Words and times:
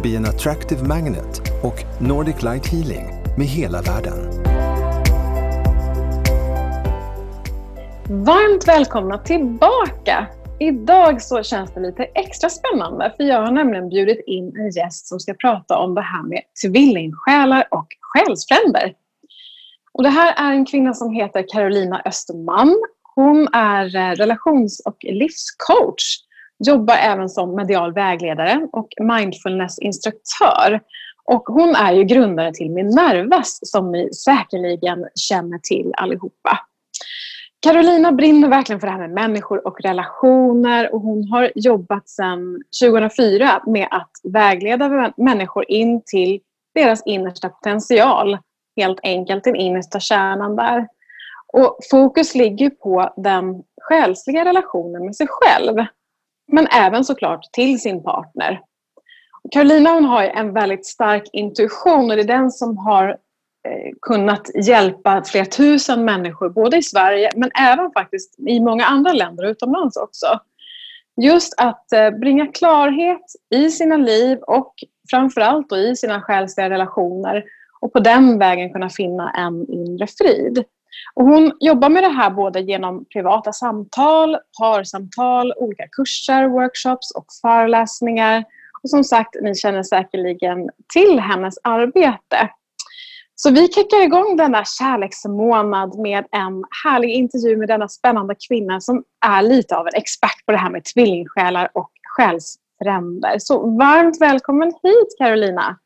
Be 0.00 0.16
an 0.16 0.26
Attractive 0.26 0.82
Magnet 0.82 1.40
och 1.62 1.84
Nordic 2.00 2.42
Light 2.42 2.66
Healing 2.66 3.06
med 3.38 3.46
hela 3.46 3.82
världen. 3.82 4.14
Varmt 8.08 8.68
välkomna 8.68 9.18
tillbaka! 9.18 10.26
Idag 10.60 11.22
så 11.22 11.42
känns 11.42 11.74
det 11.74 11.80
lite 11.80 12.04
extra 12.04 12.48
spännande 12.50 13.14
för 13.16 13.24
jag 13.24 13.42
har 13.42 13.52
nämligen 13.52 13.88
bjudit 13.88 14.24
in 14.26 14.56
en 14.56 14.70
gäst 14.70 15.06
som 15.06 15.20
ska 15.20 15.34
prata 15.34 15.78
om 15.78 15.94
det 15.94 16.02
här 16.02 16.22
med 16.22 16.42
tvillingsjälar 16.62 17.68
och 17.70 17.86
själsfränder. 18.00 18.94
Och 19.92 20.02
det 20.02 20.08
här 20.08 20.34
är 20.50 20.52
en 20.52 20.66
kvinna 20.66 20.94
som 20.94 21.12
heter 21.12 21.44
Carolina 21.48 22.02
Österman. 22.04 22.76
Hon 23.14 23.48
är 23.52 23.96
eh, 23.96 24.14
relations 24.16 24.82
och 24.84 24.96
livscoach 25.00 26.18
jobbar 26.66 26.94
även 26.94 27.28
som 27.28 27.54
medial 27.54 27.92
vägledare 27.92 28.68
och 28.72 28.88
mindfulnessinstruktör. 29.00 30.80
Och 31.24 31.42
hon 31.42 31.74
är 31.74 31.92
ju 31.92 32.04
grundare 32.04 32.52
till 32.52 32.70
Minervas 32.70 33.58
som 33.62 33.92
ni 33.92 34.14
säkerligen 34.14 35.06
känner 35.14 35.58
till 35.58 35.92
allihopa. 35.96 36.58
Carolina 37.62 38.12
brinner 38.12 38.48
verkligen 38.48 38.80
för 38.80 38.86
det 38.86 38.92
här 38.92 39.08
med 39.08 39.10
människor 39.10 39.66
och 39.66 39.80
relationer 39.80 40.94
och 40.94 41.00
hon 41.00 41.28
har 41.28 41.52
jobbat 41.54 42.08
sedan 42.08 42.62
2004 42.82 43.62
med 43.66 43.88
att 43.90 44.10
vägleda 44.22 45.12
människor 45.16 45.70
in 45.70 46.02
till 46.06 46.40
deras 46.74 47.02
innersta 47.06 47.48
potential. 47.48 48.38
Helt 48.76 49.00
enkelt 49.02 49.44
den 49.44 49.56
innersta 49.56 50.00
kärnan 50.00 50.56
där. 50.56 50.88
Och 51.52 51.78
fokus 51.90 52.34
ligger 52.34 52.70
på 52.70 53.12
den 53.16 53.62
själsliga 53.80 54.44
relationen 54.44 55.04
med 55.04 55.16
sig 55.16 55.26
själv. 55.30 55.86
Men 56.46 56.66
även 56.66 57.04
såklart 57.04 57.52
till 57.52 57.80
sin 57.80 58.02
partner. 58.02 58.60
Carolina 59.50 59.90
hon 59.90 60.04
har 60.04 60.22
en 60.22 60.52
väldigt 60.52 60.86
stark 60.86 61.22
intuition 61.32 62.10
och 62.10 62.16
det 62.16 62.22
är 62.22 62.26
den 62.26 62.50
som 62.50 62.78
har 62.78 63.08
eh, 63.08 63.92
kunnat 64.02 64.50
hjälpa 64.66 65.24
flera 65.24 65.44
tusen 65.44 66.04
människor 66.04 66.48
både 66.48 66.76
i 66.76 66.82
Sverige 66.82 67.30
men 67.36 67.50
även 67.60 67.90
faktiskt 67.92 68.38
i 68.48 68.60
många 68.60 68.84
andra 68.84 69.12
länder 69.12 69.46
utomlands 69.46 69.96
också. 69.96 70.40
Just 71.22 71.54
att 71.60 71.92
eh, 71.92 72.10
bringa 72.10 72.46
klarhet 72.46 73.24
i 73.54 73.70
sina 73.70 73.96
liv 73.96 74.38
och 74.38 74.74
framförallt 75.10 75.68
då 75.68 75.76
i 75.76 75.96
sina 75.96 76.20
själsliga 76.20 76.70
relationer 76.70 77.44
och 77.80 77.92
på 77.92 78.00
den 78.00 78.38
vägen 78.38 78.72
kunna 78.72 78.90
finna 78.90 79.30
en 79.30 79.72
inre 79.72 80.06
frid. 80.06 80.64
Och 81.14 81.24
hon 81.24 81.52
jobbar 81.60 81.88
med 81.88 82.02
det 82.02 82.08
här 82.08 82.30
både 82.30 82.60
genom 82.60 83.04
privata 83.04 83.52
samtal, 83.52 84.36
parsamtal, 84.60 85.52
olika 85.56 85.88
kurser, 85.88 86.48
workshops 86.48 87.10
och 87.10 87.26
föreläsningar. 87.42 88.44
Och 88.82 88.90
som 88.90 89.04
sagt, 89.04 89.36
ni 89.42 89.54
känner 89.54 89.82
säkerligen 89.82 90.70
till 90.92 91.20
hennes 91.20 91.54
arbete. 91.62 92.50
Så 93.34 93.50
vi 93.50 93.68
kickar 93.68 94.02
igång 94.02 94.36
denna 94.36 94.64
kärleksmånad 94.64 95.98
med 95.98 96.24
en 96.30 96.64
härlig 96.84 97.10
intervju 97.10 97.56
med 97.56 97.68
denna 97.68 97.88
spännande 97.88 98.34
kvinna 98.48 98.80
som 98.80 99.04
är 99.26 99.42
lite 99.42 99.76
av 99.76 99.86
en 99.86 99.94
expert 99.94 100.46
på 100.46 100.52
det 100.52 100.58
här 100.58 100.70
med 100.70 100.84
tvillingsjälar 100.84 101.68
och 101.74 101.90
själsfränder. 102.16 103.38
Så 103.38 103.70
varmt 103.70 104.20
välkommen 104.20 104.72
hit 104.82 105.18
Carolina! 105.18 105.78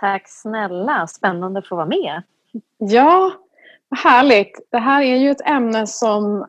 Tack 0.00 0.22
snälla, 0.26 1.06
spännande 1.06 1.58
att 1.58 1.68
få 1.68 1.76
vara 1.76 1.86
med. 1.86 2.22
Ja, 2.78 3.32
Härligt. 3.96 4.68
Det 4.70 4.78
här 4.78 5.02
är 5.02 5.16
ju 5.16 5.30
ett 5.30 5.48
ämne 5.48 5.86
som 5.86 6.46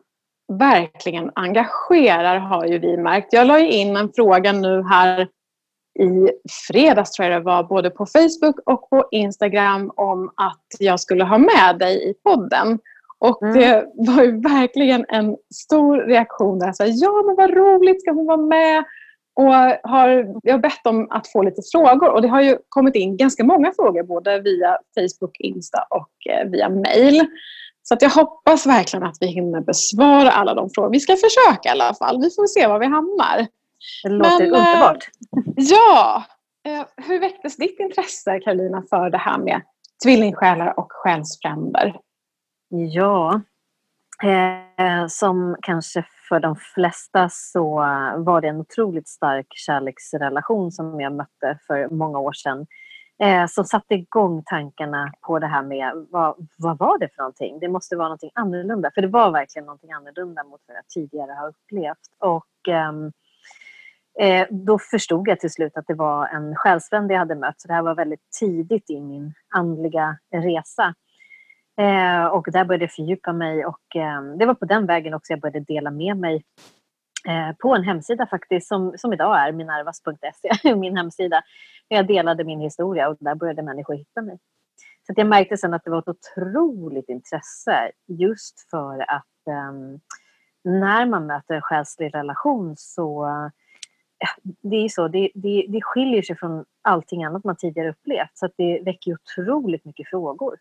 verkligen 0.52 1.30
engagerar 1.34 2.38
har 2.38 2.66
ju 2.66 2.78
vi 2.78 2.96
märkt. 2.96 3.32
Jag 3.32 3.46
la 3.46 3.58
in 3.58 3.96
en 3.96 4.12
fråga 4.16 4.52
nu 4.52 4.82
här 4.82 5.28
i 5.98 6.30
fredags 6.68 7.10
tror 7.10 7.28
jag 7.28 7.40
det 7.40 7.44
var, 7.44 7.62
både 7.62 7.90
på 7.90 8.06
Facebook 8.06 8.58
och 8.66 8.90
på 8.90 9.08
Instagram 9.10 9.92
om 9.96 10.32
att 10.36 10.66
jag 10.78 11.00
skulle 11.00 11.24
ha 11.24 11.38
med 11.38 11.78
dig 11.78 12.10
i 12.10 12.14
podden. 12.14 12.78
Och 13.18 13.42
mm. 13.42 13.54
det 13.54 13.86
var 13.94 14.22
ju 14.22 14.40
verkligen 14.40 15.06
en 15.08 15.36
stor 15.54 15.96
reaktion 15.96 16.58
där. 16.58 16.72
Så, 16.72 16.84
ja 16.86 17.22
men 17.26 17.36
vad 17.36 17.50
roligt, 17.50 18.02
ska 18.02 18.12
hon 18.12 18.26
vara 18.26 18.36
med? 18.36 18.84
Och 19.36 19.52
har, 19.90 20.34
jag 20.42 20.54
har 20.54 20.58
bett 20.58 20.86
om 20.86 21.06
att 21.10 21.32
få 21.32 21.42
lite 21.42 21.62
frågor 21.72 22.10
och 22.10 22.22
det 22.22 22.28
har 22.28 22.40
ju 22.40 22.58
kommit 22.68 22.94
in 22.94 23.16
ganska 23.16 23.44
många 23.44 23.72
frågor 23.76 24.02
både 24.02 24.40
via 24.40 24.78
Facebook, 24.94 25.36
Insta 25.40 25.78
och 25.90 26.32
eh, 26.32 26.48
via 26.50 26.68
mail. 26.68 27.26
Så 27.82 27.94
att 27.94 28.02
jag 28.02 28.10
hoppas 28.10 28.66
verkligen 28.66 29.06
att 29.06 29.16
vi 29.20 29.26
hinner 29.26 29.60
besvara 29.60 30.30
alla 30.30 30.54
de 30.54 30.70
frågorna. 30.70 30.92
Vi 30.92 31.00
ska 31.00 31.12
försöka 31.12 31.68
i 31.68 31.72
alla 31.72 31.94
fall. 31.94 32.20
Vi 32.20 32.30
får 32.30 32.46
se 32.46 32.66
var 32.66 32.78
vi 32.78 32.86
hamnar. 32.86 33.46
Det 34.02 34.08
låter 34.08 34.38
Men, 34.38 34.54
eh, 34.54 34.60
underbart. 34.60 35.08
ja! 35.56 36.24
Eh, 36.66 37.04
hur 37.06 37.20
väcktes 37.20 37.56
ditt 37.56 37.80
intresse 37.80 38.40
Karolina 38.40 38.82
för 38.90 39.10
det 39.10 39.18
här 39.18 39.38
med 39.38 39.62
tvillingsjälar 40.04 40.78
och 40.78 40.92
själsfränder? 40.92 41.96
Ja, 42.68 43.40
eh, 44.24 45.06
som 45.08 45.56
kanske 45.62 46.04
för 46.28 46.40
de 46.40 46.56
flesta 46.56 47.28
så 47.30 47.74
var 48.16 48.40
det 48.40 48.48
en 48.48 48.60
otroligt 48.60 49.08
stark 49.08 49.46
kärleksrelation 49.50 50.72
som 50.72 51.00
jag 51.00 51.12
mötte 51.12 51.58
för 51.66 51.88
många 51.88 52.18
år 52.18 52.32
sedan. 52.32 52.66
Eh, 53.18 53.46
som 53.46 53.64
satte 53.64 53.94
igång 53.94 54.42
tankarna 54.46 55.12
på 55.26 55.38
det 55.38 55.46
här 55.46 55.62
med 55.62 56.06
vad, 56.10 56.48
vad 56.58 56.78
var 56.78 56.98
det 56.98 57.08
för 57.08 57.22
någonting? 57.22 57.60
Det 57.60 57.68
måste 57.68 57.96
vara 57.96 58.08
någonting 58.08 58.30
annorlunda. 58.34 58.90
För 58.94 59.02
det 59.02 59.08
var 59.08 59.30
verkligen 59.30 59.66
någonting 59.66 59.92
annorlunda 59.92 60.44
mot 60.44 60.60
vad 60.66 60.76
jag 60.76 60.88
tidigare 60.88 61.32
har 61.32 61.48
upplevt. 61.48 61.98
Och 62.18 62.68
ehm, 62.68 63.12
eh, 64.20 64.46
då 64.50 64.78
förstod 64.78 65.28
jag 65.28 65.40
till 65.40 65.50
slut 65.50 65.76
att 65.76 65.86
det 65.86 65.94
var 65.94 66.26
en 66.26 66.56
själsvän 66.56 67.08
jag 67.08 67.18
hade 67.18 67.34
mött. 67.34 67.60
Så 67.60 67.68
det 67.68 67.74
här 67.74 67.82
var 67.82 67.94
väldigt 67.94 68.30
tidigt 68.40 68.90
i 68.90 69.00
min 69.00 69.34
andliga 69.54 70.18
resa. 70.34 70.94
Eh, 71.80 72.26
och 72.26 72.46
där 72.52 72.64
började 72.64 72.84
jag 72.84 72.92
fördjupa 72.92 73.32
mig 73.32 73.66
och 73.66 73.96
eh, 73.96 74.22
det 74.38 74.46
var 74.46 74.54
på 74.54 74.64
den 74.64 74.86
vägen 74.86 75.14
också 75.14 75.32
jag 75.32 75.40
började 75.40 75.60
dela 75.60 75.90
med 75.90 76.16
mig 76.16 76.44
eh, 77.28 77.56
på 77.58 77.74
en 77.74 77.84
hemsida 77.84 78.26
faktiskt 78.26 78.68
som, 78.68 78.94
som 78.96 79.12
idag 79.12 79.38
är 79.38 79.52
minervas.se, 79.52 80.74
min 80.76 80.96
hemsida. 80.96 81.42
Jag 81.88 82.06
delade 82.06 82.44
min 82.44 82.60
historia 82.60 83.08
och 83.08 83.16
där 83.20 83.34
började 83.34 83.62
människor 83.62 83.94
hitta 83.94 84.22
mig. 84.22 84.38
Så 85.06 85.12
jag 85.16 85.26
märkte 85.26 85.56
sen 85.56 85.74
att 85.74 85.84
det 85.84 85.90
var 85.90 85.98
ett 85.98 86.08
otroligt 86.08 87.08
intresse 87.08 87.90
just 88.06 88.70
för 88.70 89.10
att 89.10 89.46
ehm, 89.50 90.00
när 90.64 91.06
man 91.06 91.26
möter 91.26 91.54
en 91.54 91.62
själslig 91.62 92.14
relation 92.14 92.74
så 92.76 93.26
eh, 93.26 93.48
det 94.62 94.76
är 94.76 94.88
så, 94.88 95.08
det, 95.08 95.30
det, 95.34 95.66
det 95.68 95.82
skiljer 95.82 96.22
sig 96.22 96.36
från 96.36 96.64
allting 96.82 97.24
annat 97.24 97.44
man 97.44 97.56
tidigare 97.56 97.90
upplevt 97.90 98.30
så 98.34 98.46
att 98.46 98.54
det 98.56 98.82
väcker 98.84 99.12
otroligt 99.14 99.84
mycket 99.84 100.08
frågor. 100.08 100.56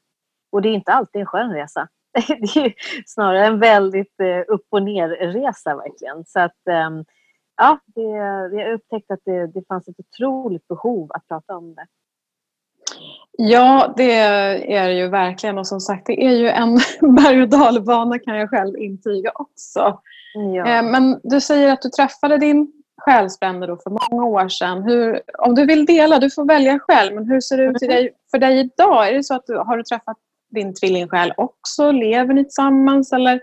Och 0.51 0.61
det 0.61 0.69
är 0.69 0.73
inte 0.73 0.93
alltid 0.93 1.21
en 1.21 1.27
skön 1.27 1.53
resa. 1.53 1.87
Det 2.27 2.59
är 2.59 2.73
snarare 3.05 3.45
en 3.45 3.59
väldigt 3.59 4.19
eh, 4.19 4.53
upp 4.53 4.65
och 4.69 4.83
ner-resa 4.83 5.75
verkligen. 5.75 6.25
Så 6.25 6.39
att 6.39 6.67
ehm, 6.69 7.05
ja, 7.57 7.79
det, 7.85 8.01
vi 8.51 8.63
har 8.63 8.71
upptäckt 8.71 9.11
att 9.11 9.19
det, 9.25 9.47
det 9.47 9.67
fanns 9.67 9.87
ett 9.87 9.99
otroligt 9.99 10.67
behov 10.67 11.11
att 11.13 11.27
prata 11.27 11.57
om 11.57 11.75
det. 11.75 11.85
Ja, 13.37 13.93
det 13.97 14.11
är 14.73 14.87
det 14.87 14.93
ju 14.93 15.07
verkligen. 15.07 15.57
Och 15.57 15.67
som 15.67 15.79
sagt, 15.79 16.05
det 16.05 16.25
är 16.25 16.31
ju 16.31 16.49
en 16.49 16.75
berg 17.15 17.41
och 17.41 17.49
dalbana 17.49 18.19
kan 18.19 18.35
jag 18.35 18.49
själv 18.49 18.77
intyga 18.77 19.31
också. 19.35 19.99
Ja. 20.33 20.67
Eh, 20.67 20.83
men 20.83 21.19
du 21.23 21.41
säger 21.41 21.73
att 21.73 21.81
du 21.81 21.89
träffade 21.89 22.37
din 22.37 22.71
själsfrände 22.97 23.67
för 23.67 23.89
många 23.89 24.25
år 24.25 24.49
sedan. 24.49 24.83
Hur, 24.83 25.21
om 25.37 25.55
du 25.55 25.65
vill 25.65 25.85
dela, 25.85 26.19
du 26.19 26.29
får 26.29 26.45
välja 26.45 26.79
själv, 26.79 27.15
men 27.15 27.25
hur 27.25 27.41
ser 27.41 27.57
det 27.57 27.63
ut 27.63 27.79
för 27.79 27.87
dig, 27.87 28.13
för 28.31 28.37
dig 28.37 28.59
idag? 28.59 29.09
Är 29.09 29.13
det 29.13 29.23
så 29.23 29.35
att 29.35 29.45
du, 29.47 29.57
har 29.57 29.77
du 29.77 29.83
träffat 29.83 30.17
din 30.55 30.73
tvillingsjäl 30.73 31.33
också? 31.37 31.91
Lever 31.91 32.33
ni 32.33 32.43
tillsammans? 32.43 33.13
Eller 33.13 33.41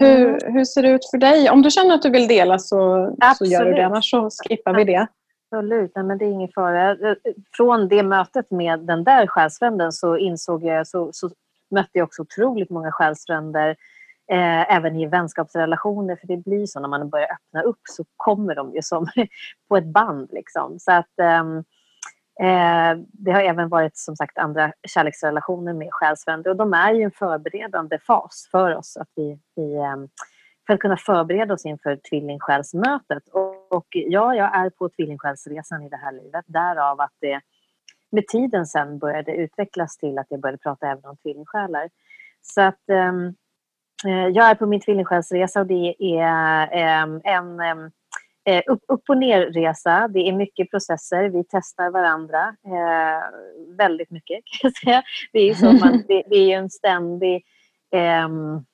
hur, 0.00 0.28
mm. 0.28 0.54
hur 0.54 0.64
ser 0.64 0.82
det 0.82 0.88
ut 0.88 1.10
för 1.10 1.18
dig? 1.18 1.50
Om 1.50 1.62
du 1.62 1.70
känner 1.70 1.94
att 1.94 2.02
du 2.02 2.10
vill 2.10 2.28
dela 2.28 2.58
så, 2.58 3.10
så 3.38 3.44
gör 3.44 3.64
du 3.64 3.72
det, 3.72 3.86
annars 3.86 4.10
så 4.10 4.30
skippar 4.48 4.74
vi 4.74 4.84
det. 4.84 5.06
Absolut, 5.50 5.92
Nej, 5.94 6.04
men 6.04 6.18
det 6.18 6.24
är 6.24 6.30
ingen 6.30 6.50
fara. 6.54 6.96
Från 7.56 7.88
det 7.88 8.02
mötet 8.02 8.50
med 8.50 8.80
den 8.80 9.04
där 9.04 9.26
själsfränden 9.26 9.92
så 9.92 10.16
insåg 10.16 10.64
jag, 10.64 10.86
så, 10.86 11.10
så 11.12 11.30
mötte 11.70 11.90
jag 11.92 12.04
också 12.04 12.22
otroligt 12.22 12.70
många 12.70 12.92
själsfränder 12.92 13.70
eh, 14.30 14.76
även 14.76 14.96
i 14.96 15.06
vänskapsrelationer. 15.06 16.16
För 16.16 16.26
det 16.26 16.36
blir 16.36 16.66
så 16.66 16.80
när 16.80 16.88
man 16.88 17.10
börjar 17.10 17.28
öppna 17.32 17.62
upp 17.62 17.80
så 17.90 18.04
kommer 18.16 18.54
de 18.54 18.74
ju 18.74 18.82
som 18.82 19.06
på 19.68 19.76
ett 19.76 19.86
band. 19.86 20.28
Liksom. 20.32 20.78
Så 20.78 20.92
att, 20.92 21.18
eh, 21.20 21.44
Eh, 22.40 22.98
det 23.12 23.32
har 23.32 23.40
även 23.40 23.68
varit 23.68 23.96
som 23.96 24.16
sagt 24.16 24.38
andra 24.38 24.72
kärleksrelationer 24.88 25.72
med 25.72 25.88
själsfränder 25.90 26.50
och 26.50 26.56
de 26.56 26.72
är 26.72 26.92
ju 26.92 27.02
en 27.02 27.10
förberedande 27.10 27.98
fas 27.98 28.48
för 28.50 28.76
oss 28.76 28.96
att 28.96 29.08
vi, 29.16 29.38
vi 29.56 29.76
ehm, 29.76 30.08
för 30.66 30.74
att 30.74 30.80
kunna 30.80 30.96
förbereda 30.96 31.54
oss 31.54 31.64
inför 31.64 31.96
tvillingsjälsmötet. 31.96 33.28
Och, 33.28 33.72
och 33.72 33.86
ja, 33.90 34.34
jag 34.34 34.56
är 34.56 34.70
på 34.70 34.88
tvillingsjälsresan 34.88 35.82
i 35.82 35.88
det 35.88 35.96
här 35.96 36.12
livet, 36.12 36.44
därav 36.46 37.00
att 37.00 37.14
det 37.20 37.40
med 38.10 38.26
tiden 38.26 38.66
sen 38.66 38.98
började 38.98 39.32
utvecklas 39.32 39.96
till 39.96 40.18
att 40.18 40.26
jag 40.28 40.40
började 40.40 40.58
prata 40.58 40.86
även 40.86 41.04
om 41.04 41.16
tvillingsjälar. 41.16 41.88
Så 42.42 42.60
att 42.60 42.88
ehm, 42.88 43.34
eh, 44.06 44.28
jag 44.28 44.50
är 44.50 44.54
på 44.54 44.66
min 44.66 44.80
tvillingsjälsresa 44.80 45.60
och 45.60 45.66
det 45.66 45.94
är 45.98 46.72
eh, 46.72 47.20
en 47.34 47.60
ehm, 47.60 47.90
um, 48.46 48.62
upp, 48.66 48.82
upp 48.88 49.02
och 49.08 49.18
ner-resa. 49.18 50.08
Det 50.08 50.28
är 50.28 50.32
mycket 50.32 50.70
processer. 50.70 51.28
Vi 51.28 51.44
testar 51.48 51.90
varandra 51.90 52.56
eh, 52.66 53.22
väldigt 53.76 54.10
mycket 54.10 54.40
kan 54.44 54.58
jag 54.62 54.76
säga. 54.76 55.02
Det 55.32 55.38
är, 55.38 55.54
så 55.54 55.72
man, 55.72 56.04
det, 56.08 56.22
det 56.30 56.52
är 56.52 56.58
en 56.58 56.70
ständig 56.70 57.44
um, 58.26 58.64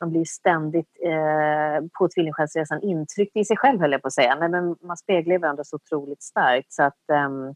man 0.00 0.10
blir 0.10 0.24
ständigt 0.24 0.96
eh, 1.04 1.86
på 1.98 2.08
tvillingsjälsresan 2.08 2.82
intryckt 2.82 3.36
i 3.36 3.44
sig 3.44 3.56
själv, 3.56 3.80
höll 3.80 3.92
jag 3.92 4.02
på 4.02 4.08
att 4.08 4.14
säga. 4.14 4.34
Nej, 4.34 4.48
men 4.48 4.76
man 4.80 4.96
speglar 4.96 5.38
varandra 5.38 5.64
så 5.64 5.76
otroligt 5.76 6.22
starkt. 6.22 6.72
Så 6.72 6.82
att, 6.82 7.10
ehm, 7.12 7.54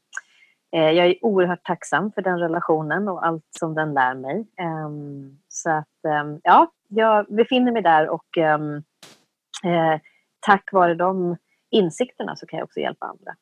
eh, 0.72 0.90
jag 0.90 1.06
är 1.06 1.24
oerhört 1.24 1.64
tacksam 1.64 2.12
för 2.12 2.22
den 2.22 2.38
relationen 2.38 3.08
och 3.08 3.26
allt 3.26 3.46
som 3.58 3.74
den 3.74 3.94
lär 3.94 4.14
mig. 4.14 4.46
Eh, 4.60 4.90
så 5.48 5.70
att, 5.70 6.04
ehm, 6.08 6.40
ja, 6.42 6.72
jag 6.88 7.26
befinner 7.26 7.72
mig 7.72 7.82
där 7.82 8.08
och 8.08 8.38
ehm, 8.38 8.76
eh, 9.64 10.00
tack 10.40 10.72
vare 10.72 10.94
de 10.94 11.36
insikterna 11.70 12.36
så 12.36 12.46
kan 12.46 12.58
jag 12.58 12.64
också 12.64 12.80
hjälpa 12.80 13.06
andra. 13.06 13.34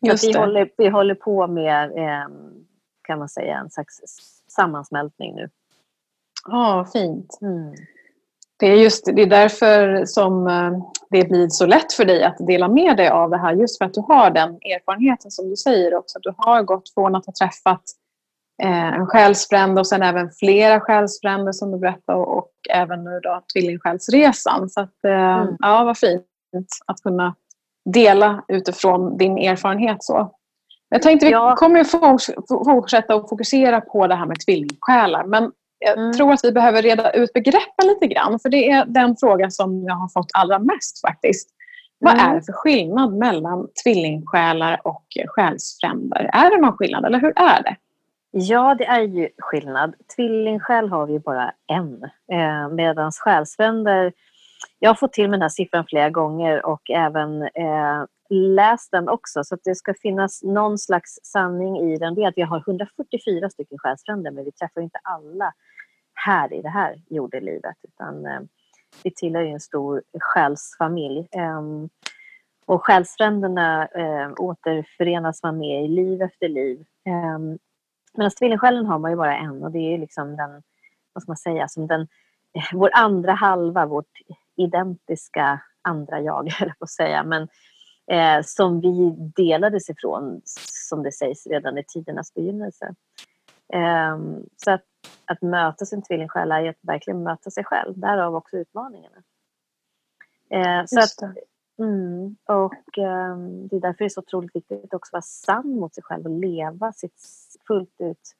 Just 0.00 0.24
vi, 0.24 0.38
håller, 0.38 0.70
vi 0.76 0.88
håller 0.88 1.14
på 1.14 1.46
med, 1.46 1.92
kan 3.02 3.18
man 3.18 3.28
säga, 3.28 3.58
en 3.58 3.70
slags 3.70 4.00
sammansmältning 4.48 5.34
nu. 5.34 5.50
Ja, 6.48 6.80
oh, 6.80 6.92
fint. 6.92 7.38
Mm. 7.42 7.74
Det 8.60 8.66
är 8.66 8.76
just 8.76 9.04
det 9.04 9.22
är 9.22 9.26
därför 9.26 10.04
som 10.04 10.46
eh, 10.46 10.72
det 11.10 11.28
blir 11.28 11.48
så 11.48 11.66
lätt 11.66 11.92
för 11.92 12.04
dig 12.04 12.24
att 12.24 12.36
dela 12.38 12.68
med 12.68 12.96
dig 12.96 13.08
av 13.08 13.30
det 13.30 13.38
här. 13.38 13.52
Just 13.52 13.78
för 13.78 13.84
att 13.84 13.94
du 13.94 14.00
har 14.00 14.30
den 14.30 14.50
erfarenheten 14.50 15.30
som 15.30 15.50
du 15.50 15.56
säger 15.56 15.94
också. 15.94 16.18
Att 16.18 16.22
du 16.22 16.34
har 16.36 16.62
gått 16.62 16.94
från 16.94 17.14
att 17.14 17.26
ha 17.26 17.32
träffat 17.32 17.82
eh, 18.62 18.94
en 18.94 19.06
själsfrände 19.06 19.80
och 19.80 19.86
sen 19.86 20.02
även 20.02 20.30
flera 20.30 20.80
själsfränder 20.80 21.52
som 21.52 21.70
du 21.70 21.78
berättade 21.78 22.18
och, 22.18 22.38
och 22.38 22.52
även 22.70 23.04
nu 23.04 23.20
då 23.22 23.42
tvillingsjälsresan. 23.54 24.68
Så 24.68 24.80
att, 24.80 25.04
eh, 25.04 25.40
mm. 25.40 25.56
ja, 25.58 25.84
vad 25.84 25.98
fint 25.98 26.26
att 26.86 27.02
kunna 27.02 27.34
dela 27.84 28.44
utifrån 28.48 29.18
din 29.18 29.38
erfarenhet. 29.38 30.04
så. 30.04 30.34
Jag 30.88 31.02
tänkte 31.02 31.26
vi 31.26 31.32
ja. 31.32 31.56
kommer 31.56 31.84
fortsätta 32.64 33.14
att 33.14 33.28
fokusera 33.28 33.80
på 33.80 34.06
det 34.06 34.14
här 34.14 34.26
med 34.26 34.40
tvillingsjälar. 34.40 35.24
Men 35.24 35.52
jag 35.78 35.98
mm. 35.98 36.12
tror 36.12 36.32
att 36.32 36.44
vi 36.44 36.52
behöver 36.52 36.82
reda 36.82 37.10
ut 37.12 37.32
begreppen 37.32 37.86
lite 37.86 38.06
grann. 38.06 38.38
För 38.38 38.48
det 38.48 38.70
är 38.70 38.84
den 38.84 39.16
fråga 39.16 39.50
som 39.50 39.84
jag 39.84 39.94
har 39.94 40.08
fått 40.08 40.30
allra 40.34 40.58
mest 40.58 41.00
faktiskt. 41.00 41.50
Vad 41.98 42.14
mm. 42.14 42.26
är 42.26 42.34
det 42.34 42.42
för 42.42 42.52
skillnad 42.52 43.12
mellan 43.12 43.68
tvillingsjälar 43.84 44.80
och 44.84 45.06
själsfränder? 45.26 46.30
Är 46.32 46.50
det 46.50 46.62
någon 46.62 46.76
skillnad 46.76 47.04
eller 47.04 47.20
hur 47.20 47.32
är 47.38 47.62
det? 47.62 47.76
Ja, 48.30 48.74
det 48.74 48.86
är 48.86 49.00
ju 49.00 49.28
skillnad. 49.38 49.94
Tvillingsjäl 50.16 50.88
har 50.88 51.06
vi 51.06 51.18
bara 51.18 51.52
en. 51.72 52.02
Eh, 52.32 52.68
Medan 52.68 53.12
själsfränder... 53.12 54.12
Jag 54.78 54.90
har 54.90 54.94
fått 54.94 55.12
till 55.12 55.30
mig 55.30 55.36
den 55.36 55.42
här 55.42 55.48
siffran 55.48 55.84
flera 55.88 56.10
gånger 56.10 56.66
och 56.66 56.90
även 56.90 57.42
eh, 57.42 58.04
läst 58.30 58.90
den 58.90 59.08
också. 59.08 59.44
Så 59.44 59.54
att 59.54 59.60
det 59.64 59.74
ska 59.74 59.94
finnas 59.94 60.42
någon 60.42 60.78
slags 60.78 61.18
sanning 61.22 61.78
i 61.78 61.96
den. 61.96 62.14
Det 62.14 62.22
är 62.22 62.28
att 62.28 62.36
vi 62.36 62.42
har 62.42 62.58
144 62.58 63.50
stycken 63.50 63.78
själsfränder 63.78 64.30
men 64.30 64.44
vi 64.44 64.52
träffar 64.52 64.80
inte 64.80 64.98
alla 65.02 65.52
här 66.14 66.52
i 66.52 66.62
det 66.62 66.68
här 66.68 67.02
jordelivet 67.10 67.76
utan 67.82 68.26
eh, 68.26 68.40
vi 69.02 69.10
tillhör 69.10 69.42
ju 69.42 69.52
en 69.52 69.60
stor 69.60 70.02
själsfamilj. 70.20 71.28
Eh, 71.30 71.62
och 72.66 72.84
själsfränderna 72.84 73.86
eh, 73.86 74.32
återförenas 74.38 75.42
man 75.42 75.58
med 75.58 75.84
i 75.84 75.88
liv 75.88 76.22
efter 76.22 76.48
liv. 76.48 76.84
Eh, 77.06 77.58
Medan 78.14 78.30
tvillingsjälen 78.30 78.86
har 78.86 78.98
man 78.98 79.10
ju 79.10 79.16
bara 79.16 79.36
en 79.36 79.62
och 79.62 79.70
det 79.70 79.94
är 79.94 79.98
liksom 79.98 80.36
den, 80.36 80.62
vad 81.12 81.22
ska 81.22 81.30
man 81.30 81.36
säga, 81.36 81.68
som 81.68 81.86
den, 81.86 82.00
eh, 82.54 82.64
vår 82.72 82.90
andra 82.92 83.32
halva, 83.32 83.86
vårt 83.86 84.12
identiska 84.56 85.60
andra 85.82 86.20
jag, 86.20 86.50
höll 86.58 86.72
på 86.78 86.84
att 86.84 86.90
säga. 86.90 87.24
Men 87.24 87.48
eh, 88.10 88.42
som 88.44 88.80
vi 88.80 89.14
delades 89.36 89.90
ifrån, 89.90 90.40
som 90.88 91.02
det 91.02 91.12
sägs, 91.12 91.46
redan 91.46 91.78
i 91.78 91.84
tidernas 91.84 92.34
begynnelse. 92.34 92.94
Eh, 93.72 94.18
så 94.56 94.70
att 94.70 94.84
att 95.30 95.42
möta 95.42 95.84
sin 95.86 96.02
tvillingsjäl 96.02 96.52
är 96.52 96.68
att 96.68 96.76
verkligen 96.80 97.22
möta 97.22 97.50
sig 97.50 97.64
själv. 97.64 97.98
Därav 97.98 98.34
också 98.34 98.56
utmaningarna. 98.56 99.22
Eh, 100.50 100.84
så 100.86 101.00
att, 101.00 101.36
mm, 101.78 102.36
och 102.44 102.98
eh, 102.98 103.38
det 103.70 103.76
är 103.76 103.80
därför 103.80 103.98
det 103.98 104.04
är 104.04 104.08
så 104.08 104.20
otroligt 104.20 104.56
viktigt 104.56 104.84
att 104.84 104.94
också 104.94 105.10
vara 105.12 105.22
sann 105.22 105.68
mot 105.68 105.94
sig 105.94 106.04
själv 106.04 106.24
och 106.24 106.40
leva 106.40 106.92
sitt, 106.92 107.22
fullt 107.66 107.94
ut 107.98 108.36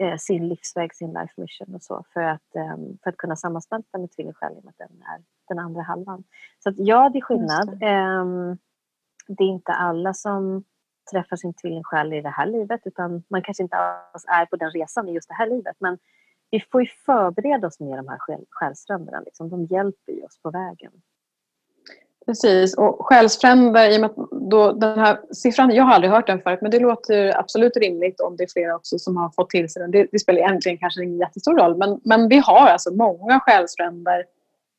eh, 0.00 0.16
sin 0.16 0.48
livsväg, 0.48 0.94
sin 0.94 1.12
life 1.12 1.40
mission 1.40 1.74
och 1.74 1.82
så 1.82 2.04
för 2.12 2.20
att, 2.20 2.56
eh, 2.56 2.76
för 3.02 3.10
att 3.10 3.16
kunna 3.16 3.36
sammansmälta 3.36 3.98
med 3.98 4.10
tvillingsjälen 4.10 4.68
att 4.68 4.78
den 4.78 5.02
är 5.02 5.22
den 5.48 5.58
andra 5.58 5.82
halvan. 5.82 6.24
Så 6.58 6.68
att, 6.68 6.74
ja, 6.78 7.10
det 7.12 7.18
är 7.18 7.22
skillnad. 7.22 7.78
Det. 7.78 7.86
Ehm, 7.86 8.58
det 9.28 9.44
är 9.44 9.48
inte 9.48 9.72
alla 9.72 10.14
som 10.14 10.64
träffar 11.12 11.36
sin 11.36 11.54
tvillingsjäl 11.54 12.12
i 12.12 12.20
det 12.20 12.28
här 12.28 12.46
livet 12.46 12.80
utan 12.84 13.22
man 13.28 13.42
kanske 13.42 13.62
inte 13.62 13.76
alls 13.76 14.24
är 14.28 14.46
på 14.46 14.56
den 14.56 14.70
resan 14.70 15.08
i 15.08 15.12
just 15.12 15.28
det 15.28 15.34
här 15.34 15.50
livet. 15.50 15.76
Men 15.78 15.98
vi 16.50 16.60
får 16.60 16.82
ju 16.82 16.88
förbereda 17.06 17.66
oss 17.66 17.80
med 17.80 17.98
de 17.98 18.08
här 18.08 18.18
själsfränderna. 18.50 19.20
Liksom. 19.20 19.48
De 19.48 19.64
hjälper 19.64 20.12
ju 20.12 20.22
oss 20.22 20.38
på 20.42 20.50
vägen. 20.50 20.92
Precis, 22.26 22.78
och 22.78 23.06
själsfränder, 23.06 23.90
i 23.90 23.96
och 23.96 24.00
med 24.00 24.10
då, 24.50 24.72
den 24.72 24.98
här 24.98 25.20
siffran, 25.32 25.74
jag 25.74 25.84
har 25.84 25.94
aldrig 25.94 26.12
hört 26.12 26.26
den 26.26 26.40
förut, 26.40 26.58
men 26.62 26.70
det 26.70 26.78
låter 26.78 27.38
absolut 27.38 27.76
rimligt 27.76 28.20
om 28.20 28.36
det 28.36 28.44
är 28.44 28.48
flera 28.52 28.76
också 28.76 28.98
som 28.98 29.16
har 29.16 29.30
fått 29.30 29.50
till 29.50 29.68
sig 29.68 29.82
den. 29.82 29.90
Det, 29.90 30.06
det 30.12 30.18
spelar 30.18 30.40
egentligen 30.40 30.78
kanske 30.78 31.04
ingen 31.04 31.18
jättestor 31.18 31.58
roll, 31.58 31.76
men, 31.76 32.00
men 32.04 32.28
vi 32.28 32.38
har 32.38 32.66
alltså 32.66 32.94
många 32.94 33.40
själsfränder. 33.40 34.24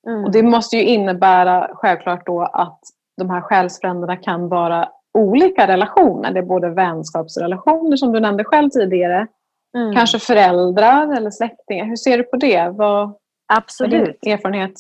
Mm. 0.08 0.24
Och 0.24 0.32
det 0.32 0.44
måste 0.44 0.78
ju 0.78 0.84
innebära 0.84 1.70
självklart 1.74 2.26
då 2.26 2.42
att 2.42 2.80
de 3.18 3.30
här 3.30 3.42
själsfränderna 3.42 4.18
kan 4.18 4.50
vara 4.50 4.90
olika 5.14 5.68
relationer. 5.68 6.32
Det 6.32 6.40
är 6.40 6.44
både 6.44 6.70
vänskapsrelationer 6.70 7.98
som 7.98 8.12
du 8.12 8.20
nämnde 8.20 8.44
själv 8.44 8.70
tidigare, 8.70 9.28
mm. 9.78 9.96
kanske 9.96 10.20
föräldrar 10.20 11.18
eller 11.18 11.32
släktingar. 11.32 11.86
Hur 11.86 11.96
ser 11.96 12.18
du 12.18 12.24
på 12.24 12.38
det? 12.38 12.70
Vad, 12.70 13.14
Absolut. 13.54 14.18
Vad 14.22 14.32
är 14.32 14.34
erfarenhet? 14.34 14.74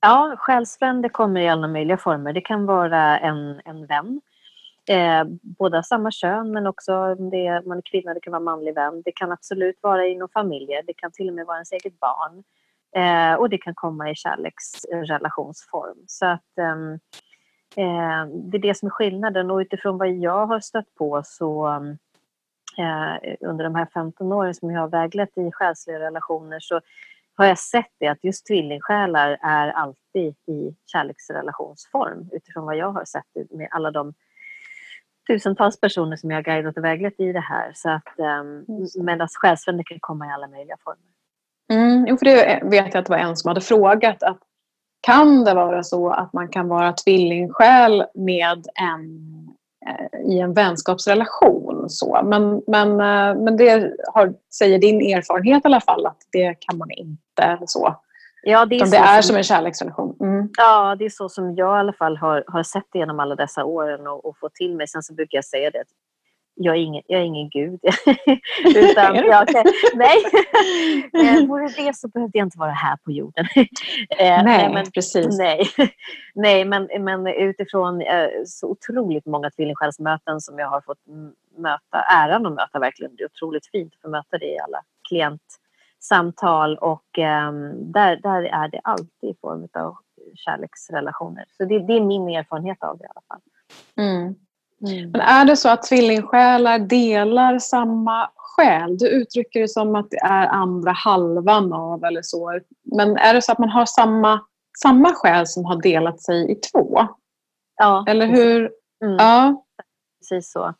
Ja, 0.00 0.36
själsfrände 0.38 1.08
kommer 1.08 1.40
i 1.40 1.48
alla 1.48 1.68
möjliga 1.68 1.96
former. 1.96 2.32
Det 2.32 2.40
kan 2.40 2.66
vara 2.66 3.18
en, 3.18 3.60
en 3.64 3.86
vän, 3.86 4.20
eh, 4.88 5.24
båda 5.42 5.82
samma 5.82 6.10
kön 6.10 6.50
men 6.50 6.66
också 6.66 6.94
om 6.94 7.30
det 7.30 7.46
är, 7.46 7.62
man 7.62 7.78
är 7.78 7.82
kvinna, 7.82 8.14
det 8.14 8.20
kan 8.20 8.32
vara 8.32 8.40
manlig 8.40 8.74
vän. 8.74 9.02
Det 9.04 9.12
kan 9.12 9.32
absolut 9.32 9.78
vara 9.80 10.06
inom 10.06 10.28
familjer, 10.28 10.82
det 10.86 10.94
kan 10.94 11.12
till 11.12 11.28
och 11.28 11.34
med 11.34 11.46
vara 11.46 11.56
ens 11.56 11.72
eget 11.72 12.00
barn. 12.00 12.44
Eh, 12.96 13.34
och 13.34 13.50
det 13.50 13.58
kan 13.58 13.74
komma 13.74 14.10
i 14.10 14.14
kärleksrelationsform. 14.14 15.98
Så 16.06 16.26
att 16.26 16.58
ehm, 16.58 16.98
Eh, 17.76 18.26
det 18.26 18.56
är 18.56 18.62
det 18.62 18.74
som 18.74 18.86
är 18.86 18.90
skillnaden 18.90 19.50
och 19.50 19.58
utifrån 19.58 19.98
vad 19.98 20.10
jag 20.10 20.46
har 20.46 20.60
stött 20.60 20.94
på 20.94 21.22
så 21.24 21.66
eh, 22.78 23.34
under 23.40 23.64
de 23.64 23.74
här 23.74 23.86
15 23.94 24.32
åren 24.32 24.54
som 24.54 24.70
jag 24.70 24.80
har 24.80 24.88
väglett 24.88 25.38
i 25.38 25.50
själsliga 25.52 26.00
relationer 26.00 26.60
så 26.60 26.80
har 27.36 27.46
jag 27.46 27.58
sett 27.58 27.92
det 28.00 28.06
att 28.06 28.24
just 28.24 28.46
tvillingsjälar 28.46 29.38
är 29.42 29.68
alltid 29.68 30.34
i 30.46 30.76
kärleksrelationsform 30.86 32.30
utifrån 32.32 32.64
vad 32.64 32.76
jag 32.76 32.92
har 32.92 33.04
sett 33.04 33.50
med 33.50 33.68
alla 33.70 33.90
de 33.90 34.14
tusentals 35.26 35.80
personer 35.80 36.16
som 36.16 36.30
jag 36.30 36.38
har 36.38 36.42
guidat 36.42 36.76
och 36.76 36.84
väglett 36.84 37.20
i 37.20 37.32
det 37.32 37.40
här. 37.40 37.72
Så 37.74 37.90
att, 37.90 38.18
eh, 38.18 39.02
medan 39.02 39.28
själsfränder 39.28 39.84
kan 39.84 39.98
komma 40.00 40.26
i 40.26 40.30
alla 40.30 40.48
möjliga 40.48 40.76
former. 40.84 41.06
Mm, 41.72 42.06
jo, 42.08 42.16
för 42.16 42.24
det 42.24 42.60
vet 42.64 42.94
jag 42.94 43.00
att 43.00 43.06
det 43.06 43.10
var 43.10 43.18
en 43.18 43.36
som 43.36 43.48
hade 43.48 43.60
frågat 43.60 44.22
att 44.22 44.38
kan 45.00 45.44
det 45.44 45.54
vara 45.54 45.82
så 45.82 46.10
att 46.10 46.32
man 46.32 46.48
kan 46.48 46.68
vara 46.68 46.92
tvillingsjäl 46.92 48.04
med 48.14 48.66
en, 48.74 49.45
i 50.24 50.40
en 50.40 50.54
vänskapsrelation. 50.54 51.90
Så. 51.90 52.20
Men, 52.24 52.62
men, 52.66 52.90
eh, 52.90 53.42
men 53.44 53.56
det 53.56 53.92
har, 54.14 54.34
säger 54.58 54.78
din 54.78 55.00
erfarenhet 55.00 55.64
i 55.64 55.66
alla 55.66 55.80
fall 55.80 56.06
att 56.06 56.18
det 56.32 56.54
kan 56.54 56.78
man 56.78 56.90
inte. 56.90 57.58
så. 57.66 57.96
Ja, 58.42 58.66
det 58.66 58.76
är, 58.76 58.90
det 58.90 58.96
är 58.96 59.22
som, 59.22 59.28
som 59.28 59.36
en 59.36 59.42
kärleksrelation. 59.42 60.16
Mm. 60.20 60.48
Ja, 60.56 60.96
det 60.98 61.04
är 61.04 61.10
så 61.10 61.28
som 61.28 61.54
jag 61.54 61.76
i 61.76 61.80
alla 61.80 61.92
fall 61.92 62.16
har, 62.16 62.44
har 62.46 62.62
sett 62.62 62.86
det 62.92 62.98
genom 62.98 63.20
alla 63.20 63.34
dessa 63.34 63.64
åren 63.64 64.06
och, 64.06 64.24
och 64.24 64.38
fått 64.38 64.54
till 64.54 64.76
mig. 64.76 64.88
Sen 64.88 65.02
så 65.02 65.14
brukar 65.14 65.36
jag 65.36 65.44
säga 65.44 65.70
det 65.70 65.84
jag 66.56 66.76
är 66.76 66.80
ingen, 66.80 67.02
jag 67.06 67.20
är 67.20 67.24
ingen 67.24 67.48
gud. 67.48 67.80
Utan 68.76 69.14
jag 69.14 69.46
nej, 69.94 70.24
eh, 71.36 71.46
vore 71.46 71.68
det 71.68 71.96
så 71.96 72.08
behövde 72.08 72.38
jag 72.38 72.46
inte 72.46 72.58
vara 72.58 72.70
här 72.70 72.96
på 72.96 73.12
jorden. 73.12 73.46
Eh, 74.18 74.44
nej, 74.44 74.72
men, 74.72 74.90
precis. 74.90 75.38
Nej, 75.38 75.66
nej 76.34 76.64
men, 76.64 76.88
men 77.00 77.26
utifrån 77.26 78.00
eh, 78.00 78.28
så 78.46 78.68
otroligt 78.70 79.26
många 79.26 79.50
tvillingsjälsmöten 79.50 80.40
som 80.40 80.58
jag 80.58 80.68
har 80.68 80.80
fått 80.80 80.98
möta, 81.56 82.02
äran 82.10 82.46
att 82.46 82.52
möta 82.52 82.78
verkligen. 82.78 83.16
Det 83.16 83.22
är 83.22 83.26
otroligt 83.26 83.66
fint 83.66 83.94
att 83.94 84.00
få 84.02 84.08
möta 84.08 84.38
det 84.38 84.46
i 84.46 84.58
alla 84.58 84.82
klientsamtal 85.08 86.78
och 86.78 87.18
eh, 87.18 87.52
där, 87.72 88.16
där 88.16 88.42
är 88.42 88.68
det 88.68 88.80
alltid 88.84 89.30
i 89.30 89.34
form 89.40 89.68
av 89.74 89.96
kärleksrelationer. 90.34 91.44
Så 91.56 91.64
det, 91.64 91.78
det, 91.78 91.92
är 91.92 92.00
min 92.00 92.28
erfarenhet 92.28 92.82
av 92.82 92.98
det 92.98 93.04
i 93.04 93.08
alla 93.14 93.22
fall. 93.28 93.40
Mm. 93.96 94.34
Mm. 94.82 95.10
Men 95.10 95.20
är 95.20 95.44
det 95.44 95.56
så 95.56 95.68
att 95.68 95.82
tvillingsjälar 95.82 96.78
delar 96.78 97.58
samma 97.58 98.30
själ? 98.36 98.98
Du 98.98 99.08
uttrycker 99.08 99.60
det 99.60 99.68
som 99.68 99.94
att 99.94 100.10
det 100.10 100.16
är 100.16 100.46
andra 100.46 100.92
halvan 100.92 101.72
av 101.72 102.04
eller 102.04 102.22
så. 102.22 102.60
Men 102.84 103.16
är 103.16 103.34
det 103.34 103.42
så 103.42 103.52
att 103.52 103.58
man 103.58 103.68
har 103.68 103.86
samma, 103.86 104.40
samma 104.82 105.14
själ 105.14 105.46
som 105.46 105.64
har 105.64 105.82
delat 105.82 106.20
sig 106.20 106.52
i 106.52 106.54
två? 106.54 107.08
Ja. 107.76 108.04
Eller 108.08 108.26
hur? 108.26 108.70
Mm. 109.04 109.16
Ja. 109.18 109.64
Precis 110.18 110.52
så. 110.52 110.74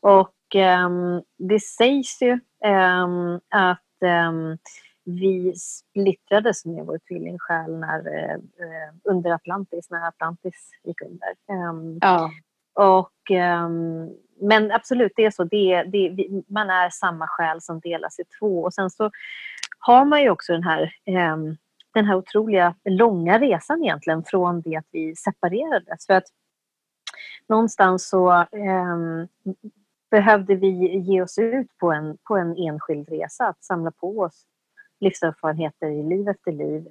Och 0.00 0.54
um, 0.54 1.22
det 1.38 1.60
sägs 1.60 2.22
ju 2.22 2.32
um, 2.64 3.40
att 3.50 4.28
um, 4.28 4.58
vi 5.04 5.54
splittrades 5.56 6.64
med 6.64 6.86
vår 6.86 6.98
tvillingsjäl 7.08 7.78
när, 7.78 7.98
uh, 8.08 8.40
under 9.04 9.30
Atlantis, 9.30 9.90
när 9.90 10.08
Atlantis 10.08 10.70
gick 10.84 11.02
under. 11.02 11.34
ja. 12.00 12.30
Och, 12.74 13.30
um, 13.30 14.10
men 14.40 14.72
absolut, 14.72 15.12
det 15.16 15.24
är 15.24 15.30
så. 15.30 15.44
Det, 15.44 15.82
det, 15.82 16.28
man 16.48 16.70
är 16.70 16.90
samma 16.90 17.26
själ 17.28 17.60
som 17.60 17.80
delas 17.80 18.18
i 18.18 18.24
två. 18.38 18.62
Och 18.62 18.74
sen 18.74 18.90
så 18.90 19.10
har 19.78 20.04
man 20.04 20.22
ju 20.22 20.30
också 20.30 20.52
den 20.52 20.62
här, 20.62 20.92
um, 21.32 21.56
den 21.94 22.04
här 22.04 22.14
otroliga 22.14 22.74
långa 22.84 23.38
resan 23.38 23.82
egentligen 23.82 24.24
från 24.24 24.60
det 24.60 24.76
att 24.76 24.88
vi 24.90 25.16
separerades. 25.16 26.06
För 26.06 26.14
att 26.14 26.26
någonstans 27.48 28.08
så 28.08 28.46
um, 28.52 29.28
behövde 30.10 30.54
vi 30.54 30.98
ge 30.98 31.22
oss 31.22 31.38
ut 31.38 31.78
på 31.78 31.92
en, 31.92 32.18
på 32.28 32.36
en 32.36 32.56
enskild 32.56 33.08
resa, 33.08 33.48
att 33.48 33.64
samla 33.64 33.90
på 33.90 34.18
oss 34.18 34.46
livserfarenheter 35.00 35.86
i 35.86 36.02
liv 36.02 36.28
efter 36.28 36.52
liv 36.52 36.88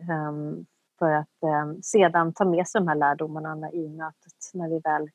för 1.00 1.12
att 1.12 1.28
sedan 1.84 2.34
ta 2.34 2.46
med 2.46 2.68
sig 2.68 2.82
de 2.82 2.88
här 2.88 2.96
lärdomarna 2.96 3.72
i 3.72 3.90
mötet 3.90 4.34
när 4.54 4.70
vi 4.70 4.80
väl 4.80 5.10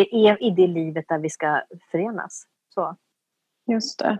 är 0.00 0.42
i 0.42 0.50
det 0.50 0.66
livet 0.66 1.04
där 1.08 1.18
vi 1.18 1.30
ska 1.30 1.62
förenas. 1.90 2.46
Så. 2.74 2.96
Just 3.66 3.98
det. 3.98 4.18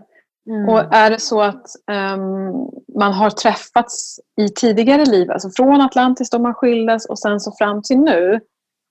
Mm. 0.49 0.69
Och 0.69 0.93
är 0.93 1.09
det 1.09 1.19
så 1.19 1.41
att 1.41 1.65
um, 1.91 2.69
man 2.97 3.13
har 3.13 3.29
träffats 3.29 4.19
i 4.41 4.49
tidigare 4.49 5.05
liv, 5.05 5.31
alltså 5.31 5.49
från 5.49 5.81
Atlantis 5.81 6.29
då 6.29 6.39
man 6.39 6.53
skildes 6.53 7.05
och 7.05 7.19
sen 7.19 7.39
så 7.39 7.51
fram 7.51 7.81
till 7.81 7.99
nu, 7.99 8.39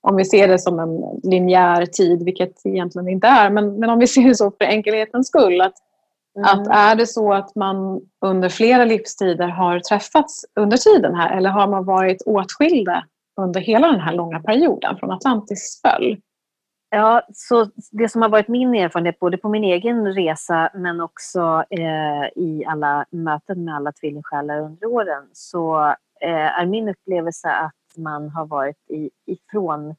om 0.00 0.16
vi 0.16 0.24
ser 0.24 0.48
det 0.48 0.58
som 0.58 0.78
en 0.78 1.20
linjär 1.22 1.86
tid, 1.86 2.24
vilket 2.24 2.66
egentligen 2.66 3.08
inte 3.08 3.26
är, 3.26 3.50
men, 3.50 3.78
men 3.78 3.90
om 3.90 3.98
vi 3.98 4.06
ser 4.06 4.28
det 4.28 4.34
så 4.34 4.50
för 4.50 4.64
enkelhetens 4.64 5.28
skull, 5.28 5.60
att, 5.60 5.74
mm. 6.36 6.44
att 6.44 6.66
är 6.66 6.94
det 6.94 7.06
så 7.06 7.32
att 7.32 7.54
man 7.54 8.00
under 8.20 8.48
flera 8.48 8.84
livstider 8.84 9.48
har 9.48 9.80
träffats 9.80 10.44
under 10.60 10.76
tiden 10.76 11.14
här, 11.14 11.36
eller 11.36 11.50
har 11.50 11.68
man 11.68 11.84
varit 11.84 12.22
åtskilda 12.26 13.04
under 13.40 13.60
hela 13.60 13.86
den 13.86 14.00
här 14.00 14.14
långa 14.14 14.40
perioden 14.40 14.96
från 14.96 15.10
Atlantis 15.10 15.80
föll? 15.82 16.16
Ja, 16.94 17.22
så 17.32 17.70
det 17.90 18.08
som 18.08 18.22
har 18.22 18.28
varit 18.28 18.48
min 18.48 18.74
erfarenhet 18.74 19.18
både 19.18 19.36
på 19.36 19.48
min 19.48 19.64
egen 19.64 20.14
resa 20.14 20.70
men 20.74 21.00
också 21.00 21.64
eh, 21.70 22.24
i 22.36 22.64
alla 22.66 23.04
möten 23.10 23.64
med 23.64 23.76
alla 23.76 23.92
tvillingsjälar 23.92 24.60
under 24.60 24.86
åren 24.86 25.28
så 25.32 25.86
eh, 26.20 26.60
är 26.60 26.66
min 26.66 26.88
upplevelse 26.88 27.50
att 27.50 27.96
man 27.96 28.28
har 28.28 28.46
varit 28.46 28.90
i, 28.90 29.10
ifrån 29.26 29.94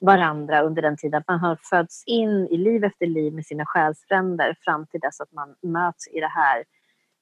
varandra 0.00 0.62
under 0.62 0.82
den 0.82 0.96
tiden. 0.96 1.22
Man 1.28 1.38
har 1.38 1.58
fötts 1.70 2.04
in 2.06 2.48
i 2.50 2.56
liv 2.56 2.84
efter 2.84 3.06
liv 3.06 3.34
med 3.34 3.46
sina 3.46 3.66
själsfränder 3.66 4.56
fram 4.60 4.86
till 4.86 5.00
dess 5.00 5.20
att 5.20 5.32
man 5.32 5.54
möts 5.62 6.08
i 6.08 6.20
det 6.20 6.32
här 6.32 6.64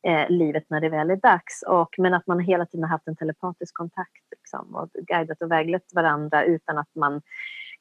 eh, 0.07 0.31
livet 0.31 0.65
när 0.69 0.81
det 0.81 0.89
väl 0.89 1.11
är 1.11 1.17
dags. 1.17 1.63
Och, 1.67 1.95
men 1.99 2.15
att 2.15 2.27
man 2.27 2.41
hela 2.41 2.67
tiden 2.67 2.85
har 2.85 2.91
haft 2.91 3.09
en 3.09 3.17
telepatisk 3.17 3.75
kontakt 3.75 4.25
liksom, 4.31 4.75
och 4.75 4.89
guidat 4.93 5.43
och 5.43 5.51
väglett 5.51 5.95
varandra 5.95 6.45
utan 6.45 6.79
att 6.79 6.95
man 6.95 7.23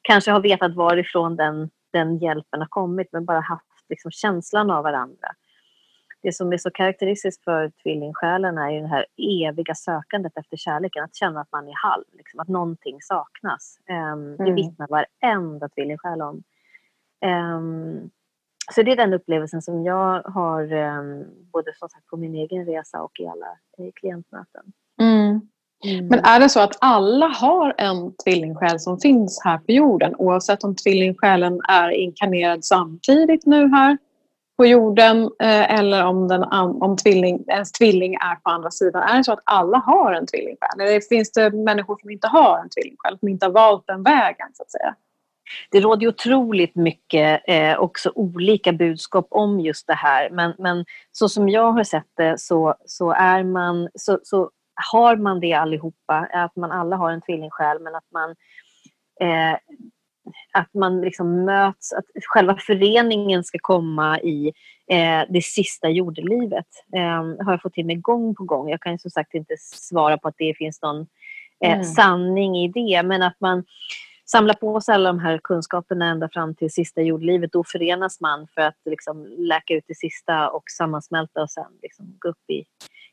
kanske 0.06 0.30
har 0.30 0.40
vetat 0.40 0.74
varifrån 0.74 1.36
den, 1.36 1.70
den 1.92 2.18
hjälpen 2.18 2.60
har 2.60 2.68
kommit 2.68 3.08
men 3.12 3.24
bara 3.24 3.40
haft 3.40 3.64
liksom, 3.88 4.10
känslan 4.10 4.70
av 4.70 4.82
varandra. 4.84 5.28
Det 6.22 6.32
som 6.32 6.52
är 6.52 6.58
så 6.58 6.70
karaktäristiskt 6.70 7.44
för 7.44 7.72
tvillingsjälen 7.82 8.58
är 8.58 8.70
ju 8.70 8.80
det 8.80 8.86
här 8.86 9.06
eviga 9.16 9.74
sökandet 9.74 10.32
efter 10.36 10.56
kärleken, 10.56 11.04
att 11.04 11.14
känna 11.14 11.40
att 11.40 11.52
man 11.52 11.68
är 11.68 11.74
halv, 11.74 12.04
liksom, 12.12 12.40
att 12.40 12.48
någonting 12.48 13.02
saknas. 13.02 13.78
Um, 14.12 14.36
det 14.36 14.42
mm. 14.42 14.54
vittnar 14.54 14.88
varenda 14.88 15.68
tvillingsjäl 15.68 16.22
om. 16.22 16.42
Um, 17.26 18.10
så 18.72 18.82
det 18.82 18.92
är 18.92 18.96
den 18.96 19.14
upplevelsen 19.14 19.62
som 19.62 19.84
jag 19.84 20.22
har 20.22 20.72
um, 20.72 21.24
både 21.52 21.74
som 21.74 21.88
sagt 21.88 22.06
på 22.06 22.16
min 22.16 22.34
egen 22.34 22.66
resa 22.66 23.02
och 23.02 23.20
i 23.20 23.26
alla 23.26 23.58
i 23.78 23.92
klientmöten. 23.92 24.72
Mm. 25.84 26.06
Men 26.06 26.24
är 26.24 26.40
det 26.40 26.48
så 26.48 26.60
att 26.60 26.76
alla 26.80 27.26
har 27.26 27.74
en 27.78 28.16
tvillingsjäl 28.24 28.80
som 28.80 29.00
finns 29.00 29.40
här 29.44 29.58
på 29.58 29.72
jorden 29.72 30.14
oavsett 30.18 30.64
om 30.64 30.76
tvillingsjälen 30.76 31.60
är 31.68 31.90
inkarnerad 31.90 32.64
samtidigt 32.64 33.46
nu 33.46 33.68
här 33.68 33.98
på 34.56 34.66
jorden 34.66 35.22
eh, 35.22 35.78
eller 35.78 36.04
om, 36.04 36.28
den, 36.28 36.42
om 36.52 36.96
tvilling, 36.96 37.44
ens 37.48 37.72
tvilling 37.72 38.14
är 38.14 38.34
på 38.34 38.50
andra 38.50 38.70
sidan. 38.70 39.02
Är 39.02 39.18
det 39.18 39.24
så 39.24 39.32
att 39.32 39.42
alla 39.44 39.78
har 39.78 40.12
en 40.12 40.26
tvillingsjäl? 40.26 40.80
Eller 40.80 41.00
finns 41.00 41.32
det 41.32 41.50
människor 41.50 41.98
som 42.00 42.10
inte 42.10 42.28
har 42.28 42.58
en 42.58 42.68
tvillingsjäl, 42.70 43.18
som 43.18 43.28
inte 43.28 43.46
har 43.46 43.52
valt 43.52 43.86
den 43.86 44.02
vägen 44.02 44.48
så 44.54 44.62
att 44.62 44.70
säga? 44.70 44.94
Det 45.70 45.80
råder 45.80 46.08
otroligt 46.08 46.74
mycket 46.74 47.42
eh, 47.46 47.78
också 47.78 48.12
olika 48.14 48.72
budskap 48.72 49.26
om 49.30 49.60
just 49.60 49.86
det 49.86 49.94
här. 49.94 50.30
Men, 50.30 50.54
men 50.58 50.84
så 51.12 51.28
som 51.28 51.48
jag 51.48 51.72
har 51.72 51.84
sett 51.84 52.10
det 52.16 52.40
så, 52.40 52.74
så 52.86 53.10
är 53.10 53.44
man 53.44 53.88
så, 53.94 54.18
så 54.22 54.50
har 54.90 55.16
man 55.16 55.40
det 55.40 55.52
allihopa, 55.52 56.28
att 56.32 56.56
man 56.56 56.72
alla 56.72 56.96
har 56.96 57.10
en 57.10 57.22
tvillingsjäl 57.22 57.80
men 57.80 57.94
att 57.94 58.10
man 58.12 58.30
eh, 59.20 59.58
att 60.52 60.74
man 60.74 61.00
liksom 61.00 61.44
möts, 61.44 61.92
att 61.92 62.04
själva 62.24 62.56
föreningen 62.56 63.44
ska 63.44 63.58
komma 63.62 64.20
i 64.20 64.52
eh, 64.90 65.22
det 65.28 65.44
sista 65.44 65.88
jordelivet. 65.88 66.66
Eh, 66.96 67.44
har 67.44 67.52
jag 67.52 67.62
fått 67.62 67.72
till 67.72 67.86
mig 67.86 67.96
gång 67.96 68.34
på 68.34 68.44
gång. 68.44 68.70
Jag 68.70 68.80
kan 68.80 68.98
som 68.98 69.10
sagt 69.10 69.34
inte 69.34 69.54
svara 69.58 70.18
på 70.18 70.28
att 70.28 70.34
det 70.38 70.54
finns 70.58 70.82
någon 70.82 71.06
eh, 71.64 71.72
mm. 71.72 71.84
sanning 71.84 72.56
i 72.56 72.68
det, 72.68 73.02
men 73.02 73.22
att 73.22 73.36
man 73.40 73.64
samlar 74.24 74.54
på 74.54 74.80
sig 74.80 74.94
alla 74.94 75.08
de 75.08 75.18
här 75.18 75.40
kunskaperna 75.42 76.06
ända 76.06 76.28
fram 76.28 76.54
till 76.54 76.70
sista 76.70 77.02
jordelivet. 77.02 77.52
Då 77.52 77.64
förenas 77.64 78.20
man 78.20 78.48
för 78.54 78.60
att 78.60 78.78
liksom 78.84 79.26
läka 79.38 79.74
ut 79.74 79.84
det 79.86 79.96
sista 79.96 80.50
och 80.50 80.64
sammansmälta 80.78 81.42
och 81.42 81.50
sen 81.50 81.78
liksom 81.82 82.16
gå 82.18 82.28
upp 82.28 82.50
i 82.50 82.64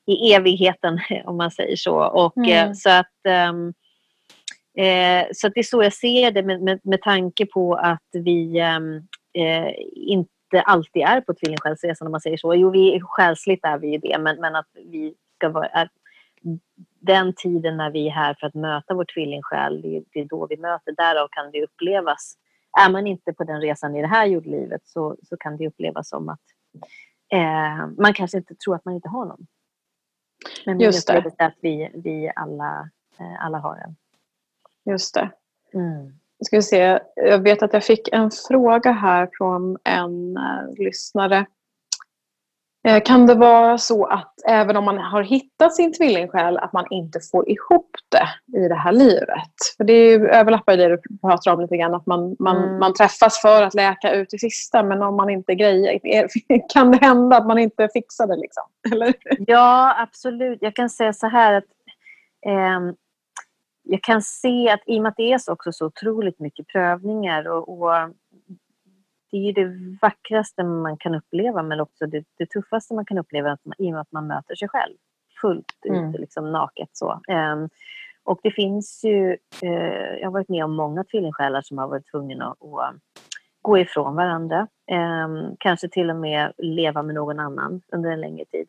i 0.05 0.33
evigheten 0.33 0.99
om 1.25 1.37
man 1.37 1.51
säger 1.51 1.75
så. 1.75 1.95
Och, 1.95 2.37
mm. 2.37 2.69
eh, 2.69 2.73
så, 2.73 2.89
att, 2.89 3.49
um, 3.49 3.73
eh, 4.77 5.25
så 5.33 5.47
att 5.47 5.53
det 5.53 5.59
är 5.59 5.63
så 5.63 5.83
jag 5.83 5.93
ser 5.93 6.31
det 6.31 6.43
med, 6.43 6.61
med, 6.61 6.79
med 6.83 7.01
tanke 7.01 7.45
på 7.45 7.75
att 7.75 8.09
vi 8.11 8.61
um, 8.61 9.07
eh, 9.33 9.73
inte 9.93 10.61
alltid 10.65 11.01
är 11.01 11.21
på 11.21 11.33
tvillingsjälsresan 11.33 12.07
om 12.07 12.11
man 12.11 12.21
säger 12.21 12.37
så. 12.37 12.55
Jo, 12.55 12.69
vi, 12.69 13.01
själsligt 13.03 13.65
är 13.65 13.77
vi 13.77 13.91
ju 13.91 13.97
det 13.97 14.17
men, 14.17 14.39
men 14.39 14.55
att 14.55 14.69
vi 14.73 15.13
ska 15.35 15.49
vara 15.49 15.65
är, 15.65 15.89
den 16.99 17.33
tiden 17.35 17.77
när 17.77 17.91
vi 17.91 18.07
är 18.07 18.11
här 18.11 18.35
för 18.39 18.47
att 18.47 18.53
möta 18.53 18.93
vår 18.93 19.05
tvillingsjäl, 19.05 19.81
det, 19.81 20.03
det 20.13 20.19
är 20.19 20.25
då 20.25 20.47
vi 20.49 20.57
möter. 20.57 20.91
Därav 20.91 21.27
kan 21.31 21.51
det 21.51 21.63
upplevas 21.63 22.37
är 22.79 22.91
man 22.91 23.07
inte 23.07 23.33
på 23.33 23.43
den 23.43 23.61
resan 23.61 23.95
i 23.95 24.01
det 24.01 24.07
här 24.07 24.25
jordlivet 24.25 24.81
så, 24.83 25.17
så 25.23 25.37
kan 25.37 25.57
det 25.57 25.67
upplevas 25.67 26.09
som 26.09 26.29
att 26.29 26.41
eh, 27.33 27.87
man 27.97 28.13
kanske 28.13 28.37
inte 28.37 28.55
tror 28.55 28.75
att 28.75 28.85
man 28.85 28.93
inte 28.93 29.09
har 29.09 29.25
någon. 29.25 29.47
Men 30.65 30.79
Just 30.79 31.07
det. 31.07 31.13
är 31.13 31.45
att 31.45 31.55
vi, 31.61 31.91
vi 31.93 32.31
alla, 32.35 32.89
eh, 33.19 33.45
alla 33.45 33.57
har 33.57 33.75
en. 33.75 33.95
Just 34.91 35.13
det. 35.13 35.29
Mm. 35.73 36.13
Ska 36.45 36.55
vi 36.55 36.61
se. 36.61 36.99
Jag 37.15 37.39
vet 37.39 37.63
att 37.63 37.73
jag 37.73 37.83
fick 37.83 38.07
en 38.07 38.31
fråga 38.47 38.91
här 38.91 39.29
från 39.37 39.77
en 39.83 40.37
uh, 40.37 40.73
lyssnare. 40.77 41.45
Eh, 42.87 43.03
kan 43.03 43.25
det 43.25 43.35
vara 43.35 43.77
så 43.77 44.05
att 44.05 44.33
även 44.47 44.77
om 44.77 44.83
man 44.83 44.97
har 44.97 45.23
hittat 45.23 45.75
sin 45.75 45.93
tvillingsjäl 45.93 46.57
att 46.57 46.73
man 46.73 46.85
inte 46.89 47.19
får 47.31 47.49
ihop 47.49 47.89
det 48.09 48.57
i 48.59 48.67
det 48.67 48.75
här 48.75 48.91
livet? 48.91 49.53
För 49.77 49.83
det 49.83 50.13
överlappar 50.13 50.77
det 50.77 50.87
du 50.87 51.01
pratar 51.21 51.53
om 51.53 51.61
lite 51.61 51.77
grann, 51.77 51.93
att 51.93 52.05
man, 52.05 52.35
man, 52.39 52.57
mm. 52.57 52.79
man 52.79 52.93
träffas 52.93 53.41
för 53.41 53.63
att 53.63 53.73
läka 53.73 54.13
ut 54.13 54.27
det 54.31 54.39
sista 54.39 54.83
men 54.83 55.01
om 55.01 55.15
man 55.15 55.29
inte 55.29 55.55
grejer, 55.55 55.99
kan 56.73 56.91
det 56.91 56.97
hända 56.97 57.37
att 57.37 57.47
man 57.47 57.59
inte 57.59 57.89
fixar 57.93 58.27
det? 58.27 58.35
Liksom? 58.35 58.63
Eller? 58.91 59.13
Ja, 59.47 59.95
absolut. 60.01 60.57
Jag 60.61 60.75
kan 60.75 60.89
säga 60.89 61.13
så 61.13 61.27
här 61.27 61.53
att 61.53 61.63
eh, 62.45 62.93
jag 63.83 64.01
kan 64.01 64.21
se 64.21 64.69
att 64.69 64.81
i 64.85 64.97
och 64.97 65.01
med 65.01 65.09
att 65.09 65.17
det 65.17 65.33
är 65.33 65.37
så, 65.37 65.53
också 65.53 65.71
så 65.71 65.85
otroligt 65.85 66.39
mycket 66.39 66.67
prövningar 66.67 67.47
och, 67.47 67.69
och 67.69 67.93
det 69.33 69.49
är 69.49 69.53
det 69.53 69.97
vackraste 70.01 70.63
man 70.63 70.97
kan 70.97 71.15
uppleva 71.15 71.63
men 71.63 71.79
också 71.79 72.05
det, 72.07 72.25
det 72.37 72.45
tuffaste 72.45 72.93
man 72.93 73.05
kan 73.05 73.17
uppleva 73.17 73.51
att 73.51 73.65
man, 73.65 73.73
i 73.77 73.87
och 73.87 73.91
med 73.91 74.01
att 74.01 74.11
man 74.11 74.27
möter 74.27 74.55
sig 74.55 74.67
själv 74.67 74.93
fullt 75.41 75.85
mm. 75.89 76.09
ut, 76.09 76.19
liksom 76.19 76.51
naket 76.51 76.89
så. 76.91 77.21
Um, 77.27 77.69
och 78.23 78.39
det 78.43 78.51
finns 78.51 79.03
ju, 79.03 79.37
uh, 79.63 80.17
jag 80.19 80.27
har 80.27 80.31
varit 80.31 80.49
med 80.49 80.65
om 80.65 80.75
många 80.75 81.03
tvillingsjälar 81.03 81.61
som 81.61 81.77
har 81.77 81.87
varit 81.87 82.11
tvungna 82.11 82.51
att, 82.51 82.61
att 82.61 82.95
gå 83.61 83.77
ifrån 83.77 84.15
varandra. 84.15 84.67
Eh, 84.91 85.27
kanske 85.59 85.89
till 85.89 86.09
och 86.09 86.15
med 86.15 86.53
leva 86.57 87.03
med 87.03 87.15
någon 87.15 87.39
annan 87.39 87.81
under 87.93 88.11
en 88.11 88.21
längre 88.21 88.45
tid. 88.45 88.67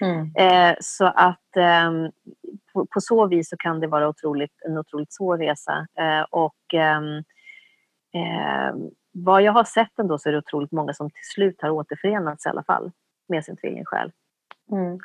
Mm. 0.00 0.32
Eh, 0.36 0.76
så 0.80 1.04
att 1.04 1.56
eh, 1.56 1.90
på, 2.72 2.86
på, 2.86 3.00
så 3.00 3.26
vis 3.26 3.48
så 3.48 3.56
kan 3.56 3.80
det 3.80 3.86
vara 3.86 4.08
otroligt, 4.08 4.62
en 4.66 4.78
otroligt 4.78 5.12
svår 5.12 5.38
resa. 5.38 5.86
Eh, 5.98 6.26
och 6.30 6.74
ehm, 6.74 7.22
ehm, 8.14 8.90
vad 9.24 9.42
jag 9.42 9.52
har 9.52 9.64
sett 9.64 9.98
ändå 9.98 10.18
så 10.18 10.28
är 10.28 10.32
det 10.32 10.38
otroligt 10.38 10.72
många 10.72 10.94
som 10.94 11.10
till 11.10 11.24
slut 11.34 11.62
har 11.62 11.70
återförenats 11.70 12.46
i 12.46 12.48
alla 12.48 12.62
fall 12.62 12.90
med 13.28 13.44
sin 13.44 13.56
tvillingsjäl. 13.56 14.12
Mm. 14.72 14.98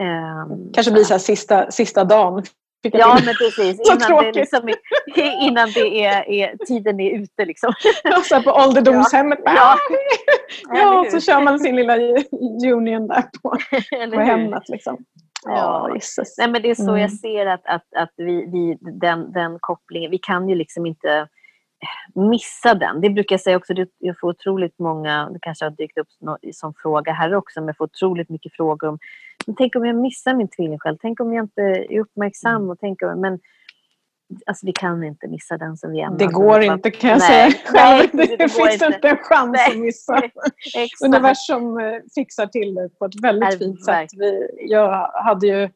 Um, 0.00 0.72
Kanske 0.72 0.92
blir 0.92 1.04
så 1.04 1.14
här 1.14 1.18
sista, 1.18 1.70
sista 1.70 2.04
dagen. 2.04 2.42
Ja, 2.82 3.18
men 3.24 3.34
precis. 3.34 3.80
innan 3.90 4.22
det, 4.24 4.32
liksom, 4.32 4.68
innan 5.40 5.70
det 5.70 6.04
är, 6.04 6.30
är, 6.30 6.56
tiden 6.66 7.00
är 7.00 7.10
ute. 7.10 7.44
Liksom. 7.44 7.72
så 8.24 8.42
på 8.42 8.50
ålderdomshemmet. 8.50 9.38
Ja. 9.44 9.76
Ja. 10.68 10.74
ja, 10.74 11.10
så 11.10 11.20
kör 11.20 11.40
man 11.40 11.58
sin 11.58 11.76
lilla 11.76 11.96
union 12.72 13.08
där 13.08 13.22
på, 13.42 13.56
på 14.14 14.20
hemmet. 14.20 14.68
Liksom. 14.68 14.98
Ja, 15.44 15.90
Jesus. 15.94 16.38
Nej, 16.38 16.48
men 16.48 16.62
det 16.62 16.70
är 16.70 16.74
så 16.74 16.88
mm. 16.88 17.00
jag 17.00 17.12
ser 17.12 17.46
att, 17.46 17.66
att, 17.66 17.94
att 17.96 18.12
vi, 18.16 18.46
vi, 18.52 18.78
den, 18.80 19.32
den 19.32 19.58
kopplingen, 19.60 20.10
vi 20.10 20.18
kan 20.18 20.48
ju 20.48 20.54
liksom 20.54 20.86
inte 20.86 21.28
missa 22.14 22.74
den. 22.74 23.00
Det 23.00 23.10
brukar 23.10 23.34
jag 23.34 23.40
säga 23.40 23.56
också, 23.56 23.74
jag 23.98 24.18
får 24.20 24.28
otroligt 24.28 24.78
många, 24.78 25.30
det 25.30 25.38
kanske 25.42 25.64
har 25.64 25.70
dykt 25.70 25.98
upp 25.98 26.08
som 26.52 26.74
fråga 26.74 27.12
här 27.12 27.34
också, 27.34 27.60
men 27.60 27.66
jag 27.66 27.76
får 27.76 27.84
otroligt 27.84 28.28
mycket 28.28 28.52
frågor 28.52 28.88
om 28.88 28.98
men 29.46 29.56
tänk 29.56 29.76
om 29.76 29.86
jag 29.86 29.96
missar 29.96 30.34
min 30.34 30.48
tvillingsjäl, 30.48 30.98
tänk 31.00 31.20
om 31.20 31.34
jag 31.34 31.44
inte 31.44 31.62
är 31.62 32.00
uppmärksam 32.00 32.70
och 32.70 32.78
tänk 32.80 33.02
om, 33.02 33.20
men 33.20 33.38
Alltså 34.46 34.66
vi 34.66 34.72
kan 34.72 35.04
inte 35.04 35.28
missa 35.28 35.56
den 35.58 35.76
som 35.76 35.92
vi 35.92 36.00
ämnar. 36.00 36.18
Det 36.18 36.26
går 36.26 36.60
inte 36.60 36.90
kan 36.90 37.10
jag 37.10 37.18
nej, 37.18 37.52
säga 37.52 37.62
själv. 37.64 38.10
Nej, 38.12 38.26
det, 38.26 38.36
det 38.36 38.48
finns 38.48 38.82
inte 38.82 39.08
en 39.08 39.16
chans 39.16 39.52
nej. 39.52 39.70
att 39.70 39.78
missa. 39.78 40.22
Universum 41.04 41.78
eh, 41.78 42.00
fixar 42.14 42.46
till 42.46 42.74
det 42.74 42.88
på 42.98 43.04
ett 43.04 43.22
väldigt 43.22 43.58
fint 43.58 43.84
sätt. 43.84 44.10
Vi, 44.16 44.48
jag 44.58 45.10
hade 45.24 45.46
ju 45.46 45.70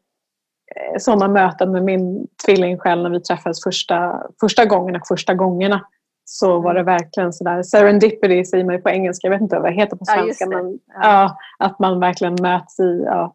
sådana 0.98 1.28
möten 1.28 1.72
med 1.72 1.84
min 1.84 2.26
tvillingsjäl 2.46 3.02
när 3.02 3.10
vi 3.10 3.20
träffades 3.20 3.62
första, 3.64 4.22
första 4.40 4.64
gången 4.64 4.96
och 4.96 5.06
första 5.08 5.34
gångerna. 5.34 5.86
Så 6.24 6.60
var 6.60 6.74
det 6.74 6.80
mm. 6.80 6.92
verkligen 6.92 7.32
sådär, 7.32 7.62
serendipity 7.62 8.44
säger 8.44 8.64
man 8.64 8.74
ju 8.74 8.80
på 8.80 8.90
engelska, 8.90 9.26
jag 9.26 9.32
vet 9.32 9.40
inte 9.40 9.58
vad 9.58 9.64
det 9.64 9.74
heter 9.74 9.96
på 9.96 10.04
svenska. 10.04 10.44
Ja, 10.44 10.50
men, 10.50 10.78
ja. 11.02 11.36
att 11.58 11.78
man 11.78 12.00
verkligen 12.00 12.34
möts 12.42 12.80
i 12.80 13.04
ja, 13.06 13.34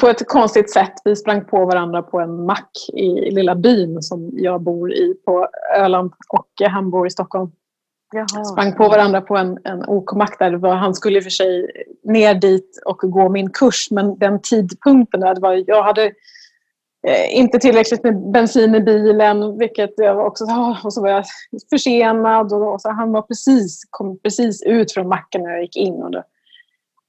på 0.00 0.08
ett 0.08 0.28
konstigt 0.28 0.72
sätt. 0.72 0.92
Vi 1.04 1.16
sprang 1.16 1.44
på 1.44 1.64
varandra 1.64 2.02
på 2.02 2.20
en 2.20 2.46
mack 2.46 2.70
i 2.92 3.30
lilla 3.30 3.54
byn 3.54 4.02
som 4.02 4.30
jag 4.32 4.60
bor 4.60 4.92
i 4.92 5.14
på 5.24 5.48
Öland 5.76 6.12
och 6.28 6.68
han 6.70 6.90
bor 6.90 7.06
i 7.06 7.10
Stockholm. 7.10 7.50
Jaha. 8.12 8.44
Sprang 8.44 8.72
på 8.72 8.88
varandra 8.88 9.20
på 9.20 9.36
en, 9.36 9.58
en 9.64 9.84
OK-mack 9.86 10.38
där. 10.38 10.52
Var, 10.52 10.74
han 10.74 10.94
skulle 10.94 11.16
i 11.16 11.20
och 11.20 11.24
för 11.24 11.30
sig 11.30 11.70
ner 12.04 12.34
dit 12.34 12.82
och 12.86 12.98
gå 12.98 13.28
min 13.28 13.50
kurs 13.50 13.90
men 13.90 14.18
den 14.18 14.40
tidpunkten, 14.42 15.20
där, 15.20 15.34
det 15.34 15.40
var, 15.40 15.64
jag 15.66 15.82
hade 15.82 16.04
eh, 17.06 17.38
inte 17.38 17.58
tillräckligt 17.58 18.04
med 18.04 18.30
bensin 18.32 18.74
i 18.74 18.80
bilen 18.80 19.58
vilket 19.58 19.90
jag 19.96 20.26
också 20.26 20.44
ah, 20.44 20.76
och 20.84 20.92
så 20.92 21.02
var 21.02 21.08
jag 21.08 21.24
försenad 21.70 22.52
och, 22.52 22.74
och 22.74 22.80
så 22.80 22.90
han 22.90 23.12
var 23.12 23.22
precis, 23.22 23.82
kom 23.90 24.18
precis 24.18 24.62
ut 24.62 24.92
från 24.92 25.08
macken 25.08 25.42
när 25.42 25.50
jag 25.50 25.62
gick 25.62 25.76
in. 25.76 26.02
Och 26.02 26.10
då, 26.10 26.22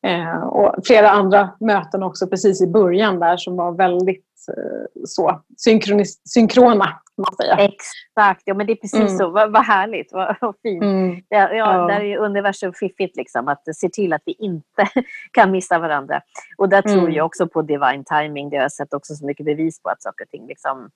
Eh, 0.06 0.44
och 0.44 0.76
flera 0.86 1.10
andra 1.10 1.50
möten 1.60 2.04
också 2.04 2.28
precis 2.28 2.62
i 2.62 2.68
början 2.68 3.20
där 3.20 3.38
som 3.38 3.56
var 3.56 3.72
väldigt 3.72 4.26
eh, 4.58 5.04
så 5.06 5.42
synkrona. 6.26 6.90
Man 7.18 7.36
säga. 7.36 7.56
Exakt, 7.56 8.42
ja 8.46 8.54
men 8.54 8.68
det 8.68 8.74
är 8.74 8.76
precis 8.76 9.00
mm. 9.00 9.18
så. 9.18 9.30
Vad, 9.30 9.52
vad 9.52 9.66
härligt, 9.66 10.14
vad, 10.14 10.36
vad 10.42 10.56
fint. 10.64 10.84
Mm. 10.84 11.22
Ja, 11.30 11.54
ja, 11.54 11.88
Där 11.88 12.02
är 12.02 12.18
universum 12.18 12.74
fiffigt 12.74 13.18
liksom, 13.18 13.48
att 13.48 13.76
se 13.76 13.90
till 13.90 14.14
att 14.14 14.22
vi 14.26 14.32
inte 14.32 14.90
kan 15.32 15.52
missa 15.52 15.80
varandra. 15.80 16.22
Och 16.58 16.70
där 16.70 16.88
mm. 16.88 17.00
tror 17.00 17.12
jag 17.12 17.26
också 17.26 17.48
på 17.48 17.62
divine 17.62 18.04
timing. 18.04 18.50
Det 18.50 18.56
har 18.56 18.62
jag 18.62 18.72
sett 18.72 18.94
också 18.94 19.16
så 19.16 19.26
mycket 19.26 19.46
bevis 19.46 19.82
på 19.82 19.90
att 19.90 20.04
saker 20.04 20.26
och 20.26 20.30
ting 20.30 20.48
liksom, 20.48 20.90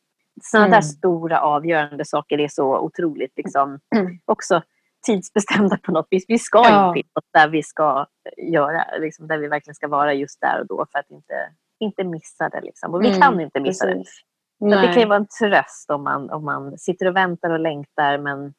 sådana 0.44 0.68
där 0.68 0.74
mm. 0.74 0.82
stora 0.82 1.42
avgörande 1.42 2.06
saker 2.06 2.40
är 2.40 2.48
så 2.48 2.80
otroligt 2.80 3.34
liksom, 3.38 3.80
mm. 3.96 4.20
också 4.26 4.62
tidsbestämda 5.06 5.78
på 5.78 5.92
något 5.92 6.08
vis. 6.10 6.26
Vi 6.28 6.40
ska 6.40 6.64
ja. 6.70 6.96
in 6.96 7.04
där 7.34 7.48
vi 7.48 7.64
ska 7.64 8.06
göra, 8.38 8.98
liksom, 9.00 9.28
där 9.28 9.38
vi 9.38 9.48
verkligen 9.48 9.76
ska 9.76 9.88
vara 9.88 10.14
just 10.14 10.42
där 10.42 10.60
och 10.60 10.68
då 10.68 10.86
för 10.92 11.00
att 11.00 11.12
inte, 11.12 11.50
inte 11.80 12.04
missa 12.04 12.50
det. 12.50 12.62
Liksom. 12.62 12.94
Och 12.94 13.04
vi 13.04 13.08
mm, 13.08 13.22
kan 13.22 13.42
inte 13.42 13.60
missa 13.60 13.86
precis. 13.86 14.04
det. 14.04 14.37
Det 14.60 14.94
kan 14.94 15.00
ju 15.00 15.06
vara 15.06 15.18
en 15.18 15.28
tröst 15.42 15.92
om 15.92 16.04
man, 16.04 16.30
om 16.30 16.46
man 16.46 16.78
sitter 16.78 17.06
och 17.06 17.16
väntar 17.16 17.50
och 17.50 17.60
längtar 17.60 18.18
men, 18.18 18.54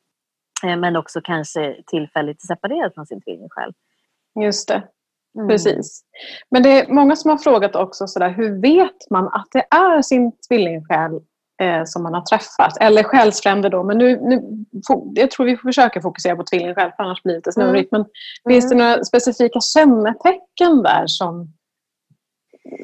eh, 0.65 0.77
men 0.77 0.97
också 0.97 1.21
kanske 1.25 1.83
tillfälligt 1.87 2.47
separerad 2.47 2.95
från 2.95 3.07
sin 3.07 3.21
tvillingsjäl. 3.21 3.73
Just 4.41 4.69
det. 4.69 4.83
Mm. 5.37 5.49
Precis. 5.49 6.03
Men 6.51 6.63
det 6.63 6.81
är 6.81 6.93
många 6.93 7.17
som 7.17 7.31
har 7.31 7.39
frågat 7.39 7.77
också 7.77 8.07
sådär, 8.07 8.31
hur 8.31 8.61
vet 8.61 9.11
man 9.11 9.29
att 9.29 9.49
det 9.53 9.67
är 9.71 10.03
sin 10.03 10.33
tvillingsjäl 10.49 11.21
eh, 11.63 11.83
som 11.85 12.03
man 12.03 12.15
har 12.15 12.23
träffat. 12.23 12.77
Eller 12.81 13.03
själsfränder 13.03 13.71
då. 13.71 13.83
Men 13.83 13.99
nu, 13.99 14.21
nu, 14.21 14.43
jag 15.15 15.31
tror 15.31 15.47
vi 15.47 15.57
försöker 15.57 16.01
fokusera 16.01 16.37
på 16.37 16.45
tvillingsjäl 16.45 16.93
för 16.97 17.03
annars 17.03 17.23
blir 17.23 17.33
det 17.33 17.39
lite 17.39 17.53
snurrigt. 17.53 17.93
Men 17.93 18.01
mm. 18.01 18.11
finns 18.49 18.71
det 18.71 18.77
några 18.77 19.05
specifika 19.05 19.61
kännetecken 19.61 20.83
där 20.83 21.07
som, 21.07 21.53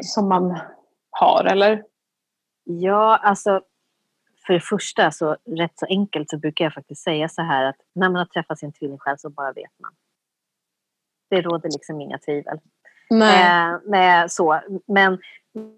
som 0.03 0.29
man 0.29 0.61
har? 1.11 1.45
Eller? 1.45 1.83
Ja, 2.65 3.17
alltså 3.17 3.63
för 4.47 4.55
det 4.55 4.61
första, 4.61 5.11
så 5.11 5.37
rätt 5.47 5.79
så 5.79 5.87
enkelt, 5.87 6.31
så 6.31 6.39
brukar 6.39 6.65
jag 6.65 6.75
faktiskt 6.75 7.03
säga 7.03 7.29
så 7.29 7.43
här 7.43 7.65
att 7.65 7.77
när 7.93 8.09
man 8.09 8.17
har 8.17 8.25
träffat 8.25 8.59
sin 8.59 8.73
tvillingsjäl 8.73 9.19
så 9.19 9.31
bara 9.31 9.53
vet 9.53 9.73
man. 9.79 9.93
Det 11.31 11.43
råder 11.43 11.71
liksom 11.71 12.01
inga 12.01 12.19
tvivel. 12.19 12.59
Nej. 13.11 13.73
Eh, 13.73 13.79
nej, 13.87 14.29
så. 14.29 14.61
Men 14.87 15.19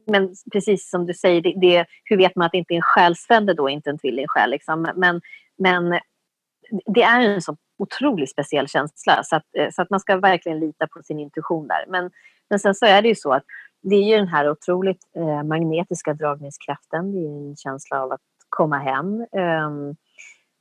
men 0.07 0.35
precis 0.53 0.91
som 0.91 1.07
du 1.07 1.15
säger, 1.15 1.41
det, 1.41 1.55
det, 1.57 1.87
hur 2.05 2.17
vet 2.17 2.37
man 2.37 2.47
att 2.47 2.53
det 2.53 2.59
inte 2.59 2.75
är 2.75 2.77
en 2.77 2.83
själsfrände 2.83 3.55
då, 3.55 3.69
inte 3.69 3.91
en 3.91 3.99
tvillingsjäl? 3.99 4.51
Liksom? 4.51 4.93
Men, 4.97 5.21
men 5.59 6.01
det 6.87 7.03
är 7.03 7.21
en 7.21 7.43
så 7.43 7.57
otroligt 7.79 8.31
speciell 8.31 8.69
känsla 8.69 9.23
så 9.25 9.37
att, 9.37 9.45
så 9.73 9.83
att 9.83 9.91
man 9.91 10.01
ska 10.01 10.17
verkligen 10.17 10.61
lita 10.61 10.87
på 10.87 11.03
sin 11.03 11.19
intuition 11.19 11.69
där. 11.69 11.85
Men, 11.89 12.11
men 12.51 12.59
sen 12.59 12.75
så 12.75 12.87
är 12.87 13.03
det 13.03 13.09
ju 13.09 13.15
så 13.15 13.33
att 13.33 13.45
det 13.89 13.97
är 13.97 14.03
ju 14.03 14.17
den 14.17 14.29
här 14.29 14.51
otroligt 14.51 15.03
eh, 15.17 15.43
magnetiska 15.43 16.15
dragningskraften. 16.15 17.13
Det 17.13 17.19
är 17.19 17.49
en 17.49 17.57
känsla 17.57 18.03
av 18.03 18.13
att 18.13 18.21
komma 18.49 18.79
hem. 18.79 19.27
Um, 19.33 19.97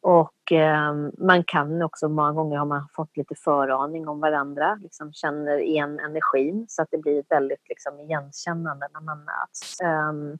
och 0.02 0.52
um, 0.52 1.12
man 1.18 1.44
kan 1.44 1.82
också, 1.82 2.10
många 2.10 2.32
gånger 2.32 2.58
har 2.58 2.66
man 2.66 2.88
fått 2.96 3.18
lite 3.18 3.36
föraning 3.36 4.08
om 4.08 4.20
varandra, 4.20 4.80
liksom 4.82 5.14
känner 5.14 5.58
igen 5.58 6.00
energin 6.00 6.66
så 6.70 6.82
att 6.82 6.88
det 6.92 6.98
blir 6.98 7.24
väldigt 7.30 7.70
liksom, 7.70 8.00
igenkännande 8.00 8.88
när 8.94 9.02
man 9.02 9.18
möts. 9.18 9.82
Um, 9.82 10.38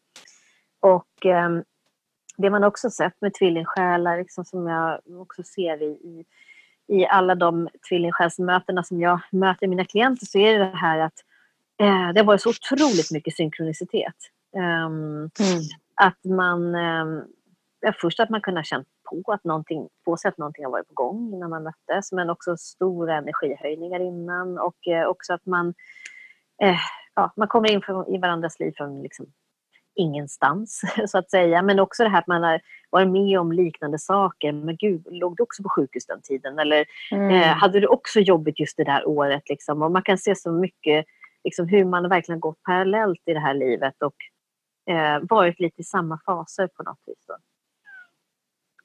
och 0.80 1.26
um, 1.26 1.64
det 2.38 2.50
man 2.50 2.64
också 2.64 2.90
sett 2.90 3.22
med 3.22 3.34
tvillingsjälar, 3.34 4.18
liksom, 4.18 4.46
som 4.46 4.68
jag 4.68 5.00
också 5.22 5.44
ser 5.44 5.82
i, 5.82 5.86
i, 5.86 6.26
i 6.88 7.06
alla 7.06 7.36
de 7.36 7.70
tvillingsjälsmötena 7.90 8.84
som 8.84 9.02
jag 9.02 9.20
möter 9.32 9.68
mina 9.68 9.86
klienter, 9.86 10.26
så 10.26 10.38
är 10.38 10.60
det 10.60 10.66
det 10.66 10.78
här 10.78 11.00
att 11.00 11.25
eh, 11.80 12.14
det 12.14 12.20
har 12.20 12.24
varit 12.24 12.42
så 12.42 12.50
otroligt 12.50 13.12
mycket 13.12 13.36
synkronicitet. 13.36 14.16
Um, 14.56 15.18
mm. 15.18 15.62
Att 15.96 16.24
man 16.24 16.76
först 18.02 18.20
att 18.20 18.30
man 18.30 18.42
kunde 18.42 18.60
ha 18.60 18.64
känt 18.64 18.88
på, 19.10 19.32
att 19.32 19.44
någonting, 19.44 19.88
på 20.06 20.18
sig 20.18 20.30
att 20.30 20.38
någonting 20.38 20.66
har 20.66 20.72
varit 20.72 20.88
på 20.88 20.94
gång 20.94 21.34
innan 21.34 21.50
man 21.50 21.64
möttes, 21.64 22.12
men 22.12 22.30
också 22.30 22.58
stora 22.58 23.18
energihöjningar 23.18 24.00
innan 24.00 24.60
och 24.60 24.88
eh, 24.88 25.08
också 25.08 25.34
att 25.34 25.46
man, 25.46 25.74
eh, 26.62 26.78
ja, 27.16 27.34
man 27.36 27.48
kommer 27.48 27.72
in 27.72 27.82
för, 27.82 28.16
i 28.16 28.18
varandras 28.18 28.60
liv 28.60 28.74
från 28.78 29.02
liksom 29.02 29.26
ingenstans, 29.96 30.82
så 31.08 31.18
att 31.18 31.32
säga. 31.32 31.62
Men 31.62 31.80
också 31.80 32.04
det 32.04 32.10
här 32.10 32.20
att 32.20 32.28
man 32.28 32.44
har 32.44 32.62
varit 32.90 33.08
med 33.08 33.40
om 33.40 33.52
liknande 33.52 34.00
saker. 34.00 34.52
Men 34.52 34.78
gud, 34.78 35.08
låg 35.12 35.38
du 35.38 35.44
också 35.44 35.64
på 35.64 35.70
sjukhus 35.70 36.06
den 36.06 36.22
tiden? 36.22 36.60
Eller 36.60 36.86
mm. 37.12 37.30
eh, 37.30 37.58
hade 37.58 37.80
du 37.80 37.88
också 37.88 38.20
jobbigt 38.20 38.60
just 38.60 38.78
det 38.78 38.84
där 38.84 39.08
året? 39.08 39.50
Liksom? 39.50 39.82
Och 39.82 39.92
man 39.92 40.04
kan 40.04 40.18
se 40.18 40.36
så 40.36 40.52
mycket 40.52 41.06
liksom, 41.46 41.68
hur 41.68 41.86
man 41.86 42.10
verkligen 42.10 42.40
gått 42.40 42.64
parallellt 42.64 43.22
i 43.26 43.34
det 43.34 43.40
här 43.40 43.54
livet 43.54 43.96
och 44.04 44.16
eh, 44.94 45.20
varit 45.22 45.60
lite 45.60 45.82
i 45.82 45.84
samma 45.84 46.20
faser 46.26 46.68
på 46.68 46.84
något 46.84 47.00
vis. 47.06 47.28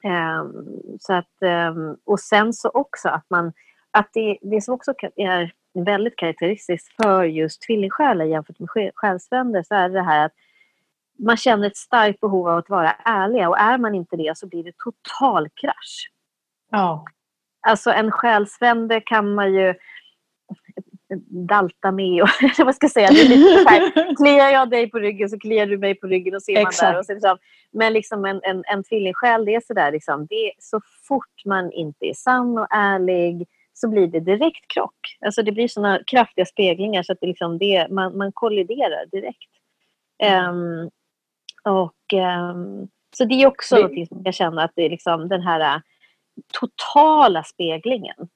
Ehm, 0.03 0.51
så 0.99 1.13
att, 1.13 1.41
ehm, 1.41 1.97
och 2.05 2.19
sen 2.19 2.53
så 2.53 2.69
också 2.69 3.09
att 3.09 3.25
man, 3.29 3.53
att 3.91 4.09
det, 4.13 4.37
det 4.41 4.61
som 4.61 4.73
också 4.73 4.93
är 5.15 5.53
väldigt 5.73 6.15
karaktäristiskt 6.15 6.95
för 7.03 7.23
just 7.23 7.61
tvillingsjälar 7.61 8.25
jämfört 8.25 8.59
med 8.59 8.69
själsfränder 8.95 9.63
så 9.63 9.75
är 9.75 9.89
det 9.89 10.01
här 10.01 10.25
att 10.25 10.33
man 11.19 11.37
känner 11.37 11.67
ett 11.67 11.77
starkt 11.77 12.19
behov 12.19 12.47
av 12.47 12.57
att 12.57 12.69
vara 12.69 12.91
ärliga 12.91 13.49
och 13.49 13.59
är 13.59 13.77
man 13.77 13.95
inte 13.95 14.15
det 14.17 14.37
så 14.37 14.47
blir 14.47 14.63
det 14.63 14.73
total 14.77 15.49
krasch. 15.49 16.11
Ja. 16.71 17.05
Alltså 17.67 17.91
en 17.91 18.11
själsfrände 18.11 19.01
kan 19.01 19.33
man 19.33 19.53
ju 19.53 19.73
dalta 21.47 21.91
med 21.91 22.23
och 22.23 22.29
vad 22.65 22.75
ska 22.75 22.83
jag 22.83 22.91
säga, 22.91 23.07
det 23.07 23.21
är 23.21 23.29
lite 23.29 23.63
så 23.63 23.69
här, 23.69 24.15
kliar 24.15 24.49
jag 24.49 24.69
dig 24.69 24.89
på 24.89 24.99
ryggen 24.99 25.29
så 25.29 25.39
kliar 25.39 25.65
du 25.65 25.77
mig 25.77 25.95
på 25.95 26.07
ryggen 26.07 26.35
och 26.35 26.41
ser 26.43 26.53
man 26.53 26.61
Exakt. 26.61 26.93
där. 26.93 26.99
Och 26.99 27.05
så 27.05 27.13
liksom, 27.13 27.37
men 27.71 27.93
liksom 27.93 28.25
en, 28.25 28.39
en, 28.43 28.63
en 28.67 28.83
tvillingsjäl, 28.83 29.45
det 29.45 29.55
är 29.55 29.61
sådär 29.67 29.91
liksom, 29.91 30.25
det 30.29 30.35
är 30.35 30.51
så 30.59 30.81
fort 31.07 31.45
man 31.45 31.71
inte 31.71 32.05
är 32.05 32.13
sann 32.13 32.57
och 32.57 32.67
ärlig 32.69 33.47
så 33.73 33.87
blir 33.89 34.07
det 34.07 34.19
direkt 34.19 34.67
krock. 34.73 35.17
Alltså 35.25 35.43
det 35.43 35.51
blir 35.51 35.67
såna 35.67 35.99
kraftiga 36.07 36.45
speglingar 36.45 37.03
så 37.03 37.13
att 37.13 37.17
det 37.21 37.27
liksom 37.27 37.57
det, 37.57 37.87
man, 37.89 38.17
man 38.17 38.31
kolliderar 38.31 39.05
direkt. 39.11 39.49
Ehm, 40.23 40.89
och, 41.63 42.13
ehm, 42.13 42.87
så 43.17 43.25
det 43.25 43.35
är 43.35 43.47
också 43.47 43.75
Det- 43.75 43.81
något 43.81 44.07
som 44.07 44.21
jag 44.25 44.33
känner 44.33 44.65
att 44.65 44.71
det 44.75 44.85
är 44.85 44.89
liksom 44.89 45.27
den 45.27 45.41
här 45.41 45.75
äh, 45.75 45.81
totala 46.59 47.43
speglingen. 47.43 48.29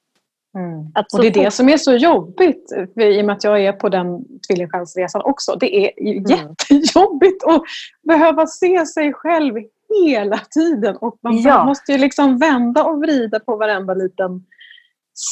Att 0.94 1.12
så 1.12 1.18
Och 1.18 1.24
det 1.24 1.28
är 1.30 1.44
det 1.44 1.52
som 1.52 1.70
är 1.70 1.78
så 1.78 1.94
jobbigt, 1.94 2.70
för 2.94 3.02
i 3.02 3.22
och 3.22 3.26
med 3.26 3.34
att 3.36 3.44
jag 3.44 3.64
är 3.64 3.72
på 3.72 3.90
den 3.90 4.26
tvillingsjälsresan 4.48 5.22
också. 5.26 5.56
Det 5.56 5.76
är 5.76 5.92
Mm. 6.02 6.24
jättejobbigt 6.24 7.44
att 7.44 7.62
behöva 8.04 8.48
se 8.48 8.86
sig 8.86 9.14
själv 9.14 9.56
hela 10.06 10.38
tiden. 10.38 10.98
Och 10.98 11.18
man 11.22 11.38
Ja. 11.42 11.66
måste 11.66 11.92
ju 11.92 11.98
liksom 11.98 12.38
vända 12.38 12.84
och 12.84 13.00
vrida 13.00 13.40
på 13.40 13.56
varenda 13.56 13.94
liten 13.94 14.46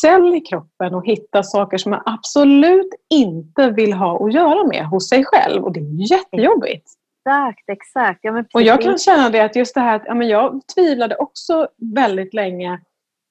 cell 0.02 0.36
i 0.36 0.42
kroppen 0.42 0.96
och 0.96 1.06
hitta 1.06 1.44
saker 1.44 1.78
som 1.78 1.90
man 1.90 2.02
absolut 2.06 2.90
inte 3.10 3.70
vill 3.70 3.94
ha 3.94 4.26
att 4.26 4.34
göra 4.34 4.68
med 4.68 4.86
hos 4.86 5.10
sig 5.10 5.24
själv. 5.26 5.64
Och 5.64 5.72
det 5.74 5.80
är 5.80 6.12
jättejobbigt. 6.12 6.88
Exakt, 7.26 7.70
exakt. 7.70 8.20
Ja, 8.22 8.32
men 8.32 8.46
Och 8.54 8.62
jag 8.62 8.82
kan 8.82 8.98
känna 8.98 9.30
det 9.30 9.40
att 9.40 9.56
just 9.56 9.76
det 9.76 9.82
här 9.82 9.96
att 9.96 10.04
ja, 10.06 10.14
men 10.16 10.28
jag 10.28 10.62
tvivlade 10.76 11.16
också 11.16 11.68
väldigt 11.96 12.34
länge. 12.34 12.80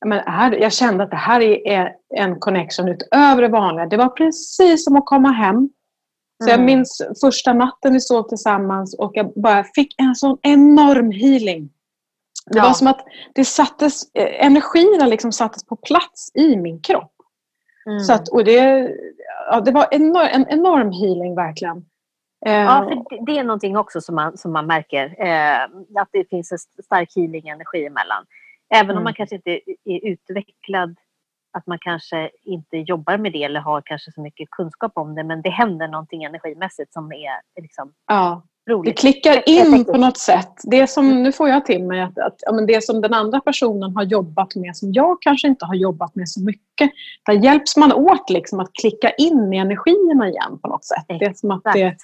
Men 0.04 0.18
är, 0.18 0.52
jag 0.52 0.72
kände 0.72 1.04
att 1.04 1.10
det 1.10 1.16
här 1.16 1.40
är 1.68 1.92
en 2.16 2.40
connection 2.40 2.88
utöver 2.88 3.42
det 3.42 3.48
vanliga. 3.48 3.86
Det 3.86 3.96
var 3.96 4.08
precis 4.08 4.84
som 4.84 4.96
att 4.96 5.06
komma 5.06 5.30
hem. 5.32 5.68
Så 6.44 6.48
jag 6.50 6.54
Mm. 6.54 6.66
minns 6.66 7.02
första 7.20 7.52
natten 7.52 7.92
vi 7.92 8.00
sov 8.00 8.22
tillsammans 8.28 8.98
och 8.98 9.10
jag 9.14 9.32
bara 9.34 9.64
fick 9.64 9.94
en 9.98 10.14
sån 10.14 10.38
enorm 10.42 11.10
healing. 11.10 11.70
Det 12.46 12.58
Ja. 12.58 12.64
var 12.64 12.72
som 12.72 12.86
att 12.86 13.00
det 13.34 13.44
sattes, 13.44 14.02
eh, 14.14 14.46
energierna 14.46 15.06
liksom 15.06 15.32
sattes 15.32 15.66
på 15.66 15.76
plats 15.76 16.30
i 16.34 16.56
min 16.56 16.80
kropp. 16.80 17.12
Mm. 17.86 18.00
Så 18.00 18.12
att, 18.12 18.28
och 18.28 18.44
det, 18.44 18.90
ja, 19.50 19.60
det 19.60 19.70
var 19.70 19.88
enor, 19.90 20.22
en 20.22 20.46
enorm 20.48 20.90
healing 20.92 21.34
verkligen. 21.34 21.76
Eh, 22.46 22.52
Ja, 22.52 22.84
för 22.88 23.26
det- 23.26 23.38
är 23.38 23.44
någonting 23.44 23.76
också 23.76 24.00
som 24.00 24.14
man, 24.14 24.36
som 24.38 24.52
man 24.52 24.66
märker. 24.66 25.04
Eh, 25.26 25.62
att 26.00 26.08
det 26.12 26.28
finns 26.30 26.52
en 26.52 26.56
st- 26.56 26.82
stark 26.82 27.08
healing-energi 27.16 27.86
emellan. 27.86 28.24
Även 28.74 28.90
om 28.90 28.96
Mm. 28.96 29.04
man 29.04 29.14
kanske 29.14 29.36
inte 29.36 29.50
är 29.84 30.06
utvecklad, 30.06 30.96
att 31.52 31.66
man 31.66 31.78
kanske 31.80 32.30
inte 32.44 32.76
jobbar 32.76 33.16
med 33.18 33.32
det 33.32 33.44
eller 33.44 33.60
har 33.60 33.82
kanske 33.84 34.12
så 34.12 34.20
mycket 34.20 34.50
kunskap 34.50 34.92
om 34.94 35.14
det. 35.14 35.24
Men 35.24 35.42
det 35.42 35.50
händer 35.50 35.88
någonting 35.88 36.24
energimässigt 36.24 36.92
som 36.92 37.12
är 37.12 37.60
liksom 37.60 37.92
ja. 38.06 38.42
Det 38.66 38.72
roligt. 38.72 38.98
klickar 38.98 39.48
in 39.48 39.84
på 39.84 39.96
något 39.96 40.18
sätt. 40.18 40.52
Det 40.64 40.86
som, 40.86 41.22
nu 41.22 41.32
får 41.32 41.48
jag 41.48 41.66
till 41.66 41.84
mig 41.84 42.00
att, 42.00 42.18
att 42.18 42.36
ja, 42.38 42.52
men 42.52 42.66
det 42.66 42.84
som 42.84 43.00
den 43.00 43.14
andra 43.14 43.40
personen 43.40 43.96
har 43.96 44.02
jobbat 44.02 44.54
med 44.54 44.76
som 44.76 44.92
jag 44.92 45.22
kanske 45.22 45.48
inte 45.48 45.64
har 45.66 45.74
jobbat 45.74 46.14
med 46.14 46.28
så 46.28 46.44
mycket. 46.44 46.90
Där 47.26 47.32
hjälps 47.32 47.76
man 47.76 47.92
åt 47.92 48.30
liksom 48.30 48.60
att 48.60 48.70
klicka 48.72 49.10
in 49.10 49.52
i 49.52 49.56
energierna 49.56 50.28
igen 50.28 50.58
på 50.62 50.68
något 50.68 50.84
sätt. 50.84 51.04
Det, 51.08 51.24
är 51.24 51.34
som 51.34 51.50
att 51.50 51.64
det, 51.64 51.96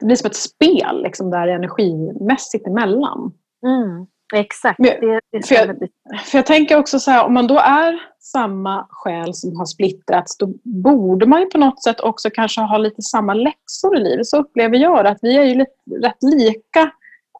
det 0.00 0.06
blir 0.06 0.16
som 0.16 0.26
ett 0.26 0.36
spel 0.36 1.02
liksom 1.02 1.30
där 1.30 1.48
energimässigt 1.48 2.66
emellan. 2.66 3.32
Mm, 3.66 4.06
exakt. 4.34 4.78
Men- 4.78 5.00
det, 5.00 5.20
det 5.32 5.46
för 5.46 5.54
jag-. 5.54 5.88
För 6.24 6.38
jag 6.38 6.46
tänker 6.46 6.78
också 6.78 7.00
så 7.00 7.10
här, 7.10 7.24
om 7.24 7.34
man 7.34 7.46
då 7.46 7.58
är 7.58 8.00
samma 8.20 8.86
själ 8.90 9.34
som 9.34 9.56
har 9.56 9.66
splittrats, 9.66 10.38
då 10.38 10.46
borde 10.64 11.26
man 11.26 11.40
ju 11.40 11.46
på 11.46 11.58
något 11.58 11.82
sätt 11.82 12.00
också 12.00 12.30
kanske 12.30 12.60
ha 12.60 12.78
lite 12.78 13.02
samma 13.02 13.34
läxor 13.34 13.96
i 13.96 14.00
livet. 14.00 14.26
Så 14.26 14.36
upplever 14.36 14.76
jag 14.76 15.04
det, 15.04 15.10
att 15.10 15.18
vi 15.22 15.36
är 15.36 15.44
ju 15.44 15.54
lite, 15.54 15.72
rätt 16.02 16.22
lika, 16.22 16.90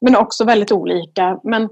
men 0.01 0.17
också 0.17 0.45
väldigt 0.45 0.73
olika. 0.73 1.41
Men, 1.45 1.69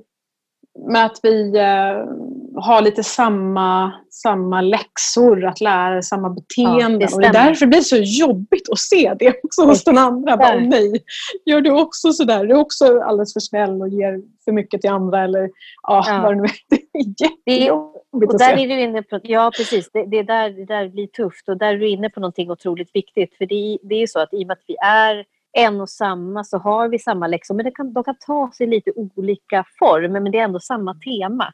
men 0.78 1.04
att 1.04 1.20
vi 1.22 1.56
eh, 1.56 2.62
har 2.62 2.82
lite 2.82 3.04
samma, 3.04 3.92
samma 4.10 4.60
läxor 4.60 5.44
att 5.44 5.60
lära, 5.60 6.02
samma 6.02 6.30
beteenden. 6.30 6.98
det 6.98 7.14
och 7.14 7.20
det 7.20 7.26
är 7.26 7.32
därför 7.32 7.66
det 7.66 7.70
blir 7.70 7.80
så 7.80 7.96
jobbigt 7.96 8.68
att 8.72 8.78
se 8.78 9.14
det 9.18 9.34
också 9.42 9.64
hos 9.64 9.84
den 9.84 9.98
andra. 9.98 10.36
Bara, 10.36 10.60
nej, 10.60 11.04
gör 11.44 11.60
du 11.60 11.70
också 11.70 12.12
sådär? 12.12 12.46
Du 12.46 12.54
är 12.54 12.58
också 12.58 13.00
alldeles 13.00 13.32
för 13.32 13.40
snäll 13.40 13.82
och 13.82 13.88
ger 13.88 14.20
för 14.44 14.52
mycket 14.52 14.80
till 14.80 14.90
andra. 14.90 15.24
Eller 15.24 15.50
ja, 15.82 16.04
Ja. 16.06 16.20
vad 16.22 16.36
det 16.36 16.42
nu 16.42 16.44
är. 16.44 16.86
Det 17.44 17.52
är 17.52 17.66
Det 17.66 18.26
och 18.26 18.38
där 18.38 18.58
är 18.58 18.68
du 18.68 18.80
inne 18.80 19.02
på, 19.02 19.20
ja 19.22 19.50
precis, 19.56 19.90
det, 19.92 20.04
det, 20.04 20.18
är 20.18 20.24
där, 20.24 20.50
det 20.50 20.64
där 20.64 20.88
blir 20.88 21.06
tufft 21.06 21.48
och 21.48 21.56
där 21.56 21.74
är 21.74 21.78
du 21.78 21.88
inne 21.88 22.10
på 22.10 22.20
någonting 22.20 22.50
otroligt 22.50 22.90
viktigt. 22.94 23.36
För 23.38 23.46
det, 23.46 23.78
det 23.82 24.02
är 24.02 24.06
så 24.06 24.20
att 24.20 24.34
i 24.34 24.42
och 24.42 24.46
med 24.46 24.52
att 24.54 24.64
vi 24.66 24.76
är 24.84 25.24
en 25.56 25.80
och 25.80 25.90
samma 25.90 26.44
så 26.44 26.58
har 26.58 26.88
vi 26.88 26.98
samma 26.98 27.26
läxor, 27.26 27.54
men 27.54 27.64
det 27.64 27.70
kan, 27.70 27.92
de 27.92 28.04
kan 28.04 28.16
ta 28.26 28.50
sig 28.56 28.66
lite 28.66 28.92
olika 28.96 29.64
form, 29.78 30.12
men 30.12 30.30
det 30.32 30.38
är 30.38 30.44
ändå 30.44 30.60
samma 30.60 30.94
tema. 30.94 31.52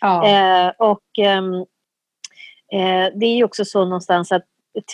Ja. 0.00 0.26
Eh, 0.28 0.72
och 0.78 1.18
ehm, 1.18 1.54
eh, 2.72 3.12
det 3.20 3.26
är 3.26 3.36
ju 3.36 3.44
också 3.44 3.64
så 3.64 3.84
någonstans 3.84 4.32
att 4.32 4.42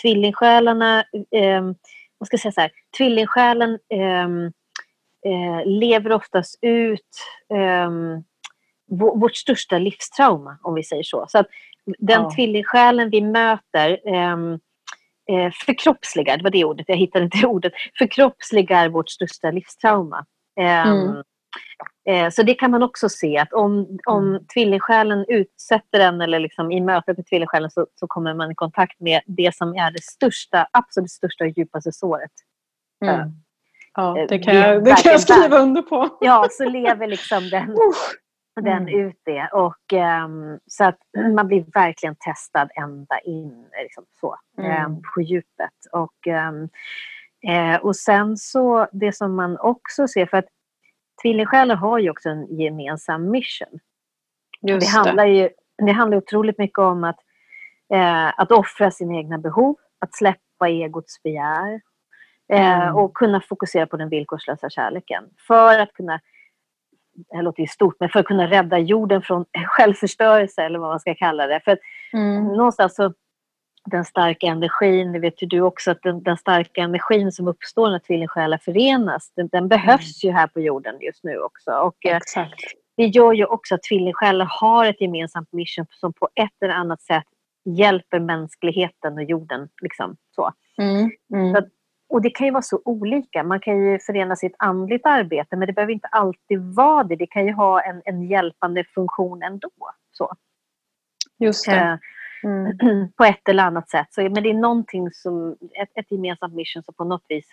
tvillingsjälarna, 0.01 1.03
ehm, 1.35 1.75
vad 2.17 2.27
ska 2.27 2.37
säga 2.37 2.51
så 2.51 2.61
här, 2.61 2.71
tvillingsjälen 2.97 3.79
ehm, 3.93 4.45
eh, 5.25 5.65
lever 5.65 6.11
oftast 6.11 6.59
ut 6.61 7.07
ehm, 7.53 8.23
vå- 8.91 9.19
vårt 9.21 9.35
största 9.35 9.77
livstrauma, 9.77 10.57
om 10.63 10.73
vi 10.73 10.83
säger 10.83 11.03
så. 11.03 11.25
Så 11.29 11.37
att 11.39 11.47
den 11.99 12.21
Ja. 12.21 12.31
tvillingsjälen 12.35 13.09
vi 13.09 13.21
möter 13.21 13.99
eh, 15.29 15.51
förkroppsligar, 15.65 16.37
det 16.37 16.43
var 16.43 16.51
det 16.51 16.65
ordet, 16.65 16.85
jag 16.89 16.95
hittade 16.97 17.25
inte 17.25 17.37
ordet, 17.47 17.73
förkroppsligar 17.97 18.89
vårt 18.89 19.09
största 19.09 19.51
livstrauma. 19.51 20.25
Ehm, 20.59 20.87
Mm. 20.99 21.23
eh, 22.09 22.29
Så 22.31 22.43
det 22.43 22.53
kan 22.53 22.71
man 22.71 22.83
också 22.83 23.09
se 23.09 23.37
att 23.37 23.53
om, 23.53 23.99
om 24.07 24.27
Mm. 24.29 24.45
tvillingsjälen 24.53 25.25
utsätter 25.27 25.99
en 25.99 26.21
eller 26.21 26.39
liksom 26.39 26.71
i 26.71 26.81
mötet 26.81 27.17
med 27.17 27.25
tvillingsjälen 27.25 27.71
så, 27.71 27.87
så 27.95 28.07
kommer 28.07 28.33
man 28.33 28.51
i 28.51 28.55
kontakt 28.55 28.99
med 28.99 29.21
det 29.25 29.55
som 29.55 29.75
är 29.75 29.91
det 29.91 30.03
största, 30.03 30.67
absolut 30.73 31.11
största 31.11 31.43
och 31.43 31.49
djupaste 31.57 31.91
såret. 31.91 32.31
Mm. 33.05 33.29
Ja, 33.93 34.17
Eh, 34.19 34.25
det 34.29 34.39
kan 34.39 34.55
jag, 34.55 34.83
det 34.85 34.95
kan 35.03 35.11
jag 35.11 35.21
skriva 35.21 35.57
under 35.57 35.81
på. 35.81 36.09
Ja, 36.19 36.47
så 36.51 36.69
lever 36.69 37.07
liksom 37.07 37.49
den. 37.49 37.75
den 38.61 38.81
Mm. 38.87 38.99
ut 39.07 39.15
det. 39.25 39.49
Och, 39.53 39.93
ehm, 39.93 40.59
så 40.67 40.83
att 40.83 40.97
man 41.35 41.47
blir 41.47 41.65
verkligen 41.73 42.15
testad 42.15 42.69
ända 42.75 43.19
in 43.19 43.65
liksom 43.83 44.05
så, 44.19 44.35
Mm. 44.57 44.71
ehm, 44.71 45.01
på 45.15 45.21
djupet. 45.21 45.73
Och, 45.91 46.27
ehm, 46.27 46.69
eh, 47.47 47.81
och 47.81 47.95
sen 47.95 48.37
så 48.37 48.87
det 48.91 49.11
som 49.15 49.35
man 49.35 49.57
också 49.59 50.07
ser, 50.07 50.25
för 50.25 50.37
att 50.37 50.47
tvillingsjälar 51.21 51.75
har 51.75 51.99
ju 51.99 52.09
också 52.09 52.29
en 52.29 52.57
gemensam 52.59 53.31
mission. 53.31 53.79
Just 54.61 54.91
det, 54.93 54.97
handlar 54.97 55.25
ju, 55.25 55.49
det 55.85 55.91
handlar 55.91 56.17
otroligt 56.17 56.57
mycket 56.57 56.79
om 56.79 57.03
att, 57.03 57.19
eh, 57.93 58.39
att 58.39 58.51
offra 58.51 58.91
sina 58.91 59.13
egna 59.15 59.37
behov, 59.37 59.75
att 59.99 60.15
släppa 60.15 60.69
egots 60.69 61.23
begär 61.23 61.81
eh, 62.53 62.81
Mm. 62.81 62.95
och 62.95 63.13
kunna 63.13 63.41
fokusera 63.41 63.87
på 63.87 63.97
den 63.97 64.09
villkorslösa 64.09 64.69
kärleken. 64.69 65.23
För 65.47 65.79
att 65.79 65.93
kunna, 65.93 66.19
det 67.13 67.35
här 67.35 67.43
låter 67.43 67.61
ju 67.61 67.67
stort, 67.67 67.95
men 67.99 68.09
för 68.09 68.19
att 68.19 68.25
kunna 68.25 68.47
rädda 68.47 68.79
jorden 68.79 69.21
från 69.21 69.45
självförstörelse 69.67 70.61
eller 70.63 70.79
vad 70.79 70.89
man 70.89 70.99
ska 70.99 71.15
kalla 71.15 71.47
det. 71.47 71.61
För 71.63 71.71
att 71.71 71.79
Mm. 72.13 72.43
någonstans 72.47 72.95
så 72.95 73.13
den 73.85 74.05
starka 74.05 74.47
energin, 74.47 75.11
det 75.11 75.19
vet 75.19 75.43
ju 75.43 75.47
du 75.47 75.61
också, 75.61 75.91
att 75.91 76.01
den, 76.03 76.23
den 76.23 76.37
starka 76.37 76.81
energin 76.81 77.31
som 77.31 77.47
uppstår 77.47 77.89
när 77.89 77.99
tvillingsjälar 77.99 78.57
förenas, 78.57 79.31
den, 79.35 79.47
den 79.47 79.67
behövs 79.67 80.23
ju 80.23 80.31
här 80.31 80.47
på 80.47 80.59
jorden 80.59 80.95
just 81.01 81.23
nu 81.23 81.39
också. 81.39 81.71
Och, 81.71 82.05
eh, 82.05 82.17
Exakt. 82.17 82.61
det 82.97 83.05
gör 83.05 83.33
ju 83.33 83.45
också 83.45 83.75
att 83.75 83.83
tvillingsjälar 83.83 84.47
har 84.49 84.85
ett 84.85 85.01
gemensamt 85.01 85.53
mission 85.53 85.85
som 85.89 86.13
på 86.13 86.29
ett 86.35 86.63
eller 86.63 86.73
annat 86.73 87.01
sätt 87.01 87.23
hjälper 87.65 88.19
mänskligheten 88.19 89.13
och 89.13 89.23
jorden. 89.23 89.69
Liksom, 89.81 90.15
så. 90.35 90.51
Mm. 90.77 91.11
Mm. 91.33 91.55
Så 91.55 91.61
Och 92.09 92.21
det 92.21 92.29
kan 92.29 92.47
ju 92.47 92.51
vara 92.53 92.61
så 92.61 92.81
olika. 92.85 93.43
Man 93.43 93.59
kan 93.59 93.77
ju 93.77 93.99
förena 93.99 94.35
sitt 94.35 94.55
andligt 94.57 95.05
arbete 95.05 95.55
men 95.55 95.67
det 95.67 95.73
behöver 95.73 95.93
inte 95.93 96.07
alltid 96.07 96.59
vara 96.61 97.03
det. 97.03 97.15
Det 97.15 97.27
kan 97.27 97.45
ju 97.45 97.51
ha 97.53 97.81
en, 97.81 98.01
en 98.05 98.23
hjälpande 98.23 98.83
funktion 98.83 99.43
ändå. 99.43 99.69
Så. 100.11 100.33
Just 101.39 101.65
det. 101.65 101.75
Eh, 101.75 101.95
Mm. 102.43 102.77
på 103.17 103.23
ett 103.23 103.49
eller 103.49 103.63
annat 103.63 103.89
sätt. 103.89 104.07
Så, 104.09 104.21
men 104.21 104.43
det 104.43 104.49
är 104.49 104.53
någonting 104.53 105.11
som, 105.11 105.51
ett, 105.81 105.89
ett 105.95 106.11
gemensamt 106.11 106.55
mission 106.55 106.83
som 106.83 106.93
på 106.93 107.03
något 107.03 107.25
vis 107.27 107.45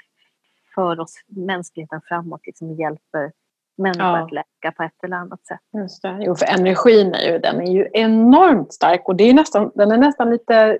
för 0.75 1.01
oss 1.01 1.14
mänskligheten 1.27 2.01
framåt, 2.09 2.40
liksom 2.47 2.75
hjälper 2.75 3.33
människor 3.79 4.07
Ja. 4.07 4.25
att 4.25 4.33
läka 4.33 4.73
på 4.77 4.83
ett 4.83 5.05
eller 5.05 5.16
annat 5.16 5.47
sätt. 5.47 5.61
Just 5.73 6.03
det. 6.03 6.19
Jo, 6.21 6.35
för 6.35 6.47
energin 6.47 7.14
är 7.14 7.33
ju, 7.33 7.38
den 7.38 7.61
är 7.61 7.73
ju 7.73 7.88
enormt 7.92 8.73
stark 8.73 9.09
och 9.09 9.16
det 9.16 9.25
är 9.25 9.35
nästan, 9.35 9.71
den 9.75 9.92
är 9.92 9.97
nästan 9.97 10.31
lite 10.31 10.79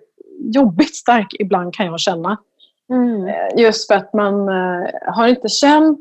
jobbigt 0.55 0.97
stark 0.97 1.35
ibland 1.39 1.75
kan 1.75 1.87
jag 1.87 2.01
känna. 2.01 2.37
Mm. 2.90 3.29
Eh, 3.29 3.62
just 3.62 3.87
för 3.87 3.94
att 3.94 4.12
man 4.12 4.49
eh, 4.49 4.88
har 5.07 5.29
inte 5.29 5.49
känt, 5.49 5.99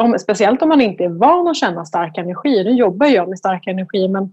om, 0.00 0.18
speciellt 0.18 0.62
om 0.62 0.68
man 0.68 0.80
inte 0.80 1.04
är 1.04 1.08
van 1.08 1.48
att 1.48 1.56
känna 1.56 1.84
stark 1.84 2.18
energi. 2.18 2.64
Nu 2.64 2.70
jobbar 2.70 3.06
jag 3.06 3.28
med 3.28 3.38
stark 3.38 3.66
energi 3.66 4.08
men, 4.08 4.32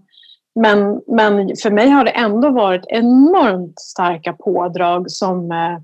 men, 0.54 1.02
men 1.06 1.56
för 1.62 1.70
mig 1.70 1.88
har 1.88 2.04
det 2.04 2.10
ändå 2.10 2.50
varit 2.50 2.84
enormt 2.88 3.80
starka 3.80 4.32
pådrag 4.32 5.10
som, 5.10 5.52
eh, 5.52 5.78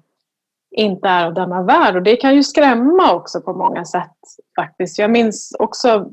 inte 0.77 1.09
är 1.09 1.27
av 1.27 1.35
denna 1.35 1.63
värld. 1.63 1.97
Och 1.97 2.03
det 2.03 2.17
kan 2.17 2.35
ju 2.35 2.43
skrämma 2.43 3.15
också 3.15 3.41
på 3.41 3.53
många 3.53 3.85
sätt 3.85 4.17
faktiskt. 4.57 4.99
Jag 4.99 5.11
minns 5.11 5.57
också 5.59 6.11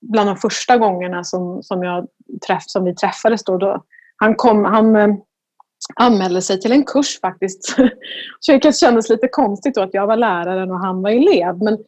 bland 0.00 0.28
de 0.28 0.36
första 0.36 0.78
gångerna 0.78 1.24
som, 1.24 1.62
som, 1.62 1.82
jag 1.82 2.06
träff, 2.46 2.62
som 2.66 2.84
vi 2.84 2.94
träffades 2.94 3.44
då. 3.44 3.58
då 3.58 3.82
han 4.16 4.34
kom, 4.34 4.64
han 4.64 4.96
anmälde 5.94 6.42
sig 6.42 6.60
till 6.60 6.72
en 6.72 6.84
kurs 6.84 7.20
faktiskt. 7.20 7.76
Vilket 8.48 8.78
kändes 8.78 9.08
lite 9.08 9.28
konstigt 9.28 9.74
då 9.74 9.80
att 9.80 9.94
jag 9.94 10.06
var 10.06 10.16
läraren 10.16 10.70
och 10.70 10.80
han 10.80 11.02
var 11.02 11.10
elev. 11.10 11.62
Men 11.62 11.78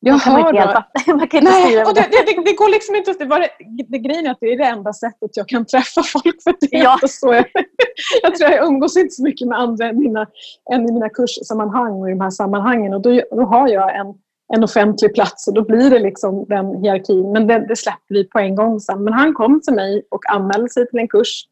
jag 0.00 0.12
man 0.12 0.20
kan 0.20 0.32
hör 0.32 0.40
inte 0.40 0.52
då, 0.52 0.58
hjälpa. 0.58 0.86
Man 1.06 1.28
kan 1.28 1.40
inte 1.40 1.52
Nej, 1.52 1.84
och 1.84 1.94
det, 1.94 2.00
det, 2.00 2.24
det, 2.26 2.42
det 2.44 2.52
går 2.52 2.70
liksom 2.70 2.94
inte. 2.94 3.12
Det, 3.12 3.84
det, 3.88 3.98
grejen 3.98 4.26
är 4.26 4.30
att 4.30 4.38
det 4.40 4.52
är 4.52 4.58
det 4.58 4.64
enda 4.64 4.92
sättet 4.92 5.36
jag 5.36 5.48
kan 5.48 5.66
träffa 5.66 6.02
folk. 6.02 6.42
För 6.44 6.54
det 6.60 6.78
Ja. 6.78 6.98
så 7.08 7.34
jag, 7.34 7.44
jag 8.22 8.34
tror 8.34 8.50
jag 8.50 8.66
umgås 8.66 8.96
inte 8.96 9.10
så 9.10 9.22
mycket 9.22 9.48
med 9.48 9.58
andra 9.58 9.88
än, 9.88 9.98
mina, 9.98 10.26
än 10.72 10.88
i 10.88 10.92
mina 10.92 11.08
kurssammanhang 11.08 11.92
och 11.92 12.08
i 12.08 12.12
de 12.12 12.20
här 12.20 12.30
sammanhangen. 12.30 12.94
Och 12.94 13.00
då, 13.00 13.22
då 13.30 13.42
har 13.42 13.68
jag 13.68 13.96
en, 13.96 14.06
en 14.54 14.64
offentlig 14.64 15.14
plats 15.14 15.48
och 15.48 15.54
då 15.54 15.62
blir 15.62 15.90
det 15.90 15.98
liksom 15.98 16.44
den 16.48 16.82
hierarkin. 16.82 17.32
Men 17.32 17.46
det, 17.46 17.66
det 17.68 17.76
släpper 17.76 18.14
vi 18.14 18.24
på 18.24 18.38
en 18.38 18.54
gång 18.54 18.80
sen. 18.80 19.04
Men 19.04 19.12
han 19.12 19.34
kom 19.34 19.60
till 19.60 19.74
mig 19.74 20.02
och 20.10 20.30
anmälde 20.30 20.68
sig 20.68 20.88
till 20.88 20.98
en 20.98 21.08
kurs. 21.08 21.44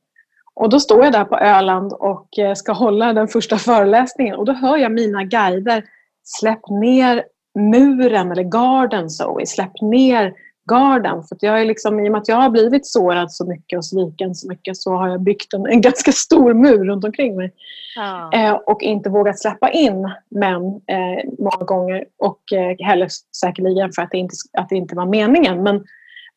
Och 0.57 0.71
då 0.71 0.81
står 0.81 1.05
jag 1.05 1.13
där 1.13 1.25
på 1.25 1.37
Öland 1.37 1.93
och 1.93 2.39
eh, 2.39 2.55
ska 2.55 2.73
hålla 2.73 3.13
den 3.13 3.29
första 3.29 3.57
föreläsningen 3.59 4.35
och 4.35 4.45
då 4.45 4.53
hör 4.53 4.77
jag 4.77 4.93
mina 4.93 5.25
guider 5.25 5.85
Släpp 6.29 6.69
ner 6.69 7.25
muren 7.59 8.33
eller 8.33 8.43
garden 8.43 9.11
Zoe, 9.11 9.47
släpp 9.47 9.81
ner 9.81 10.35
garden. 10.71 11.23
För 11.23 11.37
jag 11.41 11.61
är 11.61 11.65
liksom, 11.65 12.01
I 12.01 12.09
och 12.09 12.13
med 12.13 12.21
att 12.21 12.29
jag 12.29 12.37
har 12.37 12.51
blivit 12.51 12.87
sårad 12.87 13.33
så 13.33 13.47
mycket 13.47 13.77
och 13.77 13.85
sviken 13.85 14.35
så 14.35 14.49
mycket 14.49 14.77
så 14.77 14.93
har 14.93 15.09
jag 15.09 15.21
byggt 15.21 15.55
en, 15.55 15.67
en 15.67 15.81
ganska 15.89 16.13
stor 16.13 16.55
mur 16.55 16.85
runt 16.85 17.05
omkring 17.05 17.37
mig. 17.37 17.53
Ja. 17.97 18.33
Eh, 18.33 18.53
och 18.53 18.83
inte 18.83 19.11
vågat 19.11 19.39
släppa 19.39 19.71
in 19.71 20.11
män 20.31 20.65
eh, 20.67 21.31
många 21.39 21.65
gånger. 21.65 22.05
Och 22.19 22.53
eh, 22.53 22.87
heller 22.87 23.09
säkerligen 23.41 23.93
för 23.93 24.03
att 24.03 24.11
det, 24.11 24.19
inte, 24.19 24.35
att 24.59 24.69
det 24.69 24.77
inte 24.77 24.97
var 24.97 25.07
meningen. 25.07 25.63
Men, 25.63 25.85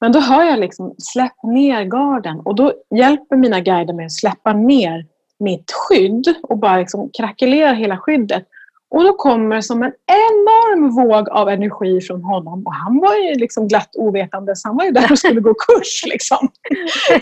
men 0.01 0.11
då 0.11 0.19
hör 0.19 0.43
jag 0.43 0.59
liksom 0.59 0.95
släpp 0.97 1.43
ner 1.43 1.83
garden. 1.83 2.39
Och 2.39 2.55
då 2.55 2.73
hjälper 2.95 3.35
mina 3.35 3.59
guider 3.59 3.93
mig 3.93 4.05
att 4.05 4.11
släppa 4.11 4.53
ner 4.53 5.05
mitt 5.39 5.71
skydd 5.71 6.35
och 6.43 6.57
bara 6.57 6.77
liksom 6.77 7.09
krackelera 7.17 7.73
hela 7.73 7.97
skyddet. 7.97 8.43
Och 8.91 9.03
då 9.03 9.13
kommer 9.13 9.61
som 9.61 9.83
en 9.83 9.91
enorm 10.07 10.95
våg 10.95 11.29
av 11.29 11.49
energi 11.49 12.01
från 12.01 12.23
honom. 12.23 12.63
Och 12.67 12.73
han 12.73 12.99
var 12.99 13.15
ju 13.15 13.35
liksom 13.35 13.67
glatt 13.67 13.89
ovetandes. 13.95 14.63
Han 14.63 14.77
var 14.77 14.85
ju 14.85 14.91
där 14.91 15.11
och 15.11 15.19
skulle 15.19 15.41
gå 15.41 15.53
kurs. 15.53 16.03
Liksom. 16.11 16.47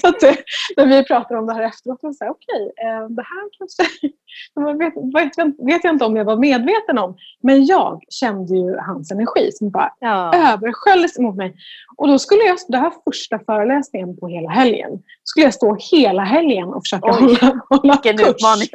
Så 0.01 0.07
att, 0.07 0.23
eh, 0.23 0.33
när 0.77 0.85
vi 0.85 1.03
pratar 1.03 1.35
om 1.35 1.45
det 1.47 1.53
här 1.53 1.61
efteråt, 1.63 2.01
så 2.01 2.13
säger 2.13 2.31
okej, 2.31 2.71
eh, 2.85 3.07
det 3.09 3.21
här 3.23 3.49
kanske... 3.57 3.83
Vet, 4.55 4.93
vet, 5.37 5.55
vet 5.67 5.83
jag 5.83 5.93
inte 5.93 6.05
om 6.05 6.15
jag 6.15 6.25
var 6.25 6.35
medveten 6.37 6.97
om. 6.97 7.15
Men 7.43 7.65
jag 7.65 8.01
kände 8.09 8.55
ju 8.55 8.77
hans 8.77 9.11
energi 9.11 9.49
som 9.53 9.69
bara 9.69 9.91
Ja. 9.99 10.33
översköljdes 10.53 11.19
mot 11.19 11.35
mig. 11.35 11.55
Och 11.97 12.07
då 12.07 12.19
skulle 12.19 12.41
jag, 12.43 12.57
det 12.67 12.77
här 12.77 12.91
första 13.05 13.39
föreläsningen 13.39 14.17
på 14.17 14.27
hela 14.27 14.49
helgen, 14.49 14.91
skulle 15.23 15.45
jag 15.45 15.53
stå 15.53 15.77
hela 15.91 16.21
helgen 16.23 16.67
och 16.67 16.83
försöka 16.83 17.07
Oj, 17.07 17.13
hålla, 17.39 17.61
hålla 17.69 17.97
kurs. 17.97 18.21
utmaning. 18.21 18.67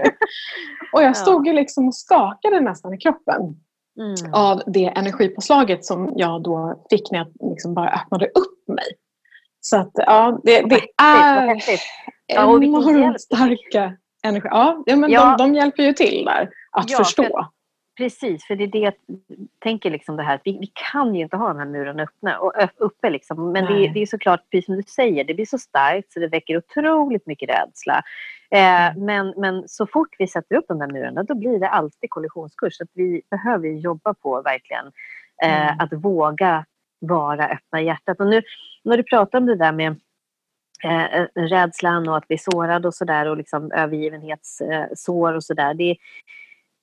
Och 0.93 1.03
jag 1.03 1.11
Ja. 1.11 1.15
stod 1.15 1.47
ju 1.47 1.53
liksom 1.53 1.89
och 1.89 1.95
skakade 1.95 2.61
nästan 2.61 2.82
i 2.95 2.99
kroppen 2.99 3.41
Mm. 4.01 4.35
av 4.35 4.63
det 4.67 4.85
energipåslaget 4.87 5.85
som 5.85 6.13
jag 6.17 6.43
då 6.43 6.85
fick 6.91 7.11
när 7.11 7.19
jag 7.19 7.51
liksom 7.51 7.75
bara 7.75 7.91
öppnade 7.91 8.27
upp 8.27 8.69
mig. 8.69 8.85
Så 9.61 9.77
att 9.77 9.91
ja, 9.95 10.41
det, 10.45 10.61
det 10.63 10.81
är 11.03 11.47
häftigt. 11.47 11.81
Ja, 12.27 12.43
enormt 12.63 13.21
starka 13.21 13.97
energi. 14.25 14.49
Ja, 14.51 14.83
men 14.87 15.11
Ja. 15.11 15.37
De, 15.39 15.45
de 15.53 15.55
hjälper 15.55 15.83
ju 15.83 15.93
till 15.93 16.25
där 16.25 16.49
att 16.73 16.91
Ja, 16.91 16.99
förstå. 16.99 17.23
för- 17.23 17.47
Precis, 17.97 18.45
för 18.47 18.57
det 18.57 18.65
är 18.65 18.69
det 18.69 18.79
jag 18.79 18.95
tänker 19.59 19.91
liksom 19.91 20.17
det 20.17 20.23
här 20.23 20.41
vi, 20.45 20.59
vi 20.59 20.73
kan 20.93 21.15
ju 21.15 21.23
inte 21.23 21.37
ha 21.37 21.49
den 21.49 21.59
här 21.59 21.67
muren 21.67 22.01
öppna, 22.01 22.39
och, 22.39 22.53
uppe. 22.77 23.11
Liksom. 23.11 23.53
Men 23.53 23.65
det, 23.65 23.89
det 23.89 24.03
är 24.03 24.07
såklart, 24.07 24.41
precis 24.51 24.67
som 24.67 24.77
du 24.77 24.83
säger, 24.83 25.25
det 25.25 25.35
blir 25.35 25.47
så 25.47 25.59
starkt 25.59 26.13
så 26.13 26.21
det 26.21 26.29
väcker 26.29 26.57
otroligt 26.57 27.27
mycket 27.27 27.49
rädsla. 27.49 28.03
Eh, 28.55 28.97
men, 28.97 29.35
men 29.37 29.69
så 29.69 29.87
fort 29.87 30.09
vi 30.19 30.27
sätter 30.29 30.57
upp 30.57 30.65
de 30.69 30.79
där 30.79 30.87
murarna 30.93 31.23
då 31.23 31.35
blir 31.35 31.59
det 31.59 31.69
alltid 31.69 32.11
kollisionskurs. 32.11 32.77
Så 32.77 32.83
att 32.85 32.91
vi 32.95 33.23
behöver 33.31 33.69
jobba 33.69 34.15
på 34.15 34.43
verkligen 34.43 34.87
eh, 35.43 35.67
Mm. 35.73 35.77
att 35.81 35.93
våga 35.93 36.65
vara 37.01 37.49
öppna 37.49 37.81
i 37.81 37.85
hjärtat. 37.87 38.21
Och 38.21 38.27
nu 38.27 38.43
när 38.85 38.97
du 38.97 39.03
pratar 39.03 39.39
om 39.39 39.47
det 39.47 39.57
där 39.57 39.73
med 39.73 39.97
eh, 40.85 41.27
rädslan 41.35 42.09
och 42.09 42.17
att 42.17 42.29
bli 42.29 42.39
sårad 42.39 42.87
och 42.87 42.95
sådär 42.95 43.27
och 43.29 43.37
liksom 43.37 43.73
övergivenhetssår 43.73 45.33
och 45.35 45.45
sådär. 45.45 45.75
Det, 45.75 45.97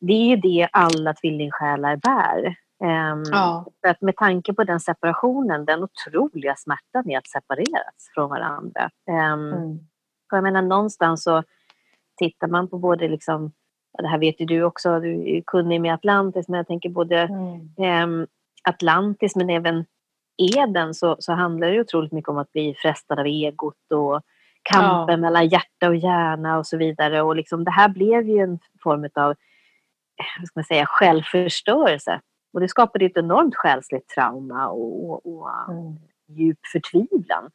det 0.01 0.13
är 0.13 0.27
ju 0.29 0.35
det 0.35 0.67
alla 0.71 1.13
tvillingsjälar 1.13 1.95
bär. 1.95 2.55
Ehm, 2.83 3.23
Ja. 3.31 3.65
för 3.81 3.89
att 3.89 4.01
med 4.01 4.15
tanke 4.15 4.53
på 4.53 4.63
den 4.63 4.79
separationen, 4.79 5.65
den 5.65 5.83
otroliga 5.83 6.55
smärtan 6.57 7.09
i 7.11 7.15
att 7.15 7.27
separeras 7.27 8.09
från 8.13 8.29
varandra. 8.29 8.89
Ehm, 9.09 9.53
Mm. 9.53 9.79
jag 10.31 10.43
menar 10.43 10.61
någonstans 10.61 11.23
så 11.23 11.43
tittar 12.19 12.47
man 12.47 12.67
på 12.67 12.77
både 12.77 13.07
liksom, 13.07 13.51
det 13.97 14.07
här 14.07 14.17
vet 14.19 14.41
ju 14.41 14.45
du 14.45 14.63
också, 14.63 14.99
du 14.99 15.37
är 15.37 15.41
kunnig 15.41 15.81
med 15.81 15.93
Atlantis, 15.93 16.47
men 16.47 16.57
jag 16.57 16.67
tänker 16.67 16.89
både 16.89 17.19
Mm. 17.21 17.69
ehm, 17.77 18.27
Atlantis 18.63 19.35
men 19.35 19.49
även 19.49 19.85
Eden 20.57 20.93
så, 20.93 21.15
så 21.19 21.33
handlar 21.33 21.71
det 21.71 21.79
otroligt 21.81 22.11
mycket 22.11 22.29
om 22.29 22.37
att 22.37 22.51
bli 22.51 22.73
frestad 22.77 23.19
av 23.19 23.25
egot 23.25 23.91
och 23.93 24.21
kampen 24.63 25.13
Ja. 25.15 25.17
mellan 25.17 25.47
hjärta 25.47 25.87
och 25.87 25.95
hjärna 25.95 26.57
och 26.57 26.67
så 26.67 26.77
vidare. 26.77 27.21
Och 27.21 27.35
liksom, 27.35 27.63
det 27.63 27.71
här 27.71 27.89
blev 27.89 28.29
ju 28.29 28.37
en 28.39 28.59
form 28.83 29.03
av 29.15 29.35
vad 30.39 30.47
ska 30.47 30.51
man 30.59 30.63
säga, 30.63 30.85
självförstörelse. 30.85 32.21
Och 32.53 32.59
det 32.59 32.67
skapade 32.67 33.05
ett 33.05 33.17
enormt 33.17 33.55
själsligt 33.55 34.07
trauma 34.07 34.67
och, 34.67 35.09
och, 35.09 35.25
och 35.25 35.49
Mm. 35.69 35.95
djup 36.27 36.59
förtvivlan. 36.71 37.49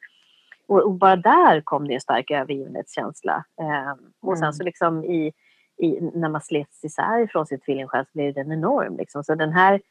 Och, 0.67 0.91
bara 0.93 1.15
där 1.15 1.61
kom 1.61 1.87
det 1.87 1.93
en 1.93 2.01
stark 2.01 2.31
övergivenhetskänsla. 2.31 3.45
Ehm, 3.61 3.97
och 4.21 4.37
sen 4.37 4.43
Mm. 4.43 4.53
så 4.53 4.63
liksom 4.63 5.03
i, 5.03 5.33
i, 5.77 6.01
när 6.01 6.29
man 6.29 6.41
slets 6.41 6.83
isär 6.83 7.27
från 7.27 7.45
sin 7.45 7.59
tvillingsjäl 7.59 8.05
så 8.05 8.11
blev 8.13 8.33
den 8.33 8.51
enorm. 8.51 8.97
Liksom. 8.97 9.23
Så 9.23 9.35
den 9.35 9.51
här 9.53 9.81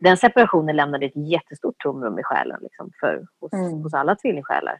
den 0.00 0.16
separationen 0.16 0.76
lämnade 0.76 1.06
ett 1.06 1.16
jättestort 1.16 1.74
tomrum 1.78 2.18
i 2.18 2.22
själen 2.22 2.58
liksom, 2.62 2.90
för, 3.00 3.26
hos, 3.40 3.52
Mm. 3.52 3.82
hos 3.82 3.94
alla 3.94 4.14
tvillingsjälar. 4.16 4.78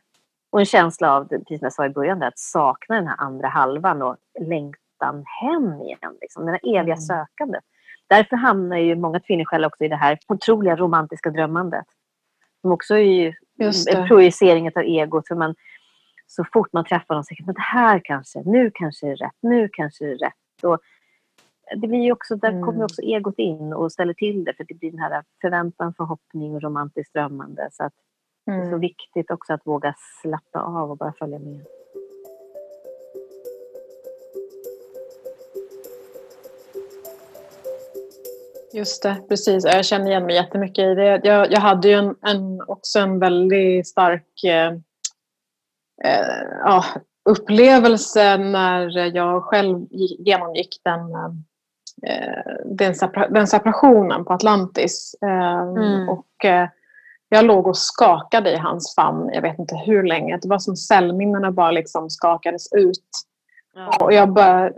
Och 0.51 0.61
en 0.61 0.66
känsla 0.66 1.16
av, 1.16 1.25
precis 1.29 1.59
som 1.59 1.66
jag 1.66 1.72
sa 1.72 1.87
i 1.87 1.90
början, 1.90 2.18
där, 2.18 2.27
att 2.29 2.38
sakna 2.38 2.94
den 2.96 3.07
här 3.07 3.16
andra 3.18 3.49
halvan 3.49 4.03
och 4.03 4.16
längtan 4.40 5.25
hem 5.42 5.81
igen. 5.83 6.16
Liksom, 6.20 6.46
det 6.46 6.51
här 6.53 6.61
eviga 6.64 6.83
Mm. 6.94 6.96
sökandet. 6.96 7.64
Därför 8.09 8.37
hamnar 8.37 8.77
ju 8.77 8.96
många 8.96 9.20
tvillingsjälar 9.20 9.68
också 9.68 9.85
i 9.85 9.88
det 9.88 9.96
här 9.96 10.18
otroliga 10.29 10.77
romantiska 10.77 11.31
drömmandet. 11.31 11.85
Som 12.61 12.72
också 12.72 12.96
är 12.99 13.35
ju 13.59 13.64
Just 13.64 13.88
en 13.95 14.03
det. 14.03 14.09
projicering 14.09 14.66
av 14.77 14.83
egot. 14.83 15.29
För 15.29 15.35
man, 15.35 15.55
så 16.27 16.45
fort 16.53 16.73
man 16.73 16.85
träffar 16.85 17.14
någon 17.14 17.25
säger 17.25 17.45
man 17.45 17.55
det 17.55 17.61
här 17.61 18.01
kanske, 18.05 18.42
nu 18.47 18.71
kanske 18.75 19.07
det 19.07 19.12
är 19.12 19.16
rätt, 19.16 19.37
nu 19.40 19.69
kanske 19.73 20.05
det 20.05 20.11
är 20.12 20.19
rätt. 20.19 20.64
Och 20.64 20.79
det 21.77 21.88
blir 21.88 22.12
också, 22.12 22.37
där 22.37 22.49
Mm. 22.49 22.64
kommer 22.64 22.85
också 22.85 23.03
egot 23.03 23.38
in 23.38 23.73
och 23.73 23.92
ställer 23.92 24.14
till 24.14 24.45
det. 24.45 24.55
För 24.55 24.64
det 24.64 24.75
blir 24.75 24.90
den 24.90 25.01
här 25.01 25.23
förväntan, 25.40 25.95
förhoppning 25.97 26.55
och 26.55 26.62
romantiskt 26.62 27.12
drömmande. 27.12 27.69
Så 27.73 27.85
att 27.85 27.92
det 28.47 28.53
är 28.53 28.61
så 28.62 28.66
Mm. 28.66 28.81
viktigt 28.81 29.31
också 29.31 29.53
att 29.53 29.66
våga 29.66 29.95
slappna 30.23 30.61
av 30.62 30.90
och 30.90 30.97
bara 30.97 31.12
följa 31.19 31.38
med. 31.38 31.66
Just 38.76 39.02
det, 39.02 39.16
precis. 39.28 39.64
Jag 39.64 39.84
känner 39.84 40.06
igen 40.10 40.26
mig 40.26 40.34
jättemycket 40.34 40.82
i 40.82 40.94
det. 40.94 41.20
Jag, 41.24 41.52
jag 41.52 41.60
hade 41.60 41.88
ju 41.88 41.94
en, 41.94 42.14
en, 42.26 42.60
också 42.68 42.98
en 42.98 43.18
väldigt 43.18 43.88
stark 43.88 44.44
eh, 44.44 44.66
eh, 46.04 46.42
ja, 46.64 46.84
upplevelse 47.24 48.36
när 48.36 49.06
jag 49.16 49.42
själv 49.42 49.86
gick- 49.90 50.20
genomgick 50.26 50.80
den, 50.84 51.00
eh, 52.06 52.52
den, 52.64 52.94
separa, 52.94 53.28
den 53.28 53.46
separationen 53.46 54.24
på 54.24 54.32
Atlantis. 54.32 55.14
Eh, 55.22 55.56
Mm. 55.62 56.08
och, 56.08 56.44
eh, 56.44 56.68
jag 57.28 57.44
låg 57.44 57.66
och 57.66 57.76
skakade 57.78 58.52
i 58.52 58.56
hans 58.56 58.94
famn, 58.94 59.30
jag 59.32 59.42
vet 59.42 59.58
inte 59.58 59.76
hur 59.76 60.02
länge. 60.02 60.38
Det 60.42 60.48
var 60.48 60.58
som 60.58 60.76
cellminnena 60.76 61.50
bara 61.52 61.70
liksom 61.70 62.10
skakades 62.10 62.72
ut. 62.72 63.08
Och 64.00 64.12
jag 64.12 64.32
bara, 64.32 64.70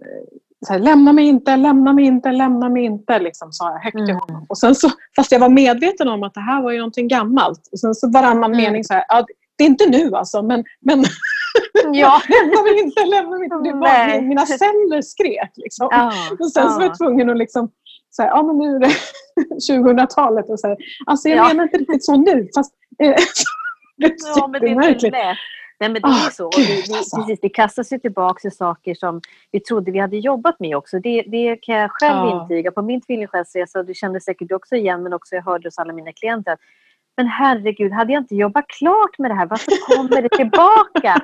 så 0.67 0.73
här, 0.73 0.81
lämna 0.81 1.13
mig 1.13 1.25
inte, 1.27 1.57
lämna 1.57 1.93
mig 1.93 2.05
inte, 2.05 2.33
lämna 2.33 2.69
mig 2.69 2.85
inte, 2.85 3.19
liksom, 3.19 3.53
sa 3.53 3.71
jag 3.71 3.79
högt 3.81 3.97
till 3.97 4.03
Mm. 4.11 4.17
honom. 4.21 4.47
Och 4.49 4.59
sen 4.59 4.75
så, 4.75 4.91
fast 5.17 5.33
jag 5.33 5.39
var 5.41 5.49
medveten 5.49 6.09
om 6.09 6.23
att 6.23 6.35
det 6.35 6.41
här 6.41 6.63
var 6.63 6.71
ju 6.73 6.79
någonting 6.79 7.09
gammalt. 7.09 7.61
Och 7.73 7.81
sen 7.81 7.95
så 7.95 8.11
varannan 8.11 8.53
Mm. 8.53 8.57
mening 8.65 8.85
så 8.85 8.95
här, 8.95 9.05
ja, 9.09 9.27
det 9.59 9.65
är 9.65 9.69
inte 9.69 9.89
nu 9.91 10.11
alltså, 10.15 10.43
men, 10.43 10.65
men 10.81 11.05
Ja. 11.93 12.21
lämna 12.29 12.63
mig 12.63 12.79
inte, 12.81 13.05
lämna 13.07 13.31
mig 13.39 13.45
inte. 13.45 13.57
Det 13.57 13.73
var, 13.73 14.21
mina 14.23 14.47
celler 14.47 15.03
skrek. 15.03 15.51
Liksom. 15.57 15.89
Ja, 15.91 16.13
Och 16.41 16.53
sen 16.53 16.69
så 16.71 16.75
var 16.75 16.83
ja. 16.83 16.87
jag 16.89 16.99
tvungen 16.99 17.31
att 17.31 17.39
liksom, 17.39 17.71
så 18.11 18.23
här, 18.23 18.29
ja 18.31 18.43
men 18.43 18.59
nu 18.59 18.77
är 18.77 18.81
det 18.81 18.91
2000-talet. 19.73 20.51
Och 20.51 20.61
så 20.61 20.67
här, 20.69 20.77
alltså 21.07 21.29
jag 21.29 21.39
Ja. 21.39 21.49
menar 21.49 21.65
inte 21.65 21.79
riktigt 21.79 22.05
så 22.05 22.17
nu, 22.17 22.49
fast 22.55 22.73
eh, 23.03 23.15
det 23.97 24.07
är 24.07 24.13
Ja, 24.37 24.47
men 24.53 24.61
det 24.61 24.67
är 24.67 24.71
inte 24.71 24.83
jättemärkligt. 24.87 25.13
lätt. 25.13 25.37
Nej, 25.81 25.91
men 25.91 26.03
det 26.03 26.09
är 26.09 26.31
så. 26.31 26.47
Och 26.47 26.53
Gud, 26.57 26.67
vi, 26.67 26.83
vi, 26.89 26.95
alltså. 26.97 27.17
precis, 27.17 27.39
vi 27.43 27.49
kastas 27.49 27.93
ju 27.93 27.99
tillbaka 27.99 28.41
till 28.41 28.57
saker 28.57 28.95
som 28.95 29.21
vi 29.53 29.61
trodde 29.61 29.91
vi 29.91 29.99
hade 29.99 30.17
jobbat 30.17 30.61
med 30.61 30.77
också. 30.77 30.99
Det, 30.99 31.23
det 31.27 31.57
kan 31.57 31.75
jag 31.77 31.91
själv 31.91 32.17
Ja. 32.17 32.43
intyga. 32.43 32.71
På 32.73 32.83
min 32.83 33.01
tvillingsjälsresa, 33.01 33.83
det 33.83 33.95
kände 33.95 34.21
säkert 34.21 34.49
du 34.49 34.55
också 34.55 34.77
igen, 34.77 35.03
men 35.03 35.13
också 35.13 35.35
jag 35.35 35.43
hörde 35.43 35.67
hos 35.67 35.79
alla 35.79 35.93
mina 35.93 36.13
klienter 36.13 36.53
att 36.53 36.61
men 37.17 37.27
herregud, 37.27 37.93
hade 37.93 38.13
jag 38.13 38.21
inte 38.23 38.35
jobbat 38.35 38.65
klart 38.69 39.19
med 39.19 39.31
det 39.31 39.35
här, 39.35 39.47
varför 39.47 39.97
kommer 39.97 40.23
det 40.23 40.29
tillbaka? 40.29 41.23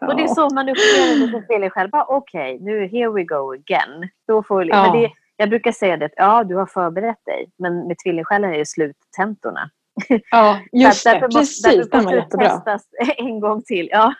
Och 0.00 0.16
det 0.16 0.22
är 0.22 0.26
så 0.34 0.48
man 0.54 0.68
upplever 0.68 1.20
det 1.26 1.30
som 1.32 1.46
tvillingsjäl. 1.46 1.88
Okej, 2.08 2.58
nu 2.60 2.88
here 2.88 3.10
we 3.10 3.24
go 3.24 3.52
again. 3.52 4.08
Då 4.28 4.42
får, 4.42 4.60
vi- 4.64 4.68
Ja. 4.68 4.82
men 4.92 5.00
det, 5.02 5.10
jag 5.36 5.48
brukar 5.48 5.72
säga 5.72 5.96
det, 5.96 6.10
ja 6.16 6.44
du 6.44 6.54
har 6.54 6.66
förberett 6.66 7.24
dig, 7.24 7.50
men 7.58 7.86
med 7.86 7.96
tvillingsjälen 8.04 8.54
är 8.54 8.58
det 8.58 8.66
sluttentorna. 8.68 9.70
Ja, 10.30 10.60
just 10.72 11.04
det. 11.04 11.10
därför 11.10 11.26
måste, 11.26 11.38
Precis, 11.38 11.62
därför 11.62 11.90
den 11.90 12.04
var 12.04 12.16
måste 12.16 12.36
det 12.36 12.44
testas 12.48 12.88
en 13.18 13.40
gång 13.40 13.62
till. 13.62 13.88
Ja. 13.92 14.14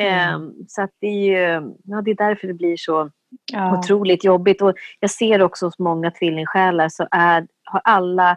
Mm. 0.00 0.34
Ehm, 0.34 0.52
så 0.68 0.82
att 0.82 0.90
det, 1.00 1.06
är 1.06 1.12
ju, 1.60 1.72
ja, 1.84 2.02
det 2.02 2.10
är 2.10 2.14
därför 2.14 2.46
det 2.46 2.54
blir 2.54 2.76
så 2.76 3.10
Ja. 3.52 3.78
otroligt 3.78 4.24
jobbigt. 4.24 4.62
Och 4.62 4.74
jag 5.00 5.10
ser 5.10 5.42
också 5.42 5.66
hos 5.66 5.78
många 5.78 6.10
tvillingsjälar 6.10 6.88
så 6.88 7.08
är, 7.10 7.46
har 7.64 7.80
alla 7.84 8.36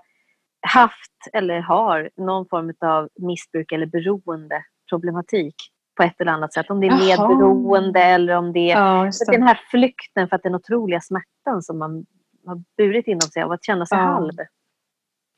haft 0.67 1.11
eller 1.33 1.59
har 1.59 2.09
någon 2.17 2.47
form 2.47 2.73
av 2.81 3.09
missbruk 3.19 3.71
eller 3.71 3.85
beroendeproblematik 3.85 5.55
på 5.97 6.03
ett 6.03 6.21
eller 6.21 6.31
annat 6.31 6.53
sätt. 6.53 6.69
Om 6.69 6.79
det 6.79 6.87
är 6.87 6.89
Jaha. 7.09 7.27
medberoende 7.27 7.99
eller 8.03 8.33
om 8.35 8.53
det 8.53 8.71
är 8.71 8.79
Ja, 9.05 9.11
så 9.11 9.31
den 9.31 9.43
här 9.43 9.59
flykten 9.71 10.29
för 10.29 10.35
att 10.35 10.43
den 10.43 10.55
otroliga 10.55 11.01
smärtan 11.01 11.61
som 11.61 11.77
man 11.79 12.05
har 12.45 12.63
burit 12.77 13.07
inom 13.07 13.21
sig 13.21 13.43
av 13.43 13.51
att 13.51 13.63
känna 13.65 13.85
sig 13.85 13.97
Ja. 13.97 14.03
halv. 14.03 14.33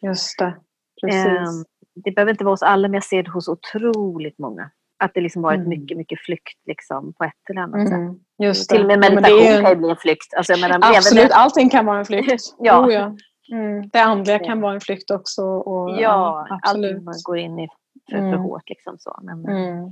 Just 0.02 0.40
det. 0.40 0.56
Precis. 1.02 1.26
Ehm, 1.26 1.66
det 2.06 2.12
behöver 2.12 2.32
inte 2.32 2.44
vara 2.44 2.54
hos 2.54 2.64
alla, 2.64 2.88
men 2.88 2.94
jag 2.94 3.04
ser 3.04 3.24
det 3.24 3.32
hos 3.32 3.48
otroligt 3.48 4.40
många. 4.40 4.70
Att 5.04 5.14
det 5.14 5.22
liksom 5.22 5.42
varit 5.42 5.58
Mm. 5.58 5.70
mycket, 5.70 5.98
mycket 5.98 6.20
flykt 6.20 6.58
liksom, 6.68 7.14
på 7.14 7.24
ett 7.24 7.50
eller 7.50 7.62
annat 7.62 7.88
sätt. 7.90 7.98
Mm, 7.98 8.16
just 8.44 8.70
det. 8.70 8.76
Till 8.76 8.82
och 8.82 8.88
med 8.88 8.96
Ja, 8.98 9.00
meditation 9.16 9.40
är 9.48 9.56
ju- 9.56 9.62
kan 9.62 9.70
ju 9.72 9.76
bli 9.76 9.90
en 9.90 9.96
flykt. 9.98 10.34
Alltså, 10.38 10.58
menar, 10.58 10.80
Absolut, 10.98 11.30
det- 11.30 11.36
allting 11.36 11.70
kan 11.70 11.86
vara 11.86 12.00
en 12.00 12.06
flykt. 12.06 12.44
Ja. 12.60 12.86
Oh, 12.86 12.94
ja. 12.94 13.16
Mm. 13.52 13.90
Det 13.94 14.00
andliga 14.00 14.40
kan 14.40 14.62
vara 14.62 14.74
en 14.74 14.82
flykt 14.82 15.12
också. 15.12 15.42
Och, 15.44 16.02
Ja, 16.02 16.48
absolut. 16.64 17.04
man 17.04 17.14
går 17.24 17.38
in 17.38 17.60
i 17.60 17.68
för, 18.10 18.18
för 18.18 18.24
Mm. 18.28 18.40
hårt. 18.40 18.70
Liksom, 18.70 18.96
så. 19.00 19.20
Men, 19.24 19.46
Mm. 19.46 19.90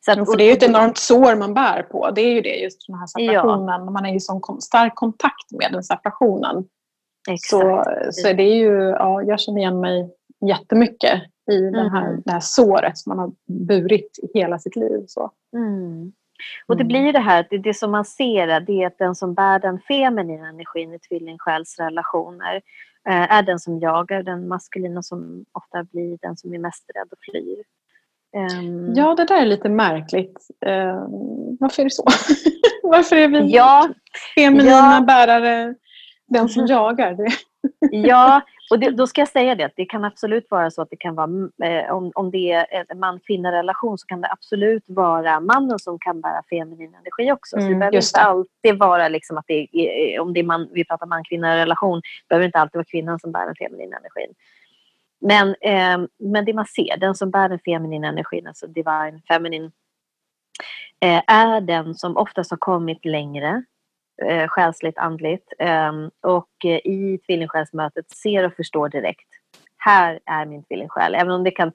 så 0.00 0.12
att, 0.12 0.30
för 0.30 0.36
det 0.36 0.44
är 0.44 0.46
ju 0.46 0.52
ett 0.52 0.62
enormt 0.62 0.98
sår 0.98 1.36
man 1.36 1.54
bär 1.54 1.82
på. 1.82 2.10
Det 2.10 2.20
är 2.20 2.32
ju 2.34 2.40
det, 2.40 2.54
just 2.56 2.86
den 2.86 2.98
här 2.98 3.06
Ja. 3.14 3.28
separationen. 3.42 3.92
Man 3.92 4.06
är 4.06 4.10
ju 4.10 4.16
i 4.16 4.20
sån 4.20 4.40
kon- 4.40 4.60
stark 4.60 4.94
kontakt 4.94 5.52
med 5.60 5.72
den 5.72 5.82
separationen. 5.82 6.64
Exakt. 7.30 7.50
Så, 7.50 7.84
så 8.12 8.32
det 8.32 8.42
är 8.42 8.54
ju, 8.54 8.72
ja, 8.90 9.22
jag 9.22 9.40
känner 9.40 9.58
igen 9.60 9.80
mig 9.80 10.10
jättemycket 10.46 11.22
i 11.50 11.60
den 11.60 11.90
här, 11.90 12.08
Mm. 12.08 12.22
det 12.24 12.32
här 12.32 12.40
såret 12.40 12.98
som 12.98 13.10
man 13.10 13.18
har 13.18 13.32
burit 13.66 14.18
hela 14.34 14.58
sitt 14.58 14.76
liv. 14.76 15.04
Så. 15.06 15.30
Mm. 15.56 16.12
Och 16.66 16.76
det 16.76 16.82
Mm. 16.82 16.88
blir 16.88 17.12
det 17.12 17.18
här, 17.18 17.46
det, 17.50 17.58
det 17.58 17.74
som 17.74 17.90
man 17.90 18.04
ser 18.04 18.48
är, 18.48 18.60
det 18.60 18.82
är 18.82 18.86
att 18.86 18.98
den 18.98 19.14
som 19.14 19.34
bär 19.34 19.58
den 19.58 19.78
feminina 19.80 20.48
energin 20.48 20.94
i 20.94 20.98
tvillingsjälsrelationer 20.98 22.54
eh, 23.08 23.32
är 23.32 23.42
den 23.42 23.58
som 23.58 23.78
jagar, 23.78 24.22
den 24.22 24.48
maskulina 24.48 25.02
som 25.02 25.44
ofta 25.52 25.84
blir 25.84 26.18
den 26.22 26.36
som 26.36 26.54
är 26.54 26.58
mest 26.58 26.90
rädd 26.94 27.08
och 27.12 27.18
flyr. 27.30 27.62
Ehm, 28.36 28.92
Ja, 28.94 29.14
det 29.14 29.24
där 29.24 29.42
är 29.42 29.46
lite 29.46 29.68
märkligt. 29.68 30.48
Eh, 30.66 31.06
varför 31.60 31.82
är 31.82 31.84
det 31.84 31.90
så? 31.90 32.04
varför 32.82 33.16
är 33.16 33.28
vi 33.28 33.54
ja, 33.54 33.88
feminina 34.34 34.70
ja. 34.70 35.04
bärare 35.06 35.74
den 36.26 36.48
som 36.48 36.66
jagar? 36.66 37.14
Det. 37.14 37.28
Ja, 37.90 38.40
och 38.70 38.78
det, 38.78 38.90
då 38.90 39.06
ska 39.06 39.20
jag 39.20 39.28
säga 39.28 39.54
det 39.54 39.64
att 39.64 39.72
det 39.76 39.84
kan 39.84 40.04
absolut 40.04 40.50
vara 40.50 40.70
så 40.70 40.82
att 40.82 40.90
det 40.90 40.96
kan 40.96 41.14
vara, 41.14 41.30
eh, 41.64 41.92
om, 41.94 42.12
om 42.14 42.30
det 42.30 42.52
är 42.52 42.84
en 42.88 42.98
man-kvinna-relation 42.98 43.98
så 43.98 44.06
kan 44.06 44.20
det 44.20 44.28
absolut 44.32 44.84
vara 44.88 45.40
mannen 45.40 45.78
som 45.78 45.98
kan 45.98 46.20
bära 46.20 46.42
feminin 46.50 46.94
energi 46.94 47.32
också. 47.32 47.56
så 47.56 47.60
det 47.60 47.66
Mm, 47.66 47.78
behöver 47.78 47.96
inte 47.96 48.08
det. 48.14 48.20
alltid 48.20 48.78
vara 48.78 49.08
liksom 49.08 49.38
att 49.38 49.44
det 49.46 49.68
är, 49.72 50.20
om 50.20 50.32
det 50.32 50.40
är 50.40 50.44
man, 50.44 50.68
vi 50.72 50.84
pratar 50.84 51.06
man-kvinna-relation, 51.06 52.02
behöver 52.28 52.46
inte 52.46 52.58
alltid 52.58 52.74
vara 52.78 52.84
kvinnan 52.84 53.18
som 53.18 53.32
bär 53.32 53.46
den 53.46 53.54
feminina 53.54 53.96
energin. 53.96 54.34
Men, 55.20 55.48
eh, 55.60 56.08
men 56.18 56.44
det 56.44 56.54
man 56.54 56.66
ser, 56.66 56.96
den 56.96 57.14
som 57.14 57.30
bär 57.30 57.48
den 57.48 57.58
feminina 57.58 58.08
energin, 58.08 58.46
alltså 58.46 58.66
divine 58.66 59.22
feminine, 59.28 59.70
eh, 61.00 61.22
är 61.26 61.60
den 61.60 61.94
som 61.94 62.16
oftast 62.16 62.50
har 62.50 62.58
kommit 62.58 63.04
längre 63.04 63.62
eh, 64.26 64.48
själsligt, 64.48 64.98
andligt 64.98 65.52
ehm, 65.58 66.10
och 66.22 66.64
eh, 66.64 66.70
i 66.84 67.18
tvillingsjälsmötet 67.26 68.10
ser 68.10 68.44
och 68.46 68.52
förstår 68.54 68.88
direkt. 68.88 69.28
Här 69.76 70.20
är 70.26 70.46
min 70.46 70.62
tvillingsjäl. 70.64 71.14
Även 71.14 71.30
om 71.32 71.44
det 71.44 71.50
kan 71.50 71.72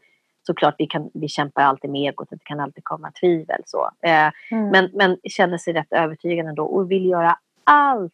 såklart, 0.47 0.75
vi, 0.77 0.86
kan, 0.88 1.10
vi 1.13 1.27
kämpar 1.27 1.62
alltid 1.62 1.89
med 1.89 2.01
egot, 2.10 2.29
det 2.29 2.38
kan 2.43 2.60
alltid 2.60 2.84
komma 2.84 3.12
tvivel. 3.12 3.62
Så. 3.65 3.89
Eh, 4.03 4.32
Mm. 4.51 4.69
men, 4.69 4.89
men 4.93 5.17
känner 5.23 5.58
sig 5.58 5.73
rätt 5.73 5.91
övertygad 5.93 6.45
ändå 6.47 6.63
och 6.65 6.91
vill 6.91 7.06
göra 7.06 7.38
allt 7.63 8.13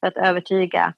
för 0.00 0.06
att 0.06 0.16
övertyga 0.16 0.94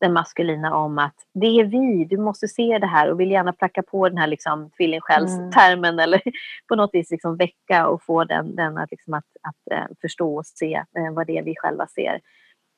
den 0.00 0.12
maskulina 0.12 0.76
om 0.76 0.98
att 0.98 1.14
det 1.34 1.46
är 1.46 1.64
vi, 1.64 2.04
du 2.04 2.16
måste 2.16 2.48
se 2.48 2.78
det 2.78 2.86
här 2.86 3.10
och 3.10 3.20
vill 3.20 3.30
gärna 3.30 3.52
placka 3.52 3.82
på 3.82 4.08
den 4.08 4.18
här 4.18 4.26
liksom, 4.26 4.70
tvillingsjälstermen 4.70 5.98
eller 5.98 6.22
på 6.68 6.76
något 6.76 6.90
vis 6.92 7.10
liksom 7.10 7.36
väcka 7.36 7.88
och 7.88 8.02
få 8.02 8.24
den, 8.24 8.56
den 8.56 8.78
att, 8.78 8.90
liksom 8.90 9.14
att, 9.14 9.24
att 9.42 9.72
eh, 9.72 9.86
förstå 10.00 10.36
och 10.36 10.46
se 10.46 10.74
eh, 10.74 11.12
vad 11.12 11.26
det 11.26 11.38
är 11.38 11.42
vi 11.42 11.54
själva 11.56 11.86
ser. 11.86 12.20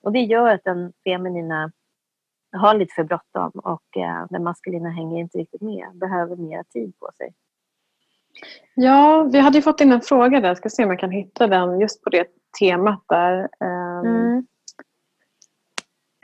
Och 0.02 0.12
det 0.12 0.20
gör 0.20 0.54
att 0.54 0.64
den 0.64 0.92
feminina 1.04 1.72
har 2.57 2.74
lite 2.74 2.94
för 2.94 3.04
bråttom 3.04 3.50
och 3.54 3.96
eh, 3.96 4.26
den 4.31 4.44
maskulina 4.44 4.90
hänger 4.90 5.20
inte 5.20 5.38
riktigt 5.38 5.61
med, 5.61 5.87
behöver 5.94 6.37
mer 6.37 6.62
tid 6.62 6.98
på 6.98 7.11
sig. 7.16 7.35
Ja, 8.74 9.28
vi 9.33 9.38
hade 9.38 9.59
ju 9.59 9.62
fått 9.62 9.81
in 9.81 9.92
en 9.92 10.00
fråga 10.00 10.40
där. 10.40 10.48
Jag 10.48 10.57
ska 10.57 10.68
se 10.68 10.85
om 10.85 10.90
jag 10.90 10.98
kan 10.98 11.11
hitta 11.11 11.46
den 11.46 11.81
just 11.81 12.02
på 12.02 12.11
det 12.11 12.26
temat 12.61 13.04
där. 13.09 13.48
Ehm, 13.61 14.46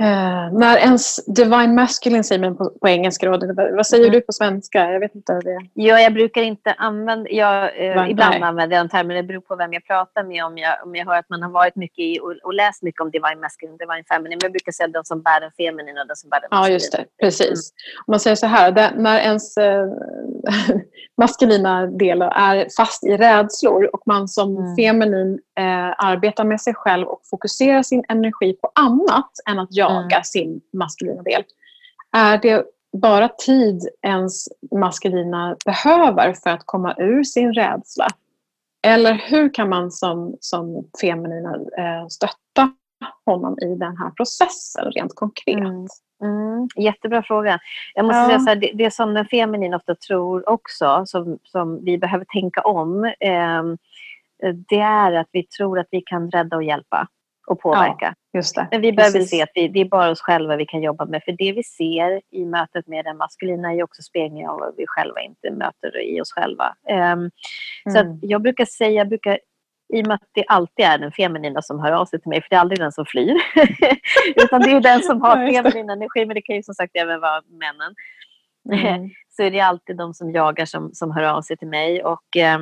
eh, 0.00 0.52
när 0.59 0.76
ens 0.76 1.24
divine 1.26 1.74
masculine 1.74 2.24
säger 2.24 2.40
man 2.40 2.57
på, 2.57 2.70
på 2.80 2.88
engelska. 2.88 3.30
Då, 3.30 3.54
vad 3.76 3.87
säger 3.87 4.04
Mm. 4.04 4.12
du 4.12 4.20
på 4.20 4.33
svenska? 4.33 4.90
Jag 4.92 5.00
vet 5.00 5.14
inte. 5.14 5.33
Det. 5.33 5.59
Ja, 5.74 6.00
jag 6.00 6.12
brukar 6.14 6.42
inte 6.42 6.72
använda, 6.72 7.30
jag, 7.30 7.64
eh, 7.64 8.11
ibland 8.11 8.30
Nej. 8.35 8.42
använder 8.42 8.76
jag 8.76 8.85
den 8.85 8.88
termen, 8.90 9.16
det 9.16 9.22
beror 9.22 9.40
på 9.40 9.57
vem 9.57 9.72
jag 9.72 9.85
pratar 9.87 10.24
med. 10.24 10.44
Om 10.44 10.59
jag, 10.59 10.74
om 10.85 10.94
jag 10.96 11.07
hör 11.07 11.18
att 11.18 11.28
man 11.28 11.42
har 11.42 11.50
varit 11.50 11.76
mycket 11.76 11.98
i 11.98 12.20
och, 12.20 12.35
och 12.42 12.54
läst 12.54 12.83
mycket 12.83 13.00
om 13.00 13.11
divine 13.11 13.40
masculine, 13.40 13.76
divine 13.76 14.04
feminine, 14.09 14.37
men 14.37 14.42
jag 14.42 14.52
brukar 14.52 14.72
säga 14.72 14.88
den 14.88 15.04
som 15.04 15.22
bär 15.22 15.40
den 15.40 15.50
feminina 15.57 16.00
och 16.00 16.07
den 16.07 16.16
som 16.16 16.30
bär 16.30 16.40
den 16.40 16.48
Ja, 16.50 16.68
just 16.68 16.92
det. 16.92 17.04
Precis. 17.20 17.72
Om 18.07 18.12
man 18.12 18.20
säger 18.20 18.37
så 18.37 18.46
här. 18.46 18.72
Det, 18.72 18.92
när 18.96 19.18
ens 19.20 19.57
eh, 19.57 19.87
maskulina 21.20 21.87
del 21.87 22.22
är 22.22 22.66
fast 22.76 23.04
i 23.04 23.16
rädslor 23.16 23.90
och 23.92 24.02
man 24.07 24.28
som 24.28 24.54
Mm. 24.57 24.76
feminin 24.76 25.38
eh, 25.59 26.04
arbetar 26.07 26.44
med 26.44 26.61
sig 26.61 26.74
själv 26.74 27.07
och 27.09 27.20
fokuserar 27.30 27.83
sin 27.83 28.04
energi 28.09 28.52
på 28.52 28.70
annat 28.74 29.30
än 29.50 29.59
att 29.59 29.68
jaga 29.85 30.16
Mm. 30.16 30.25
sin 30.25 30.61
maskulina 30.73 31.23
del. 31.23 31.42
Är 32.16 32.38
det 32.38 32.64
bara 32.92 33.29
tid 33.29 33.88
ens 34.03 34.49
maskulina 34.81 35.57
behöver 35.64 36.33
för 36.33 36.51
att 36.51 36.62
komma 36.66 36.94
ur 36.99 37.23
sin 37.25 37.55
rädsla? 37.55 38.07
Eller 38.87 39.14
hur 39.14 39.55
kan 39.55 39.68
man 39.68 39.90
som, 39.90 40.37
som 40.40 40.88
feminina 41.01 41.55
eh, 41.55 42.07
stötta 42.09 42.73
honom 43.27 43.59
i 43.59 43.75
den 43.75 43.97
här 43.97 44.11
processen 44.11 44.90
rent 44.90 45.14
konkret? 45.14 45.57
Mm. 45.59 45.87
Mm, 46.23 46.68
jättebra 46.77 47.23
fråga. 47.23 47.59
Jag 47.94 48.05
måste 48.07 48.18
Ja. 48.18 48.27
säga 48.27 48.38
så 48.38 48.49
här, 48.49 48.57
det, 48.57 48.70
det 48.75 48.90
som 48.90 49.14
den 49.14 49.27
feminina 49.27 49.77
ofta 49.77 49.94
tror 49.94 50.49
också, 50.49 51.03
som, 51.07 51.38
som 51.42 51.85
vi 51.85 51.99
behöver 51.99 52.25
tänka 52.25 52.61
om, 52.61 53.12
ehm, 53.20 53.79
det 54.68 54.81
är 54.81 55.12
att 55.12 55.29
vi 55.33 55.42
tror 55.47 55.79
att 55.79 55.88
vi 55.90 56.01
kan 56.01 56.31
rädda 56.31 56.57
och 56.57 56.62
hjälpa 56.64 57.09
och 57.46 57.61
påverka. 57.61 58.14
Just 58.35 58.54
det. 58.54 58.68
Men 58.70 58.80
vi 58.80 58.92
behöver 58.92 59.18
Precis. 59.18 59.30
se 59.30 59.42
att 59.42 59.50
vi, 59.54 59.68
det 59.68 59.80
är 59.80 59.85
bara 59.85 60.11
oss 60.11 60.20
själva 60.20 60.57
vi 60.57 60.66
kan 60.66 60.83
jobba 60.83 61.04
med. 61.04 61.22
För 61.24 61.33
det 61.33 61.52
vi 61.52 61.62
ser 61.62 62.20
i 62.30 62.44
mötet 62.44 62.87
med 62.87 63.04
den 63.04 63.16
maskulina 63.16 63.72
är 63.74 63.83
också 63.83 64.02
spegling 64.02 64.48
av 64.48 64.59
vad 64.61 64.74
vi 64.76 64.85
själva 64.87 65.20
inte 65.20 65.50
möter 65.50 66.00
i 66.02 66.20
oss 66.20 66.33
själva. 66.33 66.74
Så 67.92 67.98
Mm. 67.98 68.12
att 68.12 68.18
jag 68.22 68.42
brukar 68.42 68.64
säga, 68.64 68.90
jag 68.90 69.09
brukar, 69.09 69.38
i 69.94 70.02
och 70.02 70.07
med 70.07 70.14
att 70.14 70.28
det 70.33 70.44
alltid 70.48 70.85
är 70.87 70.98
den 70.98 71.12
feminina 71.12 71.62
som 71.62 71.80
hör 71.80 71.92
av 71.92 72.07
sig 72.07 72.20
till 72.20 72.28
mig, 72.28 72.42
för 72.42 72.48
det 72.50 72.57
är 72.57 72.61
aldrig 72.61 72.78
den 72.78 72.92
som 72.92 73.07
flyr. 73.07 73.35
Utan 74.37 74.61
det 74.61 74.70
är 74.70 74.80
den 74.80 75.00
som 75.02 75.20
har 75.22 75.38
Ja, 75.52 75.62
feminin 75.62 75.90
energi, 75.90 76.26
men 76.26 76.35
det 76.35 76.42
kan 76.42 76.57
ju 76.57 76.62
som 76.62 76.74
sagt 76.74 76.96
även 76.96 77.20
vara 77.20 77.42
männen. 77.48 77.94
Mm. 78.73 79.10
Så 79.37 79.42
är 79.42 79.50
det 79.50 79.60
alltid 79.60 79.96
de 79.96 80.14
som 80.14 80.31
jagar 80.33 80.64
som, 80.64 80.90
som 80.94 81.10
hör 81.10 81.23
av 81.23 81.42
sig 81.42 81.56
till 81.56 81.69
mig. 81.69 82.04
Och 82.04 82.37
eh, 82.37 82.58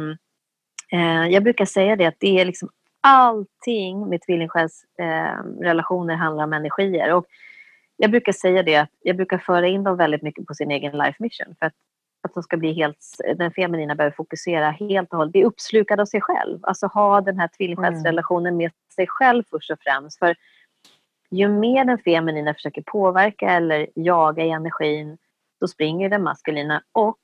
jag 1.30 1.42
brukar 1.42 1.64
säga 1.64 1.96
det 1.96 2.06
att 2.06 2.16
det 2.18 2.40
är 2.40 2.44
liksom 2.44 2.68
allting 3.02 4.08
med 4.08 4.20
tvillingsjälsrelationer 4.22 6.14
eh, 6.14 6.18
handlar 6.18 6.44
om 6.44 6.52
energier. 6.52 7.14
Och 7.14 7.26
jag 7.96 8.10
brukar 8.10 8.32
säga 8.32 8.62
det 8.62 8.76
att 8.76 8.90
jag 9.00 9.16
brukar 9.16 9.38
föra 9.38 9.66
in 9.66 9.84
dem 9.84 9.96
väldigt 9.96 10.22
mycket 10.22 10.46
på 10.46 10.54
sin 10.54 10.70
egen 10.70 10.98
life 10.98 11.16
mission. 11.18 11.54
För 11.58 11.66
att, 11.66 11.74
att 12.22 12.34
de 12.34 12.42
ska 12.42 12.56
bli 12.56 12.72
helt, 12.72 12.98
den 13.36 13.50
feminina 13.52 13.94
behöver 13.94 14.16
fokusera 14.16 14.70
helt 14.70 15.12
och 15.12 15.18
hållet, 15.18 15.32
bli 15.32 15.44
uppslukad 15.44 16.00
av 16.00 16.06
sig 16.06 16.20
själv. 16.20 16.58
Alltså 16.62 16.86
ha 16.86 17.20
den 17.20 17.38
här 17.38 17.48
tvillingsjälsrelationen 17.48 18.56
med 18.56 18.70
sig 18.94 19.06
själv 19.06 19.42
först 19.50 19.70
och 19.70 19.78
främst. 19.80 20.18
För 20.18 20.34
ju 21.30 21.48
mer 21.48 21.84
den 21.84 21.98
feminina 21.98 22.54
försöker 22.54 22.82
påverka 22.82 23.50
eller 23.50 23.86
jaga 23.94 24.44
i 24.44 24.50
energin, 24.50 25.18
då 25.60 25.68
springer 25.68 26.08
den 26.08 26.22
maskulina. 26.22 26.82
Och 26.92 27.18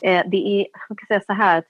eh, 0.00 0.24
det 0.26 0.36
är, 0.36 0.66
man 0.88 0.96
kan 0.96 1.06
säga 1.06 1.20
så 1.26 1.32
här, 1.32 1.58
att 1.58 1.64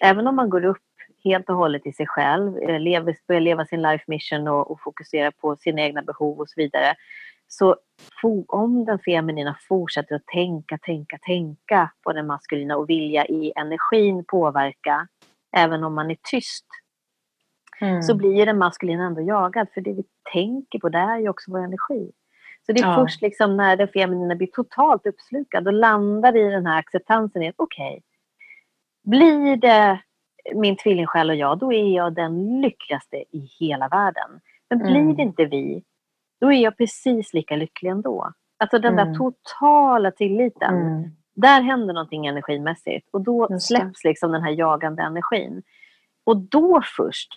även 0.00 0.26
om 0.26 0.36
man 0.36 0.50
går 0.50 0.64
upp 0.64 0.82
helt 1.24 1.50
och 1.50 1.56
hållet 1.56 1.86
i 1.86 1.92
sig 1.92 2.06
själv, 2.06 2.58
eh, 2.58 2.80
lever, 2.80 3.16
börjar 3.28 3.40
leva 3.40 3.66
sin 3.66 3.82
life 3.82 4.04
mission 4.06 4.48
och, 4.48 4.70
och 4.70 4.80
fokusera 4.80 5.30
på 5.30 5.56
sina 5.56 5.82
egna 5.82 6.02
behov 6.02 6.40
och 6.40 6.48
så 6.48 6.54
vidare. 6.56 6.94
Så 7.48 7.76
om 8.48 8.84
den 8.84 8.98
feminina 8.98 9.56
fortsätter 9.68 10.14
att 10.14 10.26
tänka, 10.26 10.78
tänka, 10.78 11.18
tänka 11.18 11.90
på 12.02 12.12
den 12.12 12.26
maskulina 12.26 12.76
och 12.76 12.90
vilja 12.90 13.26
i 13.26 13.52
energin 13.56 14.24
påverka, 14.24 15.08
även 15.56 15.84
om 15.84 15.94
man 15.94 16.10
är 16.10 16.16
tyst, 16.22 16.66
mm. 17.80 18.02
så 18.02 18.14
blir 18.14 18.46
den 18.46 18.58
maskulina 18.58 19.06
ändå 19.06 19.20
jagad. 19.20 19.68
För 19.74 19.80
det 19.80 19.92
vi 19.92 20.04
tänker 20.32 20.78
på, 20.78 20.88
det 20.88 20.98
är 20.98 21.18
ju 21.18 21.28
också 21.28 21.50
vår 21.50 21.58
energi. 21.58 22.12
Så 22.66 22.72
det 22.72 22.80
är 22.80 22.86
ja. 22.86 22.94
först 22.94 23.22
liksom 23.22 23.56
när 23.56 23.76
den 23.76 23.88
feminina 23.88 24.34
blir 24.34 24.46
totalt 24.52 25.06
uppslukad 25.06 25.66
och 25.66 25.72
landar 25.72 26.36
i 26.36 26.50
den 26.50 26.66
här 26.66 26.78
acceptansen 26.78 27.42
i 27.42 27.48
att 27.48 27.54
okej, 27.58 27.88
okay, 27.88 28.00
blir 29.02 29.56
det 29.56 30.00
min 30.54 30.76
tvillingsjäl 30.76 31.30
och 31.30 31.36
jag, 31.36 31.58
då 31.58 31.72
är 31.72 31.96
jag 31.96 32.14
den 32.14 32.60
lyckligaste 32.60 33.16
i 33.16 33.50
hela 33.60 33.88
världen. 33.88 34.40
Men 34.70 34.78
blir 34.78 34.96
mm. 34.96 35.20
inte 35.20 35.44
vi, 35.44 35.84
då 36.40 36.52
är 36.52 36.56
jag 36.62 36.76
precis 36.76 37.34
lika 37.34 37.56
lycklig 37.56 37.90
ändå. 37.90 38.32
Alltså 38.58 38.78
den 38.78 38.92
mm. 38.92 39.08
där 39.08 39.18
totala 39.18 40.10
tilliten. 40.10 40.74
Mm. 40.74 41.10
Där 41.34 41.62
händer 41.62 41.94
någonting 41.94 42.26
energimässigt 42.26 43.08
och 43.12 43.20
då 43.20 43.58
släpps 43.60 44.04
liksom 44.04 44.32
den 44.32 44.42
här 44.42 44.50
jagande 44.50 45.02
energin. 45.02 45.62
Och 46.24 46.36
då 46.36 46.82
först 46.96 47.32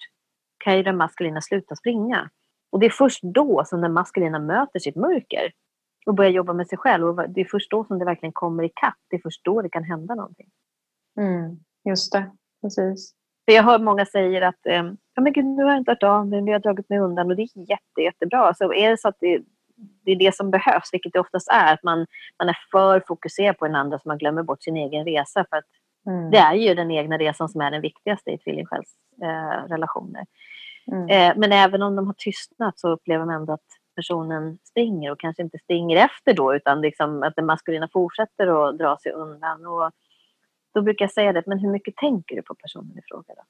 kan 0.57 0.77
ju 0.77 0.83
den 0.83 0.97
maskulina 0.97 1.41
sluta 1.41 1.75
springa. 1.75 2.29
Och 2.71 2.79
det 2.79 2.85
är 2.85 2.89
först 2.89 3.23
då 3.23 3.63
som 3.65 3.81
den 3.81 3.93
maskulina 3.93 4.39
möter 4.39 4.79
sitt 4.79 4.95
mörker 4.95 5.51
och 6.05 6.13
börjar 6.13 6.31
jobba 6.31 6.53
med 6.53 6.67
sig 6.67 6.77
själv. 6.77 7.07
Och 7.07 7.29
det 7.29 7.41
är 7.41 7.45
först 7.45 7.71
då 7.71 7.85
som 7.85 7.99
det 7.99 8.05
verkligen 8.05 8.33
kommer 8.33 8.63
ikapp. 8.63 8.97
Det 9.09 9.15
är 9.15 9.21
först 9.21 9.45
då 9.45 9.61
det 9.61 9.69
kan 9.69 9.83
hända 9.83 10.15
någonting. 10.15 10.49
Mm, 11.19 11.59
just 11.89 12.11
det, 12.11 12.31
precis. 12.64 13.14
För 13.45 13.55
jag 13.55 13.64
hör 13.64 13.80
många 13.80 14.05
säga 14.05 14.47
att 14.47 14.66
eh, 14.66 14.84
ja, 15.16 15.22
men 15.22 15.34
gud, 15.34 15.45
nu 15.45 15.64
har 15.64 15.70
jag 15.70 15.80
inte 15.80 15.91
hört 15.91 16.03
av 16.03 16.28
mig, 16.28 16.41
nu 16.41 16.51
har 16.51 16.55
jag 16.55 16.61
dragit 16.61 16.89
mig 16.89 16.99
undan 16.99 17.32
och 17.32 17.36
det 17.36 17.41
är 17.41 17.70
jätte, 17.70 18.01
jättebra. 18.01 18.53
Så 18.53 18.74
är 18.74 18.89
det 18.89 18.97
så 18.97 19.07
att 19.07 19.18
det, 19.20 19.41
det 20.05 20.11
är 20.11 20.16
det 20.16 20.36
som 20.36 20.51
behövs, 20.51 20.89
vilket 20.93 21.14
det 21.14 21.20
oftast 21.20 21.47
är, 21.51 21.74
att 21.74 21.84
man, 21.84 22.05
man 22.39 22.49
är 22.49 22.57
för 22.72 23.03
fokuserad 23.07 23.57
på 23.57 23.66
den 23.66 23.76
andra 23.76 23.99
så 23.99 24.07
man 24.09 24.18
glömmer 24.18 24.43
bort 24.43 24.64
sin 24.64 24.78
egen 24.78 25.05
resa. 25.05 25.45
För 25.49 25.57
att 25.57 25.66
mm. 26.07 26.32
det 26.32 26.38
är 26.38 26.53
ju 26.53 26.76
den 26.76 26.91
egna 26.91 27.18
resan 27.18 27.49
som 27.49 27.61
är 27.61 27.72
den 27.72 27.82
viktigaste 27.82 28.32
i 28.32 28.38
tvillingsjälsrelationer. 28.38 30.20
Eh, 30.20 30.26
Mm. 30.91 31.09
Eh, 31.09 31.38
men 31.38 31.51
även 31.51 31.82
om 31.82 31.95
de 31.95 32.07
har 32.07 32.14
tystnat 32.14 32.80
så 32.80 32.89
upplever 32.89 33.26
man 33.26 33.36
ändå 33.36 33.53
att 33.53 33.68
personen 33.95 34.57
springer 34.64 35.11
och 35.11 35.20
kanske 35.20 35.43
inte 35.43 35.57
springer 35.64 35.97
efter 35.97 36.34
då 36.34 36.55
utan 36.55 36.82
liksom 36.82 37.24
att 37.24 37.36
den 37.36 37.45
maskulina 37.45 37.89
fortsätter 37.93 38.70
att 38.70 38.78
dra 38.78 38.97
sig 38.97 39.11
undan. 39.11 39.66
Och 39.66 39.91
då 40.74 40.82
brukar 40.82 41.05
jag 41.05 41.11
säga 41.11 41.34
det, 41.34 41.43
men 41.45 41.59
hur 41.59 41.71
mycket 41.71 41.95
tänker 41.95 42.36
du 42.36 42.41
på 42.41 42.55
personen 42.55 42.97
i 42.97 43.01
fråga? 43.07 43.24
Då? 43.28 43.43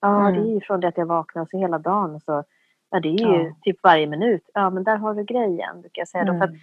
Ja, 0.00 0.28
mm. 0.28 0.34
det 0.34 0.50
är 0.50 0.54
ju 0.54 0.60
från 0.60 0.80
det 0.80 0.88
att 0.88 0.98
jag 0.98 1.06
vaknar 1.06 1.42
och 1.42 1.48
så 1.48 1.58
hela 1.58 1.78
dagen. 1.78 2.20
Så, 2.20 2.44
ja, 2.90 3.00
det 3.00 3.08
är 3.08 3.18
ju 3.18 3.44
ja. 3.44 3.54
typ 3.62 3.76
varje 3.82 4.06
minut. 4.06 4.50
Ja, 4.54 4.70
men 4.70 4.84
där 4.84 4.96
har 4.96 5.14
du 5.14 5.24
grejen, 5.24 5.80
brukar 5.80 6.00
jag 6.00 6.08
säga. 6.08 6.22
Mm. 6.22 6.34
Då, 6.34 6.38
för 6.38 6.44
att, 6.44 6.50
mm. 6.50 6.60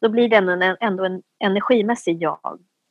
då 0.00 0.08
blir 0.08 0.28
det 0.28 0.36
ändå 0.36 0.52
en, 0.52 0.76
ändå 0.80 1.04
en 1.04 1.22
energimässig 1.38 2.22
jag, 2.22 2.38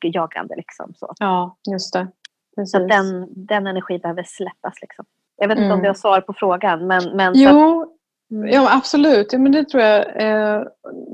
jagande. 0.03 0.55
Liksom, 0.55 0.93
så. 0.95 1.13
Ja, 1.19 1.57
just 1.71 1.93
det. 1.93 2.07
Precis. 2.55 2.71
Så 2.71 2.79
den, 2.79 3.27
den 3.45 3.67
energin 3.67 3.99
behöver 3.99 4.23
släppas. 4.23 4.81
Liksom. 4.81 5.05
Jag 5.35 5.47
vet 5.47 5.57
inte 5.57 5.65
mm. 5.65 5.77
om 5.77 5.81
du 5.81 5.89
har 5.89 5.93
svar 5.93 6.21
på 6.21 6.33
frågan. 6.33 6.87
Men, 6.87 7.15
men 7.15 7.33
jo, 7.35 7.81
att... 7.81 8.53
ja, 8.53 8.77
absolut. 8.77 9.33
Ja, 9.33 9.39
men 9.39 9.51
det 9.51 9.69
tror 9.69 9.83
jag. 9.83 10.21
Eh, 10.21 10.63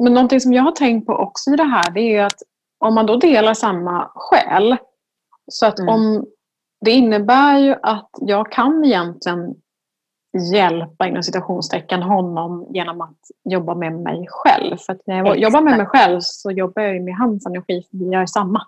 men 0.04 0.14
någonting 0.14 0.40
som 0.40 0.54
jag 0.54 0.64
har 0.64 0.72
tänkt 0.72 1.06
på 1.06 1.14
också 1.14 1.52
i 1.52 1.56
det 1.56 1.64
här 1.64 1.92
det 1.92 2.16
är 2.16 2.26
att 2.26 2.42
om 2.80 2.96
man 2.96 3.06
då 3.06 3.18
delar 3.18 3.54
samma 3.54 4.12
själ. 4.16 4.78
Så 5.52 5.66
att 5.66 5.80
mm. 5.80 5.93
om 5.93 6.26
det 6.82 6.91
innebär 6.91 7.58
ju 7.58 7.76
att 7.84 8.10
jag 8.22 8.52
kan 8.52 8.86
egentligen 8.86 9.56
hjälpa 10.54 11.08
inom 11.08 11.24
citationstecken 11.24 12.02
honom 12.02 12.68
genom 12.74 13.02
att 13.02 13.20
jobba 13.50 13.76
med 13.76 13.93
mig 13.93 14.26
själv. 14.30 14.78
För 14.78 14.93
att 14.93 15.08
när 15.08 15.18
jag 15.18 15.28
Exakt. 15.28 15.41
jobbar 15.41 15.62
med 15.62 15.78
mig 15.78 15.86
själv 15.86 16.20
så 16.22 16.52
jobbar 16.52 16.82
jag 16.82 17.04
med 17.04 17.16
hans 17.16 17.46
energi 17.46 17.84
för 17.91 17.98
vi 17.98 18.10
gör 18.10 18.26
samma. 18.26 18.62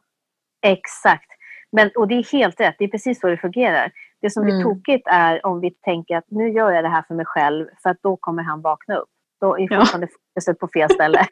Exakt. 0.65 1.31
Men, 1.71 1.91
och 1.95 2.07
det 2.07 2.15
är 2.15 2.31
helt 2.31 2.59
rätt, 2.59 2.75
det 2.79 2.85
är 2.85 2.89
precis 2.89 3.19
så 3.19 3.27
det 3.27 3.37
fungerar. 3.37 3.91
Det 4.21 4.29
som 4.29 4.43
blir 4.43 4.53
mm. 4.53 4.63
tokigt 4.63 5.07
är 5.07 5.45
om 5.45 5.59
vi 5.59 5.71
tänker 5.71 6.17
att 6.17 6.25
nu 6.27 6.49
gör 6.49 6.71
jag 6.71 6.83
det 6.83 6.89
här 6.89 7.03
för 7.07 7.15
mig 7.15 7.25
själv 7.25 7.65
för 7.83 7.89
att 7.89 7.97
då 8.01 8.17
kommer 8.17 8.43
han 8.43 8.61
vakna 8.61 8.95
upp. 8.95 9.09
Då 9.41 9.59
är 9.59 9.77
fortfarande 9.77 10.07
ja. 10.11 10.17
fokuset 10.33 10.59
på 10.59 10.67
fel 10.67 10.89
ställe. 10.89 11.27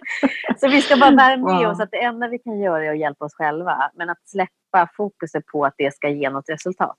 så 0.56 0.68
vi 0.68 0.82
ska 0.82 0.96
bara 0.96 1.10
bära 1.10 1.36
med 1.36 1.56
wow. 1.56 1.70
oss 1.70 1.80
att 1.80 1.90
det 1.90 2.02
enda 2.02 2.28
vi 2.28 2.38
kan 2.38 2.60
göra 2.60 2.84
är 2.84 2.90
att 2.90 2.98
hjälpa 2.98 3.24
oss 3.24 3.34
själva. 3.34 3.90
Men 3.94 4.10
att 4.10 4.28
släppa 4.28 4.52
fokuset 4.96 5.46
på 5.46 5.64
att 5.64 5.74
det 5.78 5.94
ska 5.94 6.08
ge 6.08 6.30
något 6.30 6.48
resultat. 6.48 6.98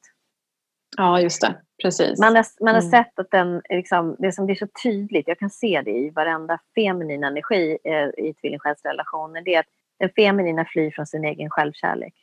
Ja, 0.98 1.22
just 1.22 1.42
det. 1.42 1.56
Precis. 1.82 2.20
Man 2.20 2.36
har, 2.36 2.46
man 2.60 2.76
har 2.76 2.82
mm. 2.82 2.92
sett 2.92 3.20
att 3.20 3.32
den, 3.32 3.62
liksom, 3.70 4.16
det 4.20 4.32
som 4.32 4.46
blir 4.46 4.56
så 4.56 4.68
tydligt, 4.84 5.28
jag 5.28 5.40
kan 5.40 5.50
se 5.50 5.82
det 5.86 5.92
i 5.92 6.10
varenda 6.10 6.60
feminin 6.76 7.24
energi 7.24 7.78
eh, 7.84 8.26
i 8.26 8.34
tvillingsjälsrelationer, 8.42 9.42
det 9.42 9.56
är 9.56 9.60
att 9.60 9.66
den 10.00 10.10
feminina 10.16 10.66
flyr 10.66 10.92
från 10.92 11.06
sin 11.06 11.26
egen 11.26 11.50
självkärlek. 11.50 12.14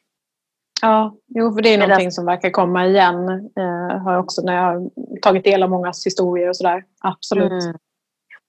Ja, 0.82 1.16
jo, 1.26 1.52
för 1.54 1.62
det 1.62 1.74
är 1.74 1.78
någonting 1.78 2.10
som 2.10 2.26
verkar 2.26 2.50
komma 2.50 2.86
igen. 2.86 3.28
Eh, 3.56 3.98
har 3.98 4.18
också 4.18 4.42
när 4.42 4.56
jag 4.56 4.62
har 4.62 4.90
tagit 5.22 5.44
del 5.44 5.62
av 5.62 5.70
mångas 5.70 6.06
historier 6.06 6.48
och 6.48 6.56
sådär. 6.56 6.84
Absolut. 7.00 7.64
Mm. 7.64 7.76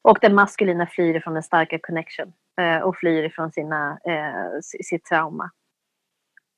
Och 0.02 0.18
den 0.22 0.36
maskulina 0.36 0.88
flyr 0.88 1.16
ifrån 1.16 1.34
den 1.34 1.44
starka 1.44 1.80
connection 1.80 2.34
eh, 2.62 2.78
och 2.78 2.98
flyr 2.98 3.24
ifrån 3.24 3.52
sina, 3.52 4.00
eh, 4.06 4.60
sitt 4.62 5.06
trauma. 5.06 5.52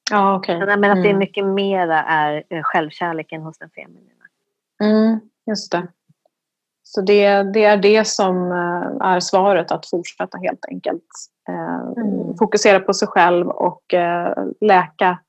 Ja, 0.10 0.36
okej. 0.36 0.64
Okay. 0.64 0.78
Men 0.78 0.92
att 0.92 0.98
mm. 0.98 1.04
det 1.04 1.14
mycket 1.14 1.46
mera 1.46 2.04
är 2.04 2.44
eh, 2.50 2.64
självkärleken 2.64 3.42
hos 3.42 3.58
den 3.58 3.70
feminina. 3.70 4.24
Mm, 4.84 5.20
just 5.46 5.72
det. 5.72 5.88
Så 6.84 7.02
det, 7.02 7.44
det 7.44 7.64
är 7.64 7.78
det 7.78 8.08
som 8.08 8.52
eh, 8.52 9.08
är 9.08 9.20
svaret, 9.20 9.72
att 9.72 9.90
fortsätta 9.90 10.38
helt 10.38 10.66
enkelt. 10.66 11.06
Eh, 11.50 12.04
mm. 12.04 12.38
Fokusera 12.38 12.80
på 12.80 12.94
sig 12.94 13.08
själv 13.08 13.50
och 13.50 13.84
läka 14.62 15.20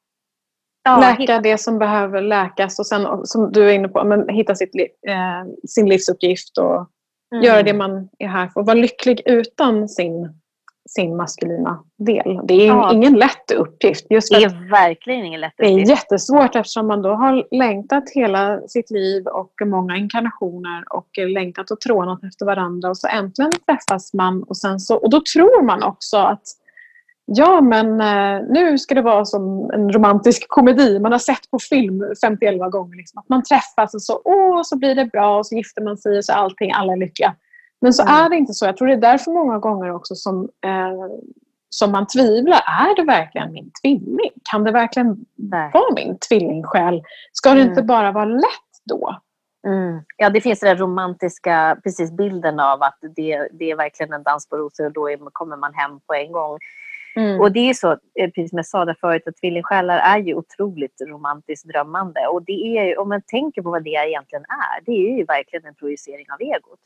Ja, 0.82 1.00
läka 1.00 1.20
hitta. 1.20 1.40
det 1.40 1.58
som 1.58 1.78
behöver 1.78 2.22
läkas 2.22 2.78
och 2.78 2.86
sen 2.86 3.26
som 3.26 3.52
du 3.52 3.70
är 3.70 3.72
inne 3.72 3.88
på, 3.88 4.04
men 4.04 4.28
hitta 4.28 4.54
sitt, 4.54 4.70
sin 5.68 5.88
livsuppgift 5.88 6.58
och 6.58 6.90
mm. 7.32 7.44
göra 7.44 7.62
det 7.62 7.74
man 7.74 8.08
är 8.18 8.28
här 8.28 8.48
för. 8.48 8.62
Vara 8.62 8.74
lycklig 8.74 9.22
utan 9.26 9.88
sin, 9.88 10.39
sin 10.90 11.16
maskulina 11.16 11.84
del. 11.98 12.40
Det 12.44 12.54
är 12.54 12.66
ja. 12.66 12.92
ingen 12.92 13.14
lätt 13.14 13.50
uppgift. 13.50 14.06
Just 14.10 14.34
det 14.34 14.42
är 14.44 14.70
verkligen 14.70 15.24
ingen 15.24 15.40
lätt 15.40 15.52
uppgift. 15.52 15.76
Det 15.76 15.82
är 15.82 15.96
jättesvårt 15.96 16.56
eftersom 16.56 16.86
man 16.86 17.02
då 17.02 17.14
har 17.14 17.46
längtat 17.50 18.04
hela 18.14 18.60
sitt 18.68 18.90
liv 18.90 19.26
och 19.26 19.52
många 19.64 19.96
inkarnationer 19.96 20.84
och 20.90 21.08
längtat 21.18 21.70
och 21.70 21.80
trånat 21.80 22.24
efter 22.24 22.46
varandra 22.46 22.88
och 22.88 22.96
så 22.96 23.08
äntligen 23.08 23.50
träffas 23.66 24.14
man 24.14 24.42
och 24.42 24.56
sen 24.56 24.80
så, 24.80 24.96
och 24.96 25.10
då 25.10 25.20
tror 25.34 25.62
man 25.62 25.82
också 25.82 26.16
att 26.16 26.42
Ja, 27.32 27.60
men 27.60 28.00
eh, 28.00 28.46
nu 28.48 28.78
ska 28.78 28.94
det 28.94 29.02
vara 29.02 29.24
som 29.24 29.70
en 29.70 29.92
romantisk 29.92 30.48
komedi. 30.48 30.98
Man 30.98 31.12
har 31.12 31.18
sett 31.18 31.50
på 31.50 31.58
film 31.58 32.04
51 32.20 32.72
gånger. 32.72 32.96
Liksom. 32.96 33.18
Att 33.18 33.28
man 33.28 33.42
träffas 33.42 33.94
och 33.94 34.02
så, 34.02 34.20
åh, 34.24 34.62
så 34.64 34.78
blir 34.78 34.94
det 34.94 35.04
bra 35.04 35.38
och 35.38 35.46
så 35.46 35.56
gifter 35.56 35.82
man 35.82 35.96
sig 35.96 36.18
och 36.18 36.24
så 36.24 36.32
allting, 36.32 36.72
alla 36.72 36.92
är 36.92 36.96
lyckliga. 36.96 37.34
Men 37.80 37.92
så 37.92 38.02
mm. 38.02 38.14
är 38.14 38.28
det 38.28 38.36
inte 38.36 38.54
så. 38.54 38.66
Jag 38.66 38.76
tror 38.76 38.88
det 38.88 38.94
är 38.94 38.96
därför 38.96 39.30
många 39.30 39.58
gånger 39.58 39.90
också 39.94 40.14
som, 40.14 40.48
eh, 40.64 41.16
som 41.68 41.92
man 41.92 42.06
tvivlar. 42.06 42.60
Är 42.66 42.96
det 42.96 43.04
verkligen 43.04 43.52
min 43.52 43.70
tvilling? 43.82 44.30
Kan 44.50 44.64
det 44.64 44.72
verkligen 44.72 45.16
Nej. 45.36 45.70
vara 45.74 45.94
min 45.94 46.18
tvillingsjäl? 46.28 47.02
Ska 47.32 47.50
det 47.50 47.60
mm. 47.60 47.68
inte 47.68 47.82
bara 47.82 48.12
vara 48.12 48.24
lätt 48.24 48.70
då? 48.84 49.20
Mm. 49.66 50.02
Ja, 50.16 50.30
det 50.30 50.40
finns 50.40 50.60
den 50.60 50.78
romantiska 50.78 51.76
precis 51.82 52.12
bilden 52.12 52.60
av 52.60 52.82
att 52.82 52.98
det, 53.16 53.48
det 53.52 53.70
är 53.70 53.76
verkligen 53.76 54.12
en 54.12 54.22
dans 54.22 54.48
på 54.48 54.56
rosor 54.56 54.86
och 54.86 54.92
då 54.92 55.10
är, 55.10 55.18
kommer 55.32 55.56
man 55.56 55.74
hem 55.74 56.00
på 56.06 56.14
en 56.14 56.32
gång. 56.32 56.58
Mm. 57.16 57.40
Och 57.40 57.52
det 57.52 57.70
är 57.70 57.74
så, 57.74 57.92
eh, 57.92 58.30
precis 58.30 58.50
som 58.50 58.56
jag 58.56 58.66
sa 58.66 58.84
där 58.84 58.96
förut, 59.00 59.22
att 59.26 59.36
tvillingsjälar 59.36 59.98
är 59.98 60.18
ju 60.18 60.34
otroligt 60.34 61.00
romantiskt 61.08 61.68
drömmande. 61.68 62.26
Och 62.26 62.42
det 62.42 62.78
är 62.78 62.98
om 62.98 63.08
man 63.08 63.22
tänker 63.26 63.62
på 63.62 63.70
vad 63.70 63.84
det 63.84 63.90
egentligen 63.90 64.44
är, 64.44 64.84
det 64.84 64.92
är 64.92 65.18
ju 65.18 65.24
verkligen 65.24 65.66
en 65.66 65.74
projicering 65.74 66.26
av 66.32 66.40
egot. 66.40 66.80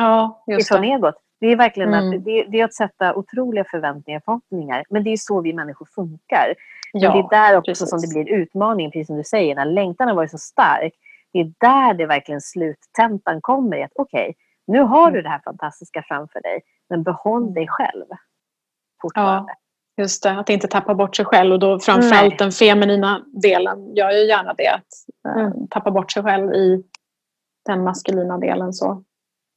Ja, 0.00 0.44
just 0.46 0.70
Ifrån 0.70 0.82
det. 0.82 0.88
egot. 0.88 1.14
Det 1.40 1.46
är 1.46 1.56
verkligen 1.56 1.94
mm. 1.94 2.18
att, 2.18 2.24
det, 2.24 2.44
det, 2.44 2.60
är 2.60 2.64
att 2.64 2.74
sätta 2.74 3.14
otroliga 3.14 3.64
förväntningar 3.64 4.18
och 4.18 4.24
förhoppningar. 4.24 4.84
Men 4.90 5.04
det 5.04 5.10
är 5.10 5.16
så 5.16 5.40
vi 5.40 5.52
människor 5.52 5.88
funkar. 5.94 6.54
Ja, 6.92 7.12
det 7.12 7.18
är 7.18 7.28
där 7.30 7.56
också 7.56 7.70
precis. 7.70 7.90
som 7.90 8.00
det 8.00 8.08
blir 8.08 8.34
utmaning, 8.34 8.90
precis 8.90 9.06
som 9.06 9.16
du 9.16 9.24
säger, 9.24 9.54
när 9.54 9.64
längtan 9.64 10.08
har 10.08 10.14
varit 10.14 10.30
så 10.30 10.38
stark. 10.38 10.92
Det 11.32 11.40
är 11.40 11.52
där 11.58 11.94
det 11.94 12.06
verkligen 12.06 12.40
sluttentan 12.40 13.40
kommer. 13.40 13.84
Att 13.84 13.90
okej, 13.94 14.22
okay, 14.22 14.34
nu 14.66 14.80
har 14.80 15.02
mm. 15.02 15.14
du 15.14 15.22
det 15.22 15.28
här 15.28 15.40
fantastiska 15.44 16.04
framför 16.08 16.40
dig, 16.40 16.60
men 16.88 17.02
behåll 17.02 17.42
mm. 17.42 17.54
dig 17.54 17.66
själv 17.68 18.04
fortfarande. 19.02 19.52
Ja, 19.96 20.02
just 20.02 20.22
det, 20.22 20.30
att 20.30 20.50
inte 20.50 20.68
tappa 20.68 20.94
bort 20.94 21.16
sig 21.16 21.24
själv 21.24 21.52
och 21.52 21.58
då 21.58 21.78
framförallt 21.78 22.30
Nej. 22.30 22.36
den 22.38 22.52
feminina 22.52 23.24
delen 23.42 23.94
gör 23.94 24.10
ju 24.10 24.26
gärna 24.28 24.54
det. 24.54 24.68
Att 24.68 25.36
äh, 25.36 25.50
tappa 25.70 25.90
bort 25.90 26.12
sig 26.12 26.22
själv 26.22 26.54
i 26.54 26.84
den 27.66 27.84
maskulina 27.84 28.38
delen. 28.38 28.72
Så. 28.72 29.04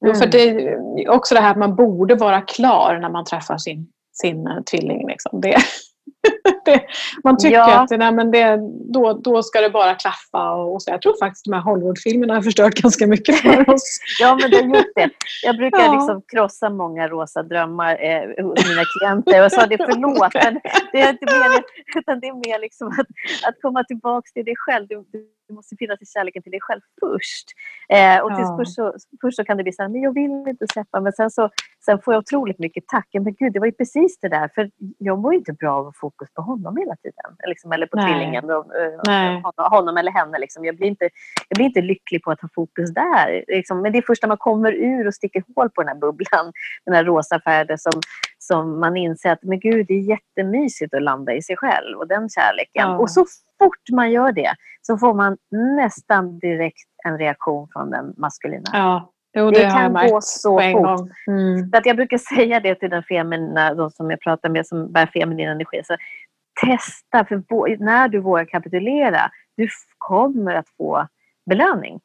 Mm. 0.03 0.15
För 0.15 0.25
det 0.25 0.49
är 0.49 1.09
också 1.09 1.35
det 1.35 1.41
här 1.41 1.51
att 1.51 1.57
man 1.57 1.75
borde 1.75 2.15
vara 2.15 2.41
klar 2.41 2.99
när 3.01 3.09
man 3.09 3.25
träffar 3.25 3.57
sin, 3.57 3.87
sin 4.13 4.47
uh, 4.47 4.63
tvilling. 4.63 5.07
Liksom. 5.07 5.41
Det, 5.41 5.57
det, 6.65 6.81
man 7.23 7.37
tycker 7.37 7.57
ja. 7.57 7.79
att 7.79 7.89
nej, 7.89 8.11
men 8.11 8.31
det, 8.31 8.59
då, 8.93 9.13
då 9.13 9.43
ska 9.43 9.61
det 9.61 9.69
bara 9.69 9.95
klaffa. 9.95 10.51
Och, 10.51 10.73
och 10.73 10.81
så. 10.81 10.91
Jag 10.91 11.01
tror 11.01 11.15
faktiskt 11.19 11.45
de 11.45 11.53
här 11.53 11.61
Hollywoodfilmerna 11.61 12.33
har 12.33 12.41
förstört 12.41 12.73
ganska 12.73 13.07
mycket 13.07 13.35
för 13.35 13.69
oss. 13.73 13.99
ja, 14.19 14.37
men 14.41 14.51
det 14.51 14.57
har 14.57 14.77
gjort 14.77 14.95
det. 14.95 15.09
Jag 15.43 15.57
brukar 15.57 15.79
ja. 15.79 15.93
liksom 15.93 16.21
krossa 16.27 16.69
många 16.69 17.07
rosa 17.07 17.43
drömmar 17.43 17.97
eh, 18.03 18.45
hos 18.45 18.69
mina 18.69 18.83
klienter 18.97 19.45
och 19.45 19.51
sa 19.51 19.65
det 19.65 19.77
förlåt, 19.77 20.33
men 20.33 20.59
det 20.91 21.01
är 21.01 21.09
inte 21.09 21.25
mer, 21.25 21.63
utan 21.99 22.19
det 22.19 22.27
är 22.27 22.49
mer 22.49 22.59
liksom 22.59 22.87
att, 22.87 23.07
att 23.47 23.61
komma 23.61 23.83
tillbaka 23.83 24.29
till 24.33 24.45
dig 24.45 24.55
själv. 24.57 24.87
Du, 24.87 25.05
du 25.53 25.55
måste 25.55 25.75
finnas 25.75 26.01
i 26.01 26.05
kärleken 26.05 26.43
till 26.43 26.51
dig 26.51 26.61
själv 26.61 26.81
först. 26.99 27.47
Eh, 27.89 28.19
och 28.23 28.31
ja. 28.31 28.57
först, 28.59 28.75
så, 28.75 28.93
först 29.21 29.35
så 29.35 29.43
kan 29.43 29.57
det 29.57 29.63
bli 29.63 29.73
så 29.73 29.81
här, 29.81 29.89
men 29.89 30.01
jag 30.01 30.13
vill 30.13 30.31
inte 30.47 30.65
släppa. 30.73 31.01
Men 31.01 31.13
sen, 31.13 31.31
så, 31.31 31.49
sen 31.85 32.01
får 32.01 32.13
jag 32.13 32.21
otroligt 32.21 32.59
mycket 32.59 32.83
tack. 32.87 33.07
Men 33.13 33.33
gud, 33.33 33.53
det 33.53 33.59
var 33.59 33.65
ju 33.65 33.71
precis 33.71 34.19
det 34.19 34.29
där. 34.29 34.49
För 34.55 34.71
jag 34.97 35.19
mår 35.19 35.33
inte 35.33 35.53
bra 35.53 35.73
av 35.73 35.91
fokus 35.95 36.29
på 36.33 36.41
honom 36.41 36.77
hela 36.77 36.95
tiden. 36.95 37.29
Liksom, 37.47 37.71
eller 37.71 37.87
på 37.87 37.97
Nej. 37.97 38.05
tvillingen. 38.05 38.49
Och, 38.49 38.65
och, 39.57 39.65
honom 39.65 39.97
eller 39.97 40.11
henne. 40.11 40.39
Liksom. 40.39 40.65
Jag, 40.65 40.75
blir 40.75 40.87
inte, 40.87 41.09
jag 41.49 41.55
blir 41.55 41.65
inte 41.65 41.81
lycklig 41.81 42.23
på 42.23 42.31
att 42.31 42.41
ha 42.41 42.49
fokus 42.55 42.93
där. 42.93 43.43
Liksom. 43.47 43.81
Men 43.81 43.91
det 43.91 43.97
är 43.97 44.03
först 44.07 44.23
när 44.23 44.27
man 44.27 44.37
kommer 44.37 44.71
ur 44.71 45.07
och 45.07 45.13
sticker 45.13 45.43
hål 45.55 45.69
på 45.69 45.81
den 45.81 45.87
här 45.87 45.95
bubblan, 45.95 46.51
den 46.85 46.95
här 46.95 47.03
rosa 47.03 47.39
färden 47.39 47.77
som, 47.77 48.01
som 48.37 48.79
man 48.79 48.97
inser 48.97 49.31
att 49.31 49.43
men 49.43 49.59
gud, 49.59 49.87
det 49.87 49.93
är 49.93 49.99
jättemysigt 49.99 50.93
att 50.93 51.01
landa 51.01 51.33
i 51.33 51.41
sig 51.41 51.57
själv 51.57 51.97
och 51.97 52.07
den 52.07 52.29
kärleken. 52.29 52.89
Ja. 52.89 52.97
Och 52.97 53.11
så 53.11 53.25
fort 53.63 53.89
man 53.91 54.11
gör 54.11 54.31
det 54.31 54.55
så 54.81 54.97
får 54.97 55.13
man 55.13 55.37
nästan 55.77 56.39
direkt 56.39 56.89
en 57.05 57.17
reaktion 57.17 57.67
från 57.73 57.89
den 57.89 58.13
maskulina. 58.17 58.69
Ja. 58.73 59.09
Jo, 59.35 59.51
det, 59.51 59.59
det 59.59 59.71
kan 59.71 59.93
gå 59.93 60.21
så 60.21 60.61
fort. 60.61 61.09
Mm. 61.27 61.69
Så 61.69 61.77
att 61.77 61.85
jag 61.85 61.95
brukar 61.95 62.17
säga 62.17 62.59
det 62.59 62.75
till 62.75 62.89
den 62.89 63.03
feminina, 63.03 63.73
de 63.73 63.91
som 63.91 64.11
jag 64.11 64.21
pratar 64.21 64.49
med 64.49 64.67
som 64.67 64.91
bär 64.91 65.05
feminin 65.05 65.49
energi. 65.49 65.81
Så 65.83 65.95
testa, 66.65 67.25
för 67.25 67.83
när 67.83 68.07
du 68.07 68.19
vågar 68.19 68.45
kapitulera, 68.45 69.31
du 69.57 69.67
kommer 69.97 70.55
att 70.55 70.69
få 70.77 71.07
belöning. 71.49 71.99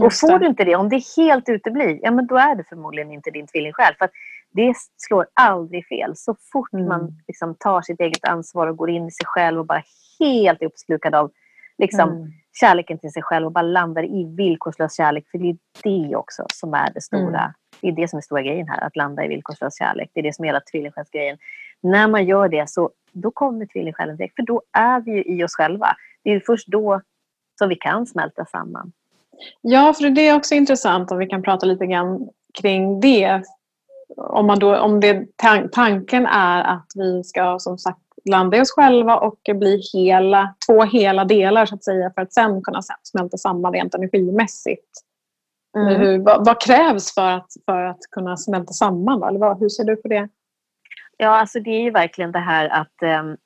Och 0.00 0.12
får 0.12 0.38
du 0.38 0.46
inte 0.46 0.64
det, 0.64 0.76
om 0.76 0.88
det 0.88 1.02
helt 1.16 1.48
uteblir, 1.48 1.98
ja 2.02 2.10
men 2.10 2.26
då 2.26 2.36
är 2.36 2.54
det 2.54 2.64
förmodligen 2.68 3.12
inte 3.12 3.30
din 3.30 3.46
tvillingsjäl. 3.46 3.94
För 3.98 4.08
det 4.52 4.74
slår 4.96 5.26
aldrig 5.34 5.86
fel. 5.86 6.12
Så 6.16 6.36
fort 6.52 6.72
mm. 6.72 6.88
man 6.88 7.22
liksom 7.28 7.54
tar 7.54 7.82
sitt 7.82 8.00
eget 8.00 8.24
ansvar 8.24 8.66
och 8.66 8.76
går 8.76 8.90
in 8.90 9.06
i 9.06 9.10
sig 9.10 9.26
själv 9.26 9.60
och 9.60 9.66
bara 9.66 9.82
helt 10.20 10.62
är 10.62 10.66
uppslukad 10.66 11.14
av 11.14 11.30
liksom, 11.78 12.10
mm. 12.10 12.32
kärleken 12.60 12.98
till 12.98 13.12
sig 13.12 13.22
själv 13.22 13.46
och 13.46 13.52
bara 13.52 13.62
landar 13.62 14.04
i 14.04 14.34
villkorslös 14.36 14.96
kärlek. 14.96 15.24
För 15.30 15.38
det 15.38 15.48
är 15.48 15.56
det 15.82 16.16
också 16.16 16.46
som 16.54 16.74
är 16.74 16.92
det 16.94 17.00
stora. 17.00 17.40
Mm. 17.40 17.52
Det 17.80 17.88
är 17.88 17.92
det 17.92 18.08
som 18.08 18.16
är 18.16 18.20
stora 18.20 18.42
grejen 18.42 18.68
här, 18.68 18.86
att 18.86 18.96
landa 18.96 19.24
i 19.24 19.28
villkorslös 19.28 19.78
kärlek. 19.78 20.10
Det 20.14 20.20
är 20.20 20.24
det 20.24 20.34
som 20.34 20.44
är 20.44 20.48
hela 20.48 20.60
tvillingsjälsgrejen. 20.60 21.38
När 21.80 22.08
man 22.08 22.24
gör 22.24 22.48
det 22.48 22.70
så 22.70 22.90
då 23.12 23.30
kommer 23.30 23.66
tvillingsjälen 23.66 24.16
direkt, 24.16 24.36
för 24.36 24.42
då 24.42 24.62
är 24.72 25.00
vi 25.00 25.10
ju 25.10 25.24
i 25.24 25.44
oss 25.44 25.54
själva. 25.54 25.88
Det 26.24 26.30
är 26.30 26.42
först 26.46 26.68
då 26.68 27.00
som 27.58 27.68
vi 27.68 27.76
kan 27.76 28.06
smälta 28.06 28.44
samman. 28.44 28.92
Ja, 29.60 29.94
för 29.94 30.10
det 30.10 30.28
är 30.28 30.36
också 30.36 30.54
intressant 30.54 31.10
om 31.10 31.18
vi 31.18 31.26
kan 31.26 31.42
prata 31.42 31.66
lite 31.66 31.86
grann 31.86 32.28
kring 32.60 33.00
det. 33.00 33.42
Om, 34.16 34.46
man 34.46 34.58
då, 34.58 34.78
om 34.78 35.00
det, 35.00 35.26
tanken 35.72 36.26
är 36.26 36.62
att 36.62 36.86
vi 36.94 37.24
ska 37.24 37.58
som 37.58 37.78
sagt 37.78 37.98
landa 38.30 38.56
i 38.56 38.60
oss 38.60 38.70
själva 38.70 39.16
och 39.16 39.40
bli 39.54 39.82
hela, 39.92 40.54
två 40.66 40.82
hela 40.82 41.24
delar 41.24 41.66
så 41.66 41.74
att 41.74 41.84
säga 41.84 42.10
för 42.14 42.22
att 42.22 42.32
sen 42.32 42.62
kunna 42.62 42.80
smälta 43.02 43.36
samman 43.36 43.72
rent 43.72 43.94
energimässigt. 43.94 44.90
Mm. 45.76 46.00
Hur, 46.00 46.18
vad, 46.18 46.46
vad, 46.46 46.60
krävs 46.60 47.14
för 47.14 47.30
att, 47.30 47.52
för 47.66 47.84
att 47.84 48.00
kunna 48.10 48.36
smälta 48.36 48.72
samman? 48.72 49.22
Eller 49.22 49.38
vad, 49.38 49.60
hur 49.60 49.68
ser 49.68 49.84
du 49.84 49.96
på 49.96 50.08
det? 50.08 50.28
Ja, 51.16 51.28
alltså 51.28 51.60
det 51.60 51.70
är 51.70 51.82
ju 51.82 51.90
verkligen 51.90 52.32
det 52.32 52.38
här 52.38 52.68
att 52.68 53.02
um, 53.02 53.36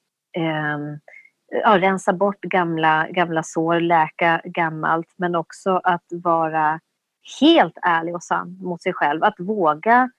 um, 0.45 1.01
ja, 1.63 1.79
rensa 1.79 2.13
bort 2.13 2.41
gamla, 2.41 3.07
gamla 3.11 3.43
sår, 3.43 3.81
läka 3.81 4.41
gammalt 4.45 5.15
men 5.17 5.35
också 5.35 5.81
att 5.85 6.05
vara 6.11 6.81
helt 7.41 7.79
ärlig 7.83 8.15
och 8.15 8.23
sann 8.23 8.59
mot 8.61 8.83
sig 8.83 8.93
själv. 8.93 9.25
Att 9.25 9.41
våga, 9.41 10.11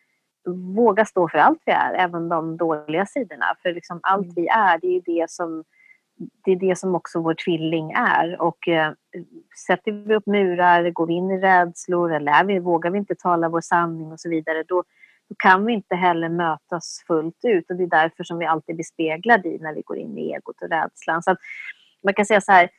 våga 0.76 1.06
stå 1.06 1.30
för 1.30 1.38
allt 1.38 1.62
vi 1.66 1.72
är, 1.72 1.94
även 1.94 2.30
de 2.30 2.58
dåliga 2.58 3.06
sidorna. 3.06 3.46
För 3.62 3.74
liksom 3.74 4.00
allt 4.04 4.24
mm. 4.24 4.34
vi 4.36 4.48
är, 4.48 4.80
det 4.82 4.88
är 4.88 5.02
det 5.06 5.30
som 5.30 5.64
det 6.46 6.52
är 6.52 6.56
det 6.56 6.76
som 6.78 6.96
också 6.96 7.22
vår 7.22 7.34
tvilling 7.46 7.92
är. 7.92 8.42
Och 8.42 8.68
eh, 8.68 8.92
sätter 9.68 9.92
vi 9.92 10.16
upp 10.16 10.26
murar, 10.26 10.90
går 10.90 11.08
vi 11.08 11.14
in 11.14 11.32
i 11.32 11.38
rädslor 11.38 12.14
eller 12.14 12.32
är 12.32 12.44
vi, 12.44 12.60
vågar 12.60 12.92
vi 12.92 12.98
inte 12.98 13.16
tala 13.16 13.50
vår 13.50 13.62
sanning 13.62 14.12
och 14.12 14.20
så 14.20 14.30
vidare, 14.30 14.64
då, 14.68 14.84
då 15.30 15.36
kan 15.38 15.66
vi 15.66 15.74
inte 15.74 15.96
heller 15.96 16.30
mötas 16.30 17.04
fullt 17.08 17.40
ut. 17.44 17.70
Och 17.70 17.76
det 17.76 17.84
är 17.84 17.88
därför 17.88 18.24
som 18.24 18.38
vi 18.38 18.46
alltid 18.46 18.76
blir 18.76 18.86
speglade 18.86 19.50
i 19.50 19.58
när 19.60 19.74
vi 19.74 19.82
går 19.82 19.98
in 19.98 20.18
i 20.18 20.32
egot 20.32 20.62
och 20.62 20.70
rädslan. 20.70 21.24
Så 21.24 21.36
man 22.04 22.14
kan 22.14 22.26
säga 22.26 22.42
så 22.42 22.52
här, 22.52 22.70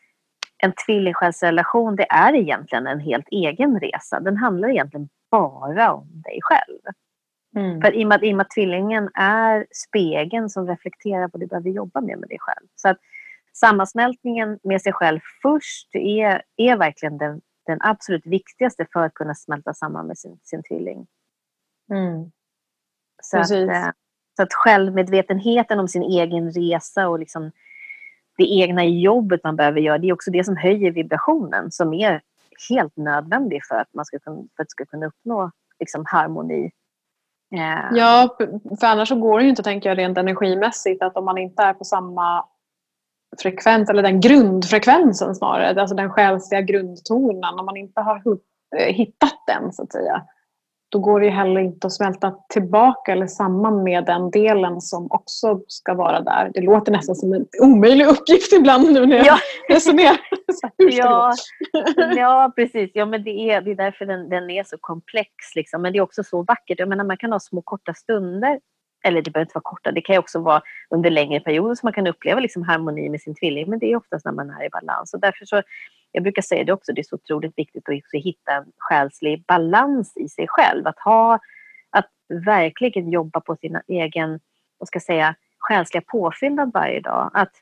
en 0.62 0.72
tvillingsjälsrelation 0.86 1.96
det 1.96 2.06
är 2.10 2.34
egentligen 2.34 2.86
en 2.86 3.00
helt 3.00 3.28
egen 3.30 3.80
resa. 3.80 4.20
Den 4.20 4.36
handlar 4.36 4.68
egentligen 4.68 5.08
bara 5.30 5.92
om 5.92 6.22
dig 6.24 6.38
själv. 6.42 6.80
Mm. 7.58 7.80
För 7.80 7.94
i 7.94 8.04
och, 8.04 8.08
med 8.08 8.24
i 8.24 8.32
och 8.32 8.36
med 8.36 8.44
att 8.44 8.50
tvillingen 8.50 9.10
är 9.14 9.66
spegeln 9.70 10.50
som 10.50 10.66
reflekterar 10.66 11.30
vad 11.32 11.40
du 11.40 11.46
behöver 11.46 11.70
jobba 11.70 12.00
med 12.00 12.18
med 12.18 12.28
dig 12.28 12.38
själv. 12.40 12.66
Så 12.74 12.88
att 12.88 12.98
sammansmältningen 13.52 14.58
med 14.62 14.82
sig 14.82 14.92
själv 14.92 15.20
först 15.42 15.94
är, 15.94 16.42
är 16.56 16.76
verkligen 16.76 17.18
den, 17.18 17.40
den 17.66 17.78
absolut 17.80 18.26
viktigaste 18.26 18.86
för 18.92 19.02
att 19.02 19.14
kunna 19.14 19.34
smälta 19.34 19.74
samman 19.74 20.06
med 20.06 20.18
sin, 20.18 20.38
sin 20.42 20.62
tvilling. 20.62 21.06
Mm. 21.90 22.30
Så 23.22 23.38
att, 23.38 23.50
eh, 23.50 23.90
så 24.36 24.42
att 24.42 24.52
självmedvetenheten 24.52 25.80
om 25.80 25.88
sin 25.88 26.02
egen 26.02 26.50
resa 26.50 27.08
och 27.08 27.18
liksom 27.18 27.50
det 28.36 28.44
egna 28.44 28.84
jobbet 28.84 29.44
man 29.44 29.56
behöver 29.56 29.80
göra, 29.80 29.98
det 29.98 30.08
är 30.08 30.12
också 30.12 30.30
det 30.30 30.44
som 30.44 30.56
höjer 30.56 30.90
vibrationen 30.90 31.70
som 31.70 31.94
är 31.94 32.22
helt 32.70 32.96
nödvändig 32.96 33.60
för 33.68 33.74
att 33.74 33.94
man 33.94 34.04
ska 34.04 34.18
kunna, 34.18 34.42
för 34.56 34.62
att 34.62 34.70
ska 34.70 34.86
kunna 34.86 35.06
uppnå 35.06 35.50
liksom, 35.80 36.04
harmoni. 36.06 36.70
Ja, 37.92 38.36
för 38.80 38.86
annars 38.86 39.08
så 39.08 39.16
går 39.16 39.38
det 39.38 39.44
ju 39.44 39.50
inte, 39.50 39.62
tänker 39.62 39.88
jag, 39.88 39.98
rent 39.98 40.18
energimässigt 40.18 41.02
att 41.02 41.16
om 41.16 41.24
man 41.24 41.38
inte 41.38 41.62
är 41.62 41.74
på 41.74 41.84
samma 41.84 42.44
frekvens, 43.42 43.90
eller 43.90 44.02
den 44.02 44.20
grundfrekvensen 44.20 45.34
snarare, 45.34 45.80
alltså 45.80 45.96
den 45.96 46.10
själsliga 46.10 46.60
grundtonen, 46.60 47.58
om 47.58 47.66
man 47.66 47.76
inte 47.76 48.00
har 48.00 48.22
eh, 48.76 48.94
hittat 48.94 49.42
den 49.46 49.72
så 49.72 49.82
att 49.82 49.92
säga, 49.92 50.22
då 50.88 50.98
går 50.98 51.20
det 51.20 51.26
ju 51.26 51.32
heller 51.32 51.60
inte 51.60 51.86
att 51.86 51.92
smälta 51.92 52.34
tillbaka 52.48 53.12
eller 53.12 53.26
samman 53.26 53.82
med 53.82 54.04
den 54.04 54.30
delen 54.30 54.80
som 54.80 55.06
också 55.10 55.60
ska 55.66 55.94
vara 55.94 56.20
där. 56.20 56.50
Det 56.54 56.60
låter 56.60 56.92
nästan 56.92 57.14
som 57.14 57.32
en 57.32 57.46
omöjlig 57.62 58.06
uppgift 58.06 58.52
ibland 58.52 58.92
nu 58.92 59.06
när 59.06 59.16
jag 59.16 59.26
ja. 59.26 59.38
resonerar. 59.68 60.20
ja, 60.76 61.32
ja, 62.16 62.52
precis. 62.56 62.90
Ja, 62.94 63.06
men 63.06 63.24
det, 63.24 63.50
är, 63.50 63.60
det 63.60 63.70
är 63.70 63.74
därför 63.74 64.06
den, 64.06 64.28
den 64.28 64.50
är 64.50 64.64
så 64.64 64.76
komplex. 64.80 65.30
Liksom. 65.54 65.82
Men 65.82 65.92
det 65.92 65.98
är 65.98 66.02
också 66.02 66.24
så 66.24 66.42
vackert. 66.42 66.78
Jag 66.78 66.88
menar, 66.88 67.04
man 67.04 67.16
kan 67.16 67.32
ha 67.32 67.40
små 67.40 67.62
korta 67.62 67.94
stunder 67.94 68.58
eller 69.04 69.22
det 69.22 69.30
behöver 69.30 69.44
inte 69.44 69.54
vara 69.54 69.62
korta, 69.62 69.92
det 69.92 70.00
kan 70.00 70.14
ju 70.14 70.18
också 70.18 70.38
vara 70.38 70.62
under 70.90 71.10
längre 71.10 71.40
perioder 71.40 71.74
som 71.74 71.86
man 71.86 71.92
kan 71.92 72.06
uppleva 72.06 72.40
liksom 72.40 72.62
harmoni 72.62 73.08
med 73.08 73.20
sin 73.20 73.34
tvilling, 73.34 73.70
men 73.70 73.78
det 73.78 73.92
är 73.92 73.96
oftast 73.96 74.24
när 74.24 74.32
man 74.32 74.50
är 74.50 74.64
i 74.64 74.68
balans. 74.70 75.14
Och 75.14 75.20
därför 75.20 75.44
så 75.44 75.62
jag 76.12 76.22
brukar 76.22 76.42
säga 76.42 76.64
det 76.64 76.72
också, 76.72 76.92
det 76.92 77.00
är 77.00 77.04
så 77.04 77.14
otroligt 77.14 77.58
viktigt 77.58 77.88
att 77.88 78.22
hitta 78.22 78.52
en 78.52 78.72
själslig 78.76 79.44
balans 79.44 80.16
i 80.16 80.28
sig 80.28 80.46
själv. 80.48 80.86
Att 80.86 80.98
ha, 80.98 81.38
att 81.90 82.08
verkligen 82.46 83.10
jobba 83.10 83.40
på 83.40 83.56
sin 83.56 83.80
egen, 83.86 84.40
vad 84.78 84.88
ska 84.88 84.96
jag 84.96 85.02
säga, 85.02 85.34
själsliga 85.58 86.02
påfyllnad 86.06 86.70
varje 86.74 87.00
dag. 87.00 87.30
Att, 87.34 87.52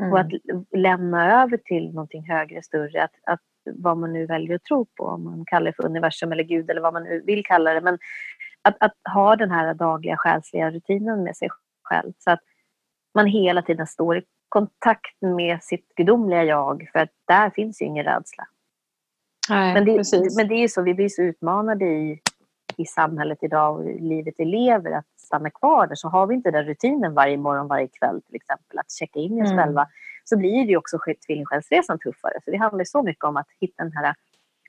mm. 0.00 0.12
Och 0.12 0.20
att 0.20 0.30
lämna 0.76 1.42
över 1.42 1.56
till 1.56 1.94
någonting 1.94 2.30
högre, 2.30 2.62
större. 2.62 3.04
Att, 3.04 3.14
att 3.26 3.40
vad 3.64 3.96
man 3.98 4.12
nu 4.12 4.26
väljer 4.26 4.56
att 4.56 4.64
tro 4.64 4.84
på, 4.84 5.04
om 5.04 5.24
man 5.24 5.44
kallar 5.44 5.66
det 5.66 5.76
för 5.76 5.86
universum 5.86 6.32
eller 6.32 6.44
Gud 6.44 6.70
eller 6.70 6.80
vad 6.80 6.92
man 6.92 7.04
nu 7.04 7.22
vill 7.26 7.44
kalla 7.44 7.74
det. 7.74 7.80
Men 7.80 7.98
att, 8.62 8.76
att 8.80 8.94
ha 9.14 9.36
den 9.36 9.50
här 9.50 9.74
dagliga 9.74 10.16
själsliga 10.16 10.70
rutinen 10.70 11.22
med 11.22 11.36
sig 11.36 11.48
själv. 11.82 12.12
Så 12.18 12.30
att 12.30 12.40
man 13.14 13.26
hela 13.26 13.62
tiden 13.62 13.86
står 13.86 14.18
i 14.18 14.22
kontakt 14.48 15.22
med 15.22 15.62
sitt 15.62 15.94
gudomliga 15.96 16.44
jag 16.44 16.90
för 16.92 16.98
att 16.98 17.10
där 17.24 17.50
finns 17.50 17.82
ju 17.82 17.86
ingen 17.86 18.04
rädsla. 18.04 18.46
Nej, 19.50 19.74
men, 19.74 19.84
det, 19.84 20.04
men 20.36 20.48
det 20.48 20.54
är 20.54 20.60
ju 20.60 20.68
så, 20.68 20.82
vi 20.82 20.94
blir 20.94 21.08
så 21.08 21.22
utmanade 21.22 21.84
i, 21.84 22.20
i 22.76 22.86
samhället 22.86 23.38
idag 23.42 23.76
och 23.76 23.90
i 23.90 23.98
livet 23.98 24.34
vi 24.38 24.44
lever 24.44 24.92
att 24.92 25.06
stanna 25.16 25.50
kvar 25.50 25.86
där. 25.86 25.94
Så 25.94 26.08
har 26.08 26.26
vi 26.26 26.34
inte 26.34 26.50
den 26.50 26.64
rutinen 26.64 27.14
varje 27.14 27.36
morgon, 27.36 27.68
varje 27.68 27.88
kväll 27.88 28.22
till 28.22 28.36
exempel, 28.36 28.78
att 28.78 28.92
checka 28.92 29.18
in 29.18 29.38
i 29.38 29.42
oss 29.42 29.50
mm. 29.50 29.64
själva, 29.64 29.88
så 30.24 30.36
blir 30.36 30.64
det 30.64 30.70
ju 30.70 30.76
också 30.76 30.98
tvillingsjälsresan 31.26 31.98
tuffare. 31.98 32.40
Så 32.44 32.50
det 32.50 32.56
handlar 32.56 32.84
så 32.84 33.02
mycket 33.02 33.24
om 33.24 33.36
att 33.36 33.48
hitta 33.60 33.82
den 33.82 33.92
här, 33.92 34.14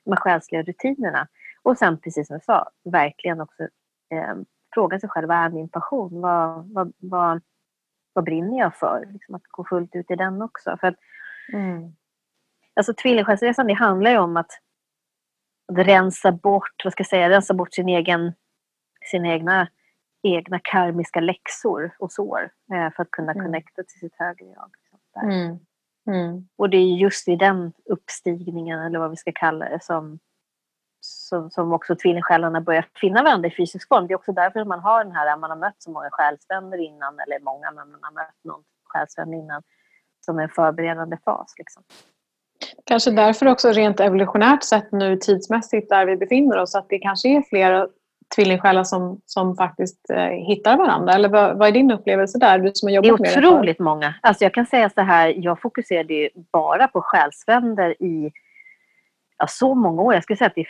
de 0.04 0.10
här 0.10 0.16
själsliga 0.16 0.62
rutinerna. 0.62 1.28
Och 1.62 1.78
sen, 1.78 1.98
precis 1.98 2.26
som 2.26 2.34
jag 2.34 2.44
sa, 2.44 2.70
verkligen 2.84 3.40
också 3.40 3.62
eh, 4.12 4.34
fråga 4.74 5.00
sig 5.00 5.08
själv, 5.08 5.28
vad 5.28 5.36
är 5.36 5.50
min 5.50 5.68
passion? 5.68 6.20
Vad, 6.20 6.72
vad, 6.72 6.92
vad, 6.98 7.40
vad 8.12 8.24
brinner 8.24 8.58
jag 8.58 8.76
för? 8.76 9.08
Liksom 9.12 9.34
att 9.34 9.46
gå 9.50 9.64
fullt 9.64 9.96
ut 9.96 10.10
i 10.10 10.16
den 10.16 10.42
också. 10.42 10.76
För 10.80 10.86
att, 10.86 10.96
mm. 11.52 11.92
Alltså 12.74 12.94
tvillingsjälsresan 12.94 13.66
det 13.66 13.72
handlar 13.72 14.10
ju 14.10 14.18
om 14.18 14.36
att, 14.36 14.50
att 15.72 15.78
rensa 15.86 16.32
bort, 16.32 16.84
vad 16.84 16.92
ska 16.92 17.00
jag 17.00 17.08
säga, 17.08 17.30
rensa 17.30 17.54
bort 17.54 17.74
sin 17.74 17.88
egen, 17.88 18.32
sina 19.10 19.28
egna 19.28 19.68
egna 20.22 20.60
karmiska 20.64 21.20
läxor 21.20 21.96
och 21.98 22.12
sår 22.12 22.50
eh, 22.72 22.92
för 22.96 23.02
att 23.02 23.10
kunna 23.10 23.32
Mm. 23.32 23.44
connecta 23.44 23.82
till 23.82 23.98
sitt 24.00 24.14
högre 24.18 24.46
jag. 24.46 24.70
liksom, 24.76 24.98
där. 25.14 25.30
Mm. 26.06 26.48
Och 26.56 26.70
det 26.70 26.76
är 26.76 26.96
just 26.96 27.28
i 27.28 27.36
den 27.36 27.72
uppstigningen, 27.84 28.80
eller 28.80 28.98
vad 28.98 29.10
vi 29.10 29.16
ska 29.16 29.32
kalla 29.34 29.68
det, 29.68 29.82
som, 29.82 30.18
som, 31.30 31.50
som 31.50 31.72
också 31.72 31.96
tvillingsjälarna 31.96 32.60
börjar 32.60 32.84
finna 33.00 33.22
varandra 33.22 33.48
i 33.48 33.54
fysisk 33.56 33.88
form. 33.88 34.06
Det 34.06 34.12
är 34.12 34.16
också 34.16 34.32
därför 34.32 34.64
man 34.64 34.80
har 34.80 35.04
den 35.04 35.12
här, 35.12 35.36
man 35.36 35.50
har 35.50 35.56
mött 35.56 35.74
så 35.78 35.90
många 35.90 36.08
själsvänner 36.10 36.78
innan, 36.78 37.18
eller 37.20 37.44
många, 37.44 37.70
men 37.70 37.90
man 37.90 38.00
har 38.02 38.12
mött 38.12 38.44
någon 38.44 38.62
själsvän 38.84 39.34
innan, 39.34 39.62
som 40.26 40.38
en 40.38 40.48
förberedande 40.48 41.16
fas. 41.24 41.54
Liksom. 41.58 41.82
Kanske 42.84 43.10
därför 43.10 43.46
också 43.48 43.68
rent 43.72 44.00
evolutionärt 44.00 44.62
sett 44.62 44.92
nu 44.92 45.16
tidsmässigt 45.16 45.88
där 45.90 46.06
vi 46.06 46.16
befinner 46.16 46.58
oss 46.58 46.74
att 46.74 46.88
det 46.88 46.98
kanske 46.98 47.28
är 47.28 47.42
flera 47.42 47.88
tvillingsjälar 48.36 48.84
som, 48.84 49.20
som 49.26 49.56
faktiskt 49.56 50.10
eh, 50.10 50.24
hittar 50.24 50.76
varandra. 50.76 51.12
Eller 51.12 51.28
vad, 51.28 51.58
vad 51.58 51.68
är 51.68 51.72
din 51.72 51.90
upplevelse 51.90 52.38
där? 52.38 52.58
Du 52.58 52.70
som 52.74 52.86
har 52.86 53.02
Det 53.02 53.06
är 53.06 53.08
jobbat 53.08 53.20
med 53.20 53.42
det. 53.42 53.48
otroligt 53.48 53.78
många. 53.78 54.14
Alltså 54.22 54.44
jag 54.44 54.54
kan 54.54 54.66
säga 54.66 54.90
så 54.90 55.00
här, 55.00 55.34
jag 55.36 55.60
fokuserade 55.60 56.14
ju 56.14 56.28
bara 56.52 56.88
på 56.88 57.02
själsvänner 57.02 58.02
i 58.02 58.32
ja, 59.38 59.46
så 59.46 59.74
många 59.74 60.02
år. 60.02 60.14
Jag 60.14 60.22
skulle 60.22 60.36
säga 60.36 60.48
att 60.48 60.54
det 60.54 60.60
är 60.60 60.68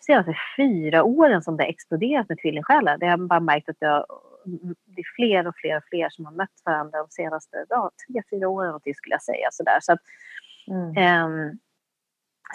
senaste 0.00 0.34
fyra 0.56 1.02
åren 1.02 1.42
som 1.42 1.56
det 1.56 1.62
har 1.64 1.68
exploderat 1.70 2.28
med 2.28 2.38
tvillingsjälar. 2.38 2.98
Det 2.98 3.06
har 3.06 3.16
bara 3.16 3.40
märkt 3.40 3.68
att 3.68 3.76
jag, 3.78 4.06
det 4.86 5.00
är 5.00 5.14
fler 5.16 5.46
och 5.48 5.54
fler 5.56 5.76
och 5.76 5.84
fler 5.90 6.08
som 6.10 6.24
har 6.24 6.32
mött 6.32 6.62
varandra 6.64 6.98
de 6.98 7.06
senaste 7.10 7.64
ja, 7.68 7.90
tre, 8.08 8.22
fyra 8.30 8.48
åren 8.48 8.80
skulle 8.80 9.14
jag 9.14 9.22
säga. 9.22 9.48
Så, 9.52 9.62
där. 9.62 9.78
så, 9.80 9.92
att, 9.92 9.98
Mm. 10.70 10.96
ehm, 10.96 11.58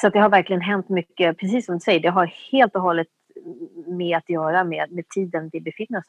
så 0.01 0.07
att 0.07 0.13
det 0.13 0.19
har 0.19 0.29
verkligen 0.29 0.61
hänt 0.61 0.89
mycket, 0.89 1.37
precis 1.37 1.65
som 1.65 1.75
du 1.75 1.79
säger, 1.79 1.99
det 1.99 2.09
har 2.09 2.25
helt 2.51 2.75
och 2.75 2.81
hållet 2.81 3.07
med 3.87 4.17
att 4.17 4.29
göra 4.29 4.63
med, 4.63 4.91
med 4.91 5.09
tiden 5.09 5.49
vi 5.53 5.61
befinner 5.61 5.99
oss 5.99 6.05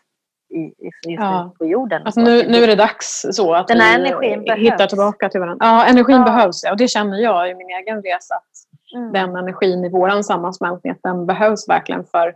i 0.49 0.73
Ja. 1.03 1.55
på 1.59 1.67
jorden. 1.67 2.03
Alltså 2.05 2.21
nu, 2.21 2.49
nu 2.49 2.59
är 2.59 2.67
det 2.67 2.75
dags 2.75 3.27
så 3.33 3.55
att 3.55 3.69
Den 3.69 3.79
vi 3.79 3.85
energin 3.95 4.45
behövs. 4.45 4.61
hittar 4.63 4.87
tillbaka 4.87 5.29
till 5.29 5.41
varandra. 5.41 5.67
Ja, 5.67 5.87
energin 5.87 6.17
Ja. 6.17 6.25
behövs. 6.25 6.65
Ja, 6.65 6.71
och 6.71 6.77
det 6.77 6.89
känner 6.89 7.19
jag 7.19 7.51
i 7.51 7.55
min 7.55 7.69
egen 7.71 8.03
resa. 8.03 8.35
Att 8.35 8.76
Mm. 8.97 9.13
Den 9.13 9.37
energin 9.37 9.85
i 9.85 9.89
vår 9.89 10.23
sammansmältning, 10.23 10.93
att 10.93 11.03
den 11.03 11.27
behövs 11.27 11.69
verkligen 11.69 12.05
för 12.05 12.35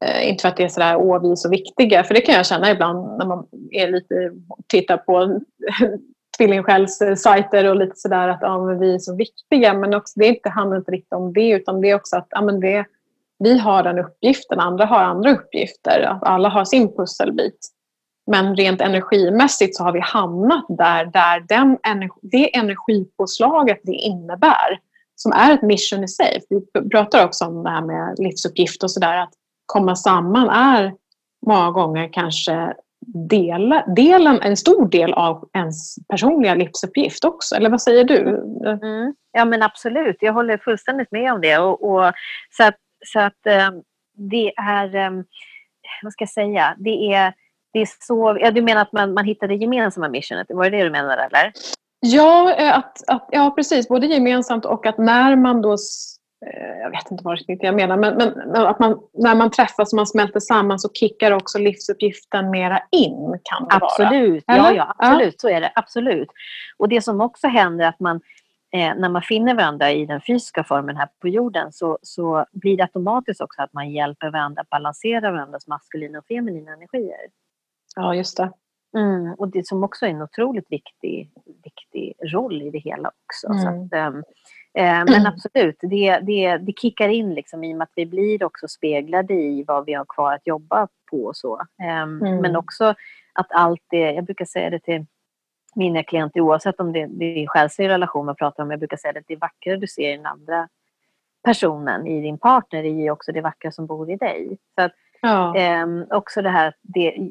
Eh, 0.00 0.28
inte 0.28 0.42
för 0.42 0.48
att 0.48 0.56
det 0.56 0.64
är 0.64 0.68
sådär, 0.68 0.96
åh 0.96 1.22
vi 1.22 1.30
är 1.30 1.36
så 1.36 1.48
viktiga, 1.48 2.04
för 2.04 2.14
det 2.14 2.20
kan 2.20 2.34
jag 2.34 2.46
känna 2.46 2.70
ibland 2.70 3.18
när 3.18 3.26
man 3.26 3.46
är 3.70 3.90
lite, 3.90 4.32
tittar 4.68 4.96
på 4.96 5.40
tvillingsjälssajter 6.38 7.68
och 7.68 7.76
lite 7.76 7.96
sådär 7.96 8.28
att 8.28 8.38
ja, 8.40 8.66
men 8.66 8.78
vi 8.78 8.94
är 8.94 8.98
så 8.98 9.16
viktiga. 9.16 9.74
Men 9.74 9.94
också, 9.94 10.20
det 10.20 10.26
inte, 10.26 10.48
handlar 10.48 10.76
inte 10.76 10.92
riktigt 10.92 11.12
om 11.12 11.32
det, 11.32 11.50
utan 11.50 11.80
det 11.80 11.90
är 11.90 11.94
också 11.94 12.16
att 12.16 12.26
ja, 12.30 12.42
men 12.42 12.60
det, 12.60 12.84
vi 13.38 13.58
har 13.58 13.82
den 13.82 13.98
uppgiften, 13.98 14.60
andra 14.60 14.84
har 14.84 15.02
andra 15.02 15.30
uppgifter. 15.30 16.00
Att 16.00 16.22
alla 16.22 16.48
har 16.48 16.64
sin 16.64 16.96
pusselbit. 16.96 17.58
Men 18.26 18.56
rent 18.56 18.80
energimässigt 18.80 19.76
så 19.76 19.84
har 19.84 19.92
vi 19.92 20.00
hamnat 20.00 20.64
där, 20.68 21.04
där 21.04 21.40
den 21.48 21.78
energi, 21.82 22.20
det 22.22 22.56
energipåslaget 22.56 23.80
det 23.82 23.92
innebär, 23.92 24.80
som 25.16 25.32
är 25.32 25.54
ett 25.54 25.62
mission 25.62 26.04
i 26.04 26.08
sig. 26.08 26.42
Vi 26.48 26.88
pratar 26.90 27.24
också 27.24 27.44
om 27.44 27.62
det 27.62 27.70
här 27.70 27.82
med 27.82 28.18
livsuppgift 28.18 28.82
och 28.82 28.90
sådär, 28.90 29.16
att 29.16 29.32
komma 29.66 29.96
samman 29.96 30.48
är 30.48 30.92
många 31.46 31.70
gånger 31.70 32.12
kanske 32.12 32.74
del, 33.06 33.82
delen, 33.96 34.40
en 34.42 34.56
stor 34.56 34.88
del 34.88 35.12
av 35.12 35.48
ens 35.52 35.94
personliga 36.08 36.54
livsuppgift 36.54 37.24
också. 37.24 37.54
Eller 37.54 37.70
vad 37.70 37.82
säger 37.82 38.04
du? 38.04 38.20
Mm. 38.66 39.14
Ja 39.32 39.44
men 39.44 39.62
absolut, 39.62 40.16
jag 40.20 40.32
håller 40.32 40.58
fullständigt 40.58 41.12
med 41.12 41.32
om 41.32 41.40
det. 41.40 41.58
Och, 41.58 41.90
och 41.90 42.12
så 42.50 42.64
att, 42.64 42.76
så 43.06 43.20
att 43.20 43.46
eh, 43.46 43.70
det 44.16 44.52
är, 44.56 44.96
eh, 44.96 45.10
vad 46.02 46.12
ska 46.12 46.22
jag 46.22 46.30
säga, 46.30 46.74
det 46.78 47.12
är, 47.12 47.34
det 47.72 47.80
är 47.80 47.88
så, 48.00 48.38
ja, 48.40 48.50
du 48.50 48.62
menar 48.62 48.82
att 48.82 48.92
man, 48.92 49.14
man 49.14 49.24
hittar 49.24 49.48
det 49.48 49.54
gemensamma 49.54 50.08
missionet, 50.08 50.46
var 50.50 50.70
det 50.70 50.76
det 50.76 50.84
du 50.84 50.90
menade 50.90 51.22
eller? 51.22 51.52
Ja, 52.06 52.54
eh, 52.54 52.78
att, 52.78 53.04
att, 53.06 53.28
ja, 53.30 53.52
precis. 53.56 53.88
Både 53.88 54.06
gemensamt 54.06 54.64
och 54.64 54.86
att 54.86 54.98
när 54.98 55.36
man 55.36 55.62
då 55.62 55.72
eh, 55.72 56.78
jag 56.80 56.90
vet 56.90 57.10
inte 57.10 57.24
vad 57.24 57.38
riktigt 57.38 57.62
jag 57.62 57.74
menar, 57.74 57.96
men, 57.96 58.16
men 58.16 58.56
att 58.66 58.78
man, 58.78 58.98
när 59.12 59.34
man 59.34 59.50
träffas 59.50 59.92
och 59.92 59.96
man 59.96 60.06
smälter 60.06 60.40
samman 60.40 60.78
så 60.78 60.88
kickar 60.92 61.32
också 61.32 61.58
livsuppgiften 61.58 62.50
mera 62.50 62.82
in. 62.90 63.40
Kan 63.42 63.68
det 63.68 63.74
absolut, 63.74 64.44
vara. 64.46 64.58
ja, 64.58 64.72
ja, 64.72 64.94
absolut, 64.98 65.40
så 65.40 65.48
är 65.48 65.60
det. 65.60 65.72
Absolut. 65.74 66.28
Och 66.76 66.88
det 66.88 67.00
som 67.00 67.20
också 67.20 67.48
händer 67.48 67.84
är 67.84 67.88
att 67.88 68.00
man, 68.00 68.20
eh, 68.72 68.94
när 68.96 69.08
man 69.08 69.22
finner 69.22 69.54
varandra 69.54 69.92
i 69.92 70.06
den 70.06 70.20
fysiska 70.20 70.64
formen 70.64 70.96
här 70.96 71.08
på 71.20 71.28
jorden 71.28 71.72
så, 71.72 71.98
så 72.02 72.46
blir 72.52 72.76
det 72.76 72.82
automatiskt 72.82 73.40
också 73.40 73.62
att 73.62 73.72
man 73.72 73.90
hjälper 73.90 74.30
varandra 74.30 74.62
att 74.62 74.70
balansera 74.70 75.30
varandras 75.30 75.66
maskulina 75.66 76.18
och 76.18 76.26
feminina 76.26 76.72
energier. 76.72 77.18
Ja, 77.96 78.14
just 78.14 78.36
det. 78.36 78.50
Mm, 78.96 79.34
och 79.34 79.48
det 79.48 79.66
som 79.66 79.84
också 79.84 80.06
är 80.06 80.10
en 80.10 80.22
otroligt 80.22 80.66
viktig, 80.72 81.30
viktig 81.64 82.14
roll 82.32 82.62
i 82.62 82.70
det 82.70 82.78
hela 82.78 83.10
också. 83.24 83.46
Mm. 83.46 83.58
Så 83.62 83.68
att, 83.68 83.92
ehm, 83.92 84.16
eh, 84.74 85.14
men 85.14 85.26
absolut, 85.26 85.76
det, 85.80 86.18
det, 86.18 86.56
det 86.56 86.72
kickar 86.80 87.08
in 87.08 87.34
liksom 87.34 87.64
i 87.64 87.72
och 87.72 87.78
med 87.78 87.84
att 87.84 87.92
vi 87.96 88.06
blir 88.06 88.44
också 88.44 88.68
speglade 88.68 89.34
i 89.34 89.64
vad 89.66 89.84
vi 89.86 89.92
har 89.94 90.04
kvar 90.04 90.34
att 90.34 90.46
jobba 90.46 90.88
på 91.10 91.24
och 91.24 91.36
så. 91.36 91.60
Ehm, 91.82 92.22
Mm. 92.22 92.36
Men 92.40 92.56
också 92.56 92.94
att 93.32 93.46
allt 93.52 93.82
det, 93.90 94.12
jag 94.12 94.24
brukar 94.24 94.44
säga 94.44 94.70
det 94.70 94.78
till 94.80 95.06
mina 95.76 96.02
klienter 96.02 96.40
oavsett 96.40 96.80
om 96.80 96.92
det, 96.92 97.06
det 97.06 97.24
är 97.42 97.46
själslig 97.46 97.88
relation 97.88 98.26
man 98.26 98.36
pratar 98.36 98.62
om, 98.62 98.70
jag 98.70 98.80
brukar 98.80 98.96
säga 98.96 99.12
det, 99.12 99.22
det 99.28 99.36
vackra 99.36 99.76
du 99.76 99.86
ser 99.86 100.12
i 100.12 100.16
den 100.16 100.26
andra 100.26 100.68
personen, 101.44 102.06
i 102.06 102.20
din 102.20 102.38
partner, 102.38 102.84
är 102.84 103.02
ju 103.02 103.10
också 103.10 103.32
det 103.32 103.40
vackra 103.40 103.72
som 103.72 103.86
bor 103.86 104.10
i 104.10 104.16
dig. 104.16 104.58
Så 104.74 104.82
att, 104.84 104.92
Ja. 105.20 105.56
Ehm, 105.56 106.06
också 106.10 106.42
det 106.42 106.50
här, 106.50 106.74
det, 106.82 107.30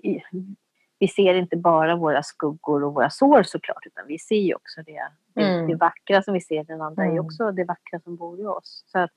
vi 1.03 1.07
ser 1.07 1.33
inte 1.33 1.57
bara 1.57 1.95
våra 1.95 2.23
skuggor 2.23 2.83
och 2.83 2.93
våra 2.93 3.09
sår 3.09 3.43
såklart, 3.43 3.85
utan 3.85 4.07
vi 4.07 4.19
ser 4.19 4.35
ju 4.35 4.55
också 4.55 4.81
det, 4.85 5.01
Mm. 5.41 5.67
det 5.67 5.75
vackra 5.75 6.21
som 6.21 6.33
vi 6.33 6.41
ser 6.41 6.63
den 6.63 6.81
andra, 6.81 7.03
är 7.03 7.09
Mm. 7.09 7.25
också 7.25 7.51
det 7.51 7.63
vackra 7.63 7.99
som 7.99 8.15
bor 8.15 8.41
i 8.41 8.45
oss. 8.45 8.83
Så 8.91 8.99
att, 8.99 9.11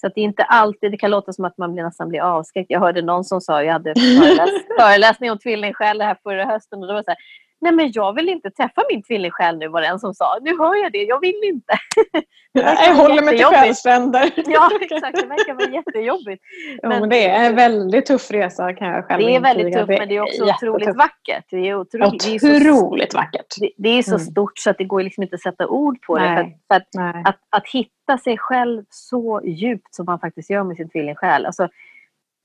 så 0.00 0.06
att 0.06 0.14
det 0.14 0.20
är 0.20 0.24
inte 0.24 0.42
alltid, 0.42 0.90
det 0.92 0.96
kan 0.96 1.10
låta 1.10 1.32
som 1.32 1.44
att 1.44 1.58
man 1.58 1.72
blir, 1.72 1.84
nästan 1.84 2.08
blir 2.08 2.20
avskräckt. 2.20 2.70
Jag 2.70 2.80
hörde 2.80 3.02
någon 3.02 3.24
som 3.24 3.40
sa, 3.40 3.62
jag 3.62 3.72
hade 3.72 3.94
föreläs, 3.94 4.50
föreläsning 4.80 5.30
om 5.30 5.38
tvillingsjäl 5.38 6.00
här 6.00 6.16
förra 6.22 6.44
hösten 6.44 6.82
och 6.82 6.88
då 6.88 6.94
var 6.94 7.02
så 7.02 7.10
här, 7.10 7.18
nej 7.60 7.72
men 7.72 7.92
jag 7.92 8.12
vill 8.12 8.28
inte 8.28 8.50
träffa 8.50 8.82
min 8.90 9.02
tvillingsjäl 9.02 9.58
nu 9.58 9.68
var 9.68 9.80
det 9.80 9.86
en 9.86 9.98
som 9.98 10.14
sa. 10.14 10.38
Nu 10.42 10.58
hör 10.58 10.74
jag 10.82 10.92
det, 10.92 11.02
jag 11.02 11.20
vill 11.20 11.40
inte. 11.44 11.72
Jag 12.52 12.94
håller 12.94 13.22
mig 13.22 13.36
till 13.36 13.46
själsfränder. 13.46 14.30
Ja, 14.46 14.70
exakt. 14.80 15.16
Det 15.20 15.26
verkar 15.26 15.54
vara 15.54 15.70
jättejobbigt. 15.70 16.42
Men- 16.82 17.08
det 17.08 17.28
är 17.28 17.46
en 17.46 17.56
väldigt 17.56 18.06
tuff 18.06 18.30
resa 18.30 18.74
kan 18.74 18.88
jag 18.88 19.04
själv 19.04 19.26
Det 19.26 19.36
är 19.36 19.40
väldigt 19.40 19.74
tufft, 19.74 19.88
men 19.88 20.08
det 20.08 20.16
är 20.16 20.20
också 20.20 20.42
otroligt 20.44 20.86
jättetufft. 20.86 20.98
vackert. 20.98 21.44
Det 21.50 21.56
är 21.68 21.74
otroligt, 21.74 22.24
det 22.24 22.34
är 22.34 22.38
så, 22.38 22.56
Otroligt 22.56 23.14
vackert. 23.14 23.46
det, 23.60 23.70
det 23.76 23.88
är 23.88 24.02
så 24.02 24.10
Mm. 24.14 24.20
stort 24.20 24.58
så 24.58 24.70
att 24.70 24.78
det 24.78 24.84
går 24.84 25.02
liksom 25.02 25.22
inte 25.22 25.34
att 25.34 25.40
sätta 25.42 25.66
ord 25.66 26.02
på 26.02 26.18
det. 26.18 26.24
För, 26.24 26.34
Nej. 26.34 26.58
att, 26.68 26.68
för 26.68 26.74
att, 26.74 27.14
Nej. 27.14 27.22
att, 27.26 27.38
att 27.50 27.68
hitta 27.72 28.18
sig 28.18 28.38
själv 28.38 28.84
så 28.90 29.40
djupt 29.44 29.94
som 29.94 30.06
man 30.06 30.18
faktiskt 30.20 30.50
gör 30.50 30.62
med 30.64 30.76
sin 30.76 30.88
tvillingsjäl. 30.88 31.46
Alltså, 31.46 31.68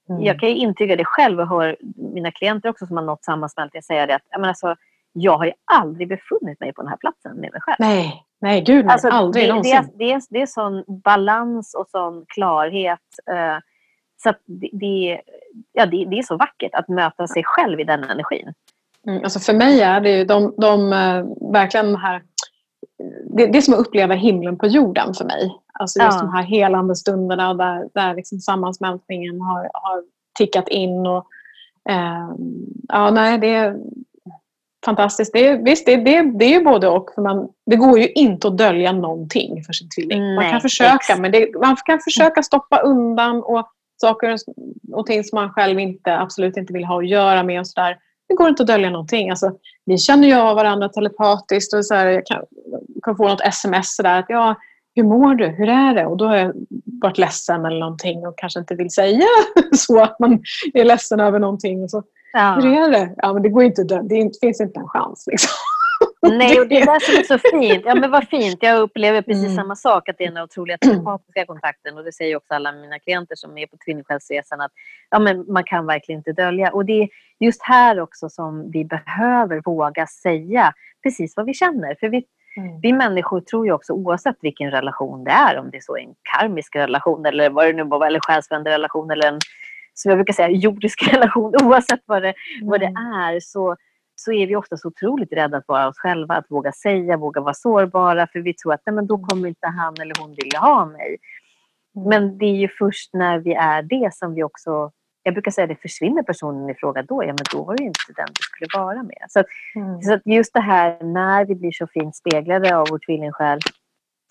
Mm. 0.10 0.24
Jag 0.24 0.40
kan 0.40 0.50
ju 0.50 0.56
intyga 0.56 0.96
det 0.96 1.06
själv 1.06 1.40
och 1.40 1.48
hör 1.48 1.78
mina 2.14 2.32
klienter 2.32 2.70
också 2.70 2.86
som 2.86 2.98
har 2.98 3.04
nått 3.04 3.24
sammansmältning 3.24 3.82
säga 3.82 4.06
det 4.06 4.16
att 4.16 4.22
jag, 4.30 4.40
menar, 4.40 4.50
alltså, 4.50 4.76
jag 5.18 5.38
har 5.38 5.46
ju 5.46 5.52
aldrig 5.74 6.08
befunnit 6.10 6.60
mig 6.60 6.74
på 6.74 6.82
den 6.82 6.90
här 6.90 6.98
platsen 6.98 7.32
med 7.32 7.52
mig 7.52 7.62
själv. 7.62 7.76
Nej, 7.80 8.24
nej 8.42 8.62
gud. 8.62 8.88
Alltså, 8.88 9.10
aldrig 9.10 9.46
det, 9.46 9.50
någonsin. 9.50 9.76
är, 9.76 9.90
det, 9.98 10.12
är, 10.12 10.22
det 10.30 10.42
är 10.42 10.46
sån 10.46 10.84
balans 10.88 11.76
och 11.76 11.88
sån 11.90 12.26
klarhet. 12.28 13.00
Eh, 13.32 13.58
så 14.24 14.34
det, 14.46 14.70
det, 14.74 15.22
ja, 15.74 15.86
det, 15.86 16.06
det 16.06 16.20
är 16.20 16.24
så 16.24 16.38
vackert 16.38 16.74
att 16.74 16.90
möta 16.90 17.28
sig 17.28 17.44
själv 17.46 17.80
i 17.80 17.84
den 17.84 18.04
energin. 18.04 18.54
Mm, 19.08 19.24
alltså 19.24 19.40
för 19.40 19.54
mig 19.54 19.82
är 19.82 20.02
det 20.02 20.18
ju 20.18 20.26
de, 20.26 20.54
de, 20.58 20.94
eh, 20.94 21.52
verkligen 21.52 21.86
de 21.86 21.96
här... 21.96 22.24
Det, 23.38 23.48
det 23.48 23.58
är 23.58 23.62
som 23.62 23.74
att 23.74 23.80
uppleva 23.88 24.14
himlen 24.14 24.58
på 24.58 24.68
jorden 24.68 25.14
för 25.14 25.26
mig. 25.26 25.58
Alltså 25.74 26.00
just 26.00 26.18
Ja. 26.18 26.22
de 26.26 26.34
här 26.34 26.44
helande 26.44 26.96
stunderna 26.96 27.54
där, 27.54 27.90
där 27.94 28.16
liksom 28.16 28.40
sammansmältningen 28.40 29.42
har, 29.42 29.70
har 29.74 30.04
tickat 30.38 30.68
in. 30.68 31.08
Och, 31.08 31.26
eh, 31.90 32.30
ja, 32.88 33.12
nej, 33.12 33.38
det 33.38 33.76
fantastiskt. 34.86 35.34
Det 35.34 35.48
är, 35.48 35.58
visst, 35.58 35.86
det, 35.86 35.96
det, 35.96 36.22
det 36.22 36.46
är 36.46 36.50
ju 36.50 36.64
både 36.64 36.88
och. 36.88 37.12
För 37.16 37.22
man, 37.22 37.48
det 37.66 37.76
går 37.76 38.00
ju 38.00 38.08
inte 38.12 38.48
att 38.48 38.58
dölja 38.58 38.92
någonting 38.92 39.64
för 39.64 39.74
sin 39.74 39.90
tvilling. 39.90 40.20
man 40.20 40.36
Nej, 40.36 40.52
kan 40.52 40.62
försöka, 40.62 40.96
exakt. 40.96 41.20
men 41.20 41.32
det, 41.32 41.50
man 41.62 41.76
kan 41.86 42.00
försöka 42.00 42.44
stoppa 42.44 42.80
undan 42.80 43.44
och 43.44 43.68
saker 44.02 44.38
och 44.94 45.06
ting 45.06 45.24
som 45.24 45.36
man 45.36 45.54
själv 45.54 45.80
inte, 45.80 46.18
absolut 46.18 46.58
inte 46.58 46.74
vill 46.74 46.86
ha 46.86 46.98
att 46.98 47.10
göra 47.10 47.44
med. 47.44 47.60
Och 47.60 47.68
så 47.68 47.82
där. 47.82 47.98
Det 48.28 48.36
går 48.36 48.50
inte 48.50 48.64
att 48.64 48.68
dölja 48.68 48.90
någonting. 48.90 49.30
Alltså, 49.30 49.52
vi 49.86 49.98
känner 49.98 50.28
ju 50.28 50.34
av 50.34 50.56
varandra 50.56 50.90
telepatiskt. 50.90 51.74
Och 51.74 51.86
så 51.86 51.94
här, 51.94 52.08
jag 52.08 52.26
kan, 52.26 52.42
kan 53.04 53.18
få 53.18 53.28
något 53.28 53.42
sms 53.42 53.96
sådär 53.96 54.20
att 54.20 54.26
ja, 54.30 54.56
hur 54.96 55.04
mår 55.04 55.36
du? 55.36 55.48
Hur 55.48 55.70
är 55.70 55.96
det? 55.96 56.06
Och 56.06 56.18
då 56.18 56.26
har 56.26 56.36
jag 56.36 56.54
varit 57.02 57.18
ledsen 57.18 57.66
eller 57.66 57.80
någonting 57.80 58.28
och 58.28 58.38
kanske 58.38 58.60
inte 58.60 58.76
vill 58.76 58.92
säga 58.92 59.26
så 59.76 60.02
att 60.02 60.20
man 60.20 60.44
är 60.74 60.86
ledsen 60.86 61.20
över 61.20 61.40
någonting. 61.40 61.84
Och 61.84 61.90
så, 61.90 62.04
Ja. 62.38 62.60
hur 62.62 62.82
är 62.82 62.92
det? 62.92 63.16
Ja, 63.18 63.34
men 63.34 63.44
det 63.44 63.50
går 63.50 63.64
inte 63.64 63.82
att 63.82 64.10
det 64.10 64.40
finns 64.42 64.62
inte 64.62 64.80
en 64.80 64.88
chans. 64.88 65.28
Liksom. 65.28 65.50
Nej, 66.22 66.60
och 66.62 66.68
det 66.68 66.76
är 66.82 66.94
det 66.94 67.02
som 67.02 67.16
är 67.16 67.24
så 67.24 67.38
fint. 67.60 67.84
Ja, 67.86 67.96
men 67.96 68.12
vad 68.12 68.28
fint. 68.28 68.58
Jag 68.62 68.80
upplever 68.80 69.22
precis 69.22 69.44
mm. 69.44 69.56
samma 69.56 69.76
sak, 69.76 70.10
att 70.10 70.18
det 70.18 70.26
är 70.26 70.32
den 70.32 70.44
otroliga 70.44 70.78
telepatiska 70.78 71.46
kontakten. 71.46 71.98
Och 71.98 72.04
det 72.04 72.12
säger 72.12 72.36
också 72.36 72.54
alla 72.54 72.72
mina 72.72 73.00
klienter 73.00 73.36
som 73.36 73.58
är 73.58 73.68
på 73.68 73.78
Kvinnosjälsresan, 73.86 74.62
att 74.62 74.72
ja, 75.10 75.20
men 75.20 75.46
man 75.48 75.64
kan 75.64 75.86
verkligen 75.86 76.20
inte 76.20 76.32
dölja. 76.32 76.72
Och 76.72 76.86
det 76.86 77.04
är 77.04 77.10
just 77.40 77.62
här 77.64 78.00
också 78.00 78.30
som 78.30 78.72
vi 78.72 78.86
behöver 78.86 79.62
våga 79.66 80.08
säga 80.08 80.74
precis 81.04 81.34
vad 81.36 81.46
vi 81.46 81.54
känner. 81.54 81.96
För 82.00 82.10
vi, 82.10 82.26
mm. 82.58 82.82
vi 82.82 82.94
människor 82.94 83.42
tror 83.42 83.66
ju 83.66 83.72
också, 83.72 83.94
oavsett 83.94 84.38
vilken 84.42 84.72
relation 84.72 85.24
det 85.24 85.32
är, 85.32 85.58
om 85.58 85.70
det 85.72 85.78
är 85.78 85.82
så 85.82 85.98
en 85.98 86.14
karmisk 86.38 86.76
relation 86.76 87.26
eller 87.26 87.50
vad 87.50 87.66
det 87.66 87.74
nu 87.74 87.84
var, 87.84 88.08
eller 88.08 88.20
själsvänlig 88.20 88.72
relation 88.72 89.12
eller 89.12 89.28
en, 89.28 89.40
som 89.96 90.10
jag 90.10 90.18
brukar 90.18 90.34
säga, 90.34 90.50
jordisk 90.50 91.08
relation, 91.14 91.54
oavsett 91.64 92.02
vad 92.06 92.22
det, 92.22 92.34
mm. 92.58 92.70
vad 92.70 92.80
det 92.80 92.86
mm. 92.86 93.14
är, 93.14 93.40
så 93.40 93.76
så 94.16 94.32
är 94.32 94.48
vi 94.48 94.56
ofta 94.56 94.78
så 94.78 94.88
otroligt 94.88 95.34
rädda 95.34 95.58
att 95.58 95.68
vara 95.68 95.88
oss 95.88 95.98
själva, 95.98 96.36
att 96.36 96.46
våga 96.50 96.72
säga, 96.72 97.18
våga 97.18 97.42
vara 97.42 97.54
sårbara, 97.54 98.28
för 98.28 98.40
vi 98.40 98.54
tror 98.54 98.74
att 98.74 98.82
nej, 98.86 98.96
men 98.96 99.08
då 99.08 99.18
kommer 99.18 99.48
inte 99.48 99.68
han 99.68 99.94
eller 100.02 100.14
hon 100.20 100.36
vilja 100.36 100.60
ha 100.60 100.86
mig. 100.86 101.18
Mm. 101.96 102.10
Men 102.10 102.38
det 102.38 102.46
är 102.46 102.56
ju 102.56 102.70
först 102.80 103.14
när 103.14 103.40
vi 103.40 103.54
är 103.54 103.82
det 103.82 104.14
som 104.14 104.34
vi 104.34 104.44
också 104.44 104.92
jag 105.28 105.34
brukar 105.34 105.52
säga 105.52 105.64
att 105.64 105.70
det 105.70 105.82
försvinner 105.82 106.24
personen 106.24 106.70
i 106.70 106.76
fråga 106.76 107.04
då, 107.04 107.24
ja 107.24 107.28
men 107.28 107.46
då 107.52 107.64
var 107.64 107.78
det 107.78 107.84
inte 107.84 108.00
den 108.16 108.28
du 108.28 108.42
skulle 108.42 108.84
vara 108.84 109.04
med. 109.04 109.26
Så, 109.30 109.40
att, 109.40 109.46
mm. 109.76 110.02
så 110.02 110.14
att 110.14 110.22
just 110.26 110.54
det 110.54 110.60
här 110.60 111.04
när 111.04 111.46
vi 111.46 111.56
blir 111.56 111.72
så 111.72 111.88
fint 111.88 112.16
speglade 112.16 112.78
av 112.78 112.88
vår 112.90 113.00
tvillingsjäl, 113.00 113.60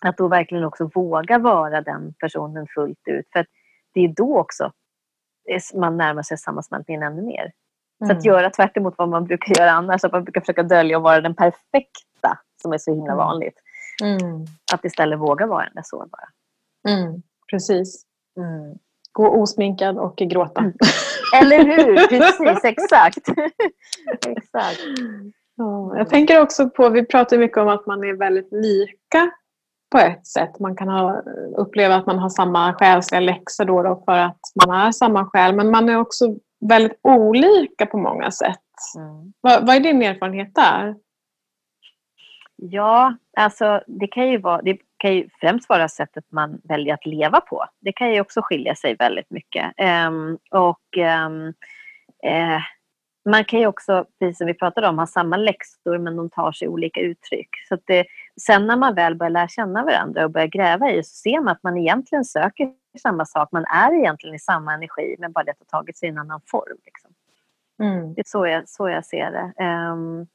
att 0.05 0.17
då 0.17 0.29
verkligen 0.29 0.65
också 0.65 0.91
våga 0.95 1.39
vara 1.39 1.81
den 1.81 2.15
personen 2.21 2.67
fullt 2.75 2.99
ut. 3.09 3.27
För 3.33 3.47
det 3.95 4.01
är 4.01 4.09
då 4.09 4.39
också 4.39 4.73
man 5.75 5.97
närmar 5.97 6.23
sig 6.23 6.39
sammansmältningen 6.39 7.03
ännu 7.03 7.23
mer. 7.23 7.53
Så 7.99 8.05
att 8.05 8.11
mm. 8.11 8.23
göra 8.25 8.51
tvärt 8.51 8.77
emot 8.77 8.95
vad 8.99 9.09
man 9.09 9.25
brukar 9.25 9.61
göra 9.61 9.71
annars, 9.71 10.05
att 10.05 10.13
man 10.13 10.25
brukar 10.25 10.41
försöka 10.41 10.63
dölja 10.63 10.97
och 10.97 11.03
vara 11.03 11.21
den 11.21 11.35
perfekta, 11.35 12.39
som 12.63 12.73
är 12.73 12.79
så 12.79 12.91
himla 12.91 13.13
mm. 13.13 13.17
vanligt. 13.17 13.55
Mm. 14.03 14.47
Att 14.73 14.85
istället 14.85 15.19
våga 15.19 15.47
vara 15.47 15.65
den 15.65 15.75
där 15.75 15.83
sårbara. 15.85 16.29
Mm. 16.89 17.23
Precis. 17.51 18.05
Mm. 18.37 18.79
Gå 19.13 19.29
osminkad 19.29 19.99
och 19.99 20.17
gråta. 20.17 20.61
Mm. 20.61 20.73
Eller 21.35 21.65
hur? 21.65 22.07
Precis, 22.09 22.65
exakt. 22.65 23.29
exakt. 24.27 24.81
Ja, 25.57 25.99
jag 25.99 26.09
tänker 26.09 26.41
också 26.41 26.71
på, 26.71 26.89
vi 26.89 27.07
pratar 27.07 27.39
mycket 27.39 27.59
om 27.59 27.69
att 27.69 27.87
man 27.87 28.05
är 28.05 28.13
väldigt 28.13 28.53
lika 28.53 29.31
på 29.95 30.01
ett 30.01 30.27
sätt. 30.27 30.59
Man 30.61 30.77
kan 30.77 30.89
ha, 30.89 31.23
uppleva 31.57 31.95
att 31.95 32.07
man 32.07 32.19
har 32.19 32.29
samma 32.29 32.75
själsliga 32.75 33.21
läxor 33.21 33.65
då, 33.65 33.83
då 33.83 34.03
för 34.05 34.19
att 34.19 34.41
man 34.67 34.87
är 34.87 34.93
samma 34.93 35.27
själ. 35.27 35.55
Men 35.55 35.71
man 35.71 35.89
är 35.89 35.97
också 35.97 36.35
väldigt 36.69 36.99
olika 37.03 37.87
på 37.87 37.99
många 37.99 38.31
sätt. 38.31 38.61
Mm. 38.97 39.33
Vad, 39.41 39.67
vad 39.67 39.77
är 39.77 39.81
din 39.81 40.03
erfarenhet 40.03 40.55
där? 40.55 40.95
Ja, 42.57 43.17
alltså 43.37 43.83
det 43.87 44.07
kan 44.07 44.29
ju 44.29 44.39
vara, 44.39 44.63
det 44.63 44.79
kan 44.97 45.15
ju 45.15 45.29
främst 45.41 45.69
vara 45.69 45.89
sättet 45.89 46.25
man 46.29 46.61
väljer 46.65 46.95
att 46.95 47.07
leva 47.07 47.41
på. 47.41 47.65
Det 47.81 47.93
kan 47.93 48.13
ju 48.13 48.21
också 48.21 48.41
skilja 48.43 48.75
sig 48.75 48.97
väldigt 48.99 49.31
mycket. 49.31 49.73
Um, 50.09 50.39
och 50.51 50.97
um, 51.27 51.47
uh, 52.27 52.61
man 53.31 53.45
kan 53.45 53.61
ju 53.61 53.67
också, 53.67 54.07
precis 54.19 54.39
som 54.39 54.47
vi 54.47 54.55
pratade 54.55 54.89
om, 54.89 54.99
ha 54.99 55.07
samma 55.07 55.37
läxor 55.37 55.99
men 55.99 56.17
de 56.17 56.31
tar 56.31 56.53
sig 56.53 56.69
olika 56.69 57.01
uttryck. 57.01 57.49
Så 57.69 57.79
det, 57.87 58.07
sen 58.41 58.67
när 58.67 58.77
man 58.77 58.95
väl 58.95 59.15
börjar 59.15 59.31
lära 59.31 59.49
känna 59.49 59.85
varandra 59.85 60.25
och 60.25 60.31
börjar 60.31 60.47
gräva 60.47 60.91
i 60.91 61.03
så 61.03 61.15
ser 61.15 61.41
man 61.41 61.49
att 61.49 61.63
man 61.63 61.77
egentligen 61.77 62.25
söker 62.25 62.73
samma 63.03 63.25
sak. 63.25 63.49
Man 63.53 63.65
är 63.65 63.95
egentligen 63.95 64.35
i 64.37 64.39
samma 64.39 64.75
energi 64.75 65.17
men 65.19 65.33
bara 65.33 65.45
det 65.45 65.55
har 65.59 65.79
tagit 65.79 65.99
sig 65.99 66.09
i 66.09 66.13
en 66.13 66.19
annan 66.19 66.41
form. 66.47 66.79
Liksom. 66.85 67.11
Mm. 67.83 68.15
Det 68.15 68.21
är 68.21 68.25
så 68.27 68.47
jag, 68.47 68.69
så 68.69 68.89
jag 68.89 69.07
ser 69.07 69.31
det. 69.31 69.65
Um, 69.65 70.27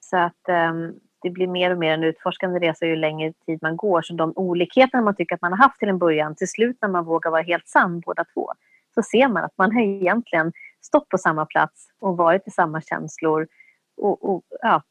så 0.00 0.16
att 0.16 0.70
um, 0.70 1.00
det 1.22 1.30
blir 1.30 1.46
mer 1.46 1.70
och 1.70 1.78
mer 1.78 1.94
en 1.94 2.04
utforskande 2.04 2.60
resa 2.60 2.86
ju 2.86 2.96
längre 2.96 3.32
tid 3.46 3.58
man 3.62 3.76
går. 3.76 4.02
Så 4.02 4.14
de 4.14 4.32
olikheterna 4.36 5.02
man 5.02 5.16
tycker 5.16 5.34
att 5.34 5.42
man 5.42 5.52
har 5.52 5.58
haft 5.58 5.78
till 5.78 5.88
en 5.88 5.98
början, 5.98 6.34
till 6.34 6.48
slut 6.48 6.78
när 6.82 6.88
man 6.88 7.04
vågar 7.04 7.30
vara 7.30 7.42
helt 7.42 7.68
sann 7.68 8.00
båda 8.00 8.24
två, 8.34 8.52
så 8.94 9.02
ser 9.02 9.28
man 9.28 9.44
att 9.44 9.58
man 9.58 9.72
har 9.72 9.80
egentligen 9.82 10.52
stått 10.80 11.08
på 11.08 11.18
samma 11.18 11.46
plats 11.46 11.88
och 12.00 12.16
varit 12.16 12.48
i 12.48 12.50
samma 12.50 12.80
känslor. 12.80 13.48
Och, 13.96 14.30
och 14.30 14.42
ja, 14.62 14.82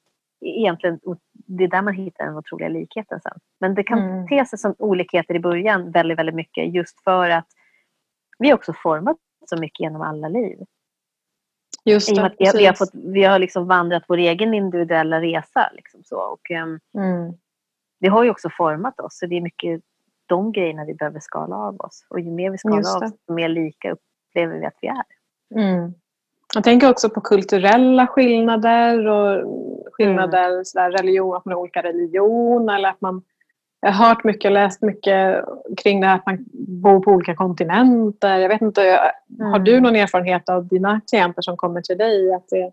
egentligen, 0.44 1.00
det 1.34 1.64
är 1.64 1.68
där 1.68 1.82
man 1.82 1.94
hittar 1.94 2.26
den 2.26 2.38
otroliga 2.38 2.70
likheten 2.70 3.20
sen. 3.22 3.40
Men 3.60 3.76
det 3.76 3.84
kan 3.84 4.00
mm. 4.00 4.28
te 4.28 4.46
sig 4.46 4.60
som 4.60 4.76
olikheter 4.78 5.36
i 5.36 5.40
början 5.40 5.92
väldigt, 5.92 6.20
väldigt 6.20 6.36
mycket 6.36 6.74
just 6.74 7.04
för 7.04 7.30
att 7.30 7.48
vi 8.40 8.54
också 8.54 8.74
format 8.74 9.18
så 9.46 9.58
mycket 9.58 9.80
genom 9.80 10.02
alla 10.02 10.28
liv. 10.28 10.58
Just 11.86 12.16
det, 12.16 12.36
vi, 12.40 12.46
har, 12.46 12.58
vi, 12.58 12.66
har 12.66 12.74
fått, 12.74 12.92
vi 12.94 13.24
har 13.24 13.40
liksom 13.40 13.68
vandrat 13.68 14.04
vår 14.08 14.18
egen 14.18 14.54
individuella 14.54 15.22
resa. 15.22 15.70
Liksom 15.74 16.04
så. 16.04 16.20
Och, 16.20 16.52
um, 16.52 16.80
mm. 17.04 17.34
Det 18.00 18.08
har 18.08 18.24
ju 18.24 18.30
också 18.30 18.50
format 18.58 19.00
oss, 19.00 19.18
så 19.18 19.26
det 19.26 19.38
är 19.38 19.42
mycket 19.42 19.82
de 20.26 20.52
grejerna 20.52 20.86
vi 20.86 20.94
behöver 20.94 21.20
skala 21.20 21.56
av 21.56 21.76
oss. 21.76 22.06
Och 22.10 22.20
ju 22.20 22.32
mer 22.32 22.52
vi 22.52 22.58
skalar 22.58 22.96
av 22.96 23.04
oss, 23.04 23.12
desto 23.12 23.34
mer 23.34 23.50
lika 23.50 23.92
upplever 23.92 24.60
vi 24.60 24.66
att 24.66 24.78
vi 24.82 24.88
är. 24.88 25.04
Mm. 25.56 25.94
Jag 26.56 26.64
tänker 26.64 26.90
också 26.90 27.10
på 27.10 27.22
kulturella 27.22 28.08
skillnader 28.08 29.08
och 29.08 29.44
skillnader, 29.92 30.50
mm. 30.50 30.66
sådär, 30.66 30.92
religion, 30.92 31.36
att 31.36 31.46
man 31.46 31.54
har 31.54 31.62
olika 31.62 31.84
religion 31.84 32.70
eller 32.70 32.90
att 32.90 33.02
man 33.02 33.22
jag 33.86 33.92
har 33.92 34.08
hört 34.08 34.24
mycket, 34.24 34.52
läst 34.52 34.82
mycket 34.82 35.46
kring 35.78 36.02
det 36.02 36.08
här 36.08 36.16
att 36.16 36.26
man 36.26 36.46
bor 36.54 37.00
på 37.00 37.12
olika 37.12 37.36
kontinenter. 37.36 38.38
Jag 38.38 38.50
vet 38.50 38.62
inte, 38.62 38.82
mm. 39.40 39.52
Har 39.52 39.60
du 39.60 39.72
mm. 39.72 39.84
någon 39.84 39.96
erfarenhet 39.96 40.50
av 40.50 40.68
dina 40.68 41.02
klienter 41.10 41.42
som 41.42 41.58
kommer 41.58 41.82
till 41.82 41.98
dig? 41.98 42.34
Att 42.34 42.48
det, 42.50 42.72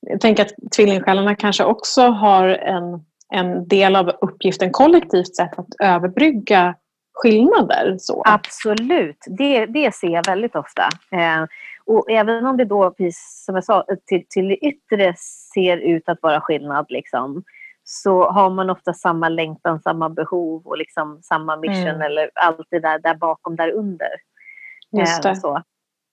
jag 0.00 0.20
tänker 0.20 0.42
att 0.42 0.72
tvillingsjälarna 0.76 1.34
kanske 1.34 1.64
också 1.64 2.02
har 2.02 2.48
en, 2.48 3.04
en 3.34 3.68
del 3.68 3.96
av 3.96 4.08
uppgiften 4.20 4.70
kollektivt 4.70 5.36
sett 5.36 5.58
att 5.58 5.68
överbrygga 5.82 6.74
skillnader. 7.12 7.96
Så. 7.98 8.22
Absolut, 8.26 9.24
det, 9.38 9.66
det 9.66 9.94
ser 9.94 10.08
jag 10.08 10.26
väldigt 10.26 10.56
ofta. 10.56 10.82
Eh, 11.12 11.44
och 11.86 12.10
även 12.10 12.46
om 12.46 12.56
det 12.56 12.64
då, 12.64 12.90
precis 12.90 13.44
som 13.44 13.54
jag 13.54 13.64
sa, 13.64 13.84
till, 14.06 14.26
till 14.28 14.48
det 14.48 14.56
yttre 14.56 15.14
ser 15.54 15.76
ut 15.76 16.08
att 16.08 16.22
vara 16.22 16.40
skillnad, 16.40 16.86
liksom, 16.88 17.44
så 17.84 18.30
har 18.30 18.50
man 18.50 18.70
ofta 18.70 18.94
samma 18.94 19.28
längtan, 19.28 19.80
samma 19.80 20.08
behov 20.08 20.66
och 20.66 20.78
liksom 20.78 21.20
samma 21.22 21.56
mission 21.56 21.88
mm. 21.88 22.00
eller 22.00 22.30
allt 22.34 22.66
det 22.70 22.80
där, 22.80 22.98
där 22.98 23.14
bakom, 23.14 23.56
där 23.56 23.70
under. 23.72 24.10
Just 24.92 25.24
eh, 25.24 25.30
det. 25.30 25.36
så 25.36 25.62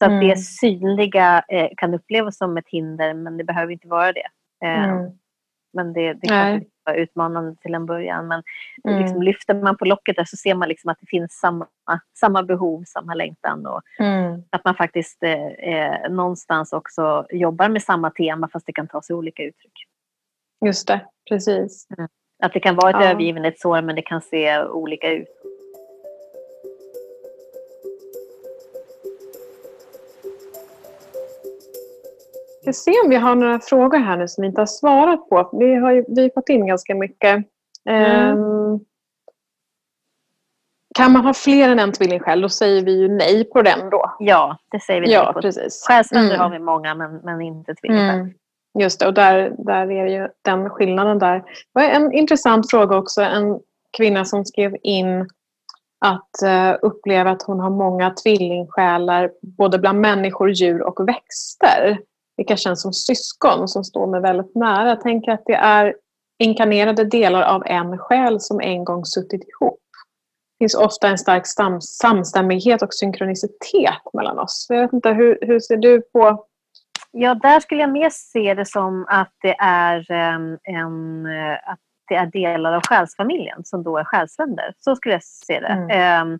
så 0.03 0.05
mm. 0.05 0.17
att 0.17 0.21
det 0.21 0.27
mm. 0.27 0.37
synliga 0.37 1.43
eh, 1.47 1.69
kan 1.77 1.93
upplevas 1.93 2.37
som 2.37 2.57
ett 2.57 2.67
hinder, 2.67 3.13
men 3.13 3.37
det 3.37 3.43
behöver 3.43 3.73
inte 3.73 3.87
vara 3.87 4.11
det. 4.11 4.27
Eh, 4.65 4.83
mm. 4.83 5.11
Men 5.73 5.93
det, 5.93 6.13
det 6.13 6.27
kan 6.27 6.51
vara 6.51 6.61
utmanande 6.91 7.55
till 7.55 7.73
en 7.73 7.85
början. 7.85 8.27
Men 8.27 8.43
mm. 8.87 9.01
liksom, 9.01 9.21
lyfter 9.21 9.53
man 9.53 9.77
på 9.77 9.85
locket 9.85 10.15
där 10.15 10.25
så 10.25 10.37
ser 10.37 10.55
man 10.55 10.69
liksom 10.69 10.89
att 10.89 10.97
det 10.99 11.07
finns 11.07 11.31
samma, 11.39 11.67
samma 12.19 12.43
behov, 12.43 12.83
samma 12.87 13.13
längtan. 13.13 13.65
Och 13.65 13.81
mm. 13.99 14.43
Att 14.49 14.65
man 14.65 14.75
faktiskt 14.75 15.23
eh, 15.23 15.47
eh, 15.47 16.09
någonstans 16.09 16.73
också 16.73 17.25
jobbar 17.29 17.69
med 17.69 17.83
samma 17.83 18.09
tema 18.09 18.49
fast 18.53 18.65
det 18.65 18.73
kan 18.73 18.87
ta 18.87 19.01
sig 19.01 19.15
olika 19.15 19.43
uttryck. 19.43 19.87
Just 20.65 20.87
det, 20.87 21.05
precis. 21.29 21.87
Mm. 21.97 22.09
Att 22.43 22.53
det 22.53 22.59
kan 22.59 22.75
vara 22.75 22.89
ett 22.89 23.05
ja. 23.05 23.09
övergivenhetsår 23.11 23.81
men 23.81 23.95
det 23.95 24.01
kan 24.01 24.21
se 24.21 24.63
olika 24.63 25.11
ut. 25.11 25.27
Ska 32.63 32.73
se 32.73 32.91
om 33.03 33.09
vi 33.09 33.15
har 33.15 33.35
några 33.35 33.59
frågor 33.59 33.97
här 33.97 34.17
nu 34.17 34.27
som 34.27 34.41
vi 34.41 34.47
inte 34.47 34.61
har 34.61 34.65
svarat 34.65 35.29
på. 35.29 35.49
Vi 35.53 35.75
har 35.75 35.91
ju, 35.91 36.05
vi 36.07 36.21
har 36.21 36.29
fått 36.29 36.49
in 36.49 36.67
ganska 36.67 36.95
mycket. 36.95 37.45
Mm. 37.89 38.37
Um, 38.37 38.79
kan 40.95 41.11
man 41.11 41.25
ha 41.25 41.33
fler 41.33 41.69
än 41.69 41.79
en 41.79 41.91
tvillingsjäl? 41.91 42.41
Då 42.41 42.49
säger 42.49 42.85
vi 42.85 42.99
ju 42.99 43.07
nej 43.07 43.43
på 43.43 43.61
den 43.61 43.89
då. 43.89 44.15
Ja, 44.19 44.57
det 44.71 44.79
säger 44.79 45.01
vi 45.01 45.11
ja, 45.11 45.23
nej 45.23 45.33
på. 45.33 45.41
Precis. 45.41 45.85
Själsfränder 45.87 46.35
mm. 46.35 46.41
har 46.41 46.49
vi 46.49 46.59
många 46.59 46.95
men, 46.95 47.15
men 47.15 47.41
inte 47.41 47.75
tvillingsjäl. 47.75 48.19
Mm. 48.19 48.33
Just 48.79 48.99
det, 48.99 49.07
och 49.07 49.13
där, 49.13 49.55
där 49.57 49.91
är 49.91 50.07
ju 50.07 50.27
den 50.41 50.69
skillnaden 50.69 51.19
där. 51.19 51.35
Det 51.37 51.43
var 51.73 51.83
en 51.83 52.11
intressant 52.11 52.69
fråga 52.69 52.97
också. 52.97 53.21
En 53.21 53.59
kvinna 53.97 54.25
som 54.25 54.45
skrev 54.45 54.75
in 54.83 55.29
att 56.05 56.31
uh, 56.43 56.75
uppleva 56.81 57.31
att 57.31 57.43
hon 57.43 57.59
har 57.59 57.69
många 57.69 58.09
tvillingsjälar 58.09 59.31
både 59.41 59.79
bland 59.79 59.99
människor, 59.99 60.51
djur 60.51 60.81
och 60.81 61.07
växter 61.07 61.99
vilka 62.43 62.57
känns 62.57 62.81
som 62.81 62.93
syskon 62.93 63.67
som 63.67 63.83
står 63.83 64.07
mig 64.07 64.21
väldigt 64.21 64.55
nära. 64.55 64.89
Jag 64.89 65.01
tänker 65.01 65.31
att 65.31 65.43
det 65.45 65.55
är 65.55 65.95
inkarnerade 66.39 67.03
delar 67.03 67.41
av 67.41 67.63
en 67.65 67.97
själ 67.97 68.39
som 68.39 68.61
en 68.61 68.85
gång 68.85 69.05
suttit 69.05 69.41
ihop. 69.47 69.79
Det 70.59 70.63
finns 70.63 70.75
ofta 70.75 71.07
en 71.07 71.17
stark 71.17 71.47
sam 71.47 71.81
samstämmighet 71.81 72.81
och 72.81 72.93
synkronicitet 72.93 74.13
mellan 74.13 74.39
oss. 74.39 74.65
Jag 74.69 74.81
vet 74.81 74.93
inte, 74.93 75.09
hur, 75.09 75.37
hur 75.41 75.59
ser 75.59 75.77
du 75.77 76.01
på 76.01 76.45
Ja, 77.11 77.35
där 77.35 77.59
skulle 77.59 77.81
jag 77.81 77.91
mer 77.91 78.09
se 78.09 78.53
det 78.53 78.65
som 78.65 79.05
att 79.09 79.33
det 79.41 79.55
är 79.59 80.11
um, 80.11 80.57
en, 80.63 81.25
att 81.65 81.79
det 82.09 82.15
är 82.15 82.25
delar 82.25 82.73
av 82.73 82.81
själsfamiljen 82.81 83.63
som 83.63 83.83
då 83.83 83.97
är 83.97 84.03
själsfränder. 84.03 84.73
Så 84.79 84.95
skulle 84.95 85.15
jag 85.15 85.23
se 85.23 85.59
det. 85.59 85.67
Mm. 85.67 86.27
Um, 86.27 86.39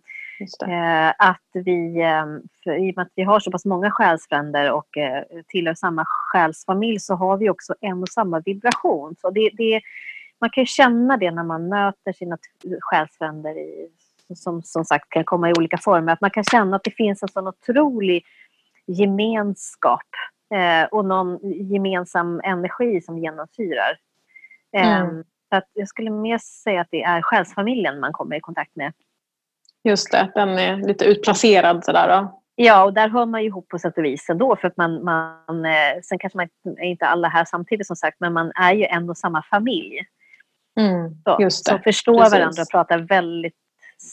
att 1.18 1.42
vi, 1.52 2.00
eh, 2.00 2.26
för, 2.64 2.88
i 2.88 2.90
och 2.90 2.96
med 2.96 3.02
att 3.02 3.12
vi 3.14 3.22
har 3.22 3.40
så 3.40 3.50
pass 3.50 3.64
många 3.64 3.90
själsfränder 3.90 4.72
och 4.72 4.96
eh, 4.96 5.24
tillhör 5.48 5.74
samma 5.74 6.04
själsfamilj 6.06 7.00
så 7.00 7.14
har 7.14 7.36
vi 7.36 7.50
också 7.50 7.74
en 7.80 8.02
och 8.02 8.08
samma 8.08 8.40
vibration. 8.40 9.16
Så 9.20 9.30
det, 9.30 9.50
det, 9.52 9.80
man 10.40 10.50
kan 10.50 10.66
känna 10.66 11.16
det 11.16 11.30
när 11.30 11.44
man 11.44 11.68
möter 11.68 12.12
sina 12.12 12.38
själsfränder 12.80 13.58
i, 13.58 13.88
som 14.34 14.62
som 14.62 14.84
sagt 14.84 15.08
kan 15.08 15.24
komma 15.24 15.50
i 15.50 15.52
olika 15.58 15.78
former. 15.78 16.12
Att 16.12 16.20
man 16.20 16.30
kan 16.30 16.44
känna 16.44 16.76
att 16.76 16.84
det 16.84 16.90
finns 16.90 17.22
en 17.22 17.28
sån 17.28 17.48
otrolig 17.48 18.24
gemenskap 18.86 20.08
eh, 20.54 20.88
och 20.90 21.04
någon 21.04 21.38
gemensam 21.42 22.40
energi 22.44 23.00
som 23.00 23.18
genomsyrar. 23.18 23.98
Mm. 24.76 25.08
Um, 25.08 25.24
så 25.48 25.56
att 25.56 25.68
jag 25.72 25.88
skulle 25.88 26.10
mer 26.10 26.38
säga 26.38 26.80
att 26.80 26.88
det 26.90 27.02
är 27.02 27.22
själsfamiljen 27.22 28.00
man 28.00 28.12
kommer 28.12 28.36
i 28.36 28.40
kontakt 28.40 28.76
med. 28.76 28.92
Just 29.84 30.10
det, 30.10 30.30
den 30.34 30.48
är 30.48 30.76
lite 30.76 31.04
utplacerad 31.04 31.84
sådär 31.84 32.08
då. 32.08 32.40
Ja, 32.56 32.84
och 32.84 32.92
där 32.92 33.08
hör 33.08 33.26
man 33.26 33.40
ju 33.40 33.46
ihop 33.46 33.68
på 33.68 33.78
sätt 33.78 33.98
och 33.98 34.04
vis 34.04 34.30
ändå. 34.30 34.56
För 34.56 34.68
att 34.68 34.76
man, 34.76 35.04
man, 35.04 35.64
eh, 35.64 36.00
sen 36.02 36.18
kanske 36.18 36.36
man 36.36 36.48
är 36.78 36.86
inte 36.86 37.06
alla 37.06 37.28
här 37.28 37.44
samtidigt 37.44 37.86
som 37.86 37.96
sagt, 37.96 38.16
men 38.20 38.32
man 38.32 38.52
är 38.54 38.72
ju 38.72 38.84
ändå 38.84 39.14
samma 39.14 39.42
familj. 39.50 40.00
Mm, 40.80 41.10
så, 41.24 41.36
just 41.40 41.64
det. 41.64 41.70
Som 41.70 41.80
förstår 41.80 42.18
Precis. 42.18 42.32
varandra 42.32 42.62
och 42.62 42.70
pratar 42.70 42.98
väldigt 42.98 43.54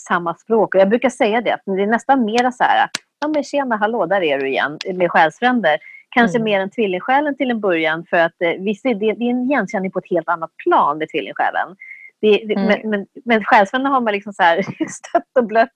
samma 0.07 0.33
språk. 0.35 0.75
Och 0.75 0.81
jag 0.81 0.89
brukar 0.89 1.09
säga 1.09 1.41
det, 1.41 1.53
att 1.53 1.61
det 1.65 1.83
är 1.83 1.87
nästan 1.87 2.25
mera 2.25 2.51
så 2.51 2.63
här, 2.63 2.89
ja 3.19 3.27
men 3.27 3.43
tjena, 3.43 3.75
hallå, 3.75 4.05
där 4.05 4.21
är 4.21 4.39
du 4.39 4.47
igen, 4.47 4.77
med 4.93 5.11
själsfränder. 5.11 5.77
Kanske 6.09 6.37
mm. 6.37 6.45
mer 6.45 6.59
än 6.59 6.69
tvillingsjälen 6.69 7.37
till 7.37 7.51
en 7.51 7.59
början 7.59 8.05
för 8.09 8.17
att 8.17 8.41
eh, 8.41 8.51
visst, 8.59 8.83
det, 8.83 8.93
det 8.93 9.09
är 9.09 9.29
en 9.29 9.43
igenkänning 9.43 9.91
på 9.91 9.99
ett 9.99 10.09
helt 10.09 10.29
annat 10.29 10.57
plan 10.57 10.97
med 10.97 11.09
tvillingsjälen. 11.09 11.75
Det, 12.21 12.43
mm. 12.43 12.65
Men, 12.65 12.89
men, 12.89 13.05
men 13.25 13.43
själsfränderna 13.43 13.95
har 13.95 14.01
man 14.01 14.13
liksom 14.13 14.33
så 14.33 14.43
här 14.43 14.61
stött 14.89 15.37
och 15.39 15.45
blött 15.45 15.73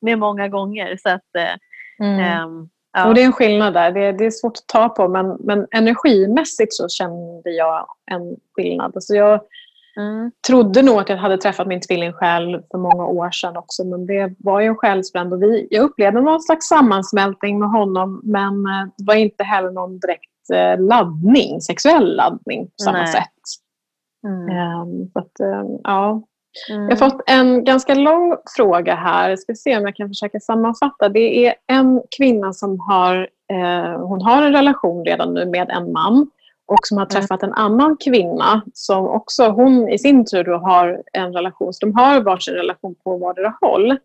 med 0.00 0.18
många 0.18 0.48
gånger. 0.48 0.96
Så 0.96 1.08
att, 1.08 1.36
eh, 1.38 2.06
mm. 2.06 2.44
um, 2.44 2.68
ja. 2.92 3.08
Och 3.08 3.14
det 3.14 3.22
är 3.22 3.26
en 3.26 3.32
skillnad 3.32 3.74
där. 3.74 3.92
Det, 3.92 4.12
det, 4.12 4.26
är 4.26 4.30
svårt 4.30 4.56
att 4.56 4.66
ta 4.66 4.88
på 4.88 5.08
men, 5.08 5.36
men 5.40 5.66
energimässigt 5.70 6.74
så 6.74 6.88
kände 6.88 7.50
jag 7.50 7.86
en 8.10 8.36
skillnad. 8.56 8.92
Alltså 8.94 9.14
jag 9.14 9.40
mm. 9.96 10.30
trodde 10.46 10.82
nog 10.82 11.00
att 11.00 11.08
jag 11.08 11.16
hade 11.16 11.38
träffat 11.38 11.66
min 11.66 11.80
tvillingsjäl 11.80 12.62
för 12.70 12.78
många 12.78 13.06
år 13.06 13.30
sedan 13.30 13.56
också 13.56 13.84
men 13.84 14.06
det 14.06 14.34
var 14.38 14.60
ju 14.60 14.66
en 14.66 14.76
själsfrände 14.76 15.36
och 15.36 15.42
vi, 15.42 15.68
jag 15.70 15.82
upplevde 15.82 16.20
någon 16.20 16.42
slags 16.42 16.66
sammansmältning 16.66 17.58
med 17.58 17.70
honom 17.70 18.20
men 18.24 18.66
eh, 18.66 18.86
det 18.96 19.04
var 19.04 19.14
inte 19.14 19.44
heller 19.44 19.70
någon 19.70 19.98
direkt 19.98 20.50
eh, 20.54 20.86
laddning, 20.86 21.60
sexuell 21.60 22.16
laddning 22.16 22.66
på 22.66 22.84
samma 22.84 22.98
Nej. 22.98 23.12
sätt. 23.12 23.61
Mm. 24.24 24.80
Um, 24.80 25.10
att, 25.14 25.40
um, 25.40 25.80
ja. 25.84 26.22
Mm. 26.70 26.82
Jag 26.82 26.96
har 26.96 27.10
fått 27.10 27.22
en 27.26 27.64
ganska 27.64 27.94
lång 27.94 28.36
fråga 28.56 28.94
här. 28.94 29.30
Jag 29.30 29.38
ska 29.38 29.54
se 29.54 29.76
om 29.76 29.82
jag 29.82 29.96
kan 29.96 30.08
försöka 30.08 30.40
sammanfatta. 30.40 31.08
Det 31.08 31.46
är 31.46 31.54
en 31.66 32.02
kvinna 32.16 32.52
som 32.52 32.80
har, 32.80 33.28
eh, 33.52 34.00
hon 34.00 34.22
har 34.22 34.42
en 34.42 34.52
relation 34.52 35.04
redan 35.04 35.34
nu 35.34 35.46
med 35.46 35.70
en 35.70 35.92
man 35.92 36.30
och 36.66 36.78
som 36.86 36.98
har 36.98 37.04
mm. 37.04 37.10
träffat 37.10 37.42
en 37.42 37.52
annan 37.52 37.96
kvinna 37.96 38.62
som 38.74 39.06
också 39.06 39.48
hon 39.48 39.88
i 39.88 39.98
sin 39.98 40.24
tur 40.24 40.44
har 40.44 41.02
en 41.12 41.32
relation. 41.32 41.72
Så 41.72 41.86
de 41.86 41.94
har 41.94 42.20
varsin 42.20 42.54
relation 42.54 42.94
på 43.04 43.16
vardera 43.16 43.54
håll. 43.60 43.96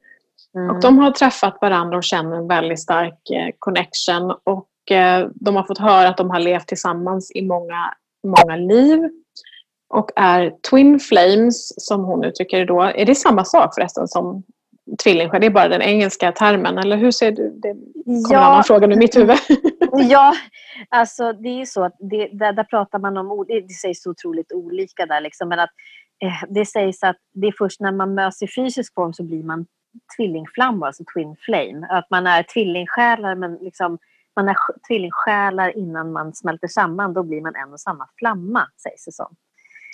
Mm. 0.56 0.70
Och 0.70 0.82
de 0.82 0.98
har 0.98 1.12
träffat 1.12 1.58
varandra 1.62 1.98
och 1.98 2.04
känner 2.04 2.38
en 2.38 2.48
väldigt 2.48 2.80
stark 2.80 3.30
eh, 3.30 3.50
connection. 3.60 4.32
Och 4.44 4.92
eh, 4.92 5.28
de 5.36 5.56
har 5.56 5.64
fått 5.64 5.78
höra 5.78 6.10
att 6.10 6.18
de 6.18 6.30
har 6.30 6.40
levt 6.40 6.68
tillsammans 6.68 7.32
i 7.36 7.42
många, 7.42 7.94
många 8.24 8.56
liv 8.56 9.10
och 9.90 10.12
är 10.16 10.54
Twin 10.70 11.00
Flames, 11.00 11.86
som 11.86 12.04
hon 12.04 12.24
uttrycker 12.24 12.60
det 12.60 12.66
då. 12.66 12.82
Är 12.82 13.06
det 13.06 13.16
samma 13.16 13.46
sak 13.46 13.76
förresten 13.76 14.08
som 14.08 14.44
tvillingsjäl? 15.04 15.42
Det 15.42 15.48
är 15.48 15.52
bara 15.52 15.68
den 15.68 15.82
engelska 15.82 16.32
termen, 16.32 16.78
eller 16.78 16.98
hur 16.98 17.12
ser 17.12 17.32
du? 17.32 17.50
Det 17.50 17.74
kommer 18.06 18.34
ja. 18.34 18.38
en 18.38 18.44
annan 18.44 18.64
fråga 18.64 18.88
nu 18.88 18.94
i 18.94 18.98
mitt 18.98 19.18
huvud. 19.18 19.38
ja, 20.10 20.34
alltså 20.90 21.34
det 21.34 21.50
är 21.50 21.58
ju 21.58 21.66
så 21.66 21.84
att 21.84 21.96
det, 22.00 22.28
där, 22.28 22.54
där, 22.54 22.64
pratar 22.64 23.00
man 23.00 23.18
om, 23.18 23.46
det 23.48 23.74
sägs 23.74 24.04
så 24.04 24.12
otroligt 24.12 24.52
olika 24.52 25.06
där 25.06 25.22
liksom, 25.22 25.50
men 25.50 25.60
att 25.60 25.70
eh, 26.24 26.50
det 26.50 26.66
sägs 26.66 27.04
att 27.04 27.18
det 27.34 27.48
är 27.48 27.54
först 27.58 27.80
när 27.80 27.92
man 27.92 28.14
möts 28.14 28.42
i 28.42 28.48
fysisk 28.48 28.94
form 28.94 29.14
så 29.14 29.24
blir 29.24 29.44
man 29.44 29.66
tvillingflammor, 30.18 30.88
alltså 30.88 31.04
twin 31.14 31.36
flame. 31.40 31.88
Att 31.90 32.10
man 32.10 32.28
är 32.28 32.44
tvillingsjälar 32.44 33.36
men 33.36 33.56
liksom 33.56 33.98
man 34.36 34.50
är 34.50 34.56
tvillingsjälar 34.88 35.78
innan 35.78 36.12
man 36.12 36.34
smälter 36.34 36.68
samman, 36.68 37.14
då 37.14 37.24
blir 37.24 37.42
man 37.42 37.56
en 37.56 37.74
och 37.74 37.80
samma 37.80 38.08
flamma, 38.20 38.68
sägs 38.84 39.06
det 39.06 39.12
som. 39.12 39.36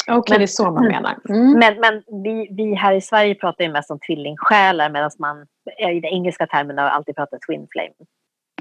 Okej, 0.08 0.18
okay, 0.18 0.38
det 0.38 0.43
är 0.43 0.47
så 0.47 0.72
man 0.72 0.88
menar. 0.88 1.18
Mm. 1.30 1.60
Men, 1.60 1.80
men 1.80 2.24
vi, 2.24 2.47
vi 2.51 2.76
här 2.76 2.93
i 2.93 3.01
Sverige 3.01 3.36
pratar 3.36 3.64
ju 3.64 3.72
mest 3.72 3.91
om 3.91 3.99
tvillingsjälar 3.99 4.89
medan 4.89 5.12
man 5.20 5.45
i 5.80 5.99
den 5.99 6.12
engelska 6.12 6.47
termen 6.47 6.78
har 6.78 6.86
alltid 6.86 7.16
pratat 7.16 7.41
twin 7.41 7.68
flame. 7.72 7.93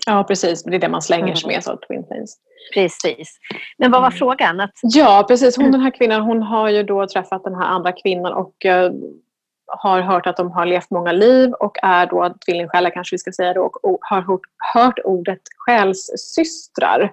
Ja, 0.07 0.25
precis. 0.25 0.63
Det 0.63 0.77
är 0.77 0.79
det 0.79 0.89
man 0.89 1.03
slänger 1.03 1.35
sig 1.35 1.55
med, 1.55 1.65
så 1.65 1.77
twin 1.77 2.05
flames. 2.09 2.37
Precis. 2.75 3.39
Men 3.79 3.91
vad 3.91 4.01
var 4.01 4.09
mm. 4.09 4.19
frågan? 4.19 4.61
Att... 4.61 4.73
Ja, 4.83 5.25
precis. 5.29 5.57
Hon, 5.57 5.73
den 5.73 5.81
här 5.81 5.91
kvinnan 5.91 6.23
hon 6.23 6.43
har 6.43 6.69
ju 6.69 6.83
då 6.83 7.07
träffat 7.07 7.45
den 7.45 7.55
här 7.55 7.67
andra 7.67 7.93
kvinnan 7.93 8.33
och 8.33 8.55
uh, 8.67 8.93
har 9.67 10.01
hört 10.01 10.27
att 10.27 10.37
de 10.37 10.51
har 10.51 10.67
levt 10.67 10.91
många 10.91 11.13
liv 11.13 11.53
och 11.53 11.77
är 11.83 12.07
då 12.07 12.35
tvillingsjälar 12.47 12.91
kanske 12.91 13.15
vi 13.15 13.19
ska 13.19 13.33
säga 13.33 13.53
då, 13.53 13.63
och, 13.63 13.85
och 13.85 13.99
har 14.01 14.21
hört, 14.21 14.41
hört 14.75 14.99
ordet 15.05 15.41
själssystrar. 15.57 17.13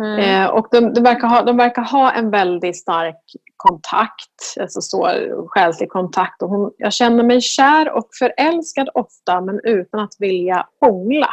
Mm. 0.00 0.18
Eh, 0.18 0.50
och 0.50 0.68
de, 0.70 0.92
de, 0.92 1.00
verkar 1.00 1.28
ha, 1.28 1.42
de 1.42 1.56
verkar 1.56 1.82
ha 1.82 2.12
en 2.12 2.30
väldigt 2.30 2.76
stark 2.76 3.16
kontakt, 3.56 4.60
alltså 4.60 4.80
så 4.80 5.10
själslig 5.48 5.88
kontakt. 5.88 6.42
Och 6.42 6.48
hon, 6.48 6.72
jag 6.76 6.92
känner 6.92 7.24
mig 7.24 7.40
kär 7.40 7.90
och 7.90 8.08
förälskad 8.18 8.88
ofta 8.94 9.40
men 9.40 9.60
utan 9.64 10.00
att 10.00 10.14
vilja 10.18 10.66
hångla. 10.80 11.28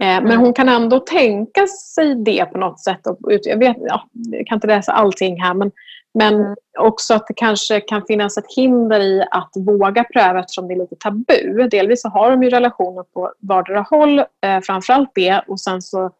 Eh, 0.00 0.16
mm. 0.16 0.24
Men 0.24 0.38
hon 0.38 0.52
kan 0.52 0.68
ändå 0.68 1.00
tänka 1.00 1.66
sig 1.66 2.14
det 2.14 2.44
på 2.44 2.58
något 2.58 2.80
sätt. 2.80 3.06
Och, 3.06 3.18
jag, 3.42 3.58
vet, 3.58 3.76
ja, 3.80 4.08
jag 4.12 4.46
kan 4.46 4.56
inte 4.56 4.66
läsa 4.66 4.92
allting 4.92 5.42
här 5.42 5.54
men, 5.54 5.70
men 6.14 6.34
mm. 6.34 6.54
också 6.78 7.14
att 7.14 7.26
det 7.26 7.34
kanske 7.34 7.80
kan 7.80 8.02
finnas 8.08 8.38
ett 8.38 8.54
hinder 8.56 9.00
i 9.00 9.24
att 9.30 9.50
våga 9.66 10.04
pröva 10.04 10.40
eftersom 10.40 10.68
det 10.68 10.74
är 10.74 10.78
lite 10.78 10.96
tabu. 10.96 11.68
Delvis 11.68 12.02
så 12.02 12.08
har 12.08 12.30
de 12.30 12.42
ju 12.42 12.50
relationer 12.50 13.02
på 13.02 13.32
vardera 13.38 13.86
håll, 13.90 14.18
eh, 14.18 14.60
framförallt 14.62 15.10
det. 15.14 15.42
Och 15.48 15.60
sen 15.60 15.82
så 15.82 16.10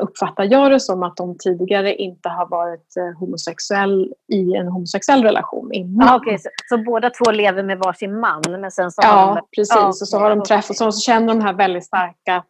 uppfattar 0.00 0.44
jag 0.44 0.70
det 0.70 0.80
som 0.80 1.02
att 1.02 1.16
de 1.16 1.36
tidigare 1.38 1.94
inte 1.94 2.28
har 2.28 2.48
varit 2.48 2.96
eh, 2.96 3.18
homosexuell 3.18 4.14
i 4.32 4.54
en 4.56 4.68
homosexuell 4.68 5.22
relation 5.22 5.72
innan. 5.72 6.08
Ah, 6.08 6.16
okay. 6.16 6.38
så, 6.38 6.48
så, 6.68 6.78
båda 6.78 7.10
två 7.10 7.30
lever 7.30 7.62
med 7.62 7.78
varsin 7.78 8.20
man? 8.20 8.42
Men 8.48 8.70
sen 8.70 8.90
så 8.90 9.00
ja, 9.02 9.34
de... 9.34 9.46
precis. 9.56 9.76
Ah, 9.76 9.86
och 9.86 9.96
så 9.96 10.18
har 10.18 10.30
de 10.30 10.42
träffats 10.42 10.80
och 10.80 10.94
så, 10.94 11.00
känner 11.00 11.34
de 11.34 11.40
här 11.40 11.52
väldigt 11.52 11.84
starka 11.84 12.44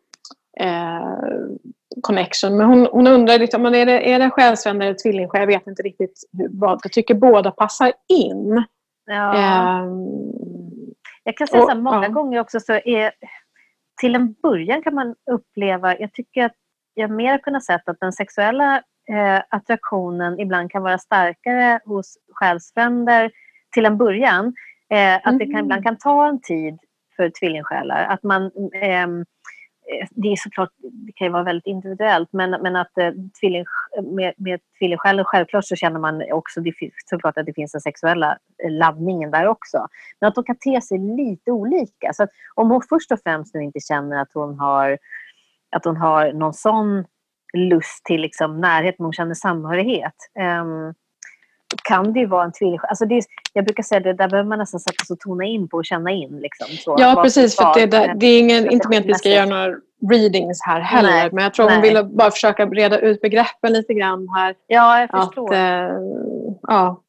eh, 0.60 1.00
connection. 2.02 2.56
Men 2.56 2.66
hon, 2.66 2.88
hon 2.92 3.06
undrar 3.06 3.38
liksom, 3.38 3.66
är 3.66 3.86
det, 3.86 4.12
är 4.12 4.18
det 4.18 4.30
själsfrände 4.30 4.84
eller 4.84 4.94
tvillingsjäl? 4.94 5.40
Jag 5.40 5.46
vet 5.46 5.66
inte 5.66 5.82
riktigt 5.82 6.20
vad. 6.50 6.80
Jag 6.82 6.92
tycker 6.92 7.14
båda 7.14 7.50
passar 7.50 7.92
in. 8.08 8.64
Ja. 9.06 9.34
Eh, 9.34 9.86
jag 11.24 11.36
kan 11.36 11.46
säga 11.46 11.62
och, 11.62 11.68
så 11.68 11.74
här, 11.74 11.80
många 11.80 12.02
ja. 12.02 12.08
gånger 12.08 12.40
också 12.40 12.60
så 12.60 12.72
är 12.72 13.12
till 14.00 14.14
en 14.14 14.32
början 14.32 14.82
kan 14.82 14.94
man 14.94 15.14
uppleva, 15.30 15.98
jag 15.98 16.12
tycker 16.12 16.44
att 16.44 16.52
jag 17.00 17.10
mer 17.10 17.38
kunnat 17.38 17.64
se 17.64 17.72
att 17.72 18.00
den 18.00 18.12
sexuella 18.12 18.82
eh, 19.08 19.42
attraktionen 19.48 20.40
ibland 20.40 20.70
kan 20.70 20.82
vara 20.82 20.98
starkare 20.98 21.80
hos 21.84 22.18
själsfränder 22.32 23.30
till 23.74 23.86
en 23.86 23.96
början. 23.96 24.54
Eh, 24.90 25.14
att 25.14 25.38
det 25.38 25.44
kan, 25.44 25.54
mm. 25.54 25.64
ibland 25.64 25.82
kan 25.82 25.98
ta 25.98 26.28
en 26.28 26.40
tid 26.40 26.78
för 27.16 27.30
tvillingsjälar. 27.40 28.04
Att 28.04 28.22
man, 28.22 28.50
ehm, 28.74 29.20
eh, 29.20 30.08
det 30.10 30.28
är 30.28 30.36
såklart, 30.36 30.70
det 30.78 31.12
kan 31.12 31.26
ju 31.26 31.32
vara 31.32 31.42
väldigt 31.42 31.66
individuellt, 31.66 32.28
men, 32.32 32.50
men 32.50 32.76
att 32.76 32.98
eh, 32.98 33.12
tvilling, 33.40 33.64
med, 34.02 34.34
med 34.36 34.60
tvillingsjälen 34.78 35.24
självklart 35.24 35.64
så 35.64 35.76
känner 35.76 36.00
man 36.00 36.32
också 36.32 36.60
det, 36.60 36.72
såklart 37.06 37.38
att 37.38 37.46
det 37.46 37.54
finns 37.54 37.72
den 37.72 37.80
sexuella 37.80 38.38
eh, 38.64 38.70
laddningen 38.70 39.30
där 39.30 39.46
också. 39.46 39.86
Men 40.20 40.28
att 40.28 40.34
de 40.34 40.44
kan 40.44 40.56
te 40.56 40.80
sig 40.80 40.98
lite 40.98 41.50
olika. 41.50 42.12
Så 42.12 42.22
att 42.22 42.30
om 42.54 42.70
hon 42.70 42.82
först 42.88 43.12
och 43.12 43.20
främst 43.24 43.54
nu 43.54 43.62
inte 43.62 43.80
känner 43.80 44.22
att 44.22 44.32
hon 44.34 44.58
har 44.58 44.98
att 45.76 45.84
hon 45.84 45.96
har 45.96 46.32
någon 46.32 46.54
sån 46.54 47.04
lust 47.52 48.04
till 48.04 48.20
liksom 48.20 48.60
närhet, 48.60 48.94
men 48.98 49.04
hon 49.04 49.12
känner 49.12 49.34
samhörighet. 49.34 50.14
Um, 50.62 50.94
kan 51.84 52.12
det 52.12 52.20
ju 52.20 52.26
vara 52.26 52.44
en 52.44 52.52
tvilling... 52.52 52.78
Alltså 52.82 53.06
det 53.06 53.14
är, 53.14 53.22
jag 53.52 53.64
brukar 53.64 53.82
säga 53.82 54.00
det 54.00 54.12
där 54.12 54.28
behöver 54.28 54.48
man 54.48 54.58
nästan 54.58 54.80
sätta 54.80 55.04
sig 55.04 55.14
och 55.14 55.20
tona 55.20 55.44
in 55.44 55.68
på 55.68 55.76
och 55.76 55.84
känna 55.84 56.10
in. 56.10 56.40
Liksom, 56.40 56.66
så, 56.76 56.96
ja, 56.98 57.20
precis. 57.22 57.56
För 57.56 57.74
det, 57.74 57.86
det, 57.86 58.14
det, 58.16 58.26
är 58.26 58.38
ingen, 58.38 58.70
inte 58.70 58.88
med 58.88 58.98
att 58.98 59.06
vi 59.06 59.14
ska 59.14 59.28
göra 59.28 59.46
några 59.46 59.76
readings 60.10 60.60
här 60.62 60.80
heller. 60.80 61.10
Nej, 61.10 61.28
men 61.32 61.44
jag 61.44 61.54
tror 61.54 61.66
nej. 61.66 61.74
hon 61.74 61.82
ville 61.82 62.04
bara 62.04 62.30
försöka 62.30 62.66
reda 62.66 62.98
ut 62.98 63.20
begreppen 63.20 63.72
lite 63.72 63.94
grann 63.94 64.28
här. 64.28 64.54
Ja, 64.66 65.00
jag 65.00 65.10
förstår. 65.10 65.54
Att, 65.54 65.90
äh, 65.90 65.96
ja. 66.62 67.02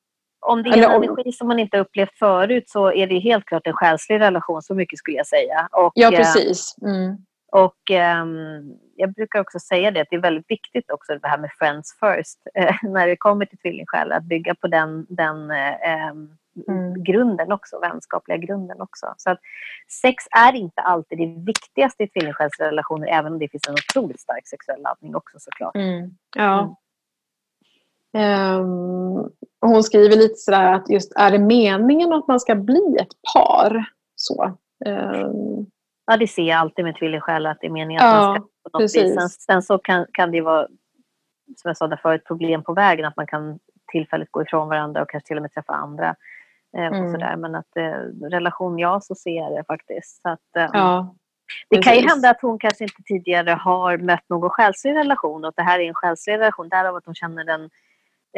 Om 0.46 0.64
det 0.64 0.70
är 0.70 0.74
en 0.74 0.84
Eller, 0.84 0.96
energi 0.96 1.32
som 1.32 1.48
man 1.48 1.60
inte 1.60 1.78
upplevt 1.78 2.18
förut 2.20 2.70
så 2.70 2.92
är 2.92 3.08
det 3.08 3.20
helt 3.20 3.46
klart 3.46 3.68
en 3.68 3.74
själslig 3.74 4.20
relation. 4.20 4.62
Så 4.62 4.76
mycket 4.76 5.00
skulle 5.00 5.18
jag 5.18 5.28
säga. 5.28 5.68
Och, 5.72 5.92
ja, 5.96 6.10
precis. 6.10 6.76
Mm. 6.82 7.18
Och 7.52 7.92
eh, 7.92 8.26
jag 8.96 9.14
brukar 9.14 9.40
också 9.40 9.60
säga 9.60 9.92
det 9.92 10.02
att 10.02 10.08
det 10.10 10.16
är 10.16 10.22
väldigt 10.22 10.52
viktigt 10.52 10.92
också 10.92 11.18
det 11.18 11.28
här 11.28 11.38
med 11.38 11.52
friends 11.60 11.98
first 12.00 12.40
eh, 12.54 12.76
när 12.84 13.08
det 13.08 13.16
kommer 13.16 13.46
till 13.46 13.58
tvillingsjälar. 13.58 14.18
Att 14.18 14.24
bygga 14.24 14.56
på 14.56 14.68
den, 14.68 15.06
den 15.10 15.52
eh, 15.52 15.92
ehm, 15.92 16.30
mm. 16.68 17.04
grunden 17.04 17.52
också, 17.52 17.80
vänskapliga 17.80 18.38
grunden 18.38 18.82
också. 18.82 19.14
Så 19.18 19.30
att 19.30 19.40
sex 20.02 20.24
är 20.32 20.54
inte 20.54 20.82
alltid 20.82 21.18
det 21.18 21.44
viktigaste 21.46 22.04
i 22.04 22.08
tvillingsjälsrelationer, 22.08 23.08
även 23.08 23.34
om 23.34 23.40
det 23.40 23.50
finns 23.50 23.68
en 23.68 23.74
otroligt 23.74 24.20
stark 24.20 24.48
sexuell 24.48 24.82
laddning 24.82 25.16
också 25.16 25.40
såklart. 25.40 25.76
Mm. 25.76 26.18
Ja. 26.36 26.76
Um, 28.14 29.32
hon 29.62 29.84
skriver 29.84 30.16
lite 30.16 30.36
sådär 30.36 30.74
att 30.74 30.90
just 30.90 31.14
är 31.16 31.32
det 31.32 31.40
meningen 31.40 32.14
att 32.14 32.28
man 32.28 32.40
ska 32.40 32.56
bli 32.56 32.98
ett 33.02 33.34
par? 33.34 33.86
Så. 34.16 34.58
Um. 34.86 35.72
Ja, 36.12 36.18
det 36.18 36.28
ser 36.28 36.44
jag 36.44 36.60
alltid 36.60 36.86
med 36.86 36.96
tvillingsjälar 36.96 37.52
att 37.52 37.58
det 37.62 37.68
är 37.68 37.72
meningen 37.72 38.04
att 38.04 38.14
ja, 38.14 38.22
man 38.22 38.36
ska 38.36 38.42
på 38.42 38.50
något 38.74 38.82
precis. 38.82 39.04
vis. 39.04 39.16
Sen, 39.16 39.30
sen, 39.30 39.62
så 39.62 39.78
kan, 39.78 40.06
kan 40.14 40.32
det 40.32 40.42
vara, 40.42 40.68
som 41.58 41.70
jag 41.70 41.78
sa 41.78 41.88
där 41.88 41.98
förut, 41.98 42.24
problem 42.26 42.64
på 42.64 42.74
vägen 42.74 43.06
att 43.06 43.18
man 43.18 43.28
kan 43.28 43.60
tillfälligt 43.92 44.32
gå 44.32 44.42
ifrån 44.42 44.70
varandra 44.70 45.02
och 45.02 45.10
kanske 45.10 45.28
till 45.28 45.38
och 45.38 45.42
med 45.42 45.54
träffa 45.54 45.74
andra. 45.74 46.16
Eh, 46.78 46.88
och 46.88 46.96
mm. 46.96 47.12
sådär. 47.12 47.36
Men 47.36 47.56
att 47.56 47.78
eh, 47.78 48.30
relation, 48.30 48.80
ja 48.80 49.02
så 49.02 49.16
ser 49.16 49.36
jag 49.36 49.52
det 49.52 49.64
faktiskt. 49.68 50.22
Så 50.22 50.30
att, 50.30 50.56
eh, 50.58 50.70
ja, 50.74 51.16
det 51.70 51.82
kan 51.82 51.96
ju 51.96 52.08
hända 52.08 52.30
att 52.30 52.42
hon 52.42 52.60
kanske 52.60 52.84
inte 52.84 53.04
tidigare 53.06 53.52
har 53.52 53.98
mött 53.98 54.30
någon 54.30 54.50
själslig 54.50 54.96
relation 54.96 55.44
och 55.44 55.50
att 55.50 55.56
det 55.56 55.64
här 55.64 55.80
är 55.80 55.88
en 55.88 55.94
själslig 55.94 56.34
relation. 56.34 56.70
Därav 56.70 56.96
att 56.96 57.06
hon 57.06 57.16
känner 57.16 57.44
den, 57.44 57.64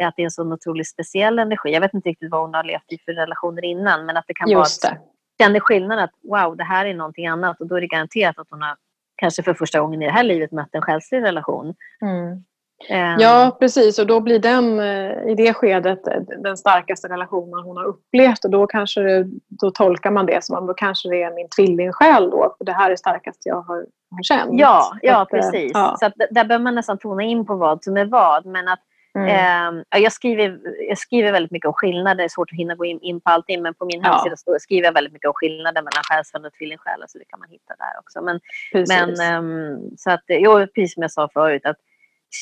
att 0.02 0.14
det 0.16 0.22
är 0.22 0.24
en 0.24 0.30
sån 0.30 0.52
otroligt 0.52 0.88
speciell 0.88 1.38
energi. 1.38 1.70
Jag 1.72 1.80
vet 1.80 1.94
inte 1.94 2.08
riktigt 2.08 2.30
vad 2.30 2.40
hon 2.40 2.54
har 2.54 2.64
levt 2.64 2.92
i 2.92 2.98
för 2.98 3.12
relationer 3.12 3.64
innan 3.64 4.06
men 4.06 4.16
att 4.16 4.24
det 4.26 4.34
kan 4.34 4.50
Just 4.50 4.84
vara 4.84 4.92
att 4.92 5.13
känner 5.40 5.60
skillnad 5.60 5.98
att 5.98 6.12
wow, 6.22 6.56
det 6.56 6.64
här 6.64 6.86
är 6.86 6.94
någonting 6.94 7.26
annat 7.26 7.60
och 7.60 7.66
då 7.66 7.76
är 7.76 7.80
det 7.80 7.86
garanterat 7.86 8.38
att 8.38 8.46
hon 8.50 8.62
har 8.62 8.76
kanske 9.16 9.42
för 9.42 9.54
första 9.54 9.80
gången 9.80 10.02
i 10.02 10.06
det 10.06 10.12
här 10.12 10.24
livet 10.24 10.52
mött 10.52 10.74
en 10.74 10.82
själslig 10.82 11.22
relation. 11.22 11.74
Mm. 12.02 12.44
Ehm. 12.88 13.18
Ja, 13.18 13.56
precis. 13.60 13.98
Och 13.98 14.06
då 14.06 14.20
blir 14.20 14.38
den 14.38 14.80
eh, 14.80 15.30
i 15.30 15.34
det 15.36 15.54
skedet 15.54 16.06
eh, 16.06 16.20
den 16.38 16.56
starkaste 16.56 17.08
relationen 17.08 17.64
hon 17.64 17.76
har 17.76 17.84
upplevt. 17.84 18.44
Och 18.44 18.50
då, 18.50 18.66
kanske 18.66 19.24
då 19.48 19.70
tolkar 19.70 20.10
man 20.10 20.26
det 20.26 20.44
som 20.44 20.56
att 20.56 20.66
då 20.66 20.74
kanske 20.74 21.08
det 21.08 21.22
är 21.22 21.34
min 21.34 21.48
tvillingsjäl 21.48 22.30
då. 22.30 22.54
För 22.58 22.64
det 22.64 22.72
här 22.72 22.86
är 22.86 22.90
det 22.90 22.96
starkaste 22.96 23.48
jag 23.48 23.62
har, 23.62 23.86
har 24.10 24.22
känt. 24.22 24.50
Ja, 24.52 24.98
ja 25.02 25.22
att, 25.22 25.32
eh, 25.32 25.38
precis. 25.38 25.70
Ja. 25.74 25.96
Så 26.00 26.06
att, 26.06 26.12
där 26.30 26.44
behöver 26.44 26.64
man 26.64 26.74
nästan 26.74 26.98
tona 26.98 27.22
in 27.22 27.46
på 27.46 27.54
vad 27.54 27.84
som 27.84 27.96
är 27.96 28.04
vad. 28.04 28.46
Men 28.46 28.68
att, 28.68 28.80
mm. 29.14 29.84
eh, 29.92 30.00
jag, 30.00 30.12
skriver, 30.12 30.60
jag 30.88 30.98
skriver 30.98 31.32
väldigt 31.32 31.50
mycket 31.50 31.68
om 31.68 31.74
skillnader. 31.74 32.16
Det 32.16 32.24
är 32.24 32.28
svårt 32.28 32.52
att 32.52 32.58
hinna 32.58 32.74
gå 32.74 32.84
in, 32.84 33.00
in 33.00 33.20
på 33.20 33.30
allting. 33.30 33.62
Men 33.62 33.74
på 33.74 33.84
min 33.84 34.00
ja. 34.02 34.12
hemsida 34.12 34.36
så 34.36 34.56
skriver 34.60 34.84
jag 34.84 34.92
väldigt 34.92 35.12
mycket 35.12 35.28
om 35.28 35.34
skillnader 35.34 35.82
mellan 35.82 36.02
själsfrände 36.10 36.48
och 36.48 36.54
tvillingsjälar. 36.54 37.06
Så 37.08 37.18
det 37.18 37.24
kan 37.24 37.38
man 37.40 37.48
hitta 37.48 37.74
där 37.78 37.98
också. 37.98 38.20
Men, 38.22 38.40
men 38.88 39.10
eh, 39.10 39.80
så 39.96 40.10
att, 40.10 40.24
jo, 40.28 40.66
precis 40.74 40.94
som 40.94 41.02
jag 41.02 41.12
sa 41.12 41.28
förut. 41.34 41.66
att 41.66 41.76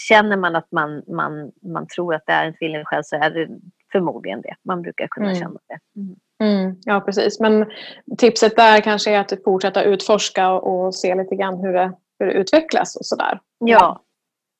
känner 0.08 0.36
man 0.36 0.56
att 0.56 0.72
man, 0.72 1.02
man, 1.06 1.52
man 1.62 1.86
tror 1.86 2.14
att 2.14 2.22
det 2.26 2.32
är 2.32 2.46
en 2.46 2.54
tvillingsjäl 2.54 3.04
så 3.04 3.16
är 3.16 3.30
det 3.30 3.48
förmodligen 3.92 4.40
det. 4.40 4.54
Man 4.64 4.82
brukar 4.82 5.06
kunna 5.06 5.26
mm. 5.26 5.40
känna 5.40 5.60
det. 5.68 6.00
Mm. 6.00 6.16
Mm, 6.42 6.76
ja, 6.84 7.00
precis. 7.00 7.40
Men 7.40 7.70
tipset 8.18 8.56
där 8.56 8.80
kanske 8.80 9.10
är 9.10 9.20
att 9.20 9.32
fortsätta 9.44 9.84
utforska 9.84 10.50
och 10.50 10.94
se 10.94 11.14
lite 11.14 11.36
grann 11.36 11.60
hur 11.60 11.72
det, 11.72 11.92
hur 12.18 12.26
det 12.26 12.32
utvecklas 12.32 12.96
och 12.96 13.06
sådär. 13.06 13.40
Ja, 13.58 14.02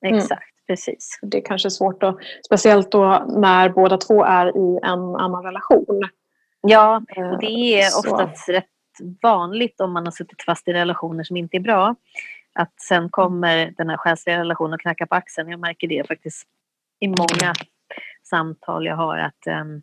mm. 0.05 0.17
exakt. 0.17 0.52
Precis. 0.67 1.19
Det 1.21 1.37
är 1.37 1.45
kanske 1.45 1.69
svårt, 1.69 2.03
att, 2.03 2.17
speciellt 2.45 2.91
då 2.91 3.25
när 3.29 3.69
båda 3.69 3.97
två 3.97 4.23
är 4.23 4.47
i 4.47 4.79
en 4.83 5.15
annan 5.15 5.43
relation. 5.43 6.09
Ja, 6.61 7.01
och 7.15 7.39
det 7.39 7.81
är 7.81 7.87
oftast 7.97 8.45
så. 8.45 8.51
rätt 8.51 8.65
vanligt 9.21 9.81
om 9.81 9.93
man 9.93 10.05
har 10.05 10.11
suttit 10.11 10.43
fast 10.43 10.67
i 10.67 10.73
relationer 10.73 11.23
som 11.23 11.37
inte 11.37 11.57
är 11.57 11.61
bra 11.61 11.95
att 12.53 12.81
sen 12.81 13.09
kommer 13.09 13.73
den 13.77 13.89
här 13.89 13.97
själsliga 13.97 14.39
relationen 14.39 14.73
och 14.73 14.81
knackar 14.81 15.05
på 15.05 15.15
axeln. 15.15 15.49
Jag 15.49 15.59
märker 15.59 15.87
det 15.87 16.07
faktiskt 16.07 16.47
i 16.99 17.07
många 17.07 17.53
samtal 18.23 18.85
jag 18.85 18.95
har 18.95 19.17
att 19.17 19.47
um, 19.47 19.81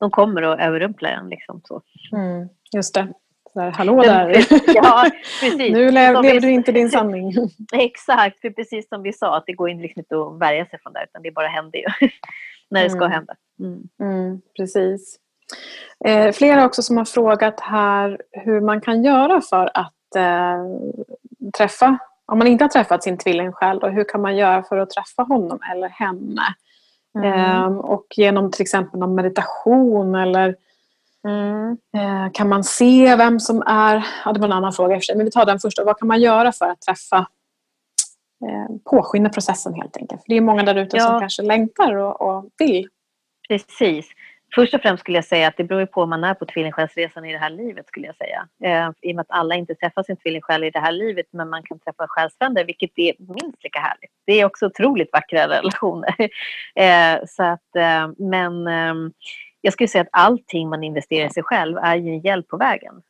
de 0.00 0.10
kommer 0.10 0.42
och 0.42 0.60
överrumplar 0.60 1.10
en. 1.10 1.28
Liksom, 1.28 1.60
så. 1.64 1.82
Mm, 2.12 2.48
just 2.72 2.94
det. 2.94 3.12
Där, 3.54 3.70
Hallå 3.70 4.02
där! 4.02 4.46
ja, 4.74 5.10
precis. 5.40 5.58
nu 5.72 5.90
lever 5.90 6.40
du 6.40 6.50
inte 6.50 6.72
din 6.72 6.90
sanning. 6.90 7.32
Exakt, 7.72 8.40
för 8.40 8.50
precis 8.50 8.88
som 8.88 9.02
vi 9.02 9.12
sa 9.12 9.36
att 9.36 9.44
det 9.46 9.52
går 9.52 9.68
liksom 9.68 10.00
inte 10.00 10.16
att 10.16 10.40
värja 10.40 10.66
sig 10.66 10.78
från 10.82 10.92
det 10.92 11.04
utan 11.04 11.22
det 11.22 11.30
bara 11.30 11.48
händer 11.48 11.78
ju 11.78 12.08
när 12.70 12.84
det 12.84 12.90
ska 12.90 13.04
mm. 13.04 13.10
hända. 13.10 13.34
Mm. 13.60 13.82
Mm, 14.00 14.40
precis. 14.56 15.18
Eh, 16.04 16.32
flera 16.32 16.66
också 16.66 16.82
som 16.82 16.96
har 16.96 17.04
frågat 17.04 17.60
här 17.60 18.20
hur 18.30 18.60
man 18.60 18.80
kan 18.80 19.04
göra 19.04 19.40
för 19.40 19.70
att 19.74 20.16
eh, 20.16 20.64
träffa, 21.56 21.98
om 22.26 22.38
man 22.38 22.46
inte 22.46 22.64
har 22.64 22.68
träffat 22.68 23.02
sin 23.02 23.18
tvillingsjäl, 23.18 23.78
då, 23.78 23.88
hur 23.88 24.04
kan 24.04 24.20
man 24.20 24.36
göra 24.36 24.62
för 24.62 24.78
att 24.78 24.90
träffa 24.90 25.22
honom 25.22 25.58
eller 25.72 25.88
henne? 25.88 26.42
Mm. 27.18 27.32
Ehm, 27.32 27.80
och 27.80 28.06
genom 28.16 28.50
till 28.50 28.62
exempel 28.62 29.00
någon 29.00 29.14
meditation 29.14 30.14
eller 30.14 30.56
mm. 31.24 31.76
eh, 31.96 32.32
kan 32.32 32.48
man 32.48 32.64
se 32.64 33.16
vem 33.16 33.40
som 33.40 33.62
är, 33.66 34.06
ja 34.24 34.32
det 34.32 34.40
var 34.40 34.46
en 34.46 34.52
annan 34.52 34.72
fråga 34.72 34.94
i 34.94 34.98
och 34.98 35.02
för 35.02 35.04
sig, 35.04 35.16
men 35.16 35.24
vi 35.24 35.30
tar 35.30 35.46
den 35.46 35.58
första. 35.58 35.84
Vad 35.84 35.98
kan 35.98 36.08
man 36.08 36.20
göra 36.20 36.52
för 36.52 36.68
att 36.68 36.80
träffa 36.80 37.18
eh, 38.46 38.76
påskynda 38.90 39.30
processen 39.30 39.74
helt 39.74 39.96
enkelt? 39.96 40.22
För 40.22 40.28
det 40.28 40.36
är 40.36 40.40
många 40.40 40.62
där 40.62 40.74
ute 40.74 40.96
ja. 40.96 41.04
som 41.04 41.20
kanske 41.20 41.42
längtar 41.42 41.94
och, 41.94 42.20
och 42.20 42.50
vill. 42.58 42.88
Precis. 43.48 44.06
Först 44.54 44.74
och 44.74 44.80
främst 44.80 45.00
skulle 45.00 45.18
jag 45.18 45.24
säga 45.24 45.48
att 45.48 45.56
det 45.56 45.64
beror 45.64 45.86
på 45.86 46.02
om 46.02 46.10
man 46.10 46.24
är 46.24 46.34
på 46.34 46.46
tvillingsjälsresan 46.46 47.24
i 47.24 47.32
det 47.32 47.38
här 47.38 47.50
livet 47.50 47.88
skulle 47.88 48.06
jag 48.06 48.16
säga. 48.16 48.48
Eh, 48.64 48.90
I 49.02 49.12
och 49.12 49.16
med 49.16 49.20
att 49.22 49.38
alla 49.38 49.54
inte 49.54 49.74
träffar 49.74 50.02
sin 50.02 50.16
tvillingsjäl 50.16 50.64
i 50.64 50.70
det 50.70 50.78
här 50.78 50.92
livet 50.92 51.26
men 51.30 51.48
man 51.48 51.62
kan 51.62 51.78
träffa 51.78 52.06
själsfränder 52.08 52.64
vilket 52.64 52.90
är 52.96 53.14
minst 53.18 53.64
lika 53.64 53.78
härligt. 53.78 54.10
Det 54.26 54.40
är 54.40 54.44
också 54.44 54.66
otroligt 54.66 55.12
vackra 55.12 55.48
relationer. 55.48 56.14
Eh, 56.76 57.18
så 57.26 57.42
att, 57.42 57.76
eh, 57.76 58.08
men 58.18 58.66
eh, 58.66 58.94
jag 59.64 59.72
skulle 59.72 59.88
säga 59.88 60.02
att 60.02 60.08
allting 60.12 60.68
man 60.68 60.84
investerar 60.84 61.26
i 61.26 61.30
sig 61.30 61.42
själv 61.42 61.78
är 61.78 61.96
ju 61.96 62.10
en 62.10 62.20
hjälp 62.20 62.48
på 62.48 62.56
vägen. 62.56 63.02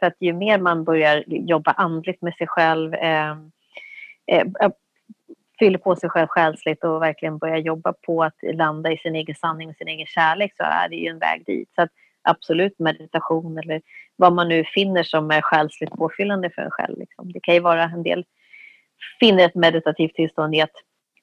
För 0.00 0.06
att 0.06 0.16
ju 0.20 0.32
mer 0.32 0.58
man 0.58 0.84
börjar 0.84 1.24
jobba 1.26 1.70
andligt 1.70 2.22
med 2.22 2.34
sig 2.34 2.46
själv 2.46 2.94
ehm, 2.94 3.50
eh, 4.26 4.46
eh, 4.60 4.70
fyller 5.58 5.78
på 5.78 5.96
sig 5.96 6.10
själv 6.10 6.26
själsligt 6.26 6.84
och 6.84 7.02
verkligen 7.02 7.38
börjar 7.38 7.56
jobba 7.56 7.92
på 7.92 8.22
att 8.22 8.34
landa 8.42 8.92
i 8.92 8.96
sin 8.96 9.14
egen 9.14 9.34
sanning 9.34 9.68
och 9.68 9.76
sin 9.76 9.88
egen 9.88 10.06
kärlek 10.06 10.52
så 10.56 10.62
är 10.62 10.88
det 10.88 10.96
ju 10.96 11.08
en 11.08 11.18
väg 11.18 11.46
dit. 11.46 11.68
Så 11.74 11.82
att 11.82 11.90
absolut 12.22 12.78
meditation 12.78 13.58
eller 13.58 13.82
vad 14.16 14.32
man 14.32 14.48
nu 14.48 14.64
finner 14.64 15.02
som 15.02 15.30
är 15.30 15.40
själsligt 15.40 15.90
påfyllande 15.90 16.50
för 16.50 16.62
en 16.62 16.70
själv. 16.70 16.98
Liksom. 16.98 17.32
Det 17.32 17.40
kan 17.40 17.54
ju 17.54 17.60
vara 17.60 17.82
en 17.82 18.02
del 18.02 18.24
finner 19.20 19.44
ett 19.46 19.54
meditativt 19.54 20.14
tillstånd 20.14 20.54
i 20.54 20.60
att 20.60 20.76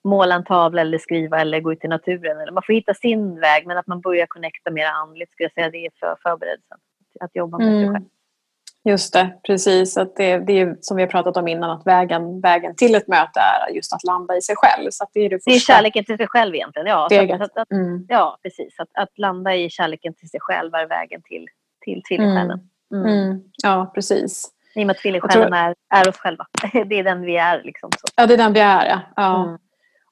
måla 0.04 0.36
en 0.36 0.44
tavla 0.44 0.82
eller 0.82 0.98
skriva 0.98 1.42
eller 1.42 1.60
gå 1.60 1.74
ut 1.74 1.86
i 1.86 1.88
naturen. 1.88 2.42
Eller 2.42 2.52
man 2.52 2.64
får 2.66 2.74
hitta 2.74 2.94
sin 2.94 3.40
väg 3.40 3.68
men 3.68 3.78
att 3.78 3.88
man 3.88 4.02
börjar 4.02 4.26
connecta 4.26 4.72
mer 4.72 4.86
andligt 4.86 5.32
skulle 5.32 5.46
jag 5.46 5.54
säga 5.54 5.70
det 5.70 5.86
är 5.86 5.92
för 6.00 6.18
förberedelsen. 6.24 6.78
Att 7.20 7.36
jobba 7.36 7.58
med 7.58 7.68
mm. 7.68 7.82
sig 7.82 7.94
själv. 7.94 8.06
Just 8.84 9.14
det, 9.14 9.40
precis. 9.48 9.98
Att 9.98 10.16
det, 10.16 10.38
det 10.38 10.60
är 10.60 10.78
som 10.82 10.98
vi 10.98 11.04
har 11.04 11.10
pratat 11.10 11.38
om 11.38 11.48
innan, 11.48 11.70
att 11.72 11.88
vägen, 11.88 12.42
vägen 12.42 12.76
till 12.76 12.96
ett 12.96 13.08
möte 13.08 13.40
är 13.40 13.76
just 13.76 13.94
att 13.94 14.04
landa 14.04 14.38
i 14.38 14.42
sig 14.42 14.56
själv. 14.58 14.90
Så 14.92 15.06
det, 15.14 15.20
är 15.20 15.30
det, 15.30 15.40
det 15.46 15.52
är 15.52 15.60
kärleken 15.60 16.06
till 16.06 16.18
sig 16.18 16.28
själv 16.28 16.56
egentligen. 16.56 16.88
Ja, 16.88 17.06
att, 17.36 17.58
att, 17.58 17.72
mm. 17.72 18.06
ja 18.10 18.40
precis. 18.44 18.80
Att, 18.80 18.90
att 18.94 19.18
landa 19.18 19.56
i 19.56 19.70
kärleken 19.70 20.14
till 20.14 20.30
sig 20.30 20.40
själv 20.40 20.74
är 20.76 20.88
vägen 20.88 21.22
till, 21.22 21.48
till 21.86 22.04
tvillingsjälen. 22.04 22.60
Mm. 22.94 23.06
Mm. 23.06 23.20
mm. 23.20 23.44
Ja, 23.64 23.92
precis. 23.96 24.52
I 24.76 24.84
och 24.84 24.88
med 24.88 24.94
att 24.94 25.02
tvillingsjälen 25.02 25.54
är, 25.54 25.76
är 25.90 26.10
oss 26.10 26.18
själva. 26.18 26.46
det 26.86 27.00
är 27.00 27.04
den 27.04 27.22
vi 27.22 27.38
är. 27.38 27.64
Liksom, 27.64 27.90
så. 27.92 28.08
Ja, 28.16 28.26
det 28.26 28.34
är 28.34 28.38
den 28.38 28.54
vi 28.54 28.60
är. 28.60 28.90
Ja. 28.90 29.02
ja. 29.16 29.58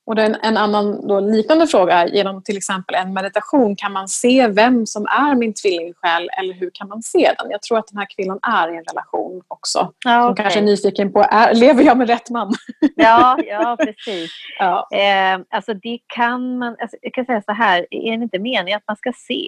Och 0.10 0.18
en, 0.18 0.36
en 0.36 0.58
annan 0.58 1.08
då, 1.08 1.20
liknande 1.20 1.68
fråga 1.68 1.94
är, 1.94 2.08
genom 2.08 2.44
till 2.44 2.58
exempel 2.58 2.96
en 2.96 3.14
meditation, 3.14 3.76
kan 3.76 3.92
man 3.92 4.08
se 4.08 4.48
vem 4.48 4.86
som 4.86 5.06
är 5.06 5.36
min 5.36 5.54
tvillingsjäl 5.54 6.30
eller 6.40 6.54
hur 6.54 6.72
kan 6.74 6.88
man 6.88 7.04
se 7.04 7.34
den? 7.38 7.52
Jag 7.52 7.62
tror 7.62 7.78
att 7.78 7.88
den 7.88 7.98
här 7.98 8.08
kvinnan 8.16 8.40
är 8.42 8.74
i 8.74 8.78
en 8.78 8.84
relation 8.84 9.42
också. 9.48 9.94
Ja, 10.06 10.28
Som 10.28 10.36
kanske 10.36 10.60
är 10.60 10.64
nyfiken 10.64 11.14
på, 11.14 11.26
är, 11.30 11.54
lever 11.54 11.84
jag 11.84 11.98
med 11.98 12.08
rätt 12.08 12.30
man? 12.30 12.54
Ja, 12.96 13.40
ja 13.48 13.78
precis. 13.80 14.32
ja. 14.60 14.88
Eh, 14.92 15.40
alltså 15.50 15.74
det 15.74 16.00
kan 16.08 16.58
man, 16.58 16.76
alltså 16.82 16.98
jag 17.02 17.14
kan 17.14 17.26
säga 17.26 17.42
så 17.42 17.52
här, 17.52 17.86
är 17.92 18.18
det 18.18 18.24
inte 18.24 18.40
meningen 18.40 18.78
att 18.78 18.88
man 18.88 18.98
ska 18.98 19.14
se 19.16 19.48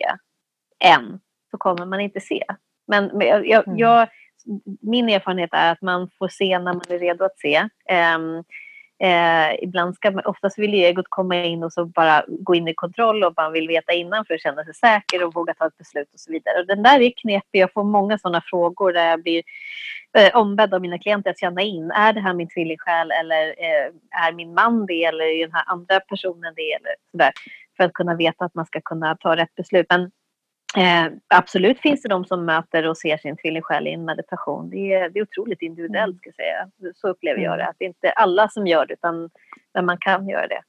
en 0.80 1.20
så 1.52 1.58
kommer 1.58 1.86
man 1.86 2.00
inte 2.00 2.20
se. 2.20 2.44
Men, 2.88 3.06
men 3.06 3.28
jag, 3.28 3.68
mm. 3.68 3.78
jag, 3.78 4.08
min 4.82 5.10
erfarenhet 5.10 5.50
är 5.54 5.72
att 5.72 5.82
man 5.82 6.10
får 6.20 6.28
se 6.28 6.60
när 6.60 6.74
man 6.74 6.84
är 6.90 7.00
redo 7.00 7.26
att 7.26 7.40
se. 7.40 7.56
Eh, 7.90 8.18
Eh, 9.04 9.64
ibland 9.64 9.96
ska 9.96 10.22
oftast 10.26 10.60
vill 10.60 10.74
egot 10.74 11.06
komma 11.10 11.36
in 11.36 11.64
och 11.64 11.74
så 11.74 11.86
bara 11.86 12.26
gå 12.28 12.56
in 12.56 12.68
i 12.68 12.74
kontroll 12.74 13.24
och 13.24 13.34
man 13.38 13.52
vill 13.52 13.68
veta 13.68 13.94
innan 13.94 14.26
för 14.26 14.34
att 14.34 14.42
känna 14.42 14.64
sig 14.64 14.74
säker 14.74 15.24
och 15.24 15.34
våga 15.34 15.54
ta 15.54 15.68
ett 15.68 15.78
beslut 15.78 16.14
och 16.14 16.20
så 16.20 16.32
vidare. 16.32 16.60
Och 16.60 16.68
den 16.68 16.84
där 16.84 17.00
är 17.00 17.12
knepig. 17.18 17.60
Jag 17.60 17.74
får 17.74 17.84
många 17.84 18.18
sådana 18.18 18.42
frågor 18.46 18.94
där 18.94 19.10
jag 19.10 19.24
blir 19.24 19.44
eh, 20.18 20.36
ombedd 20.36 20.74
av 20.74 20.82
mina 20.82 20.98
klienter 20.98 21.30
att 21.30 21.40
känna 21.40 21.62
in. 21.62 21.92
Är 21.92 22.14
det 22.14 22.22
här 22.22 22.34
min 22.34 22.50
tvillingsjäl 22.50 23.12
eller 23.12 23.48
eh, 23.48 24.26
är 24.28 24.34
min 24.34 24.54
man 24.54 24.86
det 24.86 25.04
eller 25.04 25.26
är 25.26 25.48
den 25.48 25.56
här 25.56 25.64
andra 25.68 26.00
personen 26.00 26.54
det 26.56 26.74
eller 26.74 26.92
sådär. 27.12 27.32
För 27.78 27.84
att 27.84 27.94
kunna 27.94 28.16
veta 28.16 28.46
att 28.46 28.56
man 28.56 28.66
ska 28.66 28.82
kunna 28.82 29.18
ta 29.18 29.36
rätt 29.36 29.56
beslut. 29.56 29.86
Men 29.90 30.12
Eh, 30.78 31.12
absolut 31.28 31.80
finns 31.80 32.02
det 32.02 32.10
de 32.10 32.26
som 32.26 32.46
möter 32.46 32.88
och 32.88 32.98
ser 32.98 33.18
sin 33.18 33.38
tvillingsjäl 33.38 33.88
i 33.88 33.94
en 33.94 34.06
meditation. 34.06 34.70
Det 34.70 34.94
är, 34.94 35.10
det 35.10 35.20
är 35.20 35.24
otroligt 35.24 35.62
individuellt, 35.62 36.14
mm. 36.14 36.20
ska 36.20 36.32
säga. 36.32 36.94
Så 36.96 37.08
upplever 37.08 37.42
jag 37.42 37.58
det. 37.58 37.64
Mm. 37.64 37.70
Att 37.70 37.76
det 37.80 37.86
är 37.86 37.88
inte 37.88 38.12
alla 38.12 38.50
som 38.50 38.68
gör 38.68 38.86
det, 38.86 38.94
utan 38.94 39.30
men 39.74 39.86
man 39.86 39.98
kan 39.98 40.30
göra 40.30 40.48
det. 40.48 40.62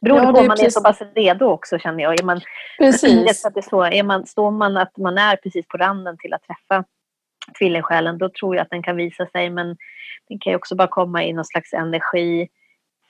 Beroende 0.00 0.24
Ja, 0.24 0.32
på 0.32 0.32
det 0.32 0.38
om 0.38 0.44
är 0.44 0.48
man 0.48 0.58
är 0.58 0.62
precis- 0.62 0.74
så 0.74 0.82
pass 0.82 1.02
redo 1.14 1.46
också 1.46 1.78
känner 1.78 2.02
jag. 2.02 2.20
Är 2.20 2.24
man, 2.24 2.40
Precis. 2.78 3.44
att 3.44 3.54
det 3.54 3.60
är 3.60 3.70
så, 3.70 3.84
är 3.84 4.02
man, 4.02 4.26
står 4.26 4.50
man 4.50 4.76
att 4.76 4.96
man 4.96 5.18
är 5.18 5.36
precis 5.36 5.68
på 5.68 5.76
randen 5.76 6.18
till 6.18 6.34
att 6.34 6.42
träffa 6.42 6.84
tvillingsjälen 7.58 8.18
då 8.18 8.28
tror 8.28 8.56
jag 8.56 8.62
att 8.62 8.70
den 8.70 8.82
kan 8.82 8.96
visa 8.96 9.26
sig 9.26 9.50
men 9.50 9.76
den 10.28 10.38
kan 10.38 10.50
ju 10.50 10.56
också 10.56 10.74
bara 10.74 10.88
komma 10.88 11.24
i 11.24 11.32
någon 11.32 11.44
slags 11.44 11.72
energi. 11.72 12.48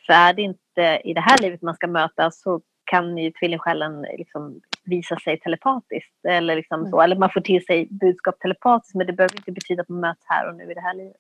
För 0.07 0.13
är 0.13 0.33
det 0.33 0.43
inte 0.43 1.01
i 1.05 1.15
det 1.15 1.21
här 1.21 1.39
livet 1.39 1.63
man 1.63 1.75
ska 1.75 1.87
mötas 1.87 2.41
så 2.41 2.61
kan 2.85 3.19
ju 3.19 3.31
tvillingsjälen 3.31 4.03
liksom 4.03 4.61
visa 4.87 5.16
sig 5.16 5.41
telepatiskt. 5.41 6.24
Eller, 6.28 6.57
liksom 6.57 6.87
så. 6.91 7.01
eller 7.01 7.16
man 7.16 7.30
får 7.30 7.41
till 7.41 7.64
sig 7.64 7.87
budskap 7.91 8.39
telepatiskt 8.41 8.95
men 8.95 9.07
det 9.07 9.12
behöver 9.12 9.37
inte 9.37 9.53
betyda 9.53 9.82
att 9.82 9.89
man 9.89 10.01
möts 10.01 10.22
här 10.24 10.49
och 10.49 10.57
nu 10.57 10.70
i 10.70 10.74
det 10.74 10.80
här 10.80 10.95
livet. 10.95 11.16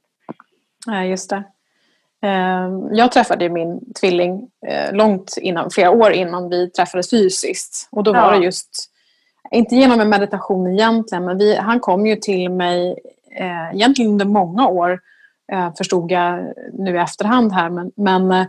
Nej, 0.86 1.10
just 1.10 1.30
det. 1.30 1.42
Eh, 2.22 2.70
Jag 2.92 3.12
träffade 3.12 3.48
min 3.48 3.92
tvilling 4.00 4.48
eh, 4.66 4.92
långt 4.94 5.34
innan, 5.40 5.70
flera 5.70 5.90
år 5.90 6.10
innan 6.12 6.48
vi 6.48 6.70
träffades 6.70 7.10
fysiskt. 7.10 7.88
Och 7.92 8.04
då 8.04 8.12
var 8.12 8.32
Ja. 8.32 8.38
det 8.38 8.44
just, 8.44 8.92
inte 9.50 9.76
genom 9.76 10.00
en 10.00 10.08
meditation 10.08 10.66
egentligen, 10.66 11.24
men 11.24 11.38
vi, 11.38 11.56
han 11.56 11.80
kom 11.80 12.06
ju 12.06 12.16
till 12.16 12.50
mig 12.50 12.98
eh, 13.36 13.74
egentligen 13.74 14.10
under 14.10 14.24
många 14.24 14.68
år, 14.68 15.00
eh, 15.52 15.74
förstod 15.74 16.10
jag 16.12 16.52
nu 16.72 16.94
i 16.94 16.98
efterhand 16.98 17.52
här. 17.52 17.70
Men, 17.70 17.92
men, 17.96 18.46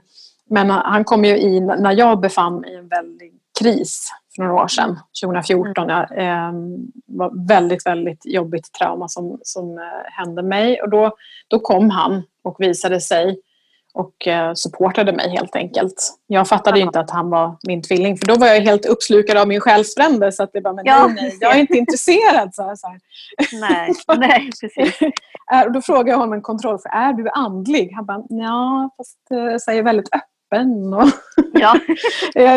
men 0.49 0.69
han 0.69 1.03
kom 1.03 1.25
ju 1.25 1.37
i, 1.37 1.59
när 1.59 1.91
jag 1.91 2.19
befann 2.19 2.59
mig 2.59 2.71
i 2.73 2.75
en 2.75 2.87
väldig 2.87 3.36
kris 3.59 4.11
för 4.35 4.43
några 4.43 4.63
år 4.63 4.67
sedan, 4.67 4.99
2014. 5.23 5.89
Jag, 5.89 6.17
eh, 6.17 6.51
var 7.05 7.47
väldigt, 7.47 7.85
väldigt 7.85 8.25
jobbigt 8.25 8.73
trauma 8.73 9.07
som, 9.07 9.39
som 9.43 9.77
eh, 9.77 9.83
hände 10.11 10.43
mig. 10.43 10.81
Och 10.81 10.89
då, 10.89 11.15
då 11.47 11.59
kom 11.59 11.89
han 11.89 12.23
och 12.43 12.55
visade 12.59 13.01
sig 13.01 13.39
och 13.93 14.27
eh, 14.27 14.53
supportade 14.53 15.13
mig 15.13 15.29
helt 15.29 15.55
enkelt. 15.55 16.19
Jag 16.27 16.47
fattade 16.47 16.79
inte 16.79 16.99
att 16.99 17.11
han 17.11 17.29
var 17.29 17.57
min 17.67 17.81
tvilling 17.81 18.17
för 18.17 18.27
då 18.27 18.35
var 18.35 18.47
jag 18.47 18.61
helt 18.61 18.85
uppslukad 18.85 19.37
av 19.37 19.47
min 19.47 19.59
själsfrände 19.59 20.31
så 20.31 20.43
att 20.43 20.53
det 20.53 20.61
bara, 20.61 20.73
men 20.73 20.85
Ja, 20.85 21.07
nej, 21.07 21.15
nej, 21.21 21.37
jag 21.41 21.55
är 21.55 21.59
inte 21.59 21.77
intresserad. 21.77 22.55
Så 22.55 22.63
här, 22.63 22.75
så 22.75 22.87
här. 22.87 22.99
Nej, 23.59 23.93
nej 24.17 24.49
precis. 24.61 24.99
Är, 25.51 25.65
och 25.65 25.71
då 25.71 25.81
frågade 25.81 26.09
jag 26.09 26.17
honom 26.17 26.33
en 26.33 26.41
kontroll, 26.41 26.79
för 26.79 26.89
är 26.89 27.13
du 27.13 27.29
andlig? 27.29 27.91
Han 27.95 28.05
bara, 28.05 28.23
ja, 28.29 28.89
fast 28.97 29.17
eh, 29.31 29.57
så 29.59 29.71
är 29.71 29.75
jag 29.75 29.83
väldigt 29.83 30.07
öppen 30.07 30.36
och 30.51 31.09
Ja, 31.53 31.79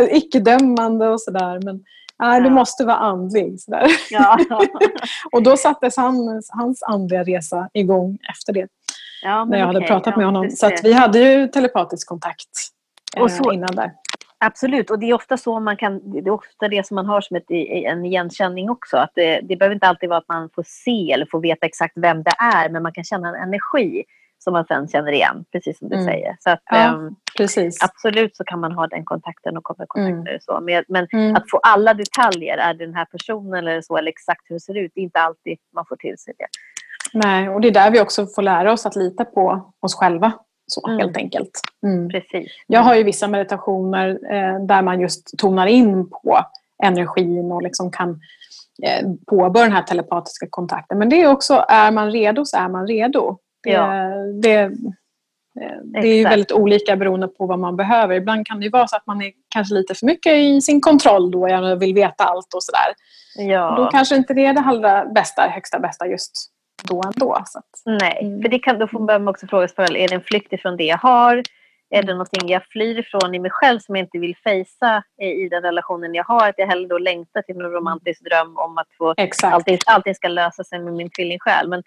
icke-dömande 0.11 1.09
och 1.09 1.21
sådär. 1.21 1.61
Men 1.65 1.81
nej, 2.19 2.41
du 2.41 2.47
Ja. 2.47 2.53
måste 2.53 2.85
vara 2.85 2.97
andlig. 2.97 3.61
Så 3.61 3.71
där. 3.71 3.87
ja. 4.11 4.39
Och 5.33 5.43
då 5.43 5.57
sattes 5.57 5.97
han, 5.97 6.43
hans 6.49 6.83
andliga 6.83 7.23
resa 7.23 7.69
igång 7.75 8.19
efter 8.31 8.53
det. 8.53 8.67
ja 9.23 9.45
när 9.45 9.59
jag 9.59 9.67
hade 9.67 9.79
okej. 9.79 9.89
pratat 9.89 10.17
med 10.17 10.27
honom. 10.27 10.51
Så 10.51 10.71
vi 10.83 10.93
hade 10.93 11.19
ju 11.19 11.49
telepatisk 11.49 12.09
kontakt 12.09 12.49
eh, 13.17 13.27
så- 13.27 13.53
innan 13.53 13.75
där. 13.77 13.93
Absolut, 14.45 14.91
och 14.91 14.99
det 14.99 15.07
är 15.11 15.15
ofta 15.15 15.37
så 15.37 15.61
man 15.61 15.77
kan, 15.77 16.13
det 16.13 16.19
är 16.19 16.31
ofta 16.31 16.69
det 16.69 16.87
som 16.87 16.95
man 16.95 17.07
har 17.07 17.21
som 17.21 17.37
ett, 17.37 17.51
en 17.51 18.05
igenkänning 18.05 18.71
också. 18.71 18.97
Att 18.97 19.11
det, 19.15 19.41
det 19.41 19.57
behöver 19.57 19.75
inte 19.75 19.87
alltid 19.87 20.09
vara 20.09 20.19
att 20.19 20.29
man 20.29 20.51
får 20.55 20.65
se 20.67 21.13
eller 21.13 21.27
får 21.31 21.41
veta 21.41 21.67
exakt 21.67 21.93
vem 21.97 22.23
det 22.23 22.33
är, 22.39 22.69
men 22.69 22.83
man 22.83 22.93
kan 22.93 23.05
känna 23.05 23.29
en 23.29 23.35
energi 23.35 24.05
som 24.45 24.53
man 24.53 24.65
sen 24.67 24.89
känner 24.89 25.13
igen, 25.13 25.45
precis 25.53 25.79
som 25.79 25.89
du 25.89 25.95
Mm. 25.95 26.07
säger. 26.07 26.37
Så 26.41 26.51
att, 26.51 26.61
Ja. 26.71 26.77
ehm, 26.77 27.15
Precis. 27.37 27.83
absolut 27.85 28.37
så 28.37 28.45
kan 28.45 28.61
man 28.61 28.73
ha 28.73 28.87
den 28.87 29.05
kontakten 29.05 29.57
och 29.57 29.65
komma 29.65 29.85
i 29.85 29.87
kontakt 29.87 30.11
Mm. 30.11 30.25
med 30.25 30.33
det 30.35 30.43
så. 30.43 30.61
Men, 30.61 30.85
men 30.89 31.07
Mm. 31.13 31.37
att 31.37 31.51
få 31.51 31.57
alla 31.63 31.95
detaljer, 31.95 32.59
är 32.59 32.75
det 32.75 32.87
den 32.87 32.95
här 32.95 33.05
personen 33.05 33.55
eller 33.55 33.81
så, 33.83 33.97
eller 33.97 34.09
exakt 34.11 34.41
hur 34.51 34.55
det 34.57 34.61
ser 34.61 34.77
ut, 34.79 34.93
det 34.95 35.01
är 35.01 35.03
inte 35.05 35.21
alltid 35.21 35.59
man 35.75 35.85
får 35.89 35.97
till 35.97 36.19
sig 36.19 36.35
det. 36.39 36.47
Nej, 37.13 37.49
och 37.49 37.61
det 37.61 37.69
är 37.69 37.73
där 37.73 37.91
vi 37.91 38.01
också 38.01 38.27
får 38.27 38.43
lära 38.43 38.73
oss 38.73 38.87
att 38.87 38.97
lita 38.97 39.25
på 39.25 39.73
oss 39.81 39.95
själva. 39.95 40.33
Så, 40.67 40.87
Mm. 40.89 40.99
helt 40.99 41.17
enkelt. 41.17 41.51
Mm. 41.83 42.09
Precis. 42.09 42.53
Jag 42.67 42.81
har 42.81 42.95
ju 42.95 43.03
vissa 43.03 43.29
meditationer 43.29 44.09
eh, 44.33 44.61
där 44.67 44.83
man 44.83 45.01
just 45.01 45.39
tonar 45.39 45.67
in 45.67 46.11
på 46.11 46.39
energin 46.83 47.53
och 47.53 47.63
liksom 47.63 47.91
kan 47.91 48.21
eh, 48.83 49.09
påbörja 49.27 49.65
den 49.67 49.77
här 49.77 49.83
telepatiska 49.83 50.47
kontakten. 50.51 50.99
Men 50.99 51.09
det 51.09 51.23
är 51.23 51.31
också, 51.31 51.65
är 51.69 51.91
man 51.91 52.11
redo 52.11 52.45
så 52.45 52.57
är 52.57 52.69
man 52.69 52.87
redo. 52.87 53.39
Det, 53.63 53.71
Ja. 53.71 53.87
det, 54.43 54.71
det 55.85 55.99
är 56.09 56.17
ju 56.17 56.25
väldigt 56.25 56.53
olika 56.53 56.97
beroende 56.97 57.29
på 57.29 57.47
vad 57.47 57.59
man 57.59 57.77
behöver. 57.77 58.15
Ibland 58.15 58.47
kan 58.47 58.61
det 58.61 58.69
vara 58.69 58.87
så 58.89 58.97
att 58.97 59.07
man 59.07 59.23
är 59.23 59.33
kanske 59.49 59.75
lite 59.75 59.95
för 59.95 60.07
mycket 60.07 60.33
i 60.33 60.61
sin 60.61 60.81
kontroll 60.81 61.31
då, 61.31 61.49
jag 61.49 61.77
vill 61.77 61.95
veta 61.95 62.25
allt 62.25 62.55
och 62.55 62.63
sådär. 62.63 62.95
Ja. 63.53 63.75
Då 63.77 63.87
kanske 63.87 64.17
inte 64.17 64.35
det 64.35 64.47
är 64.47 64.53
det 64.55 64.61
allra 64.61 65.05
bästa, 65.05 65.43
högsta 65.43 65.79
bästa 65.79 66.07
just 66.07 66.33
då 66.89 67.03
ändå. 67.07 67.43
Så 67.47 67.59
att, 67.59 67.65
Nej, 68.01 68.19
Mm. 68.23 68.43
för 68.43 68.49
det 68.49 68.59
kan, 68.59 68.79
då 68.79 68.87
får 68.89 69.01
man 69.01 69.29
också 69.29 69.47
fråga 69.47 69.69
sig 69.69 69.85
är 70.05 70.09
det 70.09 70.15
en 70.15 70.21
flykt 70.21 70.53
ifrån 70.53 70.77
det 70.77 70.85
jag 70.85 70.99
har? 70.99 71.43
Är 71.95 72.03
det 72.03 72.13
någonting 72.13 72.49
jag 72.49 72.63
flyr 72.65 72.99
ifrån 72.99 73.35
i 73.35 73.39
mig 73.39 73.51
själv 73.51 73.79
som 73.79 73.97
jag 73.97 74.05
inte 74.05 74.19
vill 74.19 74.37
fejsa 74.37 75.03
i, 75.23 75.27
i 75.27 75.49
den 75.49 75.63
relationen 75.63 76.15
jag 76.15 76.25
har? 76.25 76.49
Att 76.49 76.55
jag 76.59 76.67
hellre 76.67 76.89
då 76.89 76.99
längtar 76.99 77.43
till 77.43 77.57
en 77.57 77.63
romantisk 77.71 78.25
dröm 78.25 78.57
om 78.59 78.79
att 78.79 78.87
få 78.99 79.15
exakt. 79.17 79.55
allting, 79.55 79.79
allting 79.87 80.15
ska 80.15 80.29
lösa 80.29 80.65
sig 80.65 80.79
med 80.79 80.93
min 80.93 81.11
tvillingsjäl. 81.11 81.69
Men 81.69 81.83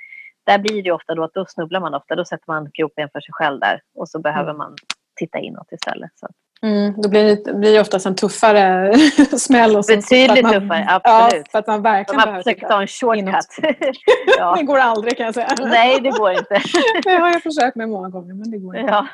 där 0.46 0.58
blir 0.60 0.84
det 0.84 0.92
ofta 0.92 1.16
då 1.16 1.24
att 1.24 1.34
då 1.34 1.46
snubblar 1.48 1.80
man 1.80 1.94
ofta. 1.94 2.16
Då 2.16 2.26
sätter 2.26 2.44
man 2.48 2.72
kroppen 2.72 3.10
för 3.12 3.20
sig 3.22 3.32
själv 3.34 3.60
där 3.60 3.82
och 3.96 4.10
så 4.10 4.20
behöver 4.20 4.50
Mm. 4.50 4.58
man 4.58 4.76
titta 5.20 5.40
inåt 5.40 5.72
istället. 5.72 6.12
Så. 6.16 6.28
Mm, 6.68 7.02
då 7.02 7.10
blir 7.10 7.24
det, 7.24 7.54
blir 7.54 7.74
det 7.74 7.80
oftast 7.82 8.06
en 8.06 8.16
tuffare 8.16 8.94
smäll. 9.38 9.76
Och 9.76 9.84
Betydligt 9.88 10.44
man- 10.44 10.54
tuffare, 10.54 10.86
absolut. 10.90 11.46
Ja, 11.46 11.52
för 11.52 11.60
att 11.60 11.68
man 11.68 11.82
verkligen 11.82 12.20
har 12.20 12.26
behöver 12.28 12.44
försökt 12.44 12.68
ta 12.68 12.82
en 12.82 12.88
shortcut. 12.88 13.76
ja. 14.38 14.56
Det 14.58 14.64
går 14.64 14.78
aldrig 14.78 15.18
kan 15.18 15.26
jag 15.26 15.36
säga. 15.36 15.48
Nej, 15.60 16.00
det 16.02 16.10
går 16.10 16.32
inte. 16.32 16.62
Det 17.04 17.12
har 17.16 17.30
jag 17.30 17.44
försökt 17.44 17.76
med 17.76 17.90
många 17.90 18.10
gånger 18.10 18.34
men 18.34 18.52
det 18.52 18.58
går 18.58 18.78
inte. 18.78 18.92
ja. 18.92 19.08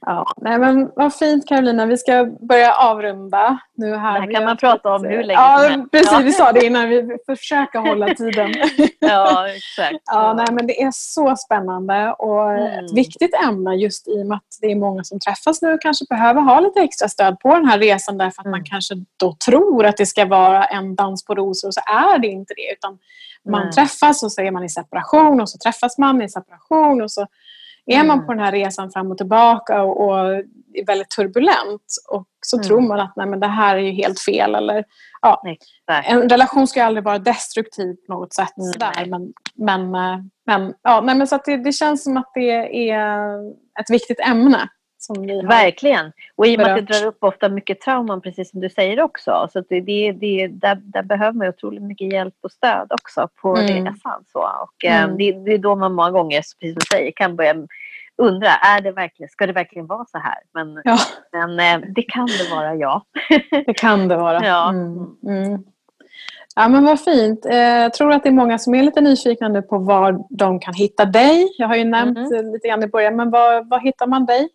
Ja. 0.00 0.26
Nej, 0.36 0.58
men 0.58 0.90
vad 0.96 1.14
fint 1.14 1.48
Carolina, 1.48 1.86
vi 1.86 1.96
ska 1.98 2.24
börja 2.40 2.72
avrunda. 2.74 3.58
Nu 3.74 3.96
här. 3.96 4.14
Det 4.14 4.20
här 4.26 4.32
kan 4.32 4.44
man 4.44 4.56
prata 4.56 4.94
om 4.94 5.04
hur 5.04 5.22
länge 5.24 5.40
Ja, 5.40 5.84
precis. 5.92 6.12
Ja. 6.12 6.18
Vi 6.18 6.32
sa 6.32 6.52
det 6.52 6.66
innan. 6.66 6.88
Vi 6.88 7.02
får 7.26 7.36
försöka 7.36 7.78
hålla 7.78 8.14
tiden. 8.14 8.54
ja, 9.00 9.48
exakt. 9.48 10.02
Ja, 10.06 10.34
nej, 10.36 10.46
men 10.52 10.66
det 10.66 10.82
är 10.82 10.90
så 10.92 11.36
spännande 11.36 12.12
och 12.12 12.46
Mm. 12.52 12.84
ett 12.84 12.92
viktigt 12.96 13.34
ämne 13.48 13.74
just 13.74 14.08
i 14.08 14.22
och 14.22 14.26
med 14.26 14.36
att 14.36 14.58
det 14.60 14.66
är 14.66 14.76
många 14.76 15.04
som 15.04 15.20
träffas 15.20 15.62
nu 15.62 15.72
och 15.72 15.82
kanske 15.82 16.04
behöver 16.08 16.40
ha 16.40 16.60
lite 16.60 16.80
extra 16.80 17.08
stöd 17.08 17.40
på 17.40 17.54
den 17.54 17.64
här 17.66 17.78
resan 17.78 18.18
därför 18.18 18.42
att 18.42 18.46
man 18.46 18.54
Mm. 18.54 18.64
kanske 18.64 18.94
då 19.16 19.36
tror 19.46 19.86
att 19.86 19.96
det 19.96 20.06
ska 20.06 20.24
vara 20.24 20.64
en 20.64 20.94
dans 20.94 21.24
på 21.24 21.34
rosor 21.34 21.68
och 21.68 21.74
så 21.74 21.80
är 21.86 22.18
det 22.18 22.28
inte 22.28 22.54
det 22.56 22.72
utan 22.72 22.98
man 23.50 23.62
Nej. 23.62 23.72
träffas 23.72 24.22
och 24.22 24.32
så 24.32 24.40
är 24.40 24.50
man 24.50 24.64
i 24.64 24.68
separation 24.68 25.40
och 25.40 25.48
så 25.48 25.58
träffas 25.58 25.98
man 25.98 26.22
i 26.22 26.28
separation 26.28 27.02
och 27.02 27.10
så 27.10 27.26
är 27.86 28.04
man 28.04 28.16
Mm. 28.16 28.26
på 28.26 28.32
den 28.32 28.44
här 28.44 28.52
resan 28.52 28.90
fram 28.90 29.10
och 29.10 29.18
tillbaka 29.18 29.82
och, 29.82 30.00
och 30.08 30.18
är 30.18 30.86
väldigt 30.86 31.10
turbulent 31.10 31.82
och 32.10 32.26
så 32.46 32.56
Mm. 32.56 32.66
tror 32.66 32.80
man 32.80 33.00
att 33.00 33.12
nej, 33.16 33.26
men 33.26 33.40
det 33.40 33.46
här 33.46 33.76
är 33.76 33.80
ju 33.80 33.90
helt 33.92 34.20
fel 34.20 34.54
eller 34.54 34.84
Exakt. 35.46 36.10
en 36.10 36.28
relation 36.28 36.66
ska 36.66 36.80
ju 36.80 36.86
aldrig 36.86 37.04
vara 37.04 37.18
destruktiv 37.18 37.96
på 38.06 38.12
något 38.14 38.34
sätt. 38.34 38.52
Nej. 38.56 38.72
Sådär. 38.72 39.06
Men, 39.06 39.32
men, 39.54 39.94
eh, 39.94 40.18
men, 40.46 40.74
ja, 40.82 41.00
nej, 41.00 41.14
men 41.14 41.26
så 41.26 41.38
det, 41.44 41.56
det 41.56 41.72
känns 41.72 42.04
som 42.04 42.16
att 42.16 42.30
det 42.34 42.88
är 42.90 43.38
ett 43.80 43.90
viktigt 43.90 44.20
ämne. 44.20 44.68
Som 45.06 45.22
vi 45.26 45.36
har. 45.36 45.48
Verkligen. 45.48 46.12
Och 46.36 46.46
i 46.46 46.56
och 46.56 46.60
med 46.60 46.70
att 46.74 46.86
det 46.86 46.92
drar 46.98 47.06
upp 47.06 47.18
ofta 47.20 47.48
mycket 47.48 47.80
trauman, 47.80 48.20
precis 48.20 48.50
som 48.50 48.60
du 48.60 48.68
säger 48.68 49.00
också. 49.00 49.48
Så 49.52 49.60
det, 49.68 49.80
det, 49.80 50.12
det, 50.12 50.46
där, 50.46 50.74
där 50.82 51.02
behöver 51.02 51.32
man 51.32 51.48
otroligt 51.48 51.82
mycket 51.82 52.12
hjälp 52.12 52.34
och 52.42 52.52
stöd 52.52 52.92
också 52.92 53.28
på 53.42 53.56
Mm. 53.56 53.66
resan. 53.84 54.24
Så. 54.32 54.38
Och, 54.40 54.84
eh, 54.84 55.02
Mm. 55.04 55.16
det, 55.18 55.32
det 55.32 55.52
är 55.52 55.58
då 55.58 55.76
man 55.76 55.92
många 55.94 56.10
gånger, 56.10 56.36
precis 56.38 56.56
som 56.74 56.80
du 56.80 56.96
säger, 56.96 57.12
kan 57.16 57.36
börja 57.36 57.54
undra, 58.22 58.48
är 58.48 58.80
det 58.80 58.92
verkligen, 58.92 59.28
ska 59.30 59.46
det 59.46 59.52
verkligen 59.52 59.86
vara 59.86 60.04
så 60.04 60.18
här? 60.18 60.38
Men, 60.54 60.80
Ja, 60.84 60.98
men 61.32 61.60
eh, 61.82 61.88
det 61.94 62.02
kan 62.02 62.26
det 62.26 62.50
vara, 62.56 62.74
ja. 62.74 63.02
det 63.66 63.74
kan 63.74 64.08
det 64.08 64.16
vara. 64.16 64.40
Ja. 64.46 64.70
Mm. 64.70 65.06
Mm. 65.26 65.62
Ja, 66.58 66.68
men 66.68 66.84
vad 66.84 67.00
fint. 67.00 67.46
Eh, 67.46 67.56
Jag 67.56 67.94
tror 67.94 68.12
att 68.12 68.22
det 68.22 68.28
är 68.28 68.32
många 68.32 68.58
som 68.58 68.74
är 68.74 68.82
lite 68.82 69.00
nyfikna 69.00 69.48
nu 69.48 69.62
på 69.62 69.78
var 69.78 70.18
de 70.30 70.60
kan 70.60 70.74
hitta 70.74 71.04
dig. 71.04 71.48
Jag 71.58 71.68
har 71.68 71.76
ju 71.76 71.84
nämnt 71.84 72.32
eh, 72.32 72.52
lite 72.52 72.68
grann 72.68 72.82
i 72.82 72.86
början, 72.86 73.16
men 73.16 73.30
var, 73.30 73.64
var 73.70 73.78
hittar 73.80 74.06
man 74.06 74.26
dig? 74.26 74.48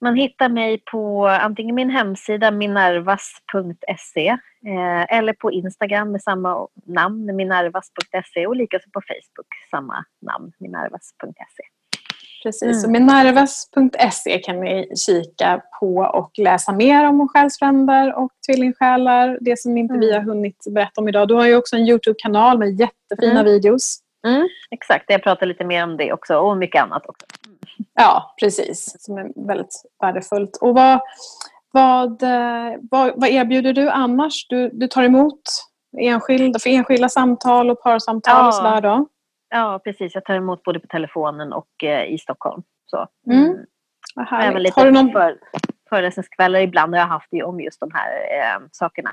Man 0.00 0.14
hittar 0.16 0.48
mig 0.48 0.82
på 0.92 1.26
antingen 1.26 1.74
min 1.74 1.90
hemsida 1.90 2.50
minervas.se 2.50 4.28
eh, 4.66 5.16
eller 5.18 5.32
på 5.32 5.52
Instagram 5.52 6.12
med 6.12 6.22
samma 6.22 6.66
namn, 6.86 7.36
minervas.se 7.36 8.46
och 8.46 8.56
likaså 8.56 8.90
på 8.92 9.00
Facebook, 9.00 9.46
samma 9.70 10.04
namn, 10.22 10.52
minervas.se. 10.58 11.62
Precis. 12.42 12.84
Mm. 12.84 12.94
Mm. 12.96 13.06
Minervas.se 13.06 14.38
kan 14.38 14.60
ni 14.60 14.88
kika 14.96 15.62
på 15.80 15.96
och 15.96 16.30
läsa 16.38 16.72
mer 16.72 17.04
om 17.08 17.28
själsfränder 17.28 18.14
och 18.18 18.30
tvillingsjälar. 18.46 19.38
Det 19.40 19.58
som 19.58 19.76
inte 19.78 19.94
vi 19.98 20.12
har 20.12 20.18
Mm. 20.20 20.28
hunnit 20.28 20.64
berätta 20.70 21.00
om 21.00 21.08
idag. 21.08 21.28
Du 21.28 21.34
har 21.34 21.46
ju 21.46 21.56
också 21.56 21.76
en 21.76 21.88
Youtube-kanal 21.88 22.58
med 22.58 22.80
jättefina 22.80 23.40
Mm. 23.40 23.44
videos. 23.44 23.98
Exakt, 24.70 25.04
jag 25.08 25.22
pratar 25.22 25.46
lite 25.46 25.64
mer 25.64 25.84
om 25.84 25.96
det 25.96 26.12
också 26.12 26.38
och 26.38 26.56
mycket 26.56 26.82
annat 26.82 27.06
också. 27.06 27.26
Ja, 27.94 28.34
precis. 28.40 28.96
Som 28.98 29.18
är 29.18 29.46
väldigt 29.46 29.82
värdefullt. 30.00 30.58
Och 30.60 30.74
vad, 30.74 31.00
vad, 31.70 32.22
eh, 32.22 32.74
vad, 32.90 33.12
vad 33.16 33.28
erbjuder 33.28 33.72
du 33.72 33.90
annars? 33.90 34.48
Du, 34.48 34.70
du 34.72 34.88
tar 34.88 35.02
emot 35.02 35.42
enskilda, 35.98 36.58
för 36.58 36.70
enskilda 36.70 37.08
samtal 37.08 37.70
och 37.70 37.82
parsamtal 37.82 38.34
Ja. 38.36 38.46
och 38.48 38.54
sådär 38.54 38.80
då? 38.80 39.06
Ja, 39.48 39.80
precis. 39.84 40.14
Jag 40.14 40.24
tar 40.24 40.34
emot 40.34 40.62
både 40.62 40.80
på 40.80 40.86
telefonen 40.86 41.52
och 41.52 41.84
eh, 41.84 42.04
i 42.04 42.18
Stockholm. 42.18 42.62
Så. 42.86 43.06
Mm. 43.30 43.56
Vad 44.14 44.42
Även 44.42 44.62
lite 44.62 44.80
Har 44.80 44.86
du 44.86 44.92
någon... 44.92 45.12
för, 45.12 45.38
föreläsningskvällar. 45.88 46.60
Ibland 46.60 46.94
har 46.94 47.00
jag 47.00 47.08
haft 47.08 47.28
det 47.30 47.42
om 47.42 47.60
just 47.60 47.80
de 47.80 47.90
här 47.94 48.10
eh, 48.10 48.60
sakerna. 48.72 49.10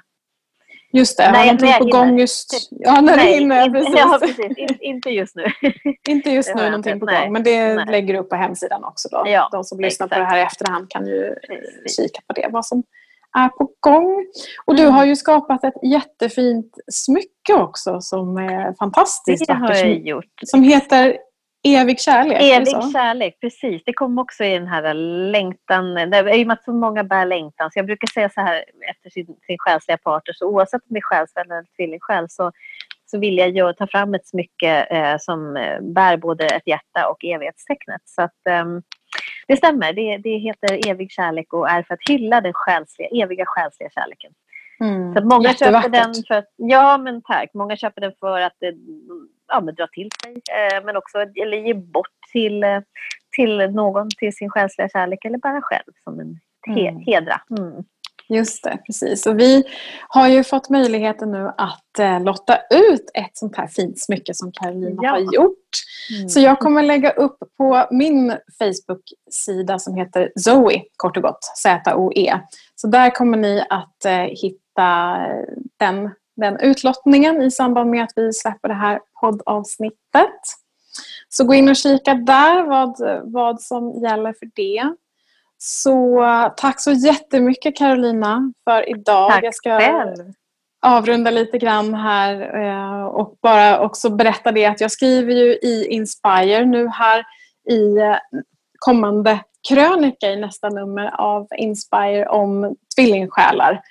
Just 0.96 1.18
det, 1.18 1.24
har 1.24 1.46
någonting 1.46 1.74
på 1.80 1.86
gång 1.86 2.20
just... 2.20 2.70
Ja, 2.70 3.02
när 3.02 3.18
nej, 3.18 3.34
du 3.34 3.40
hinner. 3.40 3.70
Precis. 3.74 3.96
Ja, 3.98 4.18
precis. 4.22 4.58
In, 4.58 4.78
inte 4.80 5.10
just 5.10 5.36
nu. 5.36 5.46
inte 6.10 6.30
just 6.30 6.56
nu 6.56 6.66
någonting 6.66 7.00
på 7.00 7.06
nej, 7.06 7.24
gång, 7.24 7.34
men 7.34 7.44
det 7.44 7.74
nej. 7.74 7.86
lägger 7.86 8.14
du 8.14 8.20
upp 8.20 8.30
på 8.30 8.36
hemsidan 8.36 8.84
också. 8.84 9.10
Då. 9.12 9.24
Ja, 9.26 9.50
de 9.52 9.64
som 9.64 9.80
lyssnar 9.80 10.06
exakt. 10.06 10.20
på 10.20 10.20
det 10.20 10.26
här 10.26 10.38
i 10.38 10.42
efterhand 10.42 10.90
kan 10.90 11.08
ju 11.08 11.36
precis. 11.84 11.96
kika 11.96 12.22
på 12.28 12.34
det, 12.34 12.48
vad 12.52 12.66
som 12.66 12.84
är 13.38 13.50
på 13.50 13.70
gång. 13.80 14.26
Och 14.66 14.76
du 14.76 14.82
mm. 14.82 14.94
har 14.94 15.06
ju 15.06 15.16
skapat 15.16 15.64
ett 15.64 15.84
jättefint 15.84 16.78
smycke 16.92 17.54
också 17.54 18.02
som 18.02 18.38
är 18.38 18.74
fantastiskt 18.80 19.48
Det 19.48 19.54
har 19.54 19.76
jag 19.76 20.08
gjort. 20.08 20.34
Som 20.46 20.64
heter 20.64 21.18
Evig 21.64 22.00
kärlek. 22.00 22.42
Evig 22.42 22.92
kärlek, 22.94 23.40
precis. 23.42 23.82
Det 23.86 23.94
kom 23.94 24.18
också 24.18 24.44
i 24.44 24.54
den 24.54 24.68
här 24.68 24.94
längtan. 25.32 25.98
I 25.98 26.44
och 26.44 26.48
med 26.48 26.52
att 26.52 26.64
så 26.64 26.74
många 26.74 27.04
bär 27.04 27.26
längtan. 27.26 27.72
Så 27.72 27.80
jag 27.80 27.86
brukar 27.86 28.08
säga 28.08 28.30
så 28.30 28.42
här 28.42 28.64
efter 28.90 29.10
sin, 29.10 29.26
sin 29.26 29.58
själsliga 29.58 29.98
partner. 29.98 30.34
Så 30.34 30.46
oavsett 30.48 30.82
om 30.82 30.94
det 30.94 31.00
är 31.00 31.02
själsvän 31.02 31.52
eller 31.52 31.66
tvillingsjäl 31.78 32.30
så, 32.30 32.52
så 33.06 33.20
vill 33.20 33.38
jag 33.38 33.50
ju 33.50 33.74
ta 33.74 33.88
fram 33.88 34.14
ett 34.14 34.28
smycke 34.28 34.84
eh, 34.84 35.18
som 35.20 35.54
bär 35.82 36.18
både 36.18 36.46
ett 36.46 36.68
hjärta 36.68 37.08
och 37.10 37.26
evighetstecknet. 37.26 38.02
Så 38.06 38.22
att, 38.22 38.48
eh, 38.50 38.66
det 39.48 39.58
stämmer. 39.58 39.94
Det, 39.94 40.18
det 40.18 40.38
heter 40.38 40.90
evig 40.90 41.12
kärlek 41.12 41.54
och 41.54 41.70
är 41.70 41.84
för 41.84 41.94
att 41.94 42.10
hylla 42.10 42.42
den 42.42 42.54
själsliga, 42.54 43.08
eviga 43.24 43.46
själsliga 43.48 43.90
kärleken. 43.90 44.32
Mm. 44.84 45.14
Så 45.14 45.26
många 45.26 45.54
köper 45.54 45.90
den 45.90 46.14
för 46.28 46.36
att, 46.36 46.54
ja 46.56 46.98
men 46.98 47.22
tack, 47.22 47.50
många 47.54 47.78
köper 47.78 48.02
den 48.02 48.12
för 48.20 48.42
att 48.42 48.58
ja, 49.48 49.62
men 49.62 49.76
dra 49.76 49.88
till 49.88 50.10
sig 50.24 50.34
eh, 50.34 50.86
men 50.86 50.98
också 50.98 51.18
eller 51.18 51.58
ge 51.58 51.74
bort 51.74 52.08
till, 52.32 52.64
eh, 52.64 52.80
till 53.36 53.58
någon, 53.58 54.10
till 54.18 54.36
sin 54.36 54.50
själsliga 54.50 54.90
kärlek 54.90 55.26
eller 55.26 55.38
bara 55.38 55.62
själv 55.62 55.92
som 56.04 56.20
en 56.20 56.40
he, 56.76 56.88
mm. 56.88 57.04
hedra. 57.06 57.42
Mm. 57.58 57.84
Just 58.30 58.64
det, 58.64 58.78
precis. 58.86 59.26
Och 59.26 59.40
vi 59.40 59.64
har 60.08 60.28
ju 60.28 60.44
fått 60.44 60.70
möjligheten 60.70 61.32
nu 61.32 61.52
att 61.58 62.00
eh, 62.00 62.24
lotta 62.24 62.58
ut 62.72 63.12
ett 63.14 63.32
sånt 63.34 63.58
här 63.58 63.68
fint 63.68 64.00
smycke 64.00 64.34
som 64.34 64.52
Karolina 64.52 65.04
ja. 65.04 65.10
har 65.10 65.20
gjort. 65.20 65.70
Mm. 66.18 66.30
Så 66.30 66.40
jag 66.40 66.60
kommer 66.60 66.84
lägga 66.84 67.12
upp 67.12 67.38
på 67.58 67.88
min 67.92 68.38
Facebook-sida 68.60 69.80
som 69.80 69.96
heter 69.96 70.32
Zoe, 70.36 70.84
kort 70.96 71.18
och 71.18 71.24
gott, 71.24 71.44
Z-O-E. 71.58 72.40
Så 72.76 72.88
där 72.88 73.10
kommer 73.10 73.38
ni 73.38 73.66
att 73.70 74.06
eh, 74.06 74.14
hitta 74.14 74.63
den, 75.80 76.10
den 76.36 76.60
utlottningen 76.60 77.42
i 77.42 77.52
samband 77.52 77.90
med 77.90 78.04
att 78.04 78.14
vi 78.16 78.34
släpper 78.34 78.68
det 78.68 78.74
här 78.74 79.00
poddavsnittet. 79.22 80.40
Så 81.30 81.44
gå 81.44 81.54
in 81.54 81.70
och 81.70 81.76
kika 81.76 82.14
där 82.14 82.64
vad, 82.64 82.96
vad 83.24 83.62
som 83.62 84.02
gäller 84.04 84.34
för 84.34 84.50
det. 84.56 84.96
Så 85.58 86.24
tack 86.58 86.82
så 86.82 86.92
jättemycket 86.92 87.78
Carolina 87.78 88.54
för 88.64 88.90
idag. 88.90 89.32
Tack 89.32 89.44
Jag 89.44 89.56
ska 89.56 89.80
själv. 89.80 90.34
avrunda 90.82 91.32
lite 91.32 91.58
grann 91.58 91.94
här 91.94 92.62
eh, 92.64 93.06
och 93.06 93.38
bara 93.42 93.80
också 93.80 94.10
berätta 94.10 94.52
det 94.52 94.66
att 94.66 94.82
jag 94.82 94.92
skriver 94.92 95.34
ju 95.34 95.54
i 95.54 95.88
Inspire 95.90 96.66
nu 96.66 96.88
här 96.88 97.24
i 97.70 97.98
eh, 97.98 98.16
kommande 98.80 99.40
krönika 99.70 100.32
i 100.32 100.36
nästa 100.36 100.70
nummer 100.70 101.22
av 101.22 101.48
Inspire 101.58 102.28
om 102.28 102.76
tvillingsjälar. 102.96 103.82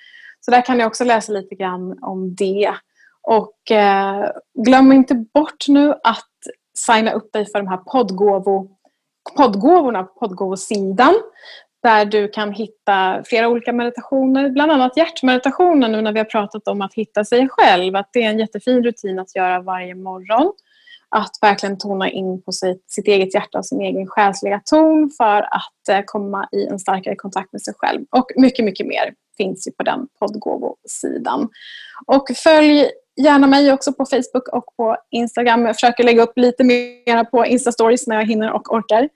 Så 0.45 0.51
där 0.51 0.61
kan 0.61 0.77
ni 0.77 0.85
också 0.85 1.03
läsa 1.03 1.31
lite 1.31 1.55
grann 1.55 1.97
om 2.01 2.35
det. 2.35 2.73
Och 3.21 3.71
eh, 3.71 4.29
glöm 4.65 4.91
inte 4.91 5.15
bort 5.15 5.67
nu 5.67 5.91
att 6.03 6.29
signa 6.77 7.11
upp 7.11 7.33
dig 7.33 7.45
för 7.45 7.59
de 7.59 7.67
här 7.67 7.77
poddgåvo, 7.77 8.67
poddgåvorna 9.37 10.03
på 10.03 10.19
poddgåvosidan. 10.19 11.13
Där 11.83 12.05
du 12.05 12.27
kan 12.27 12.51
hitta 12.51 13.23
flera 13.25 13.47
olika 13.47 13.73
meditationer, 13.73 14.49
bland 14.49 14.71
annat 14.71 14.97
hjärtmeditationen 14.97 15.91
nu 15.91 16.01
när 16.01 16.11
vi 16.11 16.19
har 16.19 16.25
pratat 16.25 16.67
om 16.67 16.81
att 16.81 16.93
hitta 16.93 17.25
sig 17.25 17.47
själv. 17.49 17.95
Att 17.95 18.09
det 18.13 18.23
är 18.23 18.29
en 18.29 18.39
jättefin 18.39 18.83
rutin 18.83 19.19
att 19.19 19.35
göra 19.35 19.61
varje 19.61 19.95
morgon. 19.95 20.53
Att 21.15 21.31
verkligen 21.41 21.77
tona 21.77 22.09
in 22.09 22.41
på 22.41 22.51
sitt, 22.51 22.83
sitt 22.87 23.07
eget 23.07 23.33
hjärta 23.33 23.57
och 23.57 23.65
sin 23.65 23.81
egen 23.81 24.07
själsliga 24.07 24.61
ton 24.65 25.11
för 25.17 25.41
att 25.41 25.89
eh, 25.89 26.01
komma 26.05 26.47
i 26.51 26.65
en 26.65 26.79
starkare 26.79 27.15
kontakt 27.15 27.51
med 27.53 27.61
sig 27.61 27.73
själv. 27.77 28.05
Och 28.09 28.31
mycket, 28.35 28.65
mycket 28.65 28.87
mer 28.87 29.13
finns 29.37 29.67
ju 29.67 29.71
på 29.71 29.83
den 29.83 30.07
poddgåvosidan. 30.19 31.49
Och 32.05 32.31
följ 32.35 32.89
gärna 33.21 33.47
mig 33.47 33.73
också 33.73 33.93
på 33.93 34.05
Facebook 34.05 34.47
och 34.47 34.65
på 34.77 34.97
Instagram. 35.11 35.65
Jag 35.65 35.75
försöker 35.75 36.03
lägga 36.03 36.23
upp 36.23 36.37
lite 36.37 36.63
mer 36.63 37.23
på 37.23 37.45
Insta-stories 37.45 38.03
när 38.07 38.15
jag 38.15 38.25
hinner 38.25 38.51
och 38.51 38.73
orkar. 38.73 39.09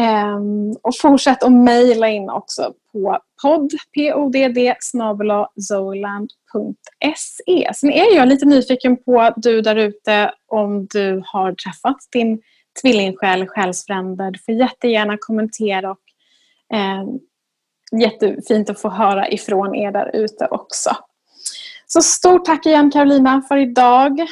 Um, 0.00 0.76
och 0.82 0.96
fortsätt 1.00 1.42
att 1.42 1.52
mejla 1.52 2.08
in 2.08 2.30
också 2.30 2.74
på 2.92 3.18
podd, 3.42 3.72
podd 3.94 4.36
zoland.se. 5.56 6.00
Sen 7.74 7.92
är 7.92 8.16
jag 8.16 8.28
lite 8.28 8.46
nyfiken 8.46 8.96
på 8.96 9.32
du 9.36 9.60
där 9.60 9.76
ute 9.76 10.32
om 10.46 10.86
du 10.86 11.22
har 11.26 11.52
träffat 11.52 11.96
din 12.12 12.40
tvillingsjäl, 12.82 13.46
själsfrände. 13.46 14.30
Du 14.30 14.38
får 14.38 14.54
jättegärna 14.54 15.16
kommentera 15.20 15.90
och 15.90 15.98
um, 16.74 17.20
jättefint 18.00 18.70
att 18.70 18.80
få 18.80 18.88
höra 18.88 19.28
ifrån 19.28 19.74
er 19.74 19.92
där 19.92 20.16
ute 20.16 20.46
också. 20.50 20.90
Så 21.86 22.02
stort 22.02 22.44
tack 22.44 22.66
igen 22.66 22.90
Carolina 22.90 23.42
för 23.48 23.56
idag. 23.56 24.26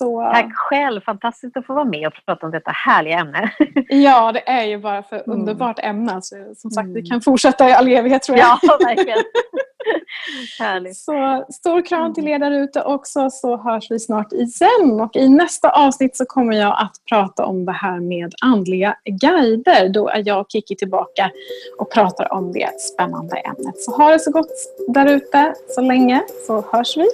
Så... 0.00 0.30
Tack 0.34 0.52
själv! 0.54 1.00
Fantastiskt 1.00 1.56
att 1.56 1.66
få 1.66 1.74
vara 1.74 1.84
med 1.84 2.06
och 2.06 2.12
prata 2.26 2.46
om 2.46 2.52
detta 2.52 2.70
härliga 2.70 3.18
ämne. 3.18 3.52
ja, 3.88 4.32
det 4.32 4.48
är 4.48 4.64
ju 4.64 4.78
bara 4.78 5.02
för 5.02 5.16
mm. 5.16 5.30
underbart 5.30 5.78
ämne. 5.78 6.22
Så, 6.22 6.36
som 6.56 6.70
sagt, 6.70 6.84
mm. 6.84 6.94
vi 6.94 7.02
kan 7.02 7.20
fortsätta 7.20 7.68
i 7.68 7.72
all 7.72 7.88
evighet 7.88 8.22
tror 8.22 8.38
jag. 8.38 8.58
Ja, 8.62 8.78
verkligen. 8.80 9.18
Härligt. 10.58 10.96
Så 10.96 11.44
stor 11.52 11.86
kram 11.86 12.14
till 12.14 12.28
er 12.28 12.38
där 12.38 12.50
ute 12.50 12.82
också 12.82 13.30
så 13.30 13.56
hörs 13.56 13.90
vi 13.90 13.98
snart 13.98 14.32
igen. 14.32 15.00
Och 15.00 15.16
i 15.16 15.28
nästa 15.28 15.70
avsnitt 15.70 16.16
så 16.16 16.24
kommer 16.24 16.56
jag 16.56 16.76
att 16.78 16.96
prata 17.10 17.44
om 17.44 17.64
det 17.64 17.72
här 17.72 18.00
med 18.00 18.34
andliga 18.42 18.96
guider. 19.04 19.88
Då 19.88 20.08
är 20.08 20.22
jag 20.26 20.40
och 20.40 20.46
Kiki 20.48 20.76
tillbaka 20.76 21.30
och 21.78 21.92
pratar 21.92 22.32
om 22.32 22.52
det 22.52 22.80
spännande 22.80 23.36
ämnet. 23.36 23.78
Så 23.78 23.96
ha 23.96 24.10
det 24.10 24.18
så 24.18 24.30
gott 24.30 24.50
där 24.88 25.06
ute 25.06 25.54
så 25.68 25.80
länge 25.80 26.22
så 26.46 26.64
hörs 26.72 26.96
vi. 26.96 27.06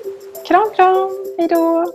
Kram, 0.49 0.71
kram! 0.77 1.11
Hej 1.39 1.49
då! 1.49 1.87